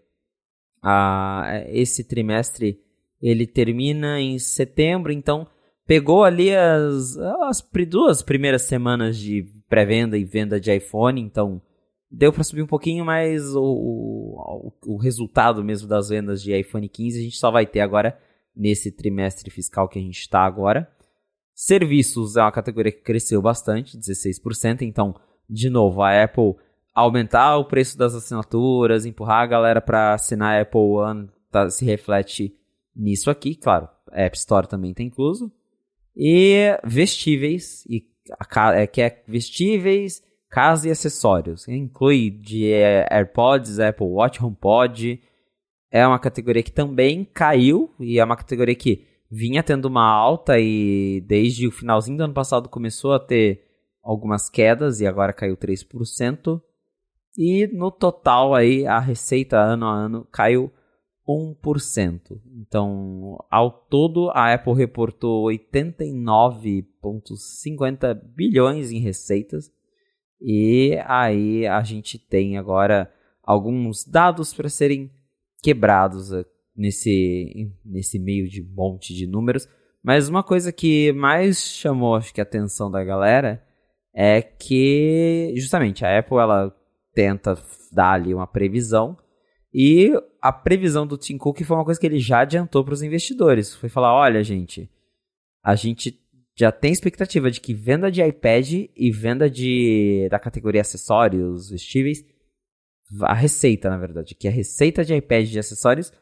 a, 0.81 1.65
esse 1.67 2.05
trimestre 2.05 2.79
ele 3.21 3.47
termina 3.47 4.19
em 4.19 4.37
setembro, 4.39 5.11
então 5.11 5.47
pegou 5.85 6.23
ali 6.23 6.55
as, 6.55 7.17
as 7.17 7.65
duas 7.87 8.21
primeiras 8.21 8.63
semanas 8.63 9.17
de 9.17 9.45
pré-venda 9.69 10.17
e 10.17 10.25
venda 10.25 10.59
de 10.59 10.73
iPhone, 10.73 11.21
então 11.21 11.61
deu 12.11 12.31
para 12.31 12.43
subir 12.43 12.61
um 12.61 12.67
pouquinho, 12.67 13.05
mas 13.05 13.55
o, 13.55 13.63
o, 13.63 14.73
o, 14.85 14.97
resultado 14.97 15.63
mesmo 15.63 15.87
das 15.87 16.09
vendas 16.09 16.41
de 16.41 16.57
iPhone 16.57 16.87
15 16.87 17.19
a 17.19 17.23
gente 17.23 17.37
só 17.37 17.51
vai 17.51 17.65
ter 17.65 17.81
agora 17.81 18.17
nesse 18.55 18.91
trimestre 18.91 19.51
fiscal 19.51 19.87
que 19.87 19.99
a 19.99 20.01
gente 20.01 20.19
está 20.19 20.41
agora. 20.41 20.89
Serviços 21.53 22.35
é 22.35 22.41
uma 22.41 22.51
categoria 22.51 22.91
que 22.91 23.01
cresceu 23.01 23.41
bastante, 23.41 23.97
16%. 23.97 24.83
Então, 24.83 25.15
de 25.49 25.69
novo, 25.69 26.01
a 26.01 26.23
Apple 26.23 26.55
aumentar 26.93 27.57
o 27.57 27.65
preço 27.65 27.97
das 27.97 28.15
assinaturas, 28.15 29.05
empurrar 29.05 29.41
a 29.41 29.47
galera 29.47 29.81
para 29.81 30.13
assinar 30.13 30.55
a 30.55 30.61
Apple 30.61 30.79
One, 30.79 31.29
tá, 31.51 31.69
se 31.69 31.85
reflete 31.85 32.55
nisso 32.97 33.29
aqui, 33.29 33.55
claro. 33.55 33.87
App 34.11 34.35
Store 34.37 34.67
também 34.67 34.91
está 34.91 35.03
incluso. 35.03 35.51
E 36.15 36.77
vestíveis, 36.83 37.85
e 37.85 38.03
a, 38.39 38.73
é, 38.73 38.87
que 38.87 39.01
é 39.01 39.23
vestíveis, 39.27 40.23
casa 40.49 40.87
e 40.87 40.91
acessórios. 40.91 41.67
Inclui 41.67 42.29
de 42.31 42.71
é, 42.71 43.07
AirPods, 43.11 43.79
Apple 43.79 44.07
Watch, 44.07 44.43
HomePod. 44.43 45.21
É 45.91 46.05
uma 46.05 46.19
categoria 46.19 46.63
que 46.63 46.71
também 46.71 47.23
caiu 47.23 47.93
e 47.99 48.19
é 48.19 48.23
uma 48.23 48.35
categoria 48.35 48.75
que 48.75 49.05
vinha 49.29 49.61
tendo 49.61 49.85
uma 49.85 50.05
alta 50.05 50.57
e 50.59 51.21
desde 51.21 51.67
o 51.67 51.71
finalzinho 51.71 52.17
do 52.17 52.23
ano 52.23 52.33
passado 52.33 52.69
começou 52.69 53.13
a 53.13 53.19
ter 53.19 53.63
algumas 54.01 54.49
quedas 54.49 54.99
e 55.01 55.07
agora 55.07 55.33
caiu 55.33 55.55
3%. 55.55 56.61
E 57.37 57.67
no 57.67 57.91
total 57.91 58.55
aí 58.55 58.87
a 58.87 58.99
receita 58.99 59.57
ano 59.57 59.85
a 59.85 59.93
ano 59.93 60.27
caiu 60.31 60.71
1%. 61.27 62.39
Então, 62.55 63.43
ao 63.51 63.69
todo, 63.69 64.29
a 64.29 64.53
Apple 64.53 64.73
reportou 64.73 65.47
89,50 65.47 68.15
bilhões 68.35 68.89
em 68.91 68.99
receitas, 68.99 69.69
e 70.39 70.97
aí 71.05 71.67
a 71.67 71.83
gente 71.83 72.17
tem 72.17 72.57
agora 72.57 73.13
alguns 73.43 74.05
dados 74.05 74.53
para 74.53 74.69
serem 74.69 75.11
quebrados 75.61 76.31
eh, 76.31 76.45
nesse, 76.75 77.71
nesse 77.83 78.19
meio 78.19 78.47
de 78.47 78.61
monte 78.61 79.15
de 79.15 79.25
números. 79.25 79.67
Mas 80.03 80.29
uma 80.29 80.43
coisa 80.43 80.71
que 80.71 81.11
mais 81.13 81.59
chamou 81.59 82.13
acho 82.15 82.31
que 82.33 82.39
a 82.39 82.43
atenção 82.43 82.91
da 82.91 83.03
galera 83.03 83.63
é 84.13 84.41
que 84.41 85.53
justamente 85.57 86.05
a 86.05 86.19
Apple 86.19 86.37
ela 86.37 86.71
tenta 87.13 87.57
dar 87.91 88.13
ali 88.13 88.31
uma 88.33 88.45
previsão 88.45 89.17
e 89.73 90.13
a 90.47 90.51
previsão 90.53 91.05
do 91.05 91.17
Tim 91.17 91.37
Cook 91.37 91.61
foi 91.63 91.75
uma 91.75 91.83
coisa 91.83 91.99
que 91.99 92.05
ele 92.05 92.19
já 92.19 92.39
adiantou 92.39 92.81
para 92.81 92.93
os 92.93 93.01
investidores. 93.01 93.75
Foi 93.75 93.89
falar, 93.89 94.13
olha 94.13 94.41
gente, 94.41 94.89
a 95.61 95.75
gente 95.75 96.17
já 96.55 96.71
tem 96.71 96.89
expectativa 96.89 97.51
de 97.51 97.59
que 97.59 97.73
venda 97.73 98.09
de 98.09 98.23
iPad 98.23 98.85
e 98.95 99.11
venda 99.11 99.49
de 99.49 100.25
da 100.31 100.39
categoria 100.39 100.79
acessórios 100.79 101.69
vestíveis, 101.69 102.23
a 103.23 103.33
receita, 103.33 103.89
na 103.89 103.97
verdade, 103.97 104.35
que 104.35 104.47
a 104.47 104.51
receita 104.51 105.03
de 105.03 105.13
iPad 105.13 105.47
de 105.47 105.59
acessórios 105.59 106.13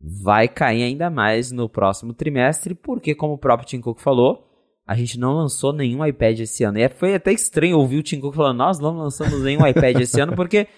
vai 0.00 0.48
cair 0.48 0.82
ainda 0.82 1.10
mais 1.10 1.52
no 1.52 1.68
próximo 1.68 2.14
trimestre, 2.14 2.74
porque 2.74 3.14
como 3.14 3.34
o 3.34 3.38
próprio 3.38 3.68
Tim 3.68 3.82
Cook 3.82 4.00
falou, 4.00 4.48
a 4.86 4.96
gente 4.96 5.18
não 5.18 5.34
lançou 5.34 5.74
nenhum 5.74 6.04
iPad 6.04 6.40
esse 6.40 6.64
ano. 6.64 6.78
E 6.78 6.88
foi 6.88 7.14
até 7.14 7.32
estranho 7.32 7.78
ouvir 7.78 7.98
o 7.98 8.02
Tim 8.02 8.18
Cook 8.18 8.34
falando, 8.34 8.58
nós 8.58 8.78
não 8.78 8.96
lançamos 8.96 9.42
nenhum 9.42 9.66
iPad 9.66 10.00
esse 10.00 10.18
ano, 10.20 10.34
porque 10.34 10.68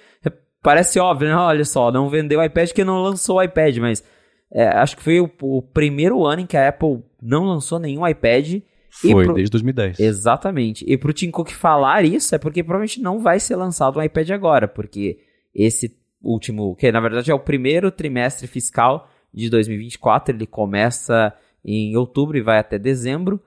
parece 0.63 0.99
óbvio, 0.99 1.29
né? 1.29 1.37
Olha 1.37 1.65
só, 1.65 1.91
não 1.91 2.09
vendeu 2.09 2.41
o 2.41 2.45
iPad 2.45 2.69
porque 2.69 2.85
não 2.85 3.03
lançou 3.03 3.37
o 3.37 3.43
iPad, 3.43 3.77
mas 3.79 4.05
é, 4.53 4.67
acho 4.69 4.97
que 4.97 5.03
foi 5.03 5.21
o, 5.21 5.31
o 5.43 5.63
primeiro 5.63 6.25
ano 6.25 6.43
em 6.43 6.47
que 6.47 6.57
a 6.57 6.69
Apple 6.69 7.03
não 7.21 7.45
lançou 7.45 7.79
nenhum 7.79 8.07
iPad 8.07 8.61
foi, 8.91 9.25
pro... 9.25 9.35
desde 9.35 9.51
2010. 9.51 10.01
Exatamente. 10.01 10.85
E 10.87 10.97
pro 10.97 11.13
Tim 11.13 11.31
Cook 11.31 11.51
falar 11.51 12.05
isso 12.05 12.35
é 12.35 12.39
porque 12.39 12.63
provavelmente 12.63 13.01
não 13.01 13.21
vai 13.21 13.39
ser 13.39 13.57
lançado 13.57 13.99
um 13.99 14.03
iPad 14.03 14.31
agora, 14.31 14.67
porque 14.67 15.19
esse 15.55 15.97
último, 16.23 16.75
que 16.77 16.91
na 16.91 17.01
verdade 17.01 17.31
é 17.31 17.35
o 17.35 17.41
primeiro 17.41 17.91
trimestre 17.91 18.47
fiscal 18.47 19.09
de 19.33 19.51
2024, 19.51 20.35
ele 20.35 20.47
começa 20.47 21.33
em 21.65 21.97
outubro 21.97 22.39
e 22.39 22.43
vai 22.43 22.59
até 22.59 22.79
dezembro. 22.79 23.41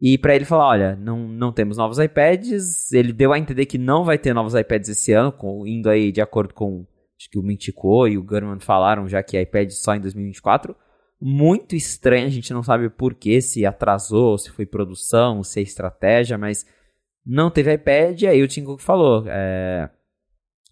E 0.00 0.16
para 0.16 0.34
ele 0.34 0.44
falar, 0.44 0.68
olha, 0.68 0.96
não, 0.96 1.26
não 1.26 1.52
temos 1.52 1.76
novos 1.76 1.98
iPads, 1.98 2.92
ele 2.92 3.12
deu 3.12 3.32
a 3.32 3.38
entender 3.38 3.66
que 3.66 3.78
não 3.78 4.04
vai 4.04 4.16
ter 4.16 4.32
novos 4.32 4.54
iPads 4.54 4.88
esse 4.88 5.12
ano, 5.12 5.32
com, 5.32 5.66
indo 5.66 5.90
aí 5.90 6.12
de 6.12 6.20
acordo 6.20 6.54
com 6.54 6.86
acho 7.18 7.28
que 7.28 7.38
o 7.38 7.42
Mintico 7.42 8.06
e 8.06 8.16
o 8.16 8.22
Gurman 8.22 8.60
falaram 8.60 9.08
já 9.08 9.22
que 9.24 9.40
iPad 9.40 9.70
só 9.70 9.96
em 9.96 10.00
2024 10.00 10.76
muito 11.20 11.74
estranho, 11.74 12.26
a 12.26 12.30
gente 12.30 12.52
não 12.52 12.62
sabe 12.62 12.88
por 12.88 13.14
que, 13.14 13.40
se 13.40 13.66
atrasou, 13.66 14.38
se 14.38 14.50
foi 14.50 14.64
produção, 14.64 15.42
se 15.42 15.58
é 15.58 15.62
estratégia, 15.62 16.38
mas 16.38 16.64
não 17.26 17.50
teve 17.50 17.72
iPad, 17.74 18.22
e 18.22 18.26
aí 18.26 18.42
o 18.42 18.48
Tim 18.48 18.64
Cook 18.64 18.80
falou, 18.80 19.24
é, 19.26 19.90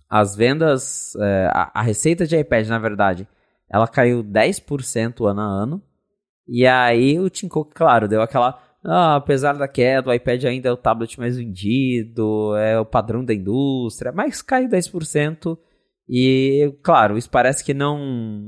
as 0.09 0.36
vendas, 0.36 1.15
é, 1.16 1.51
a, 1.53 1.81
a, 1.81 1.82
receita 1.82 2.27
de 2.27 2.39
iPad, 2.39 2.69
na 2.69 2.78
verdade, 2.78 3.28
ela 3.69 3.89
caiu 3.89 4.23
10% 4.23 5.28
ano 5.28 5.40
a 5.40 5.44
ano, 5.44 5.82
e 6.47 6.65
aí 6.65 7.19
o 7.19 7.28
Tim 7.28 7.48
Cook, 7.48 7.73
claro, 7.74 8.07
deu 8.07 8.23
aquela, 8.23 8.62
ah, 8.88 9.16
apesar 9.16 9.54
da 9.54 9.66
queda, 9.66 10.10
o 10.10 10.14
iPad 10.14 10.44
ainda 10.44 10.68
é 10.68 10.72
o 10.72 10.76
tablet 10.76 11.18
mais 11.18 11.36
vendido, 11.36 12.54
é 12.56 12.78
o 12.78 12.84
padrão 12.84 13.24
da 13.24 13.34
indústria, 13.34 14.12
mas 14.12 14.40
caiu 14.42 14.68
10%. 14.68 15.58
E, 16.08 16.72
claro, 16.84 17.18
isso 17.18 17.28
parece 17.28 17.64
que 17.64 17.74
não, 17.74 17.98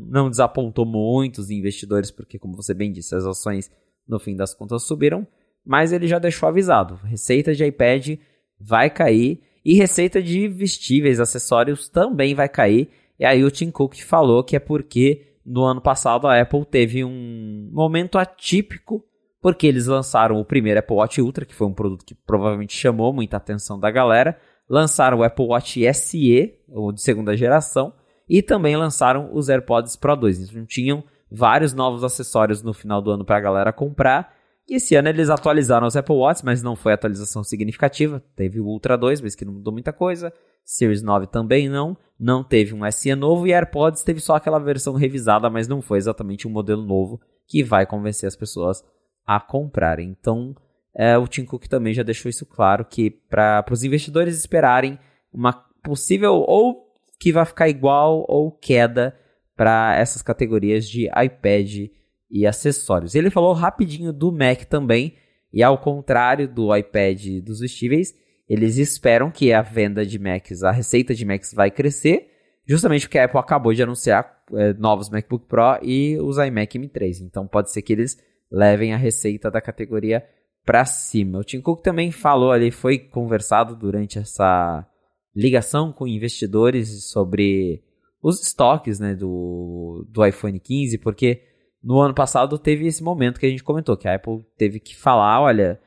não 0.08 0.30
desapontou 0.30 0.86
muitos 0.86 1.50
investidores, 1.50 2.12
porque, 2.12 2.38
como 2.38 2.54
você 2.54 2.72
bem 2.72 2.92
disse, 2.92 3.16
as 3.16 3.26
ações, 3.26 3.68
no 4.06 4.20
fim 4.20 4.36
das 4.36 4.54
contas, 4.54 4.84
subiram. 4.84 5.26
Mas 5.66 5.92
ele 5.92 6.06
já 6.06 6.20
deixou 6.20 6.48
avisado: 6.48 6.94
receita 7.04 7.52
de 7.52 7.64
iPad 7.64 8.18
vai 8.60 8.88
cair 8.88 9.42
e 9.64 9.74
receita 9.74 10.22
de 10.22 10.46
vestíveis, 10.46 11.18
acessórios 11.18 11.88
também 11.88 12.32
vai 12.34 12.48
cair. 12.48 12.88
E 13.18 13.24
aí 13.24 13.42
o 13.42 13.50
Tim 13.50 13.72
Cook 13.72 13.96
falou 14.02 14.44
que 14.44 14.54
é 14.54 14.60
porque 14.60 15.34
no 15.44 15.64
ano 15.64 15.80
passado 15.80 16.28
a 16.28 16.40
Apple 16.40 16.64
teve 16.64 17.04
um 17.04 17.70
momento 17.72 18.18
atípico 18.18 19.04
porque 19.40 19.66
eles 19.66 19.86
lançaram 19.86 20.40
o 20.40 20.44
primeiro 20.44 20.80
Apple 20.80 20.96
Watch 20.96 21.20
Ultra, 21.20 21.44
que 21.44 21.54
foi 21.54 21.66
um 21.66 21.74
produto 21.74 22.04
que 22.04 22.14
provavelmente 22.14 22.76
chamou 22.76 23.12
muita 23.12 23.36
atenção 23.36 23.78
da 23.78 23.90
galera, 23.90 24.38
lançaram 24.68 25.18
o 25.18 25.22
Apple 25.22 25.46
Watch 25.46 25.80
SE, 25.94 26.54
ou 26.68 26.92
de 26.92 27.00
segunda 27.00 27.36
geração, 27.36 27.92
e 28.28 28.42
também 28.42 28.76
lançaram 28.76 29.30
os 29.32 29.48
AirPods 29.48 29.96
Pro 29.96 30.16
2. 30.16 30.50
Então 30.50 30.66
tinham 30.66 31.04
vários 31.30 31.72
novos 31.72 32.04
acessórios 32.04 32.62
no 32.62 32.74
final 32.74 33.00
do 33.00 33.10
ano 33.10 33.24
para 33.24 33.36
a 33.36 33.40
galera 33.40 33.72
comprar. 33.72 34.36
E 34.68 34.76
esse 34.76 34.94
ano 34.94 35.08
eles 35.08 35.30
atualizaram 35.30 35.86
os 35.86 35.96
Apple 35.96 36.14
Watch, 36.14 36.44
mas 36.44 36.62
não 36.62 36.76
foi 36.76 36.92
atualização 36.92 37.42
significativa. 37.42 38.22
Teve 38.36 38.60
o 38.60 38.66
Ultra 38.66 38.98
2, 38.98 39.22
mas 39.22 39.34
que 39.34 39.44
não 39.44 39.54
mudou 39.54 39.72
muita 39.72 39.94
coisa. 39.94 40.30
Series 40.62 41.02
9 41.02 41.28
também 41.28 41.70
não. 41.70 41.96
Não 42.20 42.44
teve 42.44 42.74
um 42.74 42.90
SE 42.90 43.14
novo. 43.14 43.46
E 43.46 43.52
AirPods 43.54 44.02
teve 44.02 44.20
só 44.20 44.34
aquela 44.34 44.58
versão 44.58 44.94
revisada, 44.94 45.48
mas 45.48 45.66
não 45.66 45.80
foi 45.80 45.96
exatamente 45.96 46.46
um 46.46 46.50
modelo 46.50 46.82
novo 46.82 47.18
que 47.46 47.62
vai 47.64 47.86
convencer 47.86 48.26
as 48.26 48.36
pessoas 48.36 48.84
a 49.28 49.38
comprar. 49.38 50.00
Então, 50.00 50.56
é, 50.96 51.18
o 51.18 51.28
Tim 51.28 51.44
Cook 51.44 51.66
também 51.66 51.92
já 51.92 52.02
deixou 52.02 52.30
isso 52.30 52.46
claro 52.46 52.82
que 52.82 53.10
para 53.10 53.62
os 53.70 53.84
investidores 53.84 54.38
esperarem 54.38 54.98
uma 55.30 55.52
possível 55.84 56.36
ou 56.46 56.88
que 57.20 57.30
vai 57.30 57.44
ficar 57.44 57.68
igual 57.68 58.24
ou 58.26 58.50
queda 58.50 59.14
para 59.54 59.94
essas 59.98 60.22
categorias 60.22 60.88
de 60.88 61.08
iPad 61.08 61.90
e 62.30 62.46
acessórios. 62.46 63.14
Ele 63.14 63.28
falou 63.28 63.52
rapidinho 63.52 64.14
do 64.14 64.32
Mac 64.32 64.64
também, 64.64 65.14
e 65.52 65.62
ao 65.62 65.76
contrário 65.76 66.48
do 66.48 66.74
iPad 66.74 67.24
e 67.26 67.40
dos 67.40 67.60
vestíveis, 67.60 68.14
eles 68.48 68.78
esperam 68.78 69.30
que 69.30 69.52
a 69.52 69.60
venda 69.60 70.06
de 70.06 70.18
Macs, 70.18 70.62
a 70.62 70.70
receita 70.70 71.14
de 71.14 71.24
Macs 71.24 71.52
vai 71.52 71.70
crescer, 71.70 72.30
justamente 72.66 73.02
porque 73.02 73.18
a 73.18 73.24
Apple 73.24 73.40
acabou 73.40 73.74
de 73.74 73.82
anunciar 73.82 74.42
é, 74.54 74.72
novos 74.74 75.10
MacBook 75.10 75.46
Pro 75.46 75.78
e 75.82 76.18
os 76.18 76.38
iMac 76.38 76.78
M3. 76.78 77.20
Então 77.22 77.46
pode 77.46 77.70
ser 77.70 77.82
que 77.82 77.92
eles 77.92 78.16
levem 78.50 78.92
a 78.92 78.96
receita 78.96 79.50
da 79.50 79.60
categoria 79.60 80.24
para 80.64 80.84
cima. 80.84 81.38
O 81.38 81.44
Tim 81.44 81.60
Cook 81.60 81.82
também 81.82 82.10
falou 82.10 82.52
ali, 82.52 82.70
foi 82.70 82.98
conversado 82.98 83.74
durante 83.74 84.18
essa 84.18 84.86
ligação 85.34 85.92
com 85.92 86.06
investidores 86.06 87.10
sobre 87.10 87.82
os 88.22 88.42
estoques 88.42 88.98
né, 88.98 89.14
do, 89.14 90.06
do 90.08 90.26
iPhone 90.26 90.58
15, 90.58 90.98
porque 90.98 91.42
no 91.82 92.00
ano 92.00 92.14
passado 92.14 92.58
teve 92.58 92.86
esse 92.86 93.02
momento 93.02 93.38
que 93.38 93.46
a 93.46 93.48
gente 93.48 93.62
comentou, 93.62 93.96
que 93.96 94.08
a 94.08 94.16
Apple 94.16 94.44
teve 94.56 94.80
que 94.80 94.96
falar, 94.96 95.40
olha, 95.40 95.80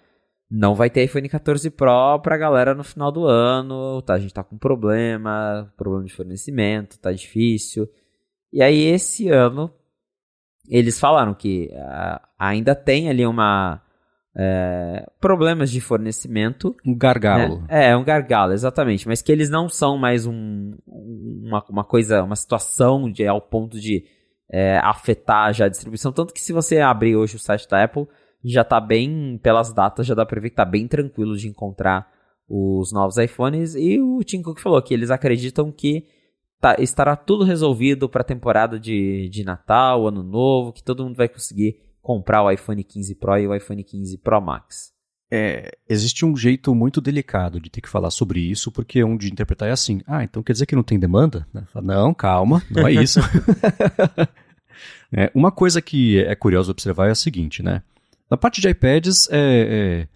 não 0.50 0.74
vai 0.74 0.90
ter 0.90 1.04
iPhone 1.04 1.30
14 1.30 1.70
Pro 1.70 2.20
pra 2.22 2.38
galera 2.38 2.74
no 2.74 2.84
final 2.84 3.12
do 3.12 3.26
ano, 3.26 4.02
tá? 4.02 4.16
A 4.16 4.20
gente 4.20 4.34
tá 4.34 4.44
com 4.44 4.58
problema, 4.58 5.72
problema 5.78 6.06
de 6.06 6.14
fornecimento, 6.14 7.00
tá 7.00 7.12
difícil. 7.12 7.88
E 8.52 8.62
aí 8.62 8.86
esse 8.86 9.30
ano 9.30 9.74
eles 10.72 10.98
falaram 10.98 11.34
que 11.34 11.70
uh, 11.74 12.20
ainda 12.40 12.74
tem 12.74 13.10
ali 13.10 13.26
uma 13.26 13.82
é, 14.34 15.06
problemas 15.20 15.70
de 15.70 15.82
fornecimento. 15.82 16.74
Um 16.86 16.96
gargalo. 16.96 17.62
Né? 17.64 17.90
É, 17.90 17.98
um 17.98 18.04
gargalo, 18.06 18.54
exatamente. 18.54 19.06
Mas 19.06 19.22
que 19.22 19.32
eles 19.34 19.50
não 19.50 19.68
são 19.68 19.98
mais 19.98 20.26
um, 20.26 20.72
uma, 20.88 21.62
uma 21.70 21.84
coisa, 21.84 22.24
uma 22.24 22.38
situação 22.38 23.12
de, 23.12 23.28
ao 23.28 23.42
ponto 23.42 23.78
de 23.80 24.06
é, 24.50 24.78
afetar 24.78 25.54
já 25.54 25.66
a 25.66 25.70
distribuição. 25.70 26.14
Tanto 26.14 26.34
que 26.34 26.42
se 26.42 26.54
você 26.54 26.80
abrir 26.80 27.18
hoje 27.18 27.36
o 27.36 27.40
site 27.40 27.68
da 27.68 27.84
Apple, 27.84 28.08
já 28.44 28.62
está 28.62 28.80
bem, 28.80 29.38
pelas 29.44 29.74
datas, 29.74 30.08
já 30.08 30.16
dá 30.16 30.26
para 30.26 30.40
ver 30.40 30.50
que 30.50 30.54
está 30.54 30.66
bem 30.66 30.88
tranquilo 30.88 31.36
de 31.36 31.50
encontrar 31.50 32.08
os 32.48 32.94
novos 32.94 33.18
iPhones. 33.18 33.76
E 33.76 34.00
o 34.00 34.24
Tim 34.24 34.42
Cook 34.42 34.60
falou 34.60 34.82
que 34.82 34.94
eles 34.94 35.12
acreditam 35.12 35.70
que 35.70 36.06
tá, 36.62 36.76
estará 36.80 37.16
tudo 37.16 37.44
resolvido 37.44 38.08
para 38.08 38.22
a 38.22 38.26
temporada 38.26 38.80
de, 38.80 39.28
de 39.30 39.44
Natal, 39.44 40.08
Ano 40.08 40.22
Novo, 40.22 40.72
que 40.72 40.84
todo 40.84 41.04
mundo 41.04 41.18
vai 41.18 41.28
conseguir 41.28 41.82
comprar 42.02 42.44
o 42.44 42.52
iPhone 42.52 42.84
15 42.84 43.16
Pro 43.16 43.38
e 43.38 43.48
o 43.48 43.56
iPhone 43.56 43.84
15 43.84 44.18
Pro 44.20 44.40
Max. 44.40 44.92
É, 45.34 45.72
existe 45.88 46.26
um 46.26 46.36
jeito 46.36 46.76
muito 46.76 47.00
delicado 47.00 47.60
de 47.60 47.70
ter 47.70 47.82
que 47.82 47.90
falar 47.90 48.12
sobre 48.12 48.40
isso, 48.40 48.72
porque 48.72 49.04
um 49.04 49.18
de 49.18 49.32
interpretar 49.32 49.70
é 49.70 49.72
assim: 49.72 50.02
ah, 50.06 50.24
então 50.24 50.44
quer 50.44 50.52
dizer 50.52 50.66
que 50.66 50.76
não 50.76 50.84
tem 50.84 51.00
demanda? 51.00 51.48
Não, 51.82 52.14
calma, 52.14 52.62
não 52.70 52.86
é 52.86 52.92
isso. 52.92 53.22
é, 55.12 55.32
uma 55.34 55.52
coisa 55.52 55.82
que 55.82 56.20
é 56.20 56.36
curioso 56.36 56.72
observar 56.72 57.08
é 57.08 57.12
a 57.12 57.16
seguinte, 57.16 57.64
né? 57.64 57.82
Na 58.30 58.36
parte 58.36 58.60
de 58.60 58.70
iPads, 58.70 59.30
é, 59.32 59.38
é 60.04 60.08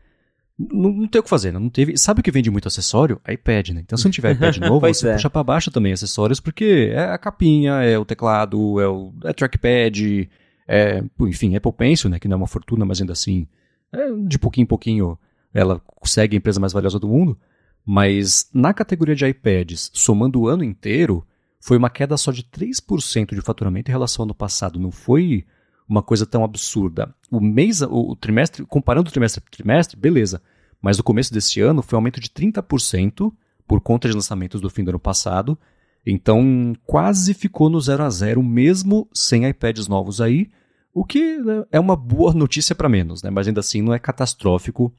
não, 0.57 0.91
não, 0.91 1.07
tem 1.07 1.19
o 1.19 1.23
que 1.23 1.29
fazer, 1.29 1.51
né? 1.51 1.59
não 1.59 1.69
teve. 1.69 1.97
Sabe 1.97 2.21
o 2.21 2.23
que 2.23 2.31
vende 2.31 2.49
muito 2.49 2.67
acessório? 2.67 3.19
iPad, 3.27 3.69
né? 3.69 3.81
Então 3.81 3.97
se 3.97 4.05
não 4.05 4.11
tiver 4.11 4.33
iPad 4.33 4.57
novo, 4.59 4.87
você 4.87 5.09
é. 5.09 5.13
puxa 5.13 5.29
para 5.29 5.43
baixo 5.43 5.69
também 5.69 5.91
acessórios, 5.91 6.39
porque 6.39 6.91
é 6.93 7.09
a 7.09 7.17
capinha, 7.17 7.83
é 7.83 7.99
o 7.99 8.05
teclado, 8.05 8.79
é 8.79 8.87
o 8.87 9.13
é 9.25 9.33
trackpad, 9.33 10.29
é, 10.67 11.03
enfim, 11.21 11.55
Apple 11.55 11.73
Pencil, 11.73 12.09
né? 12.09 12.19
Que 12.19 12.27
não 12.27 12.35
é 12.35 12.37
uma 12.37 12.47
fortuna, 12.47 12.85
mas 12.85 13.01
ainda 13.01 13.13
assim, 13.13 13.47
é, 13.91 14.11
de 14.27 14.39
pouquinho 14.39 14.63
em 14.63 14.67
pouquinho, 14.67 15.19
ela 15.53 15.81
segue 16.03 16.35
a 16.35 16.39
empresa 16.39 16.59
mais 16.59 16.73
valiosa 16.73 16.99
do 16.99 17.07
mundo. 17.07 17.37
Mas 17.85 18.49
na 18.53 18.73
categoria 18.73 19.15
de 19.15 19.27
iPads, 19.27 19.91
somando 19.93 20.41
o 20.41 20.47
ano 20.47 20.63
inteiro, 20.63 21.25
foi 21.59 21.77
uma 21.77 21.89
queda 21.89 22.15
só 22.17 22.31
de 22.31 22.43
3% 22.43 23.35
de 23.35 23.41
faturamento 23.41 23.91
em 23.91 23.93
relação 23.93 24.23
ao 24.23 24.27
ano 24.27 24.35
passado. 24.35 24.79
Não 24.79 24.89
foi 24.91 25.45
uma 25.87 26.01
coisa 26.01 26.25
tão 26.25 26.43
absurda. 26.43 27.13
O 27.31 27.39
mês, 27.39 27.81
o, 27.81 28.15
trimestre, 28.15 28.65
comparando 28.65 29.09
o 29.09 29.11
trimestre 29.11 29.43
a 29.45 29.49
trimestre, 29.49 29.97
beleza. 29.97 30.41
Mas 30.81 30.97
no 30.97 31.03
começo 31.03 31.33
desse 31.33 31.61
ano 31.61 31.81
foi 31.81 31.95
um 31.95 31.99
aumento 31.99 32.19
de 32.19 32.29
30% 32.29 33.31
por 33.67 33.81
conta 33.81 34.07
de 34.07 34.13
lançamentos 34.13 34.61
do 34.61 34.69
fim 34.69 34.83
do 34.83 34.89
ano 34.89 34.99
passado. 34.99 35.57
Então 36.05 36.75
quase 36.85 37.33
ficou 37.33 37.69
no 37.69 37.79
0 37.79 38.03
a 38.03 38.09
0 38.09 38.43
mesmo 38.43 39.09
sem 39.13 39.47
iPads 39.47 39.87
novos 39.87 40.21
aí, 40.21 40.49
o 40.93 41.03
que 41.03 41.37
né, 41.39 41.65
é 41.71 41.79
uma 41.79 41.95
boa 41.95 42.33
notícia 42.33 42.75
para 42.75 42.87
menos, 42.87 43.21
né? 43.21 43.29
mas 43.29 43.47
ainda 43.47 43.59
assim 43.59 43.81
não 43.81 43.93
é 43.93 43.99
catastrófico, 43.99 44.93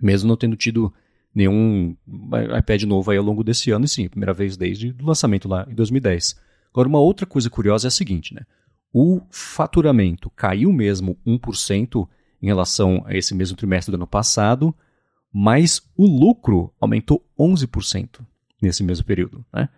mesmo 0.00 0.28
não 0.28 0.36
tendo 0.36 0.56
tido 0.56 0.92
nenhum 1.34 1.94
iPad 2.58 2.82
novo 2.82 3.10
aí 3.10 3.16
ao 3.18 3.24
longo 3.24 3.44
desse 3.44 3.70
ano, 3.70 3.84
e 3.84 3.88
sim, 3.88 4.08
primeira 4.08 4.32
vez 4.32 4.56
desde 4.56 4.90
o 5.00 5.04
lançamento 5.04 5.48
lá 5.48 5.66
em 5.70 5.74
2010. 5.74 6.40
Agora, 6.72 6.88
uma 6.88 6.98
outra 6.98 7.26
coisa 7.26 7.48
curiosa 7.50 7.86
é 7.86 7.88
a 7.88 7.92
seguinte, 7.92 8.34
né? 8.34 8.42
O 8.92 9.20
faturamento 9.30 10.30
caiu 10.30 10.72
mesmo 10.72 11.16
1% 11.26 12.08
em 12.42 12.46
relação 12.46 13.02
a 13.06 13.14
esse 13.14 13.34
mesmo 13.34 13.56
trimestre 13.56 13.92
do 13.92 13.96
ano 13.96 14.06
passado, 14.06 14.74
mas 15.32 15.82
o 15.96 16.06
lucro 16.06 16.72
aumentou 16.80 17.24
11% 17.38 18.20
nesse 18.60 18.82
mesmo 18.82 19.04
período. 19.04 19.44
Né? 19.52 19.68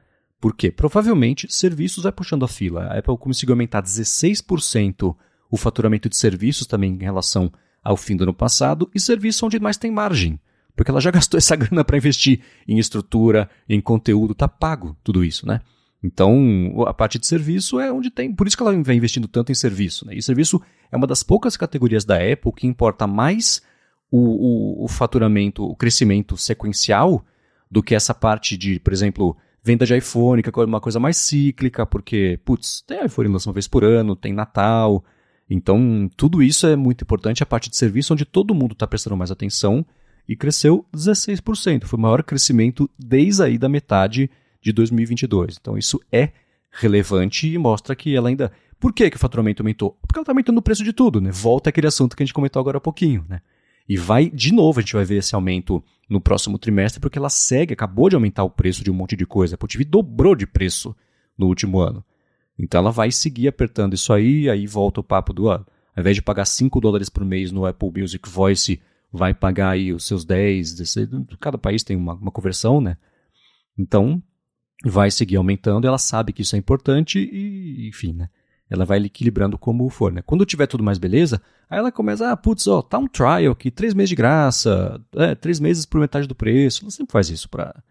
Por 0.40 0.56
quê? 0.56 0.70
Provavelmente 0.70 1.52
serviços 1.52 2.04
vai 2.04 2.12
puxando 2.12 2.44
a 2.44 2.48
fila. 2.48 2.86
A 2.86 2.98
Apple 2.98 3.18
conseguiu 3.18 3.52
aumentar 3.52 3.82
16% 3.82 5.14
o 5.50 5.56
faturamento 5.56 6.08
de 6.08 6.16
serviços 6.16 6.66
também 6.66 6.94
em 6.94 7.02
relação 7.02 7.52
ao 7.84 7.96
fim 7.96 8.16
do 8.16 8.22
ano 8.22 8.32
passado, 8.32 8.90
e 8.94 9.00
serviços 9.00 9.42
onde 9.42 9.60
mais 9.60 9.76
tem 9.76 9.90
margem. 9.90 10.40
Porque 10.74 10.90
ela 10.90 11.00
já 11.00 11.10
gastou 11.12 11.36
essa 11.36 11.54
grana 11.54 11.84
para 11.84 11.96
investir 11.96 12.40
em 12.66 12.78
estrutura, 12.78 13.50
em 13.68 13.80
conteúdo, 13.80 14.34
tá 14.34 14.48
pago 14.48 14.96
tudo 15.04 15.22
isso, 15.22 15.46
né? 15.46 15.60
Então, 16.02 16.84
a 16.86 16.92
parte 16.92 17.18
de 17.18 17.26
serviço 17.26 17.78
é 17.78 17.92
onde 17.92 18.10
tem. 18.10 18.34
Por 18.34 18.46
isso 18.46 18.56
que 18.56 18.62
ela 18.62 18.72
vem 18.82 18.96
investindo 18.96 19.28
tanto 19.28 19.52
em 19.52 19.54
serviço. 19.54 20.06
Né? 20.06 20.16
E 20.16 20.22
serviço 20.22 20.60
é 20.90 20.96
uma 20.96 21.06
das 21.06 21.22
poucas 21.22 21.56
categorias 21.56 22.04
da 22.04 22.16
Apple 22.16 22.52
que 22.52 22.66
importa 22.66 23.06
mais 23.06 23.62
o, 24.10 24.18
o, 24.18 24.84
o 24.84 24.88
faturamento, 24.88 25.64
o 25.64 25.76
crescimento 25.76 26.36
sequencial 26.36 27.24
do 27.70 27.82
que 27.82 27.94
essa 27.94 28.12
parte 28.12 28.56
de, 28.56 28.80
por 28.80 28.92
exemplo, 28.92 29.36
venda 29.62 29.86
de 29.86 29.96
iPhone, 29.96 30.42
que 30.42 30.50
é 30.50 30.64
uma 30.64 30.80
coisa 30.80 30.98
mais 30.98 31.16
cíclica, 31.16 31.86
porque, 31.86 32.38
putz, 32.44 32.82
tem 32.82 33.04
iPhone 33.04 33.28
lança 33.28 33.48
uma 33.48 33.54
vez 33.54 33.68
por 33.68 33.84
ano, 33.84 34.16
tem 34.16 34.32
Natal. 34.32 35.04
Então, 35.48 36.10
tudo 36.16 36.42
isso 36.42 36.66
é 36.66 36.74
muito 36.74 37.02
importante. 37.02 37.42
A 37.42 37.46
parte 37.46 37.70
de 37.70 37.76
serviço, 37.76 38.12
onde 38.12 38.24
todo 38.24 38.54
mundo 38.54 38.72
está 38.72 38.86
prestando 38.86 39.16
mais 39.16 39.30
atenção, 39.30 39.86
e 40.28 40.36
cresceu 40.36 40.84
16%. 40.94 41.84
Foi 41.84 41.98
o 41.98 42.02
maior 42.02 42.22
crescimento 42.22 42.90
desde 42.98 43.42
aí 43.42 43.58
da 43.58 43.68
metade 43.68 44.30
de 44.62 44.72
2022. 44.72 45.58
Então 45.60 45.76
isso 45.76 46.00
é 46.10 46.30
relevante 46.70 47.48
e 47.48 47.58
mostra 47.58 47.94
que 47.94 48.14
ela 48.14 48.28
ainda. 48.28 48.50
Por 48.80 48.92
que, 48.92 49.10
que 49.10 49.16
o 49.16 49.20
faturamento 49.20 49.62
aumentou? 49.62 49.98
Porque 50.00 50.18
ela 50.18 50.22
está 50.22 50.32
aumentando 50.32 50.58
o 50.58 50.62
preço 50.62 50.82
de 50.82 50.92
tudo, 50.92 51.20
né? 51.20 51.30
Volta 51.30 51.70
aquele 51.70 51.86
assunto 51.86 52.16
que 52.16 52.22
a 52.22 52.26
gente 52.26 52.34
comentou 52.34 52.58
agora 52.60 52.78
há 52.78 52.80
pouquinho, 52.80 53.24
né? 53.28 53.40
E 53.88 53.96
vai, 53.96 54.30
de 54.30 54.52
novo, 54.52 54.78
a 54.78 54.82
gente 54.82 54.94
vai 54.94 55.04
ver 55.04 55.16
esse 55.16 55.34
aumento 55.34 55.82
no 56.08 56.20
próximo 56.20 56.58
trimestre, 56.58 57.00
porque 57.00 57.18
ela 57.18 57.28
segue, 57.28 57.74
acabou 57.74 58.08
de 58.08 58.14
aumentar 58.14 58.44
o 58.44 58.50
preço 58.50 58.82
de 58.82 58.90
um 58.90 58.94
monte 58.94 59.16
de 59.16 59.26
coisa. 59.26 59.54
A 59.54 59.56
Apple 59.56 59.68
TV 59.68 59.84
dobrou 59.84 60.34
de 60.34 60.46
preço 60.46 60.94
no 61.36 61.46
último 61.46 61.78
ano. 61.78 62.04
Então 62.58 62.80
ela 62.80 62.90
vai 62.90 63.10
seguir 63.10 63.48
apertando 63.48 63.94
isso 63.94 64.12
aí, 64.12 64.48
aí 64.48 64.66
volta 64.66 65.00
o 65.00 65.04
papo 65.04 65.32
do. 65.32 65.50
Ah, 65.50 65.64
ao 65.94 66.00
invés 66.00 66.16
de 66.16 66.22
pagar 66.22 66.44
5 66.44 66.80
dólares 66.80 67.08
por 67.08 67.24
mês 67.24 67.52
no 67.52 67.66
Apple 67.66 67.90
Music 68.00 68.28
Voice, 68.28 68.80
vai 69.12 69.34
pagar 69.34 69.70
aí 69.70 69.92
os 69.92 70.06
seus 70.06 70.24
10, 70.24 70.72
16, 70.72 71.08
cada 71.38 71.58
país 71.58 71.82
tem 71.82 71.96
uma, 71.96 72.14
uma 72.14 72.30
conversão, 72.30 72.80
né? 72.80 72.96
Então, 73.78 74.22
vai 74.84 75.10
seguir 75.10 75.36
aumentando, 75.36 75.86
ela 75.86 75.98
sabe 75.98 76.32
que 76.32 76.42
isso 76.42 76.56
é 76.56 76.58
importante 76.58 77.18
e, 77.18 77.88
enfim, 77.88 78.12
né? 78.12 78.28
Ela 78.68 78.84
vai 78.84 78.98
equilibrando 78.98 79.58
como 79.58 79.88
for, 79.90 80.10
né? 80.10 80.22
Quando 80.22 80.46
tiver 80.46 80.66
tudo 80.66 80.82
mais 80.82 80.98
beleza, 80.98 81.42
aí 81.68 81.78
ela 81.78 81.92
começa, 81.92 82.30
ah, 82.30 82.36
putz, 82.36 82.66
ó, 82.66 82.80
tá 82.80 82.98
um 82.98 83.06
trial 83.06 83.52
aqui, 83.52 83.70
três 83.70 83.92
meses 83.92 84.08
de 84.08 84.16
graça, 84.16 85.00
é, 85.14 85.34
três 85.34 85.60
meses 85.60 85.84
por 85.84 86.00
metade 86.00 86.26
do 86.26 86.34
preço. 86.34 86.82
Ela 86.82 86.90
sempre 86.90 87.12
faz 87.12 87.28
isso 87.28 87.48
para 87.48 87.82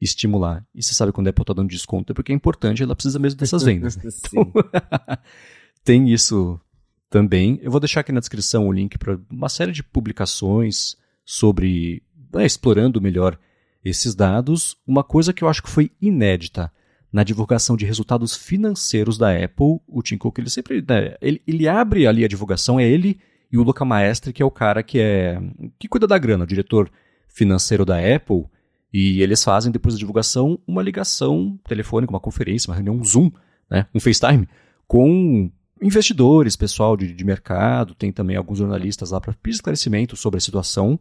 estimular. 0.00 0.64
E 0.74 0.82
você 0.82 0.94
sabe 0.94 1.12
quando 1.12 1.28
a 1.28 1.30
Apple 1.30 1.44
tá 1.44 1.54
dando 1.54 1.70
desconto, 1.70 2.12
é 2.12 2.14
porque 2.14 2.30
é 2.30 2.34
importante, 2.34 2.82
ela 2.82 2.94
precisa 2.94 3.18
mesmo 3.18 3.38
dessas 3.40 3.62
vendas. 3.62 3.96
Né? 3.96 4.02
Então, 4.28 4.52
tem 5.82 6.12
isso 6.12 6.60
também. 7.08 7.58
Eu 7.62 7.70
vou 7.70 7.80
deixar 7.80 8.00
aqui 8.00 8.12
na 8.12 8.20
descrição 8.20 8.68
o 8.68 8.72
link 8.72 8.98
para 8.98 9.18
uma 9.30 9.48
série 9.48 9.72
de 9.72 9.82
publicações 9.82 10.96
sobre 11.24 12.02
né, 12.32 12.44
explorando 12.44 13.00
melhor 13.00 13.38
esses 13.84 14.14
dados. 14.14 14.76
Uma 14.86 15.04
coisa 15.04 15.32
que 15.32 15.42
eu 15.42 15.48
acho 15.48 15.62
que 15.62 15.70
foi 15.70 15.90
inédita 16.00 16.72
na 17.12 17.24
divulgação 17.24 17.76
de 17.76 17.86
resultados 17.86 18.36
financeiros 18.36 19.16
da 19.16 19.32
Apple, 19.32 19.80
o 19.86 20.02
Tim 20.02 20.18
Cook 20.18 20.38
ele 20.38 20.50
sempre 20.50 20.84
né, 20.86 21.16
ele, 21.22 21.40
ele 21.46 21.66
abre 21.66 22.06
ali 22.06 22.22
a 22.22 22.28
divulgação 22.28 22.78
é 22.78 22.86
ele 22.86 23.18
e 23.50 23.56
o 23.56 23.62
Luca 23.62 23.82
Maestre 23.82 24.30
que 24.30 24.42
é 24.42 24.44
o 24.44 24.50
cara 24.50 24.82
que 24.82 25.00
é 25.00 25.40
que 25.78 25.88
cuida 25.88 26.06
da 26.06 26.18
grana, 26.18 26.44
o 26.44 26.46
diretor 26.46 26.90
financeiro 27.26 27.84
da 27.84 27.98
Apple. 27.98 28.44
E 28.92 29.22
eles 29.22 29.42
fazem 29.42 29.72
depois 29.72 29.94
da 29.94 29.98
divulgação 29.98 30.58
uma 30.66 30.82
ligação 30.82 31.58
telefônica, 31.66 32.12
uma 32.12 32.20
conferência, 32.20 32.70
uma 32.70 32.74
reunião 32.74 33.02
Zoom, 33.04 33.30
né, 33.70 33.86
um 33.94 34.00
FaceTime 34.00 34.48
com 34.86 35.50
investidores, 35.80 36.56
pessoal 36.56 36.96
de, 36.96 37.12
de 37.14 37.24
mercado, 37.24 37.94
tem 37.94 38.10
também 38.10 38.36
alguns 38.36 38.58
jornalistas 38.58 39.10
lá 39.10 39.20
para 39.20 39.36
esclarecimento 39.46 40.16
sobre 40.16 40.38
a 40.38 40.40
situação. 40.40 40.98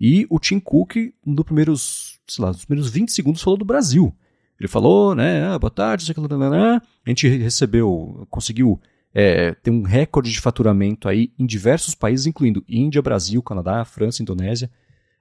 E 0.00 0.26
o 0.30 0.38
Tim 0.38 0.58
Cook, 0.58 1.12
no 1.24 1.44
primeiros, 1.44 2.13
sei 2.26 2.44
lá, 2.44 2.52
nos 2.52 2.64
primeiros 2.64 2.90
20 2.90 3.10
segundos, 3.10 3.42
falou 3.42 3.58
do 3.58 3.64
Brasil. 3.64 4.14
Ele 4.58 4.68
falou, 4.68 5.14
né, 5.14 5.46
ah, 5.46 5.58
boa 5.58 5.70
tarde, 5.70 6.12
a 6.12 7.08
gente 7.08 7.28
recebeu, 7.28 8.26
conseguiu 8.30 8.80
é, 9.12 9.52
ter 9.54 9.70
um 9.70 9.82
recorde 9.82 10.30
de 10.30 10.40
faturamento 10.40 11.08
aí 11.08 11.32
em 11.38 11.46
diversos 11.46 11.94
países, 11.94 12.26
incluindo 12.26 12.64
Índia, 12.68 13.02
Brasil, 13.02 13.42
Canadá, 13.42 13.84
França, 13.84 14.22
Indonésia. 14.22 14.70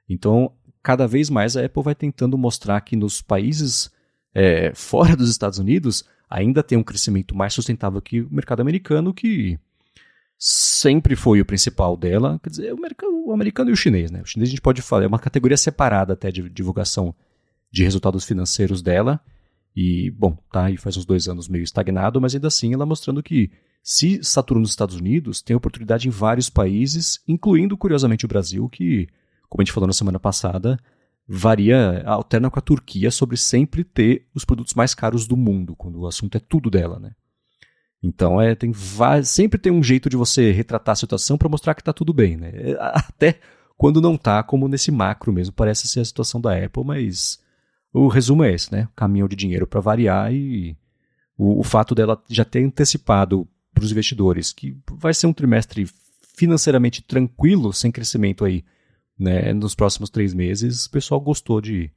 Então, 0.08 0.52
cada 0.82 1.08
vez 1.08 1.30
mais 1.30 1.56
a 1.56 1.66
Apple 1.66 1.84
vai 1.84 1.96
tentando 1.96 2.38
mostrar 2.38 2.82
que 2.82 2.96
nos 2.96 3.22
países 3.22 3.92
é, 4.34 4.72
fora 4.76 5.16
dos 5.16 5.30
Estados 5.30 5.60
Unidos 5.60 6.04
ainda 6.30 6.64
tem 6.64 6.78
um 6.78 6.84
crescimento 6.84 7.36
mais 7.36 7.54
sustentável 7.54 8.02
que 8.02 8.22
o 8.22 8.28
mercado 8.32 8.62
americano, 8.62 9.14
que 9.14 9.60
sempre 10.84 11.16
foi 11.16 11.40
o 11.40 11.46
principal 11.46 11.96
dela. 11.96 12.40
Quer 12.44 12.50
dizer, 12.50 12.74
o, 12.74 12.78
mercado, 12.78 13.12
o 13.26 13.32
americano 13.32 13.70
e 13.70 13.74
o 13.74 13.78
chinês, 13.78 14.12
né? 14.12 14.22
O 14.22 14.26
chinês 14.26 14.50
a 14.50 14.52
gente 14.52 14.62
pode 14.62 14.82
falar, 14.82 15.06
é 15.06 15.08
uma 15.08 15.20
categoria 15.20 15.56
separada 15.56 16.14
até 16.14 16.30
de 16.30 16.50
divulgação 16.50 17.16
de 17.72 17.84
resultados 17.84 18.26
financeiros 18.26 18.82
dela. 18.82 19.20
E, 19.76 20.12
bom, 20.12 20.38
tá 20.52 20.66
aí 20.66 20.78
faz 20.78 20.98
uns 20.98 21.06
dois 21.06 21.28
anos 21.28 21.48
meio 21.48 21.64
estagnado, 21.64 22.20
mas 22.20 22.36
ainda 22.36 22.48
assim 22.48 22.74
ela 22.74 22.86
mostrando 22.86 23.24
que 23.24 23.50
se 23.82 24.24
satura 24.24 24.60
nos 24.60 24.70
Estados 24.70 24.96
Unidos, 24.96 25.42
tem 25.42 25.56
oportunidade 25.56 26.08
em 26.08 26.12
vários 26.12 26.50
países, 26.50 27.22
incluindo, 27.28 27.78
curiosamente, 27.78 28.26
o 28.26 28.28
Brasil, 28.28 28.70
que, 28.70 29.08
como 29.50 29.62
a 29.62 29.64
gente 29.64 29.74
falou 29.74 29.88
na 29.88 29.94
semana 29.94 30.20
passada, 30.20 30.78
varia, 31.28 32.04
alterna 32.06 32.50
com 32.50 32.60
a 32.60 32.62
Turquia 32.62 33.10
sobre 33.10 33.36
sempre 33.36 33.84
ter 33.84 34.28
os 34.36 34.46
produtos 34.46 34.74
mais 34.74 34.94
caros 34.94 35.26
do 35.26 35.36
mundo, 35.36 35.76
quando 35.76 36.00
o 36.00 36.08
assunto 36.08 36.38
é 36.38 36.40
tudo 36.40 36.70
dela, 36.70 37.00
né? 37.00 37.12
Então 38.04 38.40
é, 38.42 38.54
tem 38.54 38.74
sempre 39.24 39.58
tem 39.58 39.72
um 39.72 39.82
jeito 39.82 40.10
de 40.10 40.18
você 40.18 40.52
retratar 40.52 40.92
a 40.92 40.98
situação 40.98 41.38
para 41.38 41.48
mostrar 41.48 41.74
que 41.74 41.82
está 41.82 41.94
tudo 41.94 42.14
bem, 42.14 42.36
né? 42.36 42.52
É, 42.54 42.78
até 42.80 43.40
quando 43.78 44.02
não 44.02 44.18
tá, 44.18 44.44
como 44.44 44.68
nesse 44.68 44.92
macro 44.92 45.32
mesmo, 45.32 45.54
parece 45.54 45.88
ser 45.88 46.02
a 46.02 46.06
situação 46.06 46.42
da 46.42 46.54
Apple, 46.54 46.84
mas 46.84 47.40
o 47.94 48.08
resumo 48.08 48.44
é 48.44 48.52
esse, 48.54 48.72
né? 48.72 48.90
Caminhão 48.96 49.28
de 49.28 49.38
dinheiro 49.38 49.66
para 49.66 49.80
variar 49.80 50.34
e 50.34 50.76
o, 51.38 51.62
o, 51.62 51.64
fato 51.64 51.96
dela 51.96 52.22
já 52.30 52.44
ter 52.44 52.64
antecipado 52.66 53.48
para 53.74 53.84
os 53.84 53.92
investidores 53.92 54.52
que 54.52 54.78
vai 54.92 55.14
ser 55.14 55.28
um 55.28 55.34
trimestre 55.34 55.88
financeiramente 56.36 57.02
tranquilo, 57.02 57.72
sem 57.72 57.92
crescimento 57.92 58.44
aí 58.44 58.66
né, 59.18 59.54
nos 59.54 59.76
próximos 59.76 60.10
três 60.10 60.34
meses, 60.34 60.86
o 60.86 60.92
pessoal 60.92 61.22
gostou 61.22 61.62
de, 61.62 61.92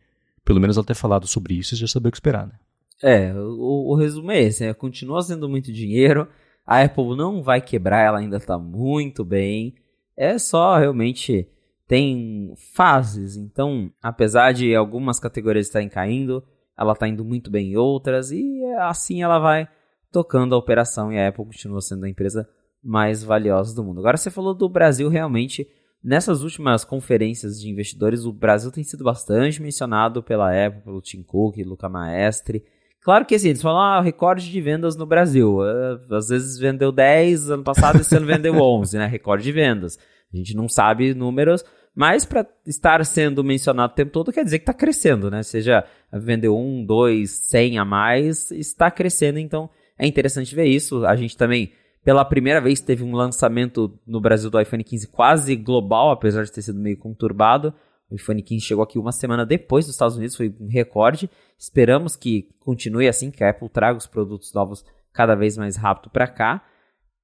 pelo 0.44 0.60
menos, 0.60 0.76
ela 0.76 0.86
ter 0.86 0.94
falado 0.94 1.26
sobre 1.26 1.54
isso 1.54 1.74
e 1.74 1.78
já 1.78 1.86
saber 1.86 2.08
o 2.08 2.12
que 2.12 2.16
esperar, 2.16 2.46
né? 2.46 2.54
É, 3.02 3.32
o, 3.34 3.92
o 3.92 3.94
resumo 3.94 4.30
é 4.30 4.40
esse, 4.40 4.66
né? 4.66 4.72
continua 4.72 5.22
sendo 5.22 5.48
muito 5.48 5.72
dinheiro, 5.72 6.28
a 6.66 6.82
Apple 6.82 7.16
não 7.16 7.42
vai 7.42 7.60
quebrar, 7.60 8.00
ela 8.00 8.18
ainda 8.18 8.38
está 8.38 8.58
muito 8.58 9.24
bem, 9.24 9.74
é 10.16 10.38
só 10.38 10.78
realmente 10.78 11.48
tem 11.86 12.54
fases, 12.74 13.36
então, 13.36 13.92
apesar 14.02 14.52
de 14.52 14.74
algumas 14.74 15.20
categorias 15.20 15.66
estarem 15.66 15.88
caindo, 15.88 16.42
ela 16.76 16.92
está 16.92 17.06
indo 17.06 17.24
muito 17.24 17.50
bem 17.50 17.72
em 17.72 17.76
outras, 17.76 18.32
e 18.32 18.64
assim 18.80 19.22
ela 19.22 19.38
vai 19.38 19.68
tocando 20.10 20.54
a 20.54 20.58
operação 20.58 21.12
e 21.12 21.18
a 21.18 21.28
Apple 21.28 21.44
continua 21.44 21.80
sendo 21.80 22.04
a 22.04 22.08
empresa 22.08 22.48
mais 22.82 23.22
valiosa 23.22 23.74
do 23.74 23.84
mundo. 23.84 24.00
Agora 24.00 24.16
você 24.16 24.30
falou 24.30 24.54
do 24.54 24.68
Brasil, 24.68 25.08
realmente 25.08 25.68
Nessas 26.06 26.44
últimas 26.44 26.84
conferências 26.84 27.60
de 27.60 27.68
investidores, 27.68 28.24
o 28.24 28.32
Brasil 28.32 28.70
tem 28.70 28.84
sido 28.84 29.02
bastante 29.02 29.60
mencionado 29.60 30.22
pela 30.22 30.52
Apple, 30.66 30.82
pelo 30.82 31.00
Tim 31.00 31.20
Cook, 31.20 31.56
Luca 31.64 31.88
Maestre. 31.88 32.64
Claro 33.06 33.24
que 33.24 33.36
assim, 33.36 33.50
eles 33.50 33.62
falam, 33.62 33.80
ah, 33.80 34.00
recorde 34.00 34.50
de 34.50 34.60
vendas 34.60 34.96
no 34.96 35.06
Brasil. 35.06 35.58
Uh, 35.58 36.12
às 36.12 36.26
vezes 36.26 36.58
vendeu 36.58 36.90
10, 36.90 37.50
ano 37.50 37.62
passado 37.62 38.00
esse 38.00 38.16
ano 38.16 38.26
vendeu 38.26 38.54
11, 38.54 38.98
né? 38.98 39.06
Recorde 39.06 39.44
de 39.44 39.52
vendas. 39.52 39.96
A 40.34 40.36
gente 40.36 40.56
não 40.56 40.68
sabe 40.68 41.14
números, 41.14 41.64
mas 41.94 42.24
para 42.24 42.44
estar 42.66 43.06
sendo 43.06 43.44
mencionado 43.44 43.92
o 43.92 43.94
tempo 43.94 44.10
todo 44.10 44.32
quer 44.32 44.42
dizer 44.42 44.58
que 44.58 44.64
está 44.64 44.74
crescendo, 44.74 45.30
né? 45.30 45.44
Seja 45.44 45.84
vendeu 46.12 46.58
1, 46.58 46.84
2, 46.84 47.30
100 47.30 47.78
a 47.78 47.84
mais, 47.84 48.50
está 48.50 48.90
crescendo, 48.90 49.38
então 49.38 49.70
é 49.96 50.04
interessante 50.04 50.52
ver 50.52 50.66
isso. 50.66 51.06
A 51.06 51.14
gente 51.14 51.36
também 51.36 51.70
pela 52.04 52.24
primeira 52.24 52.60
vez 52.60 52.80
teve 52.80 53.04
um 53.04 53.14
lançamento 53.14 53.96
no 54.04 54.20
Brasil 54.20 54.50
do 54.50 54.60
iPhone 54.60 54.82
15 54.82 55.06
quase 55.12 55.54
global, 55.54 56.10
apesar 56.10 56.42
de 56.42 56.50
ter 56.50 56.60
sido 56.60 56.80
meio 56.80 56.96
conturbado. 56.96 57.72
O 58.10 58.14
iPhone 58.14 58.42
15 58.42 58.64
chegou 58.64 58.84
aqui 58.84 58.98
uma 58.98 59.12
semana 59.12 59.44
depois 59.44 59.84
dos 59.84 59.94
Estados 59.94 60.16
Unidos, 60.16 60.36
foi 60.36 60.54
um 60.60 60.68
recorde. 60.68 61.28
Esperamos 61.58 62.16
que 62.16 62.48
continue 62.60 63.08
assim, 63.08 63.30
que 63.30 63.42
a 63.42 63.50
Apple 63.50 63.68
traga 63.68 63.98
os 63.98 64.06
produtos 64.06 64.52
novos 64.52 64.84
cada 65.12 65.34
vez 65.34 65.56
mais 65.56 65.76
rápido 65.76 66.10
para 66.10 66.28
cá. 66.28 66.64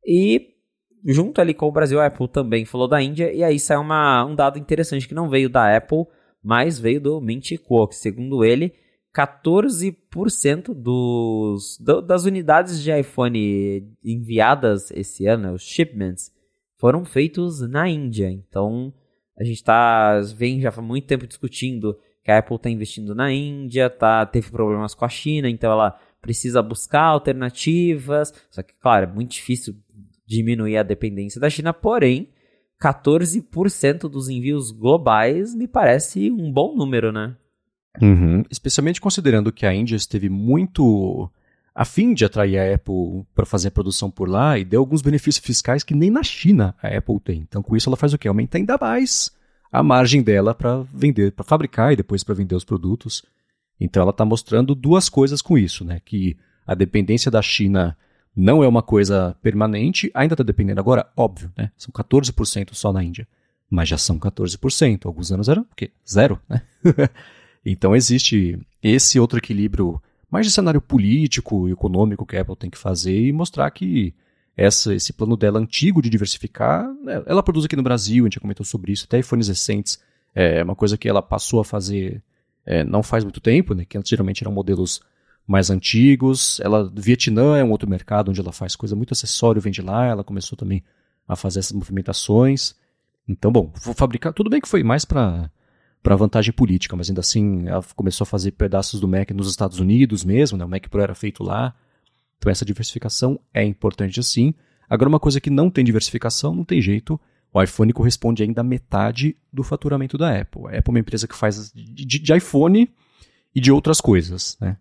E 0.05 0.53
junto 1.05 1.41
ali 1.41 1.55
com 1.55 1.67
o 1.67 1.73
Brasil, 1.73 2.01
a 2.01 2.07
Apple 2.07 2.29
também 2.29 2.65
falou 2.65 2.89
da 2.89 3.03
Índia, 3.03 3.33
e 3.33 3.43
aí 3.43 3.59
sai 3.59 3.77
uma, 3.77 4.25
um 4.25 4.35
dado 4.35 4.59
interessante 4.59 5.09
que 5.09 5.15
não 5.15 5.29
veio 5.29 5.49
da 5.49 5.77
Apple, 5.77 6.07
mas 6.43 6.79
veio 6.79 7.01
do 7.01 7.21
Mint 7.21 7.53
Cook. 7.65 7.93
Segundo 7.93 8.45
ele, 8.45 8.73
14% 9.15 10.75
dos, 10.75 11.79
do, 11.79 12.01
das 12.01 12.25
unidades 12.25 12.83
de 12.83 12.91
iPhone 12.99 13.95
enviadas 14.03 14.91
esse 14.91 15.27
ano, 15.27 15.45
né, 15.45 15.53
os 15.53 15.63
shipments, 15.63 16.33
foram 16.79 17.05
feitos 17.05 17.61
na 17.61 17.89
Índia. 17.89 18.31
Então, 18.31 18.93
a 19.39 19.45
gente 19.45 19.63
tá, 19.63 20.21
vem 20.37 20.61
já 20.61 20.73
há 20.75 20.83
muito 20.83 21.07
tempo 21.07 21.27
discutindo 21.27 21.99
que 22.23 22.31
a 22.31 22.39
Apple 22.39 22.57
está 22.57 22.71
investindo 22.71 23.15
na 23.15 23.33
Índia, 23.33 23.91
tá, 23.91 24.25
teve 24.25 24.51
problemas 24.51 24.95
com 24.95 25.05
a 25.05 25.09
China, 25.09 25.49
então 25.49 25.73
ela 25.73 25.99
precisa 26.21 26.63
buscar 26.63 27.03
alternativas. 27.03 28.33
Só 28.51 28.63
que, 28.63 28.75
claro, 28.81 29.11
é 29.11 29.13
muito 29.13 29.33
difícil 29.33 29.75
diminuir 30.27 30.77
a 30.77 30.83
dependência 30.83 31.41
da 31.41 31.51
China, 31.51 31.75
porém, 31.75 32.29
14% 32.81 34.09
dos 34.09 34.29
envios 34.29 34.71
globais 34.71 35.55
me 35.55 35.67
parece 35.67 36.31
um 36.31 36.51
bom 36.51 36.75
número, 36.77 37.13
né? 37.13 37.37
Uhum. 38.01 38.43
Especialmente 38.51 39.01
considerando 39.01 39.53
que 39.53 39.67
a 39.67 39.75
Índia 39.75 39.97
esteve 39.97 40.29
muito 40.29 41.31
a 41.75 41.85
fim 41.85 42.13
de 42.13 42.25
atrair 42.25 42.59
a 42.59 42.75
Apple 42.75 43.25
para 43.35 43.47
fazer 43.47 43.69
a 43.69 43.71
produção 43.71 44.11
por 44.11 44.29
lá 44.29 44.59
e 44.59 44.65
deu 44.65 44.81
alguns 44.81 45.03
benefícios 45.03 45.45
fiscais 45.45 45.83
que 45.83 45.95
nem 45.95 46.11
na 46.11 46.23
China 46.23 46.75
a 46.83 46.89
Apple 46.89 47.19
tem. 47.21 47.41
Então, 47.41 47.63
com 47.63 47.77
isso, 47.77 47.89
ela 47.89 47.97
faz 47.97 48.13
o 48.13 48.19
quê? 48.19 48.29
Aumenta 48.29 48.59
ainda 48.59 48.77
mais 48.81 49.31
a 49.71 49.83
margem 49.83 50.23
dela 50.23 50.55
para 50.55 50.83
vender, 50.93 51.33
para 51.33 51.45
fabricar 51.45 51.93
e 51.93 51.97
depois 51.97 52.23
para 52.23 52.35
vender 52.35 52.55
os 52.55 52.65
produtos. 52.65 53.25
Então, 53.81 54.03
ela 54.03 54.11
está 54.11 54.25
mostrando 54.25 54.75
duas 54.75 55.09
coisas 55.09 55.41
com 55.41 55.57
isso, 55.57 55.85
né? 55.85 56.01
Que 56.05 56.37
a 56.67 56.75
dependência 56.75 57.31
da 57.31 57.41
China 57.41 57.97
não 58.37 58.63
é 58.63 58.69
uma 58.69 58.83
coisa 58.83 59.37
permanente, 59.43 60.11
ainda 60.15 60.35
está 60.35 60.45
dependendo 60.45 60.81
agora, 60.81 61.11
óbvio, 61.17 61.51
né? 61.57 61.71
São 61.77 61.93
14% 61.93 62.75
só 62.75 62.93
na 62.93 63.03
Índia, 63.03 63.27
mas 63.71 63.89
já 63.89 63.97
são 63.97 64.19
14%. 64.19 65.07
Alguns 65.07 65.33
anos 65.33 65.49
eram 65.49 65.63
o 65.63 65.75
quê? 65.75 65.91
Zero, 66.09 66.39
né? 66.49 66.63
Então 67.65 67.95
existe 67.95 68.59
esse 68.83 69.21
outro 69.21 69.39
equilíbrio 69.39 70.03
mais 70.33 70.47
de 70.47 70.53
cenário 70.53 70.81
político 70.81 71.69
e 71.69 71.73
econômico 71.73 72.27
que 72.27 72.37
a 72.37 72.41
Apple 72.41 72.57
tem 72.57 72.71
que 72.71 72.79
fazer 72.79 73.27
e 73.27 73.33
mostrar 73.33 73.71
que 73.71 74.15
essa, 74.57 74.95
esse 74.95 75.13
plano 75.13 75.37
dela 75.37 75.59
antigo 75.59 76.01
de 76.01 76.11
diversificar, 76.11 76.91
né, 77.05 77.23
ela 77.27 77.43
produz 77.43 77.67
aqui 77.67 77.77
no 77.77 77.83
Brasil, 77.83 78.25
a 78.25 78.27
gente 78.27 78.35
já 78.35 78.41
comentou 78.41 78.65
sobre 78.65 78.93
isso, 78.93 79.05
até 79.05 79.19
iPhones 79.19 79.49
recentes, 79.49 80.01
é 80.35 80.65
uma 80.65 80.75
coisa 80.75 80.97
que 80.97 81.09
ela 81.09 81.21
passou 81.21 81.61
a 81.61 81.65
fazer 81.65 82.23
é, 82.65 82.83
não 82.83 83.03
faz 83.03 83.25
muito 83.25 83.41
tempo, 83.41 83.75
né, 83.75 83.85
que 83.85 84.01
geralmente 84.05 84.43
eram 84.43 84.53
modelos 84.53 85.03
mais 85.47 85.71
antigos. 85.71 86.61
Ela, 86.61 86.91
Vietnã 86.95 87.57
é 87.57 87.65
um 87.65 87.71
outro 87.71 87.89
mercado 87.89 88.31
onde 88.31 88.41
ela 88.41 88.53
faz 88.53 88.77
coisa 88.77 88.95
muito 88.95 89.13
acessório, 89.13 89.61
vende 89.61 89.83
lá. 89.83 90.07
Ela 90.07 90.25
começou 90.25 90.57
também 90.57 90.83
a 91.27 91.37
fazer 91.37 91.59
essas 91.59 91.73
movimentações. 91.73 92.75
Então, 93.29 93.53
bom, 93.53 93.73
vou 93.83 93.95
fabricar. 93.95 94.33
Tudo 94.33 94.51
bem 94.51 94.61
que 94.61 94.69
foi 94.69 94.83
mais 94.83 95.05
para 95.05 95.51
para 96.03 96.17
vantagem 96.17 96.53
política, 96.53 96.97
mas 96.97 97.09
ainda 97.09 97.21
assim 97.21 97.69
ela 97.69 97.83
começou 97.95 98.25
a 98.25 98.27
fazer 98.27 98.53
pedaços 98.53 99.01
do 99.01 99.07
Mac 99.07 99.31
nos 99.31 99.49
Estados 99.49 99.79
Unidos 99.79 100.25
mesmo, 100.25 100.59
né? 100.59 100.65
O 100.65 100.69
Mac 100.69 100.89
Pro 100.89 101.01
era 101.01 101.15
feito 101.15 101.45
lá. 101.45 101.75
Então 102.39 102.51
essa 102.51 102.65
diversificação 102.65 103.39
é 103.55 103.63
importante 103.63 104.19
assim. 104.19 104.53
Agora 104.91 105.09
uma 105.09 105.21
coisa 105.21 105.41
que 105.41 105.49
não 105.49 105.71
tem 105.71 105.85
diversificação, 105.85 106.55
não 106.55 106.65
tem 106.65 106.83
jeito. 106.83 107.21
O 107.55 107.63
iPhone 107.63 107.93
corresponde 107.93 108.43
ainda 108.43 108.63
a 108.63 108.65
metade 108.65 109.37
do 109.53 109.63
faturamento 109.63 110.19
da 110.19 110.41
Apple. 110.41 110.63
A 110.67 110.79
Apple 110.79 110.83
é 110.87 110.91
uma 110.91 110.99
empresa 110.99 111.29
que 111.29 111.37
faz 111.37 111.71
de, 111.73 112.19
de, 112.19 112.35
iPhone 112.35 112.91
e 113.55 113.61
de 113.61 113.71
outras 113.71 114.01
coisas, 114.01 114.57
né? 114.61 114.77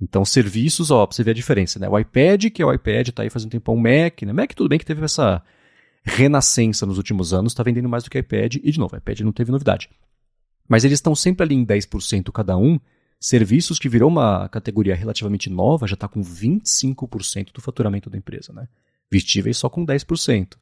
Então, 0.00 0.24
serviços, 0.24 0.90
ó, 0.90 1.06
pra 1.06 1.14
você 1.14 1.22
ver 1.22 1.32
a 1.32 1.34
diferença, 1.34 1.78
né? 1.78 1.88
O 1.88 1.98
iPad, 1.98 2.46
que 2.46 2.62
é 2.62 2.66
o 2.66 2.72
iPad, 2.72 3.10
tá 3.10 3.22
aí 3.22 3.30
faz 3.30 3.44
um 3.44 3.48
tempão, 3.48 3.74
o 3.74 3.80
Mac, 3.80 4.22
né? 4.22 4.32
Mac, 4.32 4.52
tudo 4.54 4.68
bem 4.68 4.78
que 4.78 4.86
teve 4.86 5.04
essa 5.04 5.42
renascença 6.02 6.86
nos 6.86 6.96
últimos 6.96 7.32
anos, 7.32 7.54
tá 7.54 7.62
vendendo 7.62 7.88
mais 7.88 8.02
do 8.02 8.10
que 8.10 8.18
iPad, 8.18 8.56
e 8.56 8.72
de 8.72 8.78
novo, 8.78 8.96
iPad 8.96 9.20
não 9.20 9.32
teve 9.32 9.52
novidade. 9.52 9.88
Mas 10.72 10.84
eles 10.84 10.96
estão 10.96 11.14
sempre 11.14 11.44
ali 11.44 11.54
em 11.54 11.66
10% 11.66 12.32
cada 12.32 12.56
um. 12.56 12.80
Serviços 13.20 13.78
que 13.78 13.90
virou 13.90 14.08
uma 14.08 14.48
categoria 14.48 14.94
relativamente 14.94 15.50
nova, 15.50 15.86
já 15.86 15.92
está 15.92 16.08
com 16.08 16.22
25% 16.22 17.52
do 17.52 17.60
faturamento 17.60 18.08
da 18.08 18.16
empresa, 18.16 18.54
né? 18.54 18.66
Vestíveis 19.10 19.58
só 19.58 19.68
com 19.68 19.84
10%. 19.84 20.54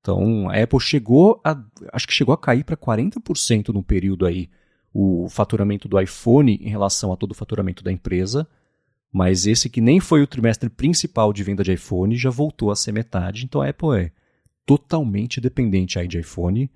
Então, 0.00 0.50
a 0.50 0.60
Apple 0.60 0.80
chegou 0.80 1.40
a, 1.44 1.56
acho 1.92 2.08
que 2.08 2.12
chegou 2.12 2.34
a 2.34 2.36
cair 2.36 2.64
para 2.64 2.76
40% 2.76 3.68
no 3.68 3.84
período 3.84 4.26
aí, 4.26 4.50
o 4.92 5.28
faturamento 5.30 5.86
do 5.86 6.00
iPhone 6.00 6.58
em 6.60 6.68
relação 6.68 7.12
a 7.12 7.16
todo 7.16 7.30
o 7.30 7.36
faturamento 7.36 7.84
da 7.84 7.92
empresa. 7.92 8.48
Mas 9.12 9.46
esse 9.46 9.70
que 9.70 9.80
nem 9.80 10.00
foi 10.00 10.22
o 10.22 10.26
trimestre 10.26 10.68
principal 10.68 11.32
de 11.32 11.44
venda 11.44 11.62
de 11.62 11.72
iPhone 11.72 12.16
já 12.16 12.30
voltou 12.30 12.72
a 12.72 12.74
ser 12.74 12.90
metade. 12.90 13.44
Então 13.44 13.62
a 13.62 13.68
Apple 13.68 13.96
é 13.96 14.10
totalmente 14.66 15.40
dependente 15.40 16.00
aí 16.00 16.08
de 16.08 16.18
iPhone. 16.18 16.68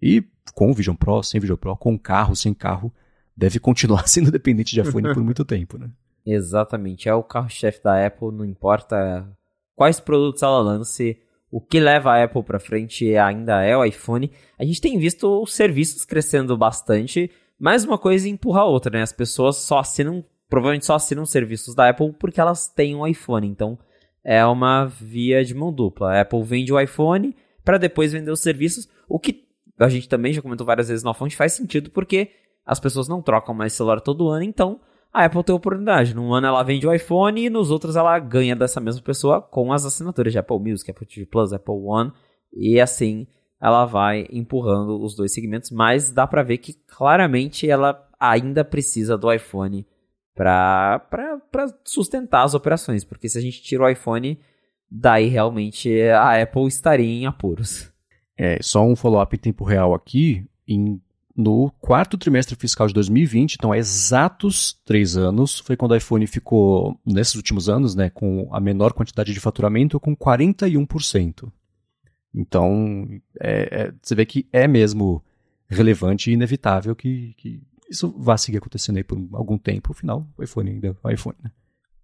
E 0.00 0.24
com 0.54 0.70
o 0.70 0.74
Vision 0.74 0.96
Pro, 0.96 1.22
sem 1.22 1.40
Vision 1.40 1.56
Pro, 1.56 1.76
com 1.76 1.98
carro, 1.98 2.34
sem 2.34 2.52
carro, 2.54 2.92
deve 3.36 3.58
continuar 3.58 4.06
sendo 4.08 4.30
dependente 4.30 4.74
de 4.74 4.80
iPhone 4.80 5.12
por 5.14 5.22
muito 5.22 5.44
tempo, 5.44 5.78
né? 5.78 5.90
Exatamente. 6.24 7.08
É 7.08 7.14
o 7.14 7.22
carro-chefe 7.22 7.82
da 7.82 8.06
Apple, 8.06 8.30
não 8.32 8.44
importa 8.44 9.26
quais 9.74 9.98
produtos 9.98 10.42
ela 10.42 10.60
lance, 10.60 11.18
o 11.50 11.60
que 11.60 11.80
leva 11.80 12.12
a 12.12 12.24
Apple 12.24 12.42
para 12.42 12.60
frente 12.60 13.16
ainda 13.16 13.62
é 13.62 13.76
o 13.76 13.84
iPhone. 13.84 14.30
A 14.58 14.64
gente 14.64 14.80
tem 14.80 14.98
visto 14.98 15.42
os 15.42 15.54
serviços 15.54 16.04
crescendo 16.04 16.56
bastante, 16.56 17.30
mas 17.58 17.84
uma 17.84 17.98
coisa 17.98 18.28
empurra 18.28 18.60
a 18.60 18.66
outra, 18.66 18.98
né? 18.98 19.02
As 19.02 19.12
pessoas 19.12 19.56
só 19.56 19.78
assinam 19.78 20.24
provavelmente 20.48 20.84
só 20.84 20.96
assinam 20.96 21.24
serviços 21.24 21.74
da 21.74 21.88
Apple 21.88 22.12
porque 22.18 22.40
elas 22.40 22.68
têm 22.68 22.94
um 22.94 23.06
iPhone. 23.06 23.46
Então 23.46 23.78
é 24.22 24.44
uma 24.44 24.84
via 24.84 25.44
de 25.44 25.54
mão 25.54 25.72
dupla. 25.72 26.12
A 26.12 26.20
Apple 26.20 26.42
vende 26.42 26.72
o 26.72 26.80
iPhone 26.80 27.34
para 27.64 27.78
depois 27.78 28.12
vender 28.12 28.30
os 28.30 28.40
serviços, 28.40 28.88
o 29.08 29.18
que 29.18 29.44
a 29.86 29.88
gente 29.88 30.08
também 30.08 30.32
já 30.32 30.42
comentou 30.42 30.66
várias 30.66 30.88
vezes 30.88 31.02
na 31.02 31.14
fonte 31.14 31.36
faz 31.36 31.52
sentido 31.52 31.90
porque 31.90 32.30
as 32.64 32.78
pessoas 32.78 33.08
não 33.08 33.22
trocam 33.22 33.54
mais 33.54 33.72
celular 33.72 34.00
todo 34.00 34.28
ano, 34.28 34.44
então 34.44 34.80
a 35.12 35.24
Apple 35.24 35.42
tem 35.42 35.54
oportunidade. 35.54 36.14
Num 36.14 36.32
ano 36.32 36.46
ela 36.46 36.62
vende 36.62 36.86
o 36.86 36.94
iPhone 36.94 37.44
e 37.44 37.50
nos 37.50 37.70
outros 37.70 37.96
ela 37.96 38.18
ganha 38.18 38.54
dessa 38.54 38.80
mesma 38.80 39.02
pessoa 39.02 39.40
com 39.40 39.72
as 39.72 39.84
assinaturas 39.84 40.32
de 40.32 40.38
Apple 40.38 40.58
Music, 40.58 40.90
Apple 40.90 41.06
TV 41.06 41.26
Plus, 41.26 41.52
Apple 41.52 41.74
One 41.74 42.12
e 42.52 42.80
assim 42.80 43.26
ela 43.60 43.84
vai 43.84 44.26
empurrando 44.30 45.00
os 45.02 45.14
dois 45.14 45.32
segmentos, 45.32 45.70
mas 45.70 46.10
dá 46.10 46.26
para 46.26 46.42
ver 46.42 46.58
que 46.58 46.72
claramente 46.72 47.68
ela 47.68 48.08
ainda 48.18 48.64
precisa 48.64 49.18
do 49.18 49.30
iPhone 49.30 49.86
para 50.34 51.02
sustentar 51.84 52.44
as 52.44 52.54
operações, 52.54 53.04
porque 53.04 53.28
se 53.28 53.36
a 53.36 53.40
gente 53.42 53.62
tira 53.62 53.84
o 53.84 53.88
iPhone, 53.88 54.40
daí 54.90 55.28
realmente 55.28 56.00
a 56.08 56.40
Apple 56.42 56.66
estaria 56.66 57.06
em 57.06 57.26
apuros. 57.26 57.92
É, 58.42 58.58
só 58.62 58.82
um 58.82 58.96
follow-up 58.96 59.36
em 59.36 59.38
tempo 59.38 59.64
real 59.64 59.92
aqui, 59.92 60.46
em, 60.66 60.98
no 61.36 61.70
quarto 61.78 62.16
trimestre 62.16 62.56
fiscal 62.56 62.86
de 62.86 62.94
2020, 62.94 63.56
então 63.56 63.70
há 63.70 63.76
exatos 63.76 64.80
três 64.82 65.14
anos, 65.14 65.58
foi 65.58 65.76
quando 65.76 65.90
o 65.90 65.96
iPhone 65.96 66.26
ficou, 66.26 66.98
nesses 67.04 67.34
últimos 67.34 67.68
anos, 67.68 67.94
né, 67.94 68.08
com 68.08 68.48
a 68.50 68.58
menor 68.58 68.94
quantidade 68.94 69.34
de 69.34 69.40
faturamento, 69.40 70.00
com 70.00 70.16
41%. 70.16 71.52
Então, 72.34 73.10
é, 73.38 73.68
é, 73.70 73.92
você 74.00 74.14
vê 74.14 74.24
que 74.24 74.48
é 74.50 74.66
mesmo 74.66 75.22
relevante 75.68 76.30
e 76.30 76.32
inevitável 76.32 76.96
que, 76.96 77.34
que 77.36 77.60
isso 77.90 78.10
vai 78.16 78.38
seguir 78.38 78.56
acontecendo 78.56 78.96
aí 78.96 79.04
por 79.04 79.18
algum 79.34 79.58
tempo. 79.58 79.92
Afinal, 79.92 80.26
o 80.38 80.42
iPhone 80.42 80.70
ainda 80.70 80.88
é 80.88 81.08
o 81.08 81.10
iPhone, 81.10 81.36
né? 81.44 81.50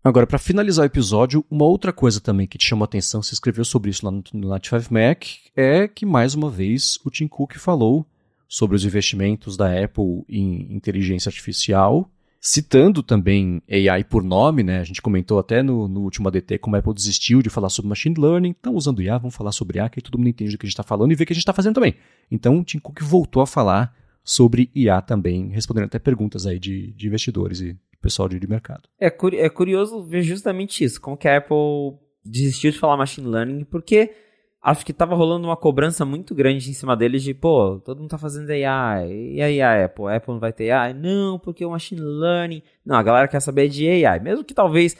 Agora, 0.06 0.24
para 0.24 0.38
finalizar 0.38 0.84
o 0.84 0.86
episódio, 0.86 1.44
uma 1.50 1.64
outra 1.64 1.92
coisa 1.92 2.20
também 2.20 2.46
que 2.46 2.56
te 2.56 2.64
chamou 2.64 2.84
a 2.84 2.86
atenção, 2.86 3.20
você 3.20 3.34
escreveu 3.34 3.64
sobre 3.64 3.90
isso 3.90 4.06
lá 4.06 4.12
no, 4.12 4.22
no 4.34 4.40
95 4.50 4.94
Mac, 4.94 5.24
é 5.56 5.88
que, 5.88 6.06
mais 6.06 6.32
uma 6.32 6.48
vez, 6.48 6.96
o 7.04 7.10
Tim 7.10 7.26
Cook 7.26 7.56
falou 7.56 8.06
sobre 8.48 8.76
os 8.76 8.84
investimentos 8.84 9.56
da 9.56 9.66
Apple 9.66 10.24
em 10.28 10.72
inteligência 10.72 11.28
artificial, 11.28 12.08
citando 12.40 13.02
também 13.02 13.60
AI 13.68 14.04
por 14.04 14.22
nome, 14.22 14.62
né? 14.62 14.78
A 14.78 14.84
gente 14.84 15.02
comentou 15.02 15.40
até 15.40 15.60
no, 15.60 15.88
no 15.88 16.02
último 16.02 16.28
ADT 16.28 16.58
como 16.58 16.76
a 16.76 16.78
Apple 16.78 16.94
desistiu 16.94 17.42
de 17.42 17.50
falar 17.50 17.68
sobre 17.68 17.88
machine 17.88 18.14
learning, 18.16 18.54
então 18.56 18.76
usando 18.76 19.02
IA, 19.02 19.18
vamos 19.18 19.34
falar 19.34 19.50
sobre 19.50 19.80
IA, 19.80 19.88
que 19.88 19.98
aí 19.98 20.02
todo 20.04 20.18
mundo 20.18 20.28
entende 20.28 20.54
o 20.54 20.58
que 20.58 20.66
a 20.66 20.68
gente 20.68 20.74
está 20.74 20.84
falando 20.84 21.10
e 21.10 21.16
vê 21.16 21.24
o 21.24 21.26
que 21.26 21.32
a 21.32 21.34
gente 21.34 21.42
está 21.42 21.52
fazendo 21.52 21.74
também. 21.74 21.96
Então, 22.30 22.60
o 22.60 22.64
Tim 22.64 22.78
Cook 22.78 23.02
voltou 23.02 23.42
a 23.42 23.46
falar 23.46 23.92
sobre 24.22 24.70
IA 24.72 25.02
também, 25.02 25.48
respondendo 25.48 25.86
até 25.86 25.98
perguntas 25.98 26.46
aí 26.46 26.60
de, 26.60 26.92
de 26.92 27.08
investidores 27.08 27.60
e 27.60 27.76
pessoal 28.06 28.28
de, 28.28 28.46
mercado. 28.46 28.88
É, 29.00 29.06
é 29.06 29.48
curioso 29.48 30.04
ver 30.04 30.22
justamente 30.22 30.84
isso, 30.84 31.00
como 31.00 31.16
que 31.16 31.26
a 31.26 31.38
Apple 31.38 31.98
desistiu 32.24 32.70
de 32.70 32.78
falar 32.78 32.96
machine 32.96 33.26
learning, 33.26 33.64
porque 33.64 34.14
acho 34.62 34.84
que 34.84 34.92
estava 34.92 35.16
rolando 35.16 35.48
uma 35.48 35.56
cobrança 35.56 36.04
muito 36.04 36.34
grande 36.34 36.70
em 36.70 36.72
cima 36.72 36.96
deles 36.96 37.22
de, 37.22 37.34
pô, 37.34 37.80
todo 37.84 37.98
mundo 37.98 38.10
tá 38.10 38.18
fazendo 38.18 38.48
AI, 38.50 39.10
e 39.10 39.42
aí 39.42 39.60
a 39.60 39.84
Apple? 39.84 40.06
A 40.06 40.16
Apple 40.16 40.34
não 40.34 40.40
vai 40.40 40.52
ter 40.52 40.70
AI? 40.70 40.94
Não, 40.94 41.38
porque 41.38 41.64
o 41.64 41.70
machine 41.70 42.00
learning... 42.00 42.62
Não, 42.84 42.96
a 42.96 43.02
galera 43.02 43.26
quer 43.26 43.40
saber 43.40 43.68
de 43.68 43.88
AI, 43.88 44.20
mesmo 44.20 44.44
que 44.44 44.54
talvez 44.54 44.96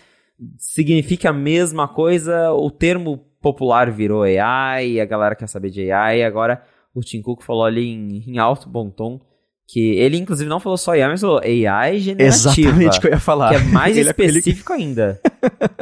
signifique 0.59 1.29
a 1.29 1.33
mesma 1.33 1.87
coisa, 1.87 2.53
o 2.53 2.71
termo 2.71 3.19
popular 3.41 3.91
virou 3.91 4.25
AI, 4.25 5.01
a 5.01 5.05
galera 5.05 5.37
quer 5.37 5.49
saber 5.49 5.71
de 5.71 5.93
AI, 5.93 6.25
agora 6.25 6.63
o 6.93 7.01
Tim 7.01 7.23
Cook 7.23 7.43
falou 7.43 7.65
ali 7.65 7.87
em, 7.87 8.25
em 8.27 8.39
alto 8.39 8.69
bom 8.69 8.91
tom 8.91 9.21
que 9.67 9.81
ele 9.97 10.17
inclusive 10.17 10.49
não 10.49 10.61
falou 10.61 10.79
só 10.79 10.93
AI, 10.93 11.09
mas 11.09 11.21
falou 11.21 11.41
AI 11.41 11.99
generativa. 11.99 12.61
Exatamente 12.61 12.99
o 12.99 13.01
que 13.01 13.07
eu 13.09 13.13
ia 13.13 13.21
falar. 13.21 13.51
Que 13.51 13.57
é 13.57 13.73
mais 13.73 13.97
ele, 13.97 14.11
específico 14.11 14.73
ele... 14.73 14.83
ainda. 14.83 15.21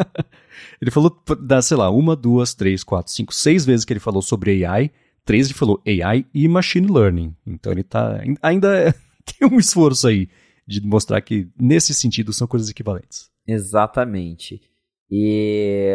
ele 0.81 0.90
falou, 0.90 1.15
da, 1.40 1.61
sei 1.61 1.77
lá, 1.77 1.90
uma, 1.90 2.16
duas, 2.16 2.55
três, 2.55 2.82
quatro, 2.82 3.12
cinco, 3.12 3.35
seis 3.35 3.65
vezes 3.65 3.85
que 3.85 3.93
ele 3.93 4.01
falou 4.01 4.23
sobre 4.23 4.65
AI. 4.65 4.90
Três 5.24 5.47
ele 5.47 5.55
falou 5.55 5.82
AI 5.86 6.27
e 6.35 6.48
Machine 6.48 6.90
Learning. 6.90 7.35
Então 7.47 7.73
ele 7.73 7.82
tá. 7.82 8.23
Ainda 8.43 8.94
tem 9.39 9.48
um 9.48 9.59
esforço 9.59 10.09
aí 10.09 10.28
de 10.66 10.81
mostrar 10.81 11.20
que, 11.20 11.48
nesse 11.61 11.93
sentido, 11.93 12.32
são 12.32 12.47
coisas 12.47 12.70
equivalentes. 12.70 13.31
Exatamente. 13.47 14.62
E 15.11 15.94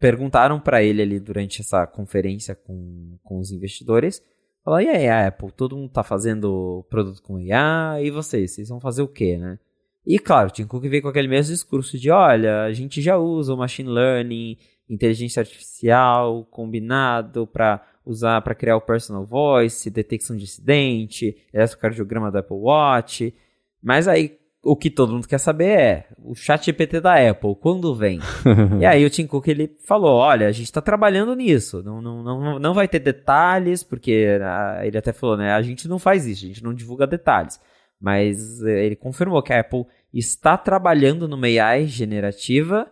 perguntaram 0.00 0.58
para 0.58 0.82
ele 0.82 1.02
ali 1.02 1.20
durante 1.20 1.60
essa 1.60 1.86
conferência 1.86 2.54
com, 2.54 3.18
com 3.22 3.38
os 3.38 3.50
investidores. 3.50 4.22
Falaram, 4.68 4.84
e 4.84 4.90
aí, 4.90 5.08
Apple, 5.08 5.50
todo 5.50 5.74
mundo 5.74 5.88
tá 5.88 6.02
fazendo 6.02 6.84
produto 6.90 7.22
com 7.22 7.40
IA, 7.40 8.02
e 8.02 8.10
vocês? 8.10 8.50
Vocês 8.50 8.68
vão 8.68 8.78
fazer 8.78 9.00
o 9.00 9.08
quê, 9.08 9.38
né? 9.38 9.58
E 10.04 10.18
claro, 10.18 10.50
Tim 10.50 10.66
Cook 10.66 10.82
veio 10.86 11.00
com 11.00 11.08
aquele 11.08 11.26
mesmo 11.26 11.54
discurso 11.54 11.98
de, 11.98 12.10
olha, 12.10 12.64
a 12.64 12.72
gente 12.74 13.00
já 13.00 13.16
usa 13.16 13.54
o 13.54 13.56
machine 13.56 13.88
learning, 13.88 14.58
inteligência 14.86 15.40
artificial 15.40 16.44
combinado 16.50 17.46
para 17.46 17.82
usar 18.04 18.42
para 18.42 18.54
criar 18.54 18.76
o 18.76 18.80
personal 18.82 19.24
voice, 19.24 19.88
detecção 19.88 20.36
de 20.36 20.44
incidente, 20.44 21.34
eletrocardiograma 21.50 22.30
do 22.30 22.36
Apple 22.36 22.58
Watch. 22.58 23.34
Mas 23.82 24.06
aí 24.06 24.38
o 24.70 24.76
que 24.76 24.90
todo 24.90 25.12
mundo 25.12 25.26
quer 25.26 25.38
saber 25.38 25.78
é 25.78 26.06
o 26.22 26.34
chat 26.34 26.66
GPT 26.66 27.00
da 27.00 27.14
Apple, 27.30 27.56
quando 27.60 27.94
vem? 27.94 28.20
e 28.80 28.84
aí 28.84 29.04
o 29.04 29.10
Tim 29.10 29.26
Cook 29.26 29.48
ele 29.48 29.74
falou, 29.86 30.16
olha, 30.16 30.46
a 30.46 30.52
gente 30.52 30.66
está 30.66 30.80
trabalhando 30.80 31.34
nisso, 31.34 31.82
não, 31.82 32.02
não, 32.02 32.22
não, 32.22 32.58
não 32.58 32.74
vai 32.74 32.86
ter 32.86 32.98
detalhes, 32.98 33.82
porque 33.82 34.38
ah, 34.42 34.80
ele 34.82 34.98
até 34.98 35.12
falou, 35.12 35.36
né, 35.36 35.52
a 35.52 35.62
gente 35.62 35.88
não 35.88 35.98
faz 35.98 36.26
isso, 36.26 36.44
a 36.44 36.48
gente 36.48 36.62
não 36.62 36.74
divulga 36.74 37.06
detalhes. 37.06 37.58
Mas 38.00 38.62
eh, 38.62 38.86
ele 38.86 38.96
confirmou 38.96 39.42
que 39.42 39.52
a 39.52 39.60
Apple 39.60 39.84
está 40.12 40.56
trabalhando 40.56 41.26
numa 41.26 41.46
AI 41.46 41.86
generativa 41.86 42.86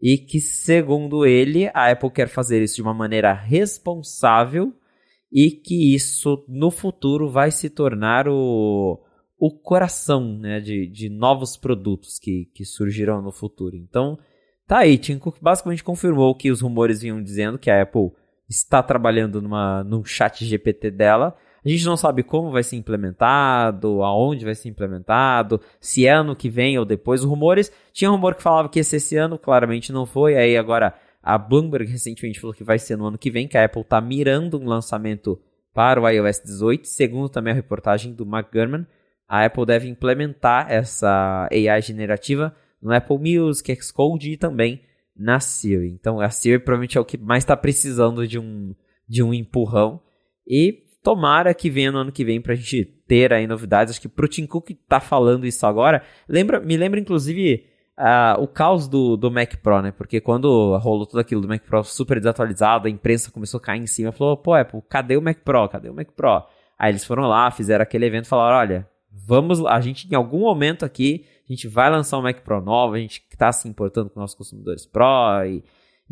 e 0.00 0.18
que, 0.18 0.40
segundo 0.40 1.24
ele, 1.24 1.70
a 1.74 1.90
Apple 1.90 2.10
quer 2.10 2.28
fazer 2.28 2.62
isso 2.62 2.76
de 2.76 2.82
uma 2.82 2.94
maneira 2.94 3.32
responsável 3.32 4.72
e 5.32 5.50
que 5.50 5.94
isso 5.94 6.44
no 6.46 6.70
futuro 6.70 7.30
vai 7.30 7.50
se 7.50 7.70
tornar 7.70 8.28
o 8.28 9.00
o 9.44 9.50
coração 9.50 10.38
né, 10.38 10.60
de, 10.60 10.86
de 10.86 11.08
novos 11.08 11.56
produtos 11.56 12.16
que, 12.16 12.44
que 12.54 12.64
surgirão 12.64 13.20
no 13.20 13.32
futuro. 13.32 13.74
Então, 13.74 14.16
tá 14.68 14.78
aí. 14.78 14.96
Tim 14.96 15.18
Cook 15.18 15.38
basicamente 15.42 15.82
confirmou 15.82 16.32
que 16.32 16.48
os 16.48 16.60
rumores 16.60 17.00
vinham 17.00 17.20
dizendo 17.20 17.58
que 17.58 17.68
a 17.68 17.82
Apple 17.82 18.12
está 18.48 18.80
trabalhando 18.84 19.42
numa, 19.42 19.82
num 19.82 20.04
chat 20.04 20.44
GPT 20.44 20.92
dela. 20.92 21.36
A 21.64 21.68
gente 21.68 21.84
não 21.84 21.96
sabe 21.96 22.22
como 22.22 22.52
vai 22.52 22.62
ser 22.62 22.76
implementado, 22.76 24.04
aonde 24.04 24.44
vai 24.44 24.54
ser 24.54 24.68
implementado, 24.68 25.60
se 25.80 26.06
é 26.06 26.12
ano 26.12 26.36
que 26.36 26.48
vem 26.48 26.78
ou 26.78 26.84
depois. 26.84 27.22
Os 27.22 27.26
rumores, 27.28 27.72
tinha 27.92 28.12
rumor 28.12 28.36
que 28.36 28.44
falava 28.44 28.68
que 28.68 28.78
ia 28.78 28.84
ser 28.84 28.98
esse 28.98 29.16
ano, 29.16 29.36
claramente 29.36 29.92
não 29.92 30.06
foi. 30.06 30.36
Aí 30.36 30.56
agora 30.56 30.94
A 31.20 31.36
Bloomberg 31.36 31.90
recentemente 31.90 32.38
falou 32.38 32.54
que 32.54 32.62
vai 32.62 32.78
ser 32.78 32.96
no 32.96 33.06
ano 33.06 33.18
que 33.18 33.28
vem, 33.28 33.48
que 33.48 33.58
a 33.58 33.64
Apple 33.64 33.82
está 33.82 34.00
mirando 34.00 34.56
um 34.56 34.68
lançamento 34.68 35.36
para 35.74 36.00
o 36.00 36.08
iOS 36.08 36.42
18. 36.44 36.86
Segundo 36.86 37.28
também 37.28 37.50
a 37.50 37.56
reportagem 37.56 38.12
do 38.12 38.24
Mark 38.24 38.48
a 39.32 39.46
Apple 39.46 39.64
deve 39.64 39.88
implementar 39.88 40.70
essa 40.70 41.48
AI 41.50 41.80
generativa 41.80 42.54
no 42.82 42.92
Apple 42.92 43.16
Music, 43.16 43.74
Xcode 43.82 44.32
e 44.32 44.36
também 44.36 44.82
na 45.16 45.40
Siri. 45.40 45.88
Então 45.88 46.20
a 46.20 46.28
Siri 46.28 46.58
provavelmente 46.58 46.98
é 46.98 47.00
o 47.00 47.04
que 47.04 47.16
mais 47.16 47.42
está 47.42 47.56
precisando 47.56 48.28
de 48.28 48.38
um, 48.38 48.74
de 49.08 49.22
um 49.22 49.32
empurrão. 49.32 50.02
E 50.46 50.82
tomara 51.02 51.54
que 51.54 51.70
venha 51.70 51.90
no 51.90 51.96
ano 51.96 52.12
que 52.12 52.26
vem 52.26 52.42
para 52.42 52.52
a 52.52 52.56
gente 52.56 52.84
ter 52.84 53.32
aí 53.32 53.46
novidades. 53.46 53.92
Acho 53.92 54.02
que 54.02 54.08
pro 54.08 54.28
Tim 54.28 54.44
Cook 54.44 54.72
tá 54.86 55.00
falando 55.00 55.46
isso 55.46 55.66
agora, 55.66 56.02
lembra, 56.28 56.60
me 56.60 56.76
lembra 56.76 57.00
inclusive 57.00 57.64
uh, 57.98 58.38
o 58.38 58.46
caos 58.46 58.86
do, 58.86 59.16
do 59.16 59.30
Mac 59.30 59.56
Pro, 59.62 59.80
né? 59.80 59.92
Porque 59.92 60.20
quando 60.20 60.76
rolou 60.76 61.06
tudo 61.06 61.20
aquilo 61.20 61.40
do 61.40 61.48
Mac 61.48 61.62
Pro 61.62 61.82
super 61.84 62.18
desatualizado, 62.18 62.86
a 62.86 62.90
imprensa 62.90 63.30
começou 63.30 63.56
a 63.56 63.62
cair 63.62 63.80
em 63.80 63.86
cima, 63.86 64.12
falou, 64.12 64.36
pô, 64.36 64.52
Apple, 64.52 64.82
cadê 64.90 65.16
o 65.16 65.22
Mac 65.22 65.38
Pro? 65.38 65.70
Cadê 65.70 65.88
o 65.88 65.94
Mac 65.94 66.08
Pro? 66.14 66.44
Aí 66.78 66.90
eles 66.90 67.06
foram 67.06 67.22
lá, 67.22 67.50
fizeram 67.50 67.82
aquele 67.82 68.04
evento 68.04 68.28
falaram, 68.28 68.58
olha, 68.58 68.91
vamos, 69.12 69.64
a 69.66 69.80
gente 69.80 70.08
em 70.10 70.14
algum 70.14 70.40
momento 70.40 70.84
aqui, 70.84 71.26
a 71.48 71.52
gente 71.52 71.68
vai 71.68 71.90
lançar 71.90 72.18
um 72.18 72.22
Mac 72.22 72.40
Pro 72.40 72.60
novo, 72.60 72.94
a 72.94 72.98
gente 72.98 73.22
tá 73.36 73.52
se 73.52 73.68
importando 73.68 74.10
com 74.10 74.20
nossos 74.20 74.36
consumidores 74.36 74.86
Pro 74.86 75.44
e 75.46 75.62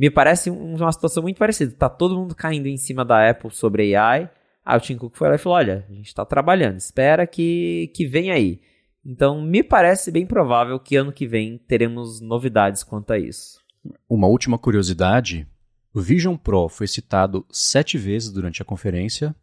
me 0.01 0.11
parece 0.11 0.49
uma 0.49 0.93
situação 0.93 1.23
muito 1.23 1.37
parecida. 1.37 1.75
Tá 1.77 1.89
todo 1.89 2.17
mundo 2.17 2.35
caindo 2.35 2.67
em 2.67 2.77
cima 2.79 3.05
da 3.05 3.29
Apple 3.29 3.51
sobre 3.51 3.95
AI. 3.95 4.31
Aí 4.65 4.79
o 4.79 4.81
Tim 4.81 4.97
Cook 4.97 5.15
foi 5.15 5.29
lá 5.29 5.35
e 5.35 5.39
falou: 5.39 5.59
olha, 5.59 5.85
a 5.91 5.93
gente 5.93 6.07
está 6.07 6.25
trabalhando, 6.25 6.79
espera 6.79 7.27
que, 7.27 7.93
que 7.95 8.07
venha 8.07 8.33
aí. 8.33 8.61
Então, 9.05 9.43
me 9.43 9.63
parece 9.63 10.11
bem 10.11 10.25
provável 10.25 10.79
que 10.79 10.97
ano 10.97 11.13
que 11.13 11.27
vem 11.27 11.59
teremos 11.59 12.21
novidades 12.21 12.83
quanto 12.83 13.13
a 13.13 13.19
isso. 13.19 13.61
Uma 14.09 14.27
última 14.27 14.59
curiosidade: 14.59 15.47
o 15.93 16.01
Vision 16.01 16.37
Pro 16.37 16.69
foi 16.69 16.87
citado 16.87 17.45
sete 17.51 17.99
vezes 17.99 18.31
durante 18.31 18.63
a 18.63 18.65
conferência. 18.65 19.35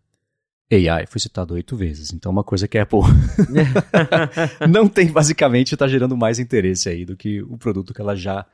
AI 0.72 1.06
foi 1.08 1.22
citado 1.22 1.54
oito 1.54 1.76
vezes. 1.76 2.12
Então, 2.14 2.32
uma 2.32 2.44
coisa 2.44 2.68
que 2.68 2.78
a 2.78 2.84
Apple 2.84 3.00
não 4.70 4.88
tem, 4.88 5.08
basicamente, 5.12 5.74
está 5.74 5.88
gerando 5.88 6.18
mais 6.18 6.40
interesse 6.40 6.90
aí 6.90 7.06
do 7.06 7.16
que 7.16 7.42
o 7.42 7.58
produto 7.58 7.94
que 7.94 8.02
ela 8.02 8.16
já 8.16 8.46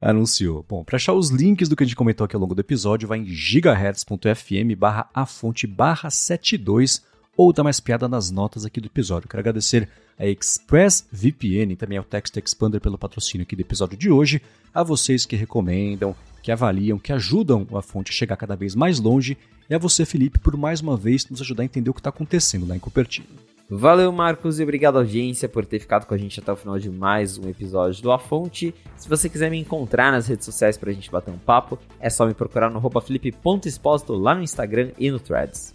anunciou. 0.00 0.64
Bom, 0.68 0.84
para 0.84 0.96
achar 0.96 1.12
os 1.12 1.30
links 1.30 1.68
do 1.68 1.76
que 1.76 1.84
a 1.84 1.86
gente 1.86 1.96
comentou 1.96 2.24
aqui 2.24 2.36
ao 2.36 2.40
longo 2.40 2.54
do 2.54 2.60
episódio, 2.60 3.08
vai 3.08 3.18
em 3.18 3.26
gigahertz.fm 3.26 4.76
barra 4.76 5.08
a 5.14 5.24
fonte 5.24 5.66
barra 5.66 6.10
72 6.10 7.02
ou 7.36 7.52
dá 7.52 7.62
mais 7.62 7.80
piada 7.80 8.08
nas 8.08 8.30
notas 8.30 8.64
aqui 8.64 8.80
do 8.80 8.86
episódio. 8.86 9.28
Quero 9.28 9.40
agradecer 9.40 9.88
a 10.18 10.26
ExpressVPN 10.26 11.76
também 11.76 11.98
ao 11.98 12.04
Text 12.04 12.36
Expander 12.36 12.80
pelo 12.80 12.96
patrocínio 12.96 13.42
aqui 13.44 13.54
do 13.54 13.60
episódio 13.60 13.96
de 13.96 14.10
hoje, 14.10 14.40
a 14.72 14.82
vocês 14.82 15.26
que 15.26 15.36
recomendam, 15.36 16.16
que 16.42 16.50
avaliam, 16.50 16.98
que 16.98 17.12
ajudam 17.12 17.66
a 17.74 17.82
fonte 17.82 18.10
a 18.10 18.14
chegar 18.14 18.36
cada 18.36 18.56
vez 18.56 18.74
mais 18.74 18.98
longe, 18.98 19.36
e 19.68 19.74
a 19.74 19.78
você, 19.78 20.06
Felipe, 20.06 20.38
por 20.38 20.56
mais 20.56 20.80
uma 20.80 20.96
vez 20.96 21.28
nos 21.28 21.40
ajudar 21.40 21.62
a 21.62 21.66
entender 21.66 21.90
o 21.90 21.94
que 21.94 22.00
está 22.00 22.10
acontecendo 22.10 22.66
lá 22.66 22.76
em 22.76 22.78
Cupertino. 22.78 23.26
Valeu, 23.68 24.12
Marcos, 24.12 24.60
e 24.60 24.62
obrigado, 24.62 24.96
audiência, 24.96 25.48
por 25.48 25.66
ter 25.66 25.80
ficado 25.80 26.06
com 26.06 26.14
a 26.14 26.18
gente 26.18 26.38
até 26.38 26.52
o 26.52 26.56
final 26.56 26.78
de 26.78 26.88
mais 26.88 27.36
um 27.36 27.48
episódio 27.48 28.00
do 28.00 28.12
A 28.12 28.18
Fonte. 28.18 28.72
Se 28.96 29.08
você 29.08 29.28
quiser 29.28 29.50
me 29.50 29.58
encontrar 29.58 30.12
nas 30.12 30.28
redes 30.28 30.44
sociais 30.44 30.78
para 30.78 30.90
a 30.90 30.94
gente 30.94 31.10
bater 31.10 31.34
um 31.34 31.38
papo, 31.38 31.76
é 31.98 32.08
só 32.08 32.24
me 32.24 32.32
procurar 32.32 32.70
no 32.70 32.80
felipe.exposto 33.00 34.14
lá 34.14 34.36
no 34.36 34.42
Instagram 34.42 34.92
e 34.96 35.10
no 35.10 35.18
Threads. 35.18 35.74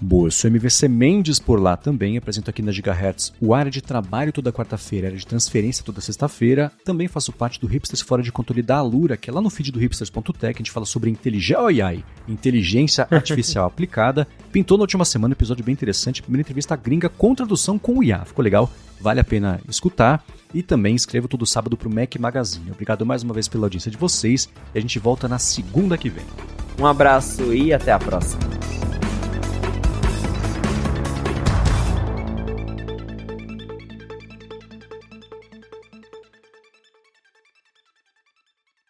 Boa, 0.00 0.28
eu 0.28 0.30
sou 0.30 0.48
MVC 0.48 0.86
Mendes 0.86 1.40
por 1.40 1.60
lá 1.60 1.76
também, 1.76 2.16
apresento 2.16 2.48
aqui 2.48 2.62
na 2.62 2.70
Gigahertz 2.70 3.32
o 3.40 3.52
área 3.52 3.70
de 3.70 3.82
trabalho 3.82 4.32
toda 4.32 4.52
quarta-feira, 4.52 5.08
área 5.08 5.18
de 5.18 5.26
transferência 5.26 5.84
toda 5.84 6.00
sexta-feira. 6.00 6.70
Também 6.84 7.08
faço 7.08 7.32
parte 7.32 7.60
do 7.60 7.66
Hipsters 7.66 8.00
Fora 8.00 8.22
de 8.22 8.30
Controle 8.30 8.62
da 8.62 8.76
Alura, 8.76 9.16
que 9.16 9.28
é 9.28 9.32
lá 9.32 9.40
no 9.40 9.50
feed 9.50 9.72
do 9.72 9.80
hipsters.tech, 9.80 10.54
a 10.54 10.58
gente 10.58 10.70
fala 10.70 10.86
sobre 10.86 11.10
inteligência, 11.10 11.84
ai, 11.84 12.04
inteligência 12.28 13.08
artificial 13.10 13.66
aplicada. 13.66 14.26
Pintou 14.52 14.78
na 14.78 14.82
última 14.82 15.04
semana 15.04 15.32
um 15.32 15.36
episódio 15.36 15.64
bem 15.64 15.72
interessante, 15.72 16.22
primeira 16.22 16.42
entrevista 16.42 16.76
gringa 16.76 17.08
com 17.08 17.34
tradução 17.34 17.76
com 17.76 17.98
o 17.98 18.04
IA, 18.04 18.24
ficou 18.24 18.44
legal, 18.44 18.70
vale 19.00 19.18
a 19.18 19.24
pena 19.24 19.60
escutar. 19.68 20.24
E 20.54 20.62
também 20.62 20.94
escrevo 20.94 21.28
todo 21.28 21.44
sábado 21.44 21.76
para 21.76 21.88
o 21.88 21.94
Mac 21.94 22.14
Magazine. 22.16 22.70
Obrigado 22.70 23.04
mais 23.04 23.22
uma 23.22 23.34
vez 23.34 23.48
pela 23.48 23.66
audiência 23.66 23.90
de 23.90 23.98
vocês 23.98 24.48
e 24.74 24.78
a 24.78 24.80
gente 24.80 24.98
volta 24.98 25.28
na 25.28 25.38
segunda 25.38 25.98
que 25.98 26.08
vem. 26.08 26.24
Um 26.78 26.86
abraço 26.86 27.52
e 27.52 27.72
até 27.72 27.92
a 27.92 27.98
próxima. 27.98 28.40